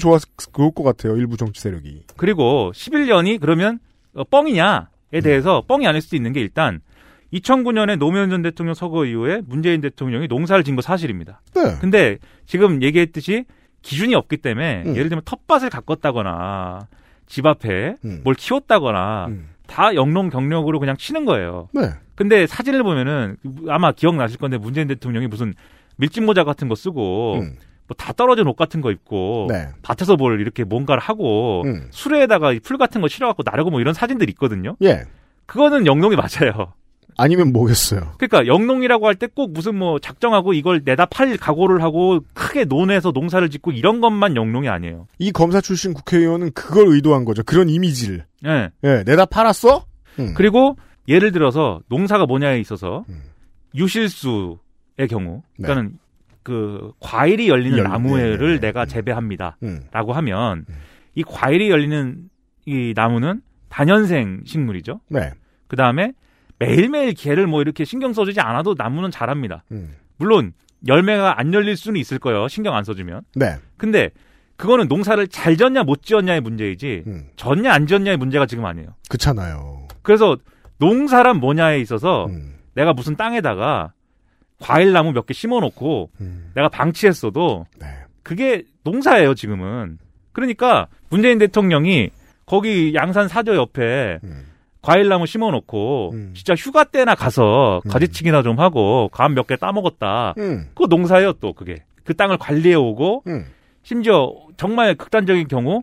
그럴 0.52 0.72
것 0.72 0.82
같아요. 0.82 1.16
일부 1.16 1.36
정치 1.36 1.60
세력이. 1.60 2.02
그리고 2.16 2.72
11년이 2.74 3.40
그러면 3.40 3.78
어, 4.14 4.24
뻥이냐에 4.24 5.20
대해서 5.22 5.62
뻥이 5.68 5.86
아닐 5.86 6.00
수도 6.00 6.16
있는 6.16 6.32
게 6.32 6.40
일단 6.40 6.80
2009년에 7.32 7.98
노무현 7.98 8.30
전 8.30 8.42
대통령 8.42 8.74
서거 8.74 9.04
이후에 9.04 9.42
문재인 9.46 9.80
대통령이 9.80 10.26
농사를 10.26 10.64
진 10.64 10.74
거 10.74 10.82
사실입니다. 10.82 11.40
네. 11.54 11.76
근데 11.80 12.18
지금 12.46 12.82
얘기했듯이 12.82 13.44
기준이 13.86 14.16
없기 14.16 14.38
때문에 14.38 14.82
음. 14.84 14.96
예를 14.96 15.08
들면 15.08 15.22
텃밭을 15.24 15.70
가꿨다거나 15.70 16.88
집 17.26 17.46
앞에 17.46 17.94
음. 18.04 18.20
뭘 18.24 18.34
키웠다거나 18.34 19.26
음. 19.28 19.48
다 19.68 19.94
영농 19.94 20.28
경력으로 20.28 20.80
그냥 20.80 20.96
치는 20.96 21.24
거예요. 21.24 21.68
네. 21.72 21.90
근데 22.16 22.48
사진을 22.48 22.82
보면은 22.82 23.36
아마 23.68 23.92
기억나실 23.92 24.38
건데 24.38 24.58
문재인 24.58 24.88
대통령이 24.88 25.28
무슨 25.28 25.54
밀짚 25.98 26.24
모자 26.24 26.42
같은 26.42 26.68
거 26.68 26.74
쓰고 26.74 27.36
음. 27.36 27.58
뭐다 27.86 28.12
떨어진 28.14 28.48
옷 28.48 28.56
같은 28.56 28.80
거 28.80 28.90
입고 28.90 29.46
네. 29.50 29.68
밭에서 29.82 30.16
뭘 30.16 30.40
이렇게 30.40 30.64
뭔가를 30.64 31.00
하고 31.00 31.62
음. 31.64 31.86
수레에다가 31.92 32.54
풀 32.64 32.78
같은 32.78 33.00
거 33.00 33.06
실어갖고 33.06 33.44
나르고 33.46 33.70
뭐 33.70 33.80
이런 33.80 33.94
사진들이 33.94 34.32
있거든요. 34.32 34.76
예. 34.82 35.04
그거는 35.46 35.86
영농이 35.86 36.16
맞아요. 36.16 36.72
아니면 37.18 37.52
뭐겠어요. 37.52 38.14
그러니까 38.18 38.46
영농이라고 38.46 39.06
할 39.06 39.14
때 39.16 39.26
꼭 39.28 39.52
무슨 39.52 39.74
뭐 39.76 39.98
작정하고 39.98 40.52
이걸 40.52 40.82
내다 40.84 41.06
팔 41.06 41.36
각오를 41.36 41.82
하고 41.82 42.20
크게 42.34 42.64
논해서 42.64 43.10
농사를 43.12 43.48
짓고 43.50 43.72
이런 43.72 44.00
것만 44.00 44.36
영농이 44.36 44.68
아니에요. 44.68 45.06
이 45.18 45.32
검사 45.32 45.60
출신 45.60 45.94
국회의원은 45.94 46.52
그걸 46.52 46.88
의도한 46.88 47.24
거죠. 47.24 47.42
그런 47.42 47.68
이미지를. 47.68 48.24
예. 48.46 48.70
예, 48.84 49.02
내다 49.06 49.24
팔았어? 49.26 49.84
음. 50.18 50.34
그리고 50.34 50.76
예를 51.08 51.32
들어서 51.32 51.80
농사가 51.88 52.26
뭐냐에 52.26 52.58
있어서 52.60 53.04
음. 53.08 53.22
유실수의 53.74 54.58
경우, 55.08 55.42
네. 55.58 55.66
그러니까는 55.68 55.98
그 56.42 56.92
과일이 57.00 57.48
열리는 57.48 57.78
열리- 57.78 57.88
나무를 57.88 58.38
네, 58.38 58.46
네, 58.46 58.52
네. 58.54 58.60
내가 58.60 58.82
음. 58.82 58.86
재배합니다라고 58.86 60.12
음. 60.12 60.16
하면 60.16 60.64
이 61.14 61.22
과일이 61.22 61.70
열리는 61.70 62.28
이 62.66 62.92
나무는 62.94 63.40
단연생 63.68 64.42
식물이죠. 64.44 65.00
네. 65.08 65.32
그 65.66 65.76
다음에 65.76 66.12
매일매일 66.58 67.14
개를 67.14 67.46
뭐 67.46 67.60
이렇게 67.60 67.84
신경 67.84 68.12
써주지 68.12 68.40
않아도 68.40 68.74
나무는 68.76 69.10
자랍니다. 69.10 69.64
음. 69.72 69.94
물론 70.16 70.52
열매가 70.86 71.38
안 71.38 71.52
열릴 71.52 71.76
수는 71.76 72.00
있을 72.00 72.18
거예요. 72.18 72.48
신경 72.48 72.74
안 72.74 72.84
써주면. 72.84 73.22
네. 73.34 73.56
근데 73.76 74.10
그거는 74.56 74.88
농사를 74.88 75.26
잘 75.28 75.56
졌냐 75.56 75.82
못 75.82 76.02
지었냐의 76.02 76.40
문제이지 76.40 77.04
음. 77.06 77.26
졌냐 77.36 77.72
안 77.72 77.86
졌냐의 77.86 78.16
문제가 78.16 78.46
지금 78.46 78.64
아니에요. 78.64 78.88
그렇잖아요. 79.08 79.88
그래서 80.02 80.36
농사란 80.78 81.38
뭐냐에 81.40 81.80
있어서 81.80 82.26
음. 82.26 82.54
내가 82.74 82.92
무슨 82.92 83.16
땅에다가 83.16 83.92
과일 84.60 84.92
나무 84.92 85.12
몇 85.12 85.26
개 85.26 85.34
심어놓고 85.34 86.10
음. 86.20 86.52
내가 86.54 86.68
방치했어도 86.68 87.66
네. 87.78 87.86
그게 88.22 88.64
농사예요 88.84 89.34
지금은. 89.34 89.98
그러니까 90.32 90.86
문재인 91.10 91.38
대통령이 91.38 92.10
거기 92.46 92.94
양산 92.94 93.28
사저 93.28 93.54
옆에 93.56 94.20
음. 94.24 94.46
과일나무 94.86 95.26
심어놓고 95.26 96.10
음. 96.12 96.30
진짜 96.34 96.54
휴가 96.54 96.84
때나 96.84 97.14
가서 97.16 97.82
음. 97.84 97.90
가지치기나 97.90 98.42
좀 98.42 98.60
하고 98.60 99.08
감 99.12 99.32
몇 99.34 99.46
개 99.48 99.56
따먹었다. 99.56 100.34
음. 100.38 100.66
그거 100.74 100.86
농사예요 100.86 101.32
또 101.34 101.52
그게. 101.52 101.82
그 102.04 102.14
땅을 102.14 102.38
관리해오고 102.38 103.24
음. 103.26 103.46
심지어 103.82 104.32
정말 104.56 104.94
극단적인 104.94 105.48
경우 105.48 105.82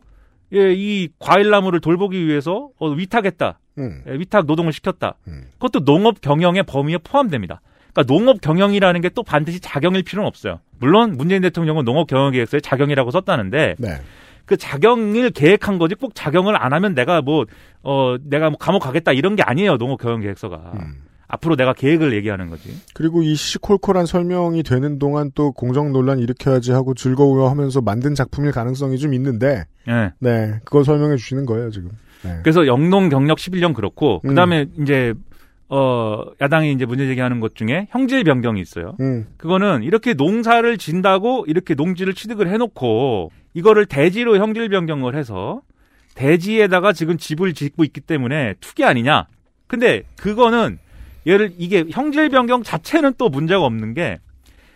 예, 0.54 0.72
이 0.74 1.10
과일나무를 1.20 1.82
돌보기 1.82 2.28
위해서 2.28 2.70
어, 2.80 2.88
위탁했다. 2.90 3.60
음. 3.80 4.04
예, 4.08 4.14
위탁 4.14 4.46
노동을 4.46 4.72
시켰다. 4.72 5.16
음. 5.28 5.48
그것도 5.54 5.84
농업 5.84 6.22
경영의 6.22 6.64
범위에 6.64 6.98
포함됩니다. 7.04 7.60
그러니까 7.94 8.14
농업 8.14 8.40
경영이라는 8.42 9.02
게 9.02 9.10
또 9.10 9.22
반드시 9.24 9.60
자경일 9.60 10.04
필요는 10.04 10.28
없어요. 10.28 10.60
물론 10.80 11.18
문재인 11.18 11.42
대통령은 11.42 11.84
농업 11.86 12.08
경영 12.08 12.32
계획서에 12.32 12.62
자경이라고 12.62 13.12
썼다는데 13.12 13.76
네. 13.80 13.90
그 14.45 14.57
자경을 14.57 15.32
계획한 15.32 15.78
거지 15.78 15.95
꼭 15.95 16.14
자경을 16.15 16.56
안 16.56 16.74
하면 16.74 16.94
내가 16.94 17.22
뭐 17.22 17.45
어 17.84 18.15
내가 18.24 18.49
뭐 18.49 18.57
감옥 18.57 18.80
가겠다 18.80 19.11
이런 19.11 19.36
게 19.36 19.44
아니에요. 19.44 19.78
농업 19.78 20.02
경영 20.02 20.22
계획서가. 20.22 20.74
음. 20.80 20.94
앞으로 21.28 21.56
내가 21.56 21.74
계획을 21.74 22.14
얘기하는 22.14 22.49
거지. 22.49 22.70
그리고 22.94 23.24
이 23.24 23.36
시콜콜한 23.36 24.06
설명이 24.06 24.64
되는 24.64 24.99
동안 24.99 25.32
또 25.34 25.52
공정 25.52 25.91
논란 25.91 26.20
일으켜야지 26.20 26.72
하고 26.72 26.94
즐거워하면서 26.94 27.82
만든 27.82 28.14
작품일 28.14 28.52
가능성이 28.52 28.99
좀 28.99 29.14
있는데, 29.15 29.65
예. 29.88 30.11
네, 30.20 30.60
그걸 30.64 30.86
설명해 30.86 31.18
주시는 31.18 31.45
거예요 31.45 31.72
지금. 31.72 31.90
네. 32.24 32.38
그래서 32.44 32.68
영농 32.68 33.10
경력 33.10 33.40
11년 33.40 33.74
그렇고 33.74 34.22
음. 34.26 34.30
그다음에 34.30 34.68
이제 34.82 35.14
어, 35.70 36.24
야당이 36.40 36.72
이제 36.72 36.86
문제 36.86 37.07
제기하는 37.07 37.40
것 37.40 37.56
중에 37.56 37.88
형질 37.90 38.24
변경이 38.24 38.61
있어요. 38.61 38.95
음. 39.02 39.26
그거는 39.38 39.82
이렇게 39.84 40.14
농사를 40.14 40.78
진다고 40.78 41.45
이렇게 41.48 41.74
농지를 41.74 42.14
취득을 42.14 42.48
해놓고 42.48 43.32
이거를 43.54 43.86
대지로 43.86 44.38
형질 44.38 44.70
변경을 44.70 45.16
해서 45.16 45.62
대지에다가 46.16 46.94
지금 46.94 47.18
집을 47.18 47.54
짓고 47.54 47.84
있기 47.84 48.02
때문에 48.02 48.56
투기 48.60 48.84
아니냐. 48.84 49.28
근데 49.68 50.04
그거는 50.18 50.78
얘를 51.28 51.54
이게 51.58 51.86
형질 51.90 52.30
변경 52.30 52.64
자체는 52.64 53.14
또 53.18 53.30
문제가 53.30 53.64
없는 53.64 53.94
게 53.94 54.20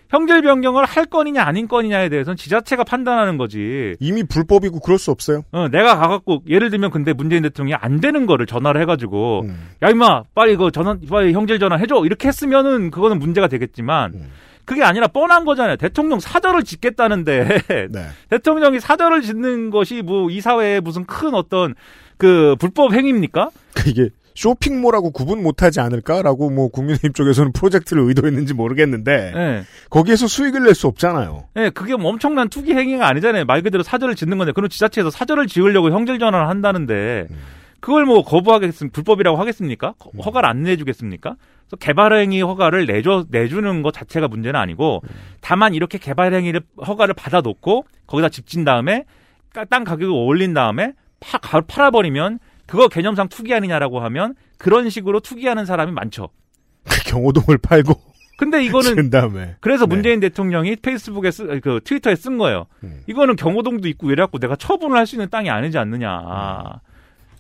형질 0.10 0.42
변경을 0.42 0.86
할 0.86 1.06
거니냐 1.06 1.44
아닌 1.44 1.68
거니냐에 1.68 2.10
대해서는 2.10 2.38
지자체가 2.38 2.84
판단하는 2.86 3.38
거지. 3.38 3.96
이미 4.00 4.24
불법이고 4.24 4.80
그럴 4.80 4.98
수 4.98 5.12
없어요. 5.12 5.44
어, 5.52 5.68
내가 5.68 5.98
가갖고 5.98 6.44
예를 6.48 6.70
들면 6.70 6.92
근데 6.92 7.14
문재인 7.14 7.44
대통령이 7.44 7.76
안 7.80 8.00
되는 8.00 8.26
거를 8.26 8.46
전화를 8.46 8.82
해가지고 8.82 9.42
음. 9.42 9.70
야 9.84 9.90
임마 9.90 10.24
빨리 10.34 10.56
그 10.56 10.72
전화 10.72 10.96
빨리 11.10 11.34
형질 11.34 11.60
전화 11.60 11.76
해줘 11.76 12.06
이렇게 12.06 12.30
했으면은 12.30 12.90
그거는 12.90 13.20
문제가 13.20 13.48
되겠지만 13.48 14.14
음. 14.14 14.32
그게 14.68 14.84
아니라 14.84 15.08
뻔한 15.08 15.46
거잖아요. 15.46 15.78
대통령 15.78 16.20
사절을 16.20 16.64
짓겠다는데 16.64 17.48
네. 17.90 18.06
대통령이 18.30 18.80
사절을 18.80 19.22
짓는 19.24 19.70
것이 19.72 20.02
뭐 20.04 20.28
이 20.30 20.42
사회에 20.42 20.82
무슨 20.82 21.06
큰 21.06 21.34
어떤 21.34 21.74
그 22.18 22.56
불법 22.60 22.94
행위입니까? 22.94 23.50
이게 23.88 24.10
쇼핑몰하고 24.36 25.12
구분 25.12 25.42
못하지 25.42 25.80
않을까라고 25.80 26.50
뭐 26.52 26.68
국민의힘 26.70 27.14
쪽에서는 27.14 27.54
프로젝트를 27.54 28.04
의도했는지 28.04 28.54
모르겠는데 28.54 29.34
예. 29.36 29.64
거기에서 29.90 30.28
수익을 30.28 30.64
낼 30.64 30.76
수 30.76 30.86
없잖아요. 30.88 31.46
예, 31.56 31.70
그게 31.72 31.96
뭐 31.96 32.12
엄청난 32.12 32.48
투기 32.50 32.74
행위가 32.74 33.08
아니잖아요. 33.08 33.46
말 33.46 33.64
그대로 33.64 33.82
사절을 33.84 34.14
짓는 34.16 34.38
건데, 34.38 34.52
그럼 34.52 34.70
지자체에서 34.70 35.10
사절을 35.10 35.48
지으려고 35.48 35.90
형질 35.90 36.20
전환을 36.20 36.50
한다는데, 36.50 37.28
그걸 37.80 38.06
뭐 38.06 38.24
거부하겠습니까? 38.24 38.94
불법이라고 38.94 39.38
하겠습니까? 39.38 39.94
거- 40.00 40.12
허가를 40.24 40.50
안 40.50 40.64
내주겠습니까? 40.64 41.36
그래서 41.68 41.76
개발행위 41.80 42.42
허가를 42.42 42.86
내줘, 42.86 43.26
내주는 43.30 43.82
것 43.82 43.94
자체가 43.94 44.28
문제는 44.28 44.60
아니고, 44.60 45.02
다만 45.42 45.74
이렇게 45.74 45.98
개발행위를 45.98 46.62
허가를 46.86 47.14
받아놓고, 47.14 47.86
거기다 48.08 48.30
집진 48.30 48.64
다음에, 48.64 49.06
까- 49.54 49.66
땅 49.66 49.84
가격을 49.84 50.14
올린 50.14 50.54
다음에, 50.54 50.94
파, 51.20 51.38
가- 51.38 51.62
팔아버리면, 51.62 52.40
그거 52.66 52.88
개념상 52.88 53.28
투기 53.30 53.54
아니냐라고 53.54 54.00
하면, 54.00 54.34
그런 54.58 54.90
식으로 54.90 55.20
투기하는 55.20 55.66
사람이 55.66 55.92
많죠. 55.92 56.30
그 56.90 57.04
경호동을 57.12 57.58
팔고 57.60 57.94
근데 58.40 58.64
이거는 58.96 59.10
다음에 59.10 59.56
그래서 59.60 59.86
네. 59.86 59.96
문재인 59.96 60.20
대통령이 60.20 60.78
페이스북에 60.78 61.32
쓰, 61.32 61.60
그 61.62 61.80
트위터에 61.84 62.16
쓴 62.16 62.38
거예요. 62.38 62.66
음. 62.84 63.02
이거는 63.08 63.36
경호동도 63.36 63.88
있고 63.90 64.10
이래갖고 64.12 64.38
내가 64.40 64.56
처분을 64.56 64.96
할 64.96 65.06
수 65.08 65.16
있는 65.16 65.30
땅이 65.30 65.50
아니지 65.50 65.78
않느냐. 65.78 66.80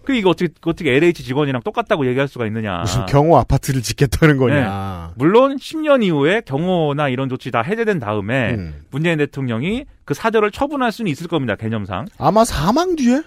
그 0.07 0.13
이거 0.13 0.29
어떻게 0.29 0.47
어떻게 0.65 0.93
LH 0.95 1.21
직원이랑 1.25 1.63
똑같다고 1.63 2.07
얘기할 2.07 2.29
수가 2.29 2.45
있느냐. 2.45 2.77
무슨 2.77 3.05
경호 3.07 3.37
아파트를 3.39 3.81
짓겠다는 3.81 4.37
거냐. 4.37 5.11
물론 5.15 5.57
10년 5.57 6.01
이후에 6.01 6.43
경호나 6.45 7.09
이런 7.09 7.27
조치 7.27 7.51
다 7.51 7.61
해제된 7.61 7.99
다음에 7.99 8.53
음. 8.53 8.85
문재인 8.89 9.17
대통령이 9.17 9.83
그 10.05 10.13
사절을 10.13 10.51
처분할 10.51 10.93
수는 10.93 11.11
있을 11.11 11.27
겁니다. 11.27 11.57
개념상. 11.57 12.05
아마 12.17 12.45
사망 12.45 12.95
뒤에 12.95 13.21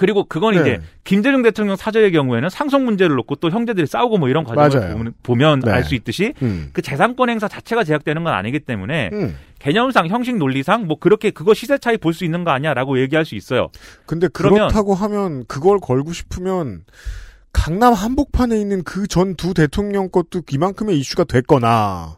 그리고 0.00 0.24
그건 0.24 0.54
네. 0.54 0.60
이제 0.62 0.80
김대중 1.04 1.42
대통령 1.42 1.76
사절의 1.76 2.10
경우에는 2.12 2.48
상속 2.48 2.80
문제를 2.84 3.16
놓고 3.16 3.34
또 3.34 3.50
형제들이 3.50 3.86
싸우고 3.86 4.16
뭐 4.16 4.30
이런 4.30 4.44
과정을 4.44 4.80
맞아요. 4.80 4.96
보면, 4.96 5.14
보면 5.22 5.60
네. 5.60 5.70
알수 5.72 5.94
있듯이 5.94 6.32
음. 6.40 6.70
그 6.72 6.80
재산권 6.80 7.28
행사 7.28 7.48
자체가 7.48 7.84
제약되는 7.84 8.24
건 8.24 8.32
아니기 8.32 8.60
때문에 8.60 9.10
음. 9.12 9.36
개념상 9.58 10.06
형식 10.08 10.38
논리상 10.38 10.86
뭐 10.86 10.96
그렇게 10.98 11.30
그거 11.30 11.52
시세 11.52 11.76
차이 11.76 11.98
볼 11.98 12.14
수 12.14 12.24
있는 12.24 12.44
거 12.44 12.50
아니야라고 12.50 12.98
얘기할 12.98 13.26
수 13.26 13.34
있어요. 13.34 13.68
근데 14.06 14.26
그렇다고 14.28 14.94
하면 14.94 15.44
그걸 15.46 15.78
걸고 15.78 16.14
싶으면 16.14 16.84
강남 17.52 17.92
한복판에 17.92 18.58
있는 18.58 18.82
그 18.84 19.06
전 19.06 19.34
두 19.36 19.52
대통령 19.52 20.08
것도 20.08 20.40
이만큼의 20.50 20.98
이슈가 20.98 21.24
됐거나 21.24 22.16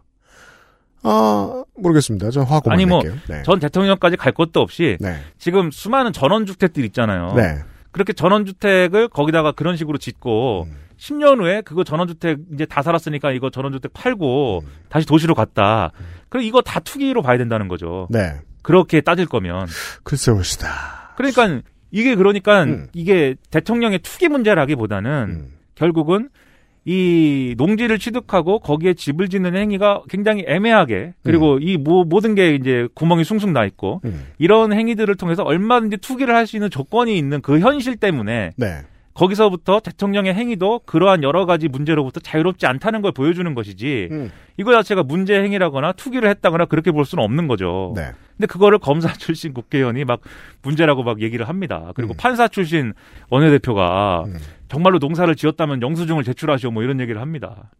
아 1.03 1.65
모르겠습니다. 1.77 2.31
전 2.31 2.45
화고 2.45 2.71
아니 2.71 2.87
뭐 2.87 3.03
낼게요. 3.03 3.19
네. 3.29 3.43
전 3.43 3.59
대통령까지 3.59 4.17
갈 4.17 4.31
것도 4.31 4.61
없이 4.61 4.97
네. 5.01 5.17
지금 5.37 5.73
수많은 5.73 6.13
전원주택들 6.13 6.85
있잖아요. 6.85 7.33
네. 7.35 7.59
그렇게 7.93 8.13
전원주택을 8.13 9.09
거기다가 9.09 9.53
그런 9.53 9.77
식으로 9.77 9.99
짓고 9.99 10.67
음. 10.69 10.77
10년 10.97 11.41
후에 11.41 11.63
그거 11.63 11.85
전원주택 11.85 12.39
이제 12.55 12.65
다 12.65 12.83
살았으니까 12.83 13.33
이거 13.33 13.51
전원주택 13.51 13.93
팔고 13.93 14.63
음. 14.65 14.69
다시 14.89 15.07
도시로 15.07 15.35
갔다. 15.35 15.93
그럼 16.29 16.45
이거 16.45 16.63
다 16.63 16.81
투기로 16.81 17.23
봐야 17.23 17.39
된다는 17.39 17.69
거죠. 17.69 18.09
네. 18.11 18.35
그렇게 18.63 19.01
따질 19.01 19.27
거면. 19.27 19.67
글쎄 20.05 20.33
봅시다. 20.33 21.13
그러니까 21.17 21.61
이게 21.91 22.15
그러니까 22.15 22.65
음. 22.65 22.89
이게 22.95 23.35
대통령의 23.51 23.99
투기 23.99 24.29
문제라기보다는 24.29 25.11
음. 25.29 25.53
결국은 25.75 26.31
이 26.85 27.55
농지를 27.59 27.99
취득하고 27.99 28.59
거기에 28.59 28.95
집을 28.95 29.29
짓는 29.29 29.57
행위가 29.57 30.03
굉장히 30.09 30.45
애매하게 30.47 31.15
그리고 31.23 31.59
이 31.61 31.77
모, 31.77 32.05
모든 32.05 32.35
게 32.35 32.55
이제 32.55 32.89
구멍이 32.95 33.25
숭숭 33.25 33.53
나 33.53 33.65
있고 33.65 34.01
음. 34.05 34.27
이런 34.39 34.73
행위들을 34.73 35.15
통해서 35.17 35.43
얼마든지 35.45 35.99
투기를 35.99 36.35
할 36.35 36.43
수 36.47 36.57
있는 36.57 36.71
조건이 36.71 37.17
있는 37.17 37.41
그 37.41 37.61
현실 37.61 37.97
때문에 37.97 38.51
네. 38.57 38.81
거기서부터 39.15 39.81
대통령의 39.81 40.35
행위도 40.35 40.81
그러한 40.87 41.23
여러 41.23 41.47
가지 41.47 41.69
문제로부터 41.69 42.21
자유롭지 42.21 42.67
않다는 42.67 43.03
걸 43.03 43.13
보여주는 43.13 43.55
것이지 43.55 44.09
음. 44.11 44.33
이거 44.57 44.73
자체가 44.73 45.03
문제 45.03 45.41
행위라거나 45.43 45.93
투기를 45.93 46.29
했다거나 46.29 46.67
그렇게 46.67 46.91
볼 46.93 47.05
수는 47.05 47.23
없는 47.25 47.49
거죠. 47.49 47.93
네. 47.97 48.13
근데 48.37 48.47
그거를 48.47 48.79
검사 48.79 49.13
출신 49.13 49.53
국회의원이 49.53 50.05
막 50.05 50.21
문제라고 50.63 51.03
막 51.03 51.21
얘기를 51.21 51.49
합니다. 51.49 51.93
그리고 51.95 52.15
음. 52.15 52.17
판사 52.17 52.49
출신 52.49 52.93
원내대표가 53.31 54.25
음. 54.27 54.37
정말로 54.69 54.99
농사를 54.99 55.35
지었다면 55.35 55.83
영수증을 55.83 56.25
제출하시오 56.25 56.71
뭐 56.71 56.83
이런 56.83 57.01
얘기를 57.01 57.21
합니다. 57.21 57.71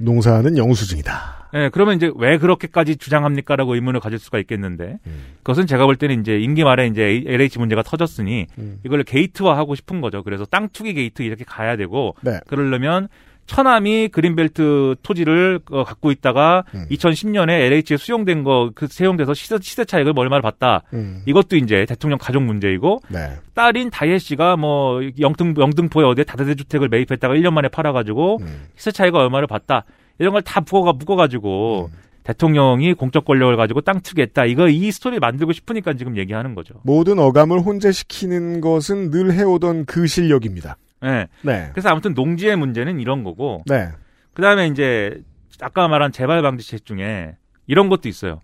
농사는 0.00 0.56
영수증이다. 0.56 1.38
예, 1.54 1.70
그러면 1.72 1.96
이제 1.96 2.10
왜 2.16 2.38
그렇게까지 2.38 2.96
주장합니까라고 2.96 3.74
의문을 3.74 4.00
가질 4.00 4.18
수가 4.18 4.38
있겠는데 4.38 4.98
음. 5.06 5.24
그것은 5.38 5.66
제가 5.66 5.86
볼 5.86 5.96
때는 5.96 6.20
이제 6.20 6.38
임기 6.38 6.62
말에 6.64 6.86
이제 6.86 7.22
LH 7.26 7.58
문제가 7.58 7.82
터졌으니 7.82 8.46
음. 8.58 8.80
이걸 8.84 9.02
게이트화하고 9.02 9.74
싶은 9.74 10.00
거죠. 10.00 10.22
그래서 10.22 10.44
땅 10.44 10.68
투기 10.68 10.94
게이트 10.94 11.22
이렇게 11.22 11.44
가야 11.44 11.76
되고 11.76 12.14
네. 12.22 12.40
그러려면 12.46 13.08
처남이 13.48 14.08
그린벨트 14.08 14.96
토지를 15.02 15.60
어, 15.70 15.82
갖고 15.82 16.12
있다가 16.12 16.64
음. 16.74 16.86
2010년에 16.90 17.50
LH에 17.50 17.96
수용된 17.96 18.44
거그 18.44 18.86
사용돼서 18.88 19.34
시세, 19.34 19.56
시세 19.60 19.84
차익을 19.84 20.12
뭐 20.12 20.22
얼마를 20.22 20.42
봤다. 20.42 20.82
음. 20.92 21.22
이것도 21.26 21.56
이제 21.56 21.84
대통령 21.86 22.18
가족 22.18 22.42
문제이고 22.42 23.00
네. 23.08 23.32
딸인 23.54 23.90
다혜 23.90 24.18
씨가 24.18 24.56
뭐 24.56 25.00
영등 25.18 25.54
영등포에 25.58 26.04
어디에 26.04 26.24
다세대 26.24 26.54
주택을 26.54 26.88
매입했다가 26.88 27.34
1년 27.34 27.52
만에 27.52 27.68
팔아가지고 27.68 28.38
음. 28.42 28.66
시세 28.76 28.92
차익가 28.92 29.18
얼마를 29.18 29.48
봤다. 29.48 29.84
이런 30.18 30.32
걸다 30.32 30.60
묶어가 30.60 30.92
묶어가지고 30.92 31.90
대통령이 32.24 32.92
공적 32.92 33.24
권력을 33.24 33.56
가지고 33.56 33.80
땅 33.80 34.00
투기했다. 34.00 34.44
이거 34.44 34.68
이 34.68 34.90
스토리 34.92 35.18
만들고 35.18 35.52
싶으니까 35.52 35.94
지금 35.94 36.18
얘기하는 36.18 36.54
거죠. 36.54 36.74
모든 36.82 37.18
어감을 37.18 37.60
혼재시키는 37.60 38.60
것은 38.60 39.10
늘 39.10 39.32
해오던 39.32 39.86
그 39.86 40.06
실력입니다. 40.06 40.76
예. 41.04 41.28
네. 41.42 41.70
그래서 41.72 41.88
아무튼 41.88 42.14
농지의 42.14 42.56
문제는 42.56 43.00
이런 43.00 43.24
거고 43.24 43.62
네. 43.66 43.88
그 44.34 44.42
다음에 44.42 44.66
이제 44.66 45.22
아까 45.60 45.88
말한 45.88 46.12
재발 46.12 46.42
방지책 46.42 46.84
중에 46.84 47.36
이런 47.66 47.88
것도 47.88 48.08
있어요. 48.08 48.40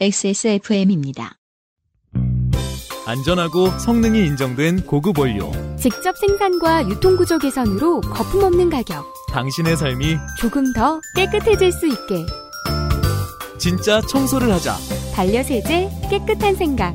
XSFM입니다. 0.00 1.36
안전하고 3.06 3.68
성능이 3.78 4.24
인정된 4.26 4.86
고급 4.86 5.18
원료. 5.18 5.52
직접 5.76 6.16
생산과 6.16 6.88
유통구조 6.88 7.38
개선으로 7.38 8.00
거품 8.00 8.44
없는 8.44 8.70
가격. 8.70 9.04
당신의 9.30 9.76
삶이 9.76 10.16
조금 10.38 10.72
더 10.72 11.00
깨끗해질 11.14 11.70
수 11.70 11.86
있게. 11.86 12.24
진짜 13.58 14.00
청소를 14.00 14.50
하자. 14.52 14.74
반려세제 15.14 15.90
깨끗한 16.10 16.54
생각. 16.54 16.94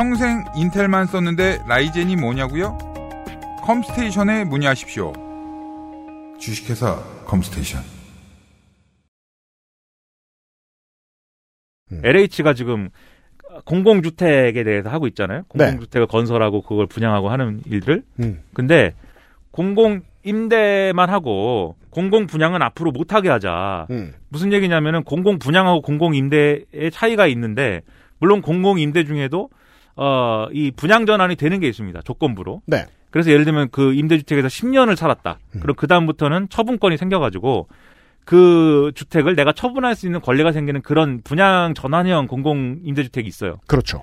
평생 0.00 0.46
인텔만 0.56 1.08
썼는데 1.08 1.58
라이젠이 1.68 2.16
뭐냐고요? 2.16 2.78
컴스테이션에 3.62 4.44
문의하십시오. 4.44 5.12
주식회사 6.38 6.96
컴스테이션. 7.26 7.82
LH가 12.02 12.54
지금 12.54 12.88
공공주택에 13.66 14.64
대해서 14.64 14.88
하고 14.88 15.06
있잖아요. 15.08 15.42
공공주택을 15.48 16.06
건설하고 16.06 16.62
그걸 16.62 16.86
분양하고 16.86 17.28
하는 17.28 17.60
일들. 17.66 18.02
음. 18.20 18.42
근데 18.54 18.94
공공 19.50 20.00
임대만 20.22 21.10
하고 21.10 21.76
공공 21.90 22.26
분양은 22.26 22.62
앞으로 22.62 22.90
못 22.90 23.12
하게 23.12 23.28
하자. 23.28 23.86
음. 23.90 24.14
무슨 24.30 24.54
얘기냐면은 24.54 25.04
공공 25.04 25.38
분양하고 25.38 25.82
공공 25.82 26.14
임대의 26.14 26.90
차이가 26.90 27.26
있는데 27.26 27.82
물론 28.18 28.40
공공 28.40 28.78
임대 28.78 29.04
중에도 29.04 29.50
어 29.96 30.48
이 30.52 30.70
분양 30.70 31.06
전환이 31.06 31.36
되는 31.36 31.60
게 31.60 31.68
있습니다. 31.68 32.02
조건부로. 32.02 32.62
네. 32.66 32.86
그래서 33.10 33.30
예를 33.30 33.44
들면 33.44 33.68
그 33.70 33.92
임대주택에서 33.94 34.48
10년을 34.48 34.94
살았다. 34.96 35.38
그럼 35.60 35.74
그 35.76 35.86
다음부터는 35.86 36.48
처분권이 36.48 36.96
생겨가지고 36.96 37.68
그 38.24 38.92
주택을 38.94 39.34
내가 39.34 39.52
처분할 39.52 39.96
수 39.96 40.06
있는 40.06 40.20
권리가 40.20 40.52
생기는 40.52 40.80
그런 40.82 41.20
분양 41.24 41.74
전환형 41.74 42.28
공공 42.28 42.80
임대주택이 42.84 43.26
있어요. 43.26 43.56
그렇죠. 43.66 44.02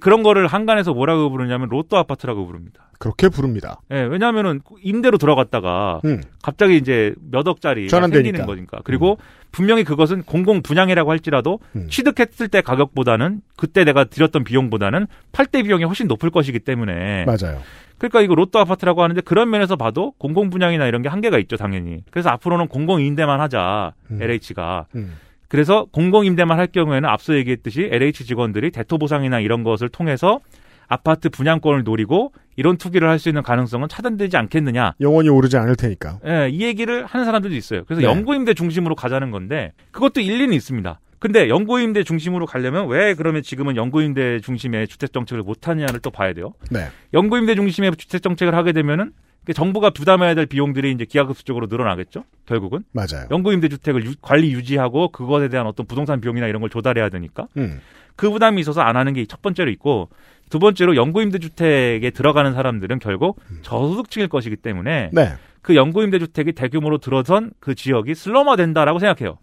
그런 0.00 0.22
거를 0.22 0.46
한간에서 0.46 0.92
뭐라고 0.92 1.30
부르냐면 1.30 1.68
로또 1.68 1.96
아파트라고 1.96 2.44
부릅니다. 2.46 2.90
그렇게 2.98 3.28
부릅니다. 3.28 3.80
예, 3.92 4.00
왜냐하면은 4.00 4.60
임대로 4.82 5.18
들어갔다가 5.18 6.00
음. 6.04 6.22
갑자기 6.42 6.76
이제 6.76 7.14
몇 7.30 7.46
억짜리. 7.46 7.84
음. 7.84 7.88
생기는 8.24 8.46
거니까. 8.46 8.80
그리고 8.84 9.18
분명히 9.52 9.84
그것은 9.84 10.22
공공 10.22 10.62
분양이라고 10.62 11.10
할지라도 11.10 11.60
취득했을 11.88 12.48
때 12.48 12.60
가격보다는 12.62 13.42
그때 13.56 13.84
내가 13.84 14.04
들였던 14.04 14.44
비용보다는 14.44 15.06
팔 15.32 15.46
때 15.46 15.62
비용이 15.62 15.84
훨씬 15.84 16.08
높을 16.08 16.30
것이기 16.30 16.58
때문에 16.60 17.24
맞아요. 17.24 17.60
그러니까 17.98 18.20
이거 18.20 18.34
로또 18.34 18.58
아파트라고 18.58 19.02
하는데 19.02 19.20
그런 19.22 19.48
면에서 19.48 19.76
봐도 19.76 20.12
공공 20.18 20.50
분양이나 20.50 20.86
이런 20.86 21.02
게 21.02 21.08
한계가 21.08 21.38
있죠, 21.38 21.56
당연히. 21.56 22.02
그래서 22.10 22.28
앞으로는 22.30 22.68
공공 22.68 23.00
임대만 23.00 23.40
하자. 23.40 23.92
LH가. 24.20 24.86
음. 24.96 25.14
그래서 25.48 25.86
공공 25.92 26.24
임대만 26.26 26.58
할 26.58 26.66
경우에는 26.66 27.08
앞서 27.08 27.34
얘기했듯이 27.34 27.88
LH 27.90 28.24
직원들이 28.24 28.70
대토 28.70 28.98
보상이나 28.98 29.40
이런 29.40 29.62
것을 29.62 29.88
통해서 29.88 30.40
아파트 30.88 31.28
분양권을 31.28 31.82
노리고 31.82 32.32
이런 32.54 32.76
투기를 32.76 33.08
할 33.08 33.18
수 33.18 33.28
있는 33.28 33.42
가능성은 33.42 33.88
차단되지 33.88 34.36
않겠느냐. 34.36 34.94
영원히 35.00 35.28
오르지 35.28 35.56
않을 35.56 35.74
테니까. 35.76 36.20
예, 36.26 36.48
이 36.50 36.62
얘기를 36.62 37.04
하는 37.04 37.24
사람들도 37.24 37.56
있어요. 37.56 37.84
그래서 37.84 38.02
네. 38.02 38.06
연구임대 38.06 38.54
중심으로 38.54 38.94
가자는 38.94 39.30
건데 39.30 39.72
그것도 39.90 40.20
일리는 40.20 40.52
있습니다. 40.54 41.00
근데 41.18 41.48
연구임대 41.48 42.04
중심으로 42.04 42.46
가려면 42.46 42.88
왜 42.88 43.14
그러면 43.14 43.42
지금은 43.42 43.76
연구임대 43.76 44.40
중심의 44.40 44.86
주택 44.86 45.12
정책을 45.12 45.42
못 45.42 45.66
하느냐를 45.66 45.98
또 46.00 46.10
봐야 46.10 46.32
돼요. 46.34 46.52
네. 46.70 46.86
연구임대 47.14 47.54
중심의 47.54 47.96
주택 47.96 48.22
정책을 48.22 48.54
하게 48.54 48.72
되면은 48.72 49.06
그 49.06 49.12
정부가 49.52 49.90
부담해야 49.90 50.34
될 50.34 50.46
비용들이 50.46 50.90
이제 50.92 51.04
기하급수적으로 51.04 51.66
늘어나겠죠. 51.68 52.24
결국은 52.46 52.80
맞아요. 52.92 53.26
연구임대 53.30 53.68
주택을 53.68 54.04
유- 54.04 54.14
관리 54.20 54.52
유지하고 54.52 55.08
그것에 55.08 55.48
대한 55.48 55.66
어떤 55.66 55.86
부동산 55.86 56.20
비용이나 56.20 56.46
이런 56.46 56.60
걸 56.60 56.70
조달해야 56.70 57.08
되니까 57.08 57.46
음. 57.56 57.80
그 58.16 58.30
부담이 58.30 58.60
있어서 58.60 58.80
안 58.80 58.96
하는 58.96 59.12
게 59.12 59.24
첫 59.26 59.42
번째로 59.42 59.70
있고 59.70 60.08
두 60.50 60.58
번째로 60.58 60.96
연구임대 60.96 61.38
주택에 61.38 62.10
들어가는 62.10 62.52
사람들은 62.54 62.98
결국 63.00 63.40
저소득층일 63.62 64.28
것이기 64.28 64.56
때문에 64.56 65.10
네. 65.12 65.32
그 65.62 65.74
연구임대 65.74 66.18
주택이 66.20 66.52
대규모로 66.52 66.98
들어선 66.98 67.50
그 67.60 67.74
지역이 67.74 68.14
슬럼화된다라고 68.14 68.98
생각해요. 69.00 69.38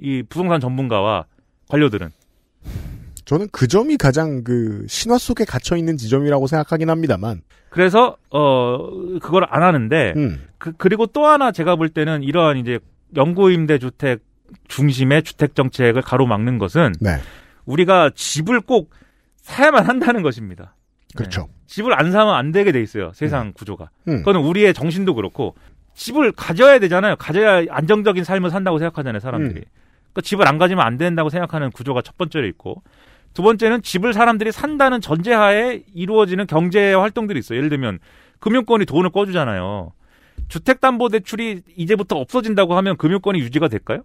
이 0.00 0.22
부동산 0.28 0.58
전문가와 0.60 1.26
관료들은 1.68 2.08
저는 3.24 3.48
그 3.52 3.66
점이 3.66 3.96
가장 3.96 4.44
그 4.44 4.84
신화 4.88 5.18
속에 5.18 5.44
갇혀 5.44 5.76
있는 5.76 5.96
지점이라고 5.96 6.46
생각하긴 6.46 6.90
합니다만. 6.90 7.42
그래서 7.70 8.16
어 8.30 9.18
그걸 9.20 9.46
안 9.48 9.62
하는데 9.62 10.12
음. 10.16 10.46
그, 10.58 10.72
그리고 10.76 11.06
또 11.06 11.26
하나 11.26 11.50
제가 11.50 11.76
볼 11.76 11.88
때는 11.88 12.22
이러한 12.22 12.58
이제 12.58 12.78
연구임대 13.16 13.78
주택 13.78 14.20
중심의 14.68 15.22
주택 15.22 15.54
정책을 15.54 16.02
가로막는 16.02 16.58
것은 16.58 16.92
네. 17.00 17.18
우리가 17.64 18.10
집을 18.14 18.60
꼭 18.60 18.90
사야만 19.42 19.86
한다는 19.86 20.22
것입니다. 20.22 20.74
그렇죠. 21.16 21.42
네. 21.42 21.54
집을 21.66 21.98
안 21.98 22.12
사면 22.12 22.34
안 22.34 22.52
되게 22.52 22.72
돼 22.72 22.80
있어요. 22.80 23.12
세상 23.14 23.52
구조가. 23.52 23.90
음. 24.08 24.18
그거는 24.18 24.40
우리의 24.42 24.74
정신도 24.74 25.14
그렇고 25.14 25.54
집을 25.94 26.32
가져야 26.32 26.78
되잖아요. 26.78 27.16
가져야 27.16 27.64
안정적인 27.70 28.24
삶을 28.24 28.50
산다고 28.50 28.78
생각하잖아요, 28.78 29.20
사람들이. 29.20 29.60
음. 29.60 29.64
그러니까 30.12 30.20
집을 30.22 30.46
안 30.46 30.58
가지면 30.58 30.84
안 30.84 30.96
된다고 30.96 31.30
생각하는 31.30 31.70
구조가 31.70 32.02
첫 32.02 32.16
번째로 32.16 32.46
있고 32.46 32.82
두 33.34 33.42
번째는 33.42 33.82
집을 33.82 34.12
사람들이 34.12 34.52
산다는 34.52 35.00
전제하에 35.00 35.82
이루어지는 35.92 36.46
경제 36.46 36.94
활동들이 36.94 37.38
있어요. 37.40 37.58
예를 37.58 37.68
들면 37.68 37.98
금융권이 38.38 38.86
돈을 38.86 39.10
꿔주잖아요. 39.10 39.92
주택담보대출이 40.48 41.62
이제부터 41.76 42.16
없어진다고 42.16 42.76
하면 42.76 42.96
금융권이 42.96 43.40
유지가 43.40 43.68
될까요? 43.68 44.02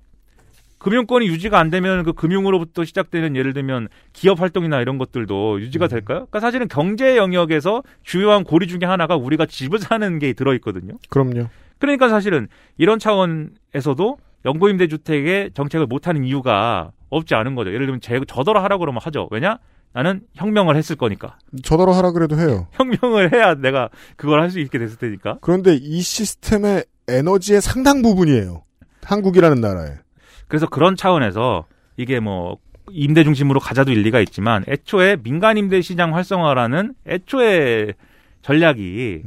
금융권이 0.80 1.28
유지가 1.28 1.60
안 1.60 1.70
되면 1.70 2.04
그 2.04 2.14
금융으로부터 2.14 2.86
시작되는 2.86 3.36
예를 3.36 3.54
들면 3.54 3.90
기업 4.14 4.42
활동이나 4.42 4.82
이런 4.82 4.98
것들도 4.98 5.62
유지가 5.62 5.88
될까요? 5.88 6.20
그러니까 6.20 6.40
사실은 6.40 6.68
경제 6.68 7.18
영역에서 7.18 7.84
주요한 8.02 8.44
고리 8.46 8.66
중에 8.68 8.80
하나가 8.84 9.16
우리가 9.16 9.46
집을 9.46 9.80
사는 9.80 10.20
게 10.20 10.34
들어 10.34 10.54
있거든요. 10.56 10.94
그럼요. 11.10 11.48
그러니까 11.80 12.08
사실은 12.08 12.48
이런 12.78 12.98
차원에서도 12.98 14.18
연구임대 14.46 14.88
주택의 14.88 15.52
정책을 15.54 15.86
못하는 15.86 16.24
이유가 16.24 16.92
없지 17.10 17.36
않은 17.36 17.56
거죠. 17.56 17.72
예를 17.74 17.86
들면 17.86 18.02
제, 18.02 18.20
저더러 18.28 18.62
하라고 18.64 18.82
그러면 18.82 19.02
하죠. 19.04 19.28
왜냐? 19.32 19.60
나는 19.94 20.22
혁명을 20.36 20.76
했을 20.76 20.96
거니까. 20.96 21.38
저더러 21.64 21.94
하라 21.94 22.12
그래도 22.12 22.38
해요. 22.38 22.68
혁명을 22.74 23.34
해야 23.34 23.56
내가 23.56 23.90
그걸 24.18 24.42
할 24.42 24.52
수 24.52 24.60
있게 24.60 24.78
됐을 24.78 24.98
테니까. 24.98 25.38
그런데 25.42 25.76
이 25.76 26.02
시스템의 26.02 26.86
에너지의 27.08 27.62
상당 27.62 28.02
부분이에요. 28.04 28.64
한국이라는 29.04 29.60
나라에. 29.60 29.96
그래서 30.48 30.68
그런 30.68 30.96
차원에서 30.96 31.66
이게 31.98 32.20
뭐 32.20 32.58
임대 32.92 33.24
중심으로 33.24 33.60
가자도 33.60 33.92
일리가 33.92 34.20
있지만 34.22 34.64
애초에 34.68 35.18
민간 35.24 35.58
임대 35.58 35.82
시장 35.82 36.16
활성화라는 36.16 36.94
애초에 37.08 37.94
전략이 38.44 39.24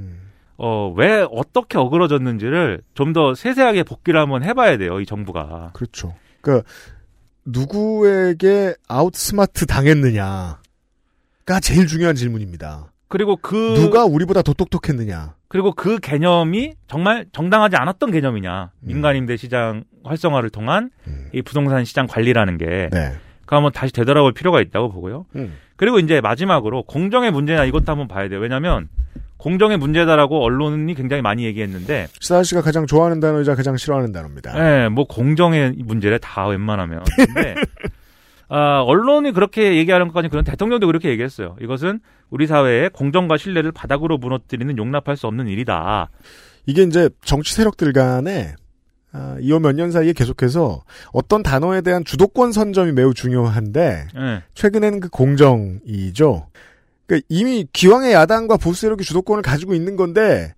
어, 0.59 0.93
왜 0.97 1.27
어떻게 1.31 1.79
어그러졌는지를 1.79 2.83
좀 2.95 3.13
더 3.13 3.35
세세하게 3.35 3.83
복기를 3.83 4.19
한번 4.21 4.43
해봐야 4.45 4.79
돼요, 4.79 5.01
이 5.01 5.07
정부가. 5.07 5.71
그렇죠. 5.75 6.15
그러니까 6.41 6.67
누구에게 7.45 8.75
아웃스마트 8.89 9.67
당했느냐가 9.67 10.59
제일 11.63 11.87
중요한 11.87 12.15
질문입니다. 12.15 12.93
그리고 13.09 13.37
그 13.37 13.75
누가 13.77 14.05
우리보다 14.05 14.43
더 14.43 14.55
똑똑했느냐. 14.55 15.35
그리고 15.49 15.73
그 15.73 15.99
개념이 15.99 16.75
정말 16.87 17.27
정당하지 17.33 17.77
않았던 17.77 18.11
개념이냐. 18.11 18.71
민간 18.81 19.17
임대 19.17 19.37
시장 19.37 19.85
활성화를 20.05 20.49
통한 20.49 20.91
이 21.35 21.43
부동산 21.43 21.85
시장 21.85 22.07
관리라는 22.07 22.57
게. 22.57 22.89
네. 22.91 23.13
그 23.45 23.55
한번 23.55 23.71
다시 23.71 23.93
되돌아볼 23.93 24.33
필요가 24.33 24.63
있다고 24.63 24.91
보고요. 24.91 25.27
음. 25.37 25.55
그리고 25.83 25.99
이제 25.99 26.21
마지막으로 26.21 26.85
공정의 26.85 27.33
문제나 27.33 27.65
이것도 27.65 27.87
한번 27.87 28.07
봐야 28.07 28.29
돼요. 28.29 28.39
왜냐하면 28.39 28.89
공정의 29.37 29.79
문제다라고 29.79 30.41
언론이 30.45 30.95
굉장히 30.95 31.23
많이 31.23 31.43
얘기했는데, 31.43 32.07
시사 32.21 32.45
씨가 32.45 32.63
가장 32.63 32.87
좋아하는 32.87 33.19
단어이자 33.19 33.57
가장 33.57 33.77
싫어하는 33.77 34.13
단어입니다. 34.13 34.85
예, 34.85 34.89
뭐 34.89 35.09
공정의 35.09 35.75
문제래 35.79 36.19
다 36.23 36.47
웬만하면. 36.47 37.03
근데 37.17 37.57
아, 38.49 38.83
언론이 38.87 39.33
그렇게 39.33 39.75
얘기하는 39.75 40.07
것까지 40.07 40.29
그런 40.29 40.45
대통령도 40.45 40.87
그렇게 40.87 41.09
얘기했어요. 41.09 41.57
이것은 41.61 41.99
우리 42.31 42.47
사회의 42.47 42.89
공정과 42.89 43.37
신뢰를 43.37 43.73
바닥으로 43.73 44.19
무너뜨리는 44.19 44.79
용납할 44.79 45.17
수 45.17 45.27
없는 45.27 45.49
일이다. 45.49 46.11
이게 46.67 46.85
이제 46.85 47.11
정치 47.25 47.55
세력들 47.55 47.93
간에 47.93 48.55
아, 49.13 49.37
이후 49.41 49.61
몇년 49.61 49.91
사이에 49.91 50.13
계속해서 50.13 50.83
어떤 51.13 51.43
단어에 51.43 51.83
대한 51.83 52.05
주도권 52.05 52.53
선점이 52.53 52.93
매우 52.93 53.13
중요한데 53.13 54.09
예. 54.17 54.43
최근에는 54.55 55.01
그 55.01 55.09
공정이죠. 55.11 56.47
그러니까 57.07 57.27
이미 57.29 57.67
기왕의 57.73 58.15
야당과 58.15 58.57
보수 58.57 58.81
세력이 58.83 59.05
주도권을 59.05 59.43
가지고 59.43 59.75
있는 59.75 59.97
건데 59.97 60.55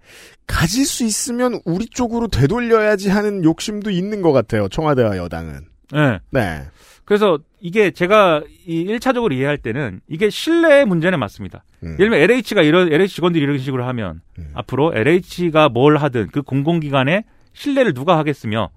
가질 0.47 0.87
수 0.87 1.05
있으면 1.05 1.61
우리 1.65 1.87
쪽으로 1.87 2.29
되돌려야지 2.29 3.11
하는 3.11 3.43
욕심도 3.43 3.91
있는 3.91 4.23
것 4.23 4.33
같아요. 4.33 4.69
청와대와 4.69 5.17
여당은. 5.17 5.61
예. 5.97 6.21
네. 6.31 6.63
그래서 7.05 7.39
이게 7.61 7.91
제가 7.91 8.43
이 8.67 8.85
1차적으로 8.87 9.33
이해할 9.33 9.59
때는 9.59 10.01
이게 10.09 10.31
신뢰의 10.31 10.87
문제는 10.87 11.19
맞습니다. 11.19 11.65
음. 11.83 11.97
예를 11.99 12.11
들면 12.11 12.21
LH가 12.21 12.63
이런 12.63 12.93
LH 12.93 13.17
직원들이 13.17 13.43
이런 13.43 13.59
식으로 13.59 13.85
하면 13.87 14.21
앞으로 14.55 14.93
LH가 14.95 15.69
뭘 15.69 15.97
하든 15.97 16.29
그 16.33 16.43
공공기관에 16.43 17.25
신뢰를 17.55 17.95
누가 17.95 18.19
하겠으며 18.19 18.71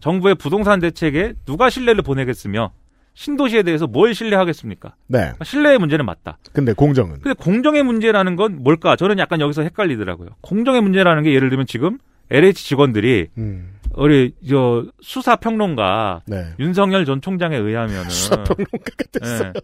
정부의 0.00 0.34
부동산 0.34 0.78
대책에 0.80 1.34
누가 1.44 1.70
신뢰를 1.70 2.02
보내겠으며 2.02 2.72
신도시에 3.14 3.64
대해서 3.64 3.88
뭘 3.88 4.14
신뢰하겠습니까? 4.14 4.94
네. 5.08 5.32
신뢰의 5.42 5.78
문제는 5.78 6.06
맞다. 6.06 6.38
근데 6.52 6.72
공정은 6.72 7.20
근데 7.20 7.32
공정의 7.32 7.82
문제라는 7.82 8.36
건 8.36 8.62
뭘까? 8.62 8.94
저는 8.94 9.18
약간 9.18 9.40
여기서 9.40 9.62
헷갈리더라고요. 9.62 10.28
공정의 10.40 10.82
문제라는 10.82 11.24
게 11.24 11.32
예를 11.34 11.48
들면 11.48 11.66
지금 11.66 11.98
LH 12.30 12.64
직원들이 12.64 13.28
음. 13.38 13.72
우리 13.94 14.34
저 14.48 14.84
수사 15.00 15.34
평론가 15.34 16.22
네. 16.26 16.46
윤석열 16.60 17.04
전 17.06 17.20
총장에 17.20 17.56
의하면은 17.56 18.04
수사 18.10 18.36
평론가가 18.44 19.04
됐어요. 19.12 19.52
예. 19.56 19.60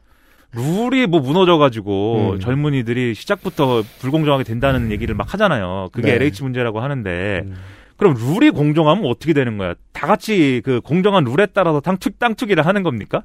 룰이 0.56 1.06
뭐 1.06 1.20
무너져가지고 1.20 2.32
음. 2.34 2.40
젊은이들이 2.40 3.14
시작부터 3.14 3.82
불공정하게 4.00 4.44
된다는 4.44 4.90
얘기를 4.90 5.14
막 5.14 5.32
하잖아요. 5.34 5.90
그게 5.92 6.08
네. 6.08 6.14
LH 6.14 6.42
문제라고 6.42 6.80
하는데 6.80 7.44
그럼 7.96 8.14
룰이 8.14 8.50
공정하면 8.50 9.06
어떻게 9.06 9.32
되는 9.32 9.56
거야? 9.56 9.74
다 9.92 10.06
같이 10.06 10.60
그 10.64 10.80
공정한 10.80 11.24
룰에 11.24 11.46
따라서 11.52 11.80
땅투, 11.80 12.10
땅투기를 12.18 12.66
하는 12.66 12.82
겁니까? 12.82 13.22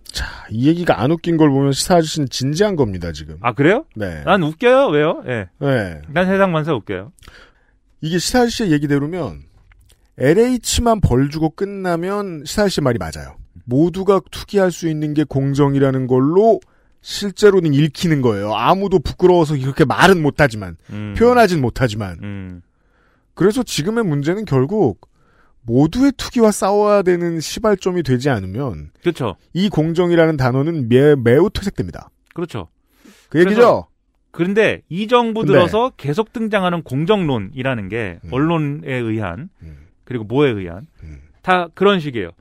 이 0.52 0.68
얘기가 0.68 1.02
안 1.02 1.12
웃긴 1.12 1.38
걸 1.38 1.50
보면 1.50 1.72
시사 1.72 1.96
아저씨는 1.96 2.30
진지한 2.30 2.76
겁니다 2.76 3.12
지금. 3.12 3.38
아 3.41 3.54
그래요? 3.54 3.86
네. 3.96 4.24
난 4.24 4.44
웃겨요. 4.44 4.88
왜요? 4.88 5.24
예. 5.28 5.48
네. 5.60 6.02
난 6.10 6.26
세상 6.28 6.52
만사 6.52 6.74
웃겨요. 6.74 7.12
이게 8.02 8.18
시사일 8.18 8.52
씨의 8.52 8.72
얘기대로면 8.72 9.41
LH만 10.18 11.02
벌 11.02 11.30
주고 11.30 11.50
끝나면 11.50 12.44
시사일 12.46 12.70
씨 12.70 12.82
말이 12.82 12.98
맞아요. 12.98 13.36
모두가 13.66 14.22
투기할 14.32 14.72
수 14.72 14.88
있는 14.88 15.14
게 15.14 15.24
공정이라는 15.24 16.08
걸로 16.08 16.60
실제로는 17.02 17.74
읽히는 17.74 18.22
거예요. 18.22 18.54
아무도 18.54 19.00
부끄러워서 19.00 19.58
그렇게 19.58 19.86
말은 19.86 20.22
못하지만 20.22 20.76
음. 20.90 21.16
표현하진 21.18 21.62
못하지만 21.62 22.20
음. 22.22 22.62
그래서 23.40 23.64
지금의 23.64 24.03
문제는 24.03 24.44
결국 24.44 25.07
모두의 25.61 26.11
투기와 26.18 26.52
싸워야 26.52 27.03
되는 27.03 27.40
시발점이 27.40 28.03
되지 28.03 28.30
않으면 28.30 28.91
그렇죠. 29.02 29.38
이 29.53 29.70
공정이라는 29.70 30.36
단어는 30.36 30.90
매, 30.90 31.16
매우 31.16 31.49
퇴색됩니다. 31.49 32.10
그렇죠. 32.34 32.68
그 33.30 33.40
얘기죠? 33.40 33.88
그런데 34.32 34.82
이 34.90 35.07
정부 35.07 35.40
근데- 35.41 35.53
들어서 35.53 35.91
계속 35.95 36.34
등장하는 36.34 36.84
공정론이라는 36.84 37.88
게 37.88 38.20
음. 38.26 38.30
언론에 38.34 38.94
의한 38.94 39.48
그리고 40.03 40.26
뭐에 40.26 40.49
의한 40.52 40.88
다 41.41 41.70
그런 41.74 42.02
식이에요. 42.02 42.32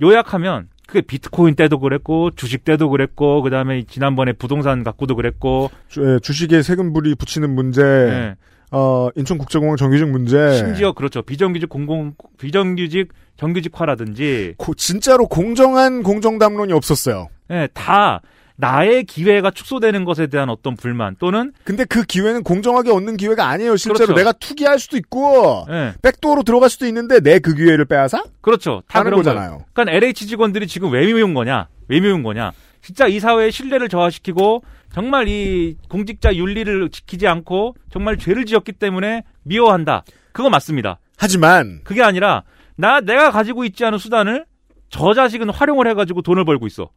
요약하면 0.00 0.68
그게 0.86 1.02
비트코인 1.02 1.54
때도 1.54 1.80
그랬고 1.80 2.30
주식 2.30 2.64
때도 2.64 2.88
그랬고 2.88 3.42
그다음에 3.42 3.84
지난번에 3.84 4.32
부동산 4.32 4.84
갖고도 4.84 5.16
그랬고 5.16 5.70
주, 5.88 6.14
예, 6.14 6.18
주식에 6.18 6.62
세금불이 6.62 7.16
붙이는 7.16 7.54
문제, 7.54 7.82
네. 7.82 8.36
어, 8.70 9.08
인천국제공항 9.16 9.76
정규직 9.76 10.08
문제. 10.08 10.56
심지어 10.56 10.92
그렇죠. 10.92 11.22
비정규직 11.22 11.68
공공 11.68 12.14
비정규직 12.38 13.08
정규직화라든지 13.36 14.54
고- 14.58 14.74
진짜로 14.74 15.26
공정한 15.26 16.02
공정담론이 16.02 16.72
없었어요. 16.72 17.28
예, 17.50 17.68
다 17.74 18.20
나의 18.56 19.04
기회가 19.04 19.50
축소되는 19.50 20.04
것에 20.04 20.26
대한 20.26 20.50
어떤 20.50 20.76
불만 20.76 21.16
또는 21.18 21.52
근데 21.64 21.84
그 21.86 22.02
기회는 22.04 22.42
공정하게 22.42 22.90
얻는 22.90 23.16
기회가 23.16 23.48
아니에요. 23.48 23.76
실제로 23.76 24.08
그렇죠. 24.08 24.14
내가 24.18 24.32
투기할 24.32 24.78
수도 24.78 24.98
있고 24.98 25.64
예. 25.70 25.94
백도어로 26.02 26.42
들어갈 26.42 26.68
수도 26.68 26.86
있는데 26.86 27.20
내 27.20 27.38
그 27.40 27.54
기회를 27.54 27.86
빼앗아? 27.86 28.22
그렇죠. 28.42 28.82
다 28.86 29.02
그런 29.02 29.16
거잖아요. 29.16 29.48
거예요. 29.50 29.64
그러니까 29.72 29.96
LH 29.96 30.26
직원들이 30.26 30.66
지금 30.66 30.92
왜 30.92 31.06
미운 31.06 31.32
거냐? 31.32 31.68
왜 31.88 32.00
미운 32.00 32.22
거냐? 32.22 32.52
진짜 32.82 33.06
이 33.06 33.20
사회의 33.20 33.52
신뢰를 33.52 33.88
저하시키고 33.88 34.62
정말 34.92 35.28
이 35.28 35.76
공직자 35.88 36.34
윤리를 36.34 36.90
지키지 36.90 37.26
않고 37.26 37.74
정말 37.90 38.16
죄를 38.16 38.44
지었기 38.44 38.72
때문에 38.72 39.24
미워한다. 39.42 40.04
그거 40.32 40.50
맞습니다. 40.50 40.98
하지만 41.16 41.80
그게 41.84 42.02
아니라 42.02 42.42
나 42.76 43.00
내가 43.00 43.30
가지고 43.30 43.64
있지 43.64 43.84
않은 43.84 43.98
수단을 43.98 44.46
저 44.88 45.14
자식은 45.14 45.50
활용을 45.50 45.86
해가지고 45.88 46.22
돈을 46.22 46.44
벌고 46.44 46.66
있어. 46.66 46.90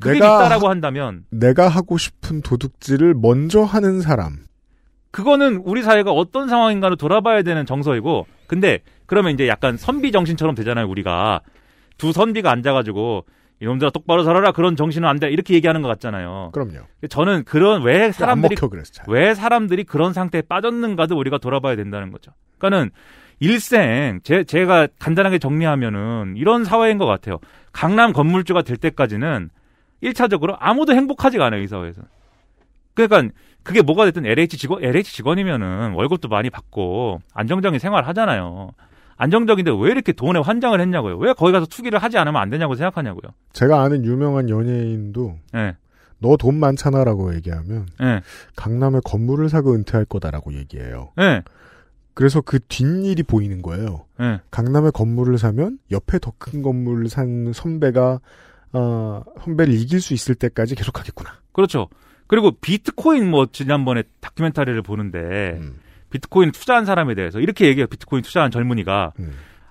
그게 0.00 0.14
내가 0.14 0.44
있다라고 0.44 0.68
한다면 0.68 1.24
내가 1.30 1.68
하고 1.68 1.96
싶은 1.96 2.42
도둑질을 2.42 3.14
먼저 3.14 3.62
하는 3.62 4.00
사람. 4.00 4.46
그거는 5.10 5.62
우리 5.64 5.82
사회가 5.82 6.10
어떤 6.12 6.48
상황인가를 6.48 6.98
돌아봐야 6.98 7.42
되는 7.42 7.64
정서이고 7.64 8.26
근데 8.46 8.80
그러면 9.06 9.32
이제 9.32 9.48
약간 9.48 9.78
선비 9.78 10.12
정신처럼 10.12 10.54
되잖아요 10.54 10.86
우리가 10.88 11.40
두 11.96 12.12
선비가 12.12 12.50
앉아가지고 12.50 13.24
이놈들아 13.60 13.90
똑바로 13.90 14.22
살아라 14.22 14.52
그런 14.52 14.76
정신은 14.76 15.08
안 15.08 15.18
돼 15.18 15.30
이렇게 15.30 15.54
얘기하는 15.54 15.82
것 15.82 15.88
같잖아요. 15.88 16.50
그럼요. 16.52 16.80
저는 17.08 17.44
그런 17.44 17.82
왜 17.82 18.12
사람들이 18.12 18.54
그래서 18.56 18.92
잘. 18.92 19.06
왜 19.08 19.34
사람들이 19.34 19.84
그런 19.84 20.12
상태에 20.12 20.42
빠졌는가도 20.42 21.16
우리가 21.18 21.38
돌아봐야 21.38 21.74
된다는 21.76 22.10
거죠. 22.12 22.32
그러니까는 22.58 22.90
일생 23.40 24.20
제 24.22 24.44
제가 24.44 24.88
간단하게 24.98 25.38
정리하면은 25.38 26.34
이런 26.36 26.64
사회인 26.64 26.98
것 26.98 27.06
같아요. 27.06 27.38
강남 27.72 28.12
건물주가 28.12 28.62
될 28.62 28.76
때까지는 28.76 29.50
1차적으로 30.02 30.56
아무도 30.60 30.94
행복하지가 30.94 31.46
않아요 31.46 31.62
이 31.62 31.66
사회에서. 31.66 32.02
그러니까 32.94 33.34
그게 33.62 33.82
뭐가 33.82 34.04
됐든 34.06 34.24
LH 34.26 34.58
직원 34.58 34.84
LH 34.84 35.12
직원이면은 35.16 35.92
월급도 35.94 36.28
많이 36.28 36.50
받고 36.50 37.20
안정적인 37.34 37.78
생활을 37.78 38.06
하잖아요. 38.08 38.70
안정적인데 39.16 39.70
왜 39.80 39.90
이렇게 39.90 40.12
돈에 40.12 40.38
환장을 40.40 40.78
했냐고요? 40.80 41.16
왜 41.18 41.32
거기 41.32 41.52
가서 41.52 41.66
투기를 41.66 41.98
하지 41.98 42.18
않으면 42.18 42.40
안 42.40 42.50
되냐고 42.50 42.74
생각하냐고요? 42.74 43.32
제가 43.52 43.82
아는 43.82 44.04
유명한 44.04 44.48
연예인도 44.50 45.38
예. 45.54 45.76
너돈 46.18 46.54
많잖아라고 46.56 47.34
얘기하면 47.36 47.86
예. 48.02 48.20
강남에 48.56 49.00
건물을 49.04 49.48
사고 49.48 49.72
은퇴할 49.74 50.04
거다라고 50.06 50.54
얘기해요. 50.54 51.12
예. 51.20 51.42
그래서 52.14 52.40
그 52.40 52.58
뒷일이 52.60 53.22
보이는 53.22 53.60
거예요. 53.62 54.04
예. 54.20 54.40
강남에 54.50 54.90
건물을 54.90 55.36
사면 55.38 55.78
옆에 55.90 56.18
더 56.18 56.32
큰 56.38 56.62
건물을 56.62 57.08
산 57.08 57.52
선배가 57.54 58.20
어, 58.72 59.22
선배를 59.44 59.74
이길 59.74 60.00
수 60.00 60.12
있을 60.14 60.34
때까지 60.34 60.74
계속 60.74 60.98
하겠구나. 60.98 61.30
그렇죠. 61.52 61.88
그리고 62.26 62.50
비트코인 62.52 63.30
뭐 63.30 63.46
지난번에 63.52 64.02
다큐멘터리를 64.20 64.80
보는데 64.82 65.60
비트코인 66.10 66.52
투자한 66.52 66.84
사람에 66.84 67.14
대해서 67.14 67.40
이렇게 67.40 67.66
얘기해요. 67.66 67.86
비트코인 67.86 68.22
투자한 68.22 68.50
젊은이가 68.50 69.12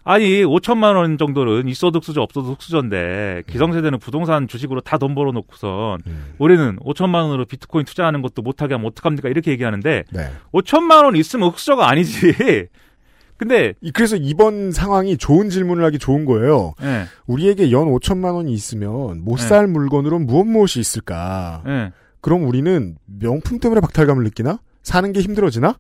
아니 0.08 0.44
5천만 0.44 0.96
원 0.96 1.18
정도는 1.18 1.68
있어도 1.68 1.98
흑수저 1.98 2.22
없어도 2.22 2.52
흑수저인데 2.54 3.44
기성세대는 3.48 3.98
부동산 4.00 4.48
주식으로 4.48 4.82
다 4.82 4.98
돈 5.00 5.16
벌어놓고선 5.16 6.00
우리는 6.38 6.78
5천만 6.78 7.24
원으로 7.24 7.46
비트코인 7.46 7.86
투자하는 7.86 8.22
것도 8.22 8.42
못하게 8.44 8.76
하면 8.76 8.88
어떡합니까 8.88 9.30
이렇게 9.30 9.50
얘기하는데 9.52 10.04
네. 10.12 10.32
5천만 10.54 11.06
원 11.06 11.16
있으면 11.16 11.50
흑수저가 11.50 11.90
아니지. 11.90 12.34
근데 13.38 13.74
이- 13.82 13.92
그래서 13.92 14.16
이번 14.16 14.72
상황이 14.72 15.18
좋은 15.18 15.50
질문을 15.50 15.84
하기 15.86 16.00
좋은 16.00 16.24
거예요. 16.26 16.74
예. 16.84 17.04
우리에게 17.28 17.70
연 17.72 17.88
5천만 17.90 18.34
원이 18.36 18.54
있으면 18.54 19.24
못 19.26 19.38
네. 19.38 19.42
살 19.48 19.68
물건으로 19.68 20.20
무엇 20.20 20.46
무엇이 20.46 20.80
있을까? 20.80 21.62
예. 21.68 21.92
그럼 22.22 22.44
우리는 22.48 22.96
명품 23.06 23.60
때문에 23.60 23.82
박탈감을 23.82 24.24
느끼나? 24.24 24.60
사는 24.84 25.12
게 25.12 25.20
힘들어지나? 25.20 25.76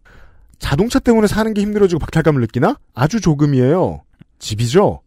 자동차 0.60 1.00
때문에 1.00 1.28
사는 1.28 1.54
게 1.54 1.62
힘들어지고 1.62 2.00
박탈감을 2.00 2.42
느끼나? 2.42 2.78
아주 2.94 3.22
조금이에요. 3.22 4.04
집이죠? 4.40 5.02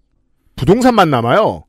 부동산만 0.56 1.10
남아요. 1.10 1.64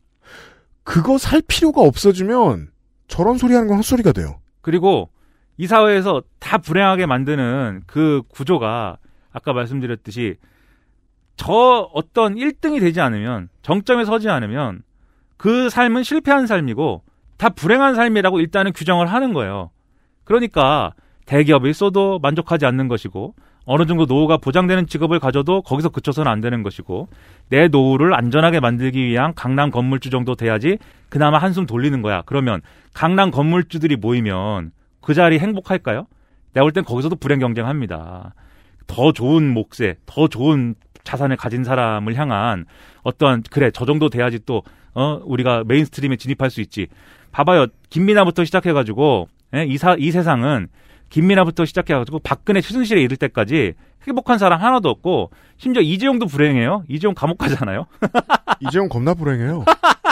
그거 0.84 1.18
살 1.18 1.42
필요가 1.48 1.82
없어지면 1.82 2.70
저런 3.08 3.38
소리 3.38 3.54
하는 3.54 3.68
건 3.68 3.78
헛소리가 3.78 4.12
돼요. 4.12 4.40
그리고 4.62 5.10
이 5.58 5.68
사회에서 5.68 6.24
다 6.40 6.58
불행하게 6.58 7.06
만드는 7.06 7.84
그 7.86 8.22
구조가 8.30 8.98
아까 9.32 9.54
말씀드렸듯이 9.54 10.38
저 11.36 11.90
어떤 11.94 12.36
1등이 12.36 12.80
되지 12.80 13.02
않으면 13.02 13.50
정점에 13.62 14.06
서지 14.06 14.30
않으면 14.30 14.82
그 15.38 15.70
삶은 15.70 16.04
실패한 16.04 16.48
삶이고 16.48 17.04
다 17.38 17.50
불행한 17.50 17.96
삶이라고 17.96 18.40
일단은 18.40 18.74
규정을 18.74 19.08
하는 19.08 19.34
거예요. 19.34 19.72
그러니까 20.24 20.94
대기업에 21.26 21.70
있어도 21.70 22.20
만족하지 22.20 22.66
않는 22.66 22.88
것이고 22.88 23.36
어느 23.66 23.86
정도 23.86 24.06
노후가 24.06 24.38
보장되는 24.38 24.88
직업을 24.88 25.20
가져도 25.20 25.62
거기서 25.62 25.90
그쳐서는 25.90 26.32
안 26.32 26.42
되는 26.42 26.64
것이고 26.64 27.08
내 27.50 27.68
노후를 27.68 28.14
안전하게 28.16 28.60
만들기 28.60 29.06
위한 29.06 29.34
강남 29.36 29.70
건물주 29.70 30.10
정도 30.10 30.36
돼야지 30.36 30.78
그나마 31.10 31.38
한숨 31.38 31.66
돌리는 31.66 32.02
거야. 32.02 32.24
그러면 32.26 32.62
강남 32.94 33.30
건물주들이 33.32 33.96
모이면 33.98 34.72
그 35.02 35.14
자리 35.14 35.38
행복할까요? 35.40 36.08
내가 36.54 36.64
볼 36.64 36.72
땐 36.72 36.84
거기서도 36.84 37.16
불행 37.18 37.40
경쟁합니다. 37.40 38.34
더 38.88 39.12
좋은 39.12 39.54
몫에 39.54 39.98
더 40.08 40.28
좋은 40.28 40.74
자산을 41.04 41.38
가진 41.38 41.64
사람을 41.64 42.16
향한 42.16 42.66
어떠한 43.04 43.44
그래 43.52 43.70
저 43.72 43.86
정도 43.86 44.10
돼야지 44.10 44.40
또 44.46 44.64
어, 44.96 45.22
우리가 45.26 45.64
mainstream에 45.68 46.16
진입할 46.16 46.50
수 46.50 46.60
있지. 46.62 46.88
봐봐요 47.32 47.68
김민하부터 47.92 48.46
시작해가지고 48.46 49.28
예, 49.56 49.64
이 49.66 49.76
사 49.78 49.96
이 50.00 50.10
세상은 50.12 50.68
김민하부터 51.10 51.66
시작해가지고 51.66 52.20
박근혜 52.20 52.62
최순실에 52.62 53.02
이를 53.02 53.18
때까지 53.18 53.74
행복한 54.08 54.38
사람 54.38 54.62
하나도 54.62 54.90
없고 54.90 55.32
심지어 55.58 55.82
이재용도 55.82 56.26
불행해요. 56.28 56.84
이재용 56.88 57.14
감옥 57.14 57.38
가잖아요. 57.38 57.86
이재용 58.62 58.90
겁나 58.90 59.14
불행해요. 59.14 59.66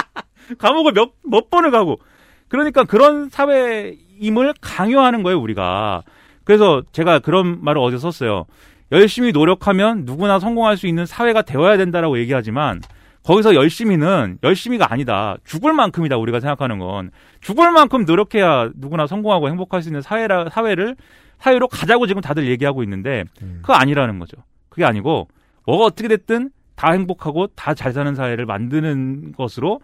감옥을 0.57 0.93
몇, 0.93 1.11
몇 1.23 1.49
번을 1.49 1.71
가고. 1.71 1.99
그러니까 2.47 2.83
그런 2.83 3.29
사회임을 3.29 4.53
강요하는 4.61 5.23
거예요, 5.23 5.39
우리가. 5.39 6.03
그래서 6.43 6.81
제가 6.91 7.19
그런 7.19 7.63
말을 7.63 7.81
어제 7.81 7.97
썼어요. 7.97 8.45
열심히 8.91 9.33
노력하면 9.33 10.05
누구나 10.05 10.39
성공할 10.39 10.77
수 10.77 10.87
있는 10.87 11.05
사회가 11.05 11.41
되어야 11.41 11.77
된다라고 11.77 12.19
얘기하지만 12.19 12.81
거기서 13.27 13.55
열심히는 13.55 14.37
열심히가 14.41 14.91
아니다. 14.91 15.35
죽을 15.43 15.73
만큼이다, 15.73 16.15
우리가 16.15 16.39
생각하는 16.39 16.79
건. 16.79 17.11
죽을 17.41 17.71
만큼 17.71 18.05
노력해야 18.05 18.69
누구나 18.75 19.05
성공하고 19.05 19.49
행복할 19.49 19.81
수 19.81 19.89
있는 19.89 20.01
사회라, 20.01 20.47
사회를, 20.49 20.95
사회로 21.39 21.67
가자고 21.67 22.07
지금 22.07 22.21
다들 22.21 22.47
얘기하고 22.47 22.83
있는데, 22.83 23.25
그거 23.61 23.73
아니라는 23.73 24.17
거죠. 24.19 24.37
그게 24.69 24.85
아니고, 24.85 25.27
뭐가 25.65 25.83
어떻게 25.83 26.07
됐든 26.07 26.51
다 26.75 26.93
행복하고 26.93 27.47
다 27.47 27.73
잘 27.73 27.91
사는 27.91 28.15
사회를 28.15 28.45
만드는 28.45 29.33
것으로, 29.33 29.81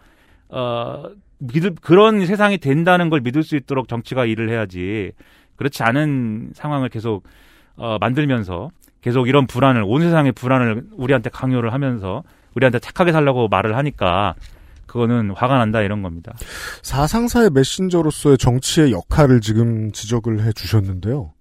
어, 0.48 1.02
믿을, 1.38 1.74
그런 1.82 2.24
세상이 2.24 2.56
된다는 2.56 3.10
걸 3.10 3.20
믿을 3.20 3.42
수 3.42 3.56
있도록 3.56 3.88
정치가 3.88 4.24
일을 4.24 4.48
해야지, 4.48 5.12
그렇지 5.56 5.82
않은 5.82 6.52
상황을 6.54 6.88
계속, 6.88 7.24
어, 7.76 7.98
만들면서, 8.00 8.70
계속 9.02 9.28
이런 9.28 9.46
불안을, 9.46 9.82
온 9.84 10.00
세상의 10.00 10.32
불안을 10.32 10.84
우리한테 10.92 11.28
강요를 11.28 11.74
하면서, 11.74 12.22
우리한테 12.54 12.78
착하게 12.78 13.12
살라고 13.12 13.48
말을 13.48 13.76
하니까, 13.76 14.34
그거는 14.86 15.30
화가 15.30 15.58
난다 15.58 15.80
이런 15.80 16.02
겁니다. 16.02 16.34
사상사의 16.82 17.50
메신저로서의 17.50 18.38
정치의 18.38 18.92
역할을 18.92 19.40
지금 19.40 19.90
지적을 19.92 20.44
해 20.44 20.52
주셨는데요. 20.52 21.32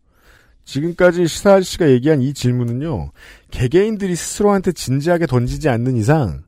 지금까지 0.66 1.28
시사 1.28 1.56
아저씨가 1.56 1.90
얘기한 1.90 2.22
이 2.22 2.34
질문은요, 2.34 3.12
개개인들이 3.52 4.16
스스로한테 4.16 4.72
진지하게 4.72 5.28
던지지 5.28 5.70
않는 5.70 5.98
이상, 5.98 6.44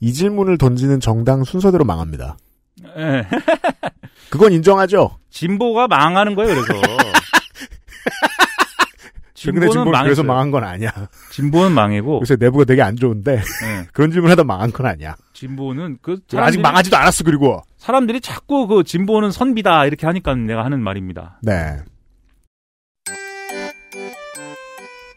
이 0.00 0.12
질문을 0.12 0.58
던지는 0.58 0.98
정당 1.00 1.44
순서대로 1.44 1.84
망합니다. 1.84 2.36
예. 2.96 3.24
그건 4.30 4.52
인정하죠? 4.52 5.18
진보가 5.30 5.86
망하는 5.86 6.34
거예요, 6.34 6.54
그래서. 6.54 6.72
최근에 9.42 9.68
진보는 9.68 10.02
그래서 10.04 10.22
망한 10.22 10.50
건 10.50 10.64
아니야. 10.64 10.90
진보는 11.30 11.72
망이고. 11.72 12.20
요새 12.22 12.36
내부가 12.36 12.64
되게 12.64 12.82
안 12.82 12.96
좋은데, 12.96 13.36
네. 13.36 13.42
그런 13.92 14.12
질문 14.12 14.30
하다 14.30 14.44
망한 14.44 14.72
건 14.72 14.86
아니야. 14.86 15.16
진보는 15.32 15.98
그 16.00 16.20
아직 16.36 16.60
망하지도 16.60 16.96
않았어, 16.96 17.24
그리고. 17.24 17.60
사람들이 17.78 18.20
자꾸 18.20 18.66
그 18.68 18.84
진보는 18.84 19.32
선비다 19.32 19.86
이렇게 19.86 20.06
하니까 20.06 20.34
내가 20.36 20.64
하는 20.64 20.80
말입니다. 20.80 21.38
네. 21.42 21.78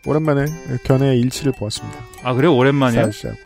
오랜만에 0.07 0.45
견해의 0.83 1.19
일치를 1.21 1.53
보았습니다. 1.57 1.99
아, 2.23 2.33
그래요? 2.33 2.55
오랜만이에요? 2.55 3.05
사실하고. 3.05 3.39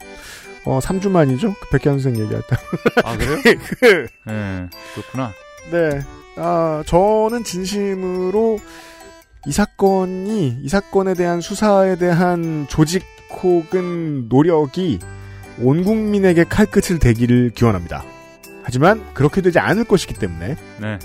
어, 0.66 0.80
3주 0.80 1.10
만이죠? 1.10 1.54
그 1.54 1.78
백현 1.78 2.00
선생 2.00 2.22
얘기할 2.22 2.42
때. 2.48 2.56
아, 3.04 3.18
그래요? 3.18 3.38
그, 3.80 4.08
네, 4.26 4.70
그렇구나. 4.94 5.32
네. 5.72 6.02
아, 6.36 6.84
저는 6.86 7.44
진심으로 7.44 8.60
이 9.48 9.52
사건이, 9.52 10.60
이 10.62 10.70
사건에 10.70 11.14
대한 11.14 11.42
수사에 11.42 11.96
대한 11.96 12.68
조직 12.70 13.04
혹은 13.42 14.28
노력이 14.28 15.00
온 15.62 15.84
국민에게 15.84 16.44
칼끝을 16.44 17.00
대기를 17.00 17.52
기원합니다. 17.52 18.04
하지만 18.64 19.04
그렇게 19.14 19.42
되지 19.42 19.60
않을 19.60 19.86
것이기 19.86 20.16
때문에 20.16 20.56
네. 20.80 21.00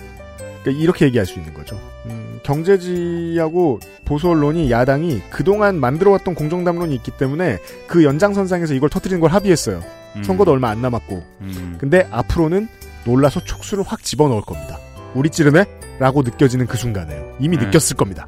그러니까 0.63 0.83
이렇게 0.83 1.07
얘기할 1.07 1.27
수 1.27 1.39
있는 1.39 1.55
거죠. 1.55 1.79
음, 2.07 2.41
경제지하고 2.43 3.81
보수 4.05 4.29
언론이 4.29 4.71
야당이 4.71 5.23
그동안 5.31 5.79
만들어왔던 5.79 6.35
공정담론이 6.35 6.95
있기 6.97 7.13
때문에 7.13 7.59
그 7.87 8.05
연장선상에서 8.05 8.75
이걸 8.75 8.89
터트리는 8.89 9.21
걸 9.21 9.31
합의했어요. 9.31 9.83
음. 10.17 10.23
선거도 10.25 10.53
얼마 10.53 10.71
안 10.71 10.83
남았고. 10.83 11.23
음. 11.41 11.77
근데 11.79 12.07
앞으로는 12.11 12.69
놀라서 13.05 13.41
촉수를 13.45 13.85
확 13.87 14.03
집어넣을 14.03 14.43
겁니다. 14.43 14.79
우리 15.15 15.31
찌르네? 15.31 15.65
라고 15.99 16.23
느껴지는 16.23 16.67
그 16.67 16.77
순간에요. 16.77 17.37
이미 17.41 17.57
네. 17.57 17.67
느꼈을 17.67 17.97
겁니다. 17.97 18.27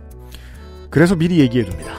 그래서 0.91 1.15
미리 1.17 1.39
얘기해둡니다. 1.41 1.93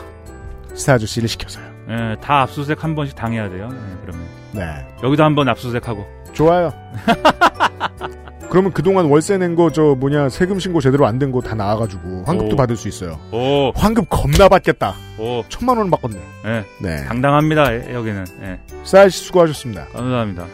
시사 0.73 0.93
아저씨를 0.93 1.27
시켜서요. 1.27 1.65
예, 1.89 2.15
다 2.21 2.41
압수수색 2.43 2.83
한 2.83 2.95
번씩 2.95 3.15
당해야 3.15 3.49
돼요. 3.49 3.69
예, 3.71 3.97
그러면. 4.05 4.25
네. 4.53 4.63
여기도 5.03 5.23
한 5.23 5.35
번 5.35 5.47
압수수색하고. 5.49 6.05
좋아요. 6.33 6.71
그러면 8.49 8.71
그동안 8.71 9.05
월세 9.07 9.37
낸 9.37 9.55
거 9.55 9.69
저 9.71 9.95
뭐냐 9.95 10.29
세금 10.29 10.57
신고 10.59 10.79
제대로 10.79 11.05
안 11.05 11.19
된 11.19 11.31
거 11.31 11.41
다 11.41 11.53
나와가지고 11.55 12.23
환급도 12.25 12.53
오. 12.53 12.55
받을 12.55 12.77
수 12.77 12.87
있어요. 12.87 13.19
오, 13.31 13.71
환급 13.75 14.07
겁나 14.09 14.47
받겠다. 14.47 14.95
오, 15.19 15.43
천만 15.49 15.77
원 15.77 15.89
받겠네. 15.91 16.17
예, 16.45 16.63
네. 16.81 17.03
당당합니다, 17.05 17.73
예, 17.73 17.93
여기는. 17.93 18.25
예, 18.43 18.59
쌀씨 18.83 19.25
수고하셨습니다. 19.25 19.87
감사합니다. 19.87 20.45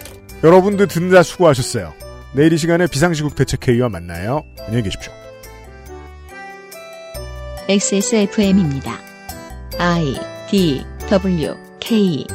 여러분들 0.44 0.88
듣느라 0.88 1.22
수고하셨어요. 1.22 1.94
내일 2.36 2.52
이 2.52 2.58
시간에 2.58 2.88
비상시국 2.88 3.36
대책회의와 3.36 3.90
만나요. 3.90 4.44
안녕히 4.66 4.84
계십시오. 4.84 5.14
XSFM입니다. 7.70 9.00
I 9.78 10.16
D 10.50 10.84
W 11.10 11.56
K 11.80 12.26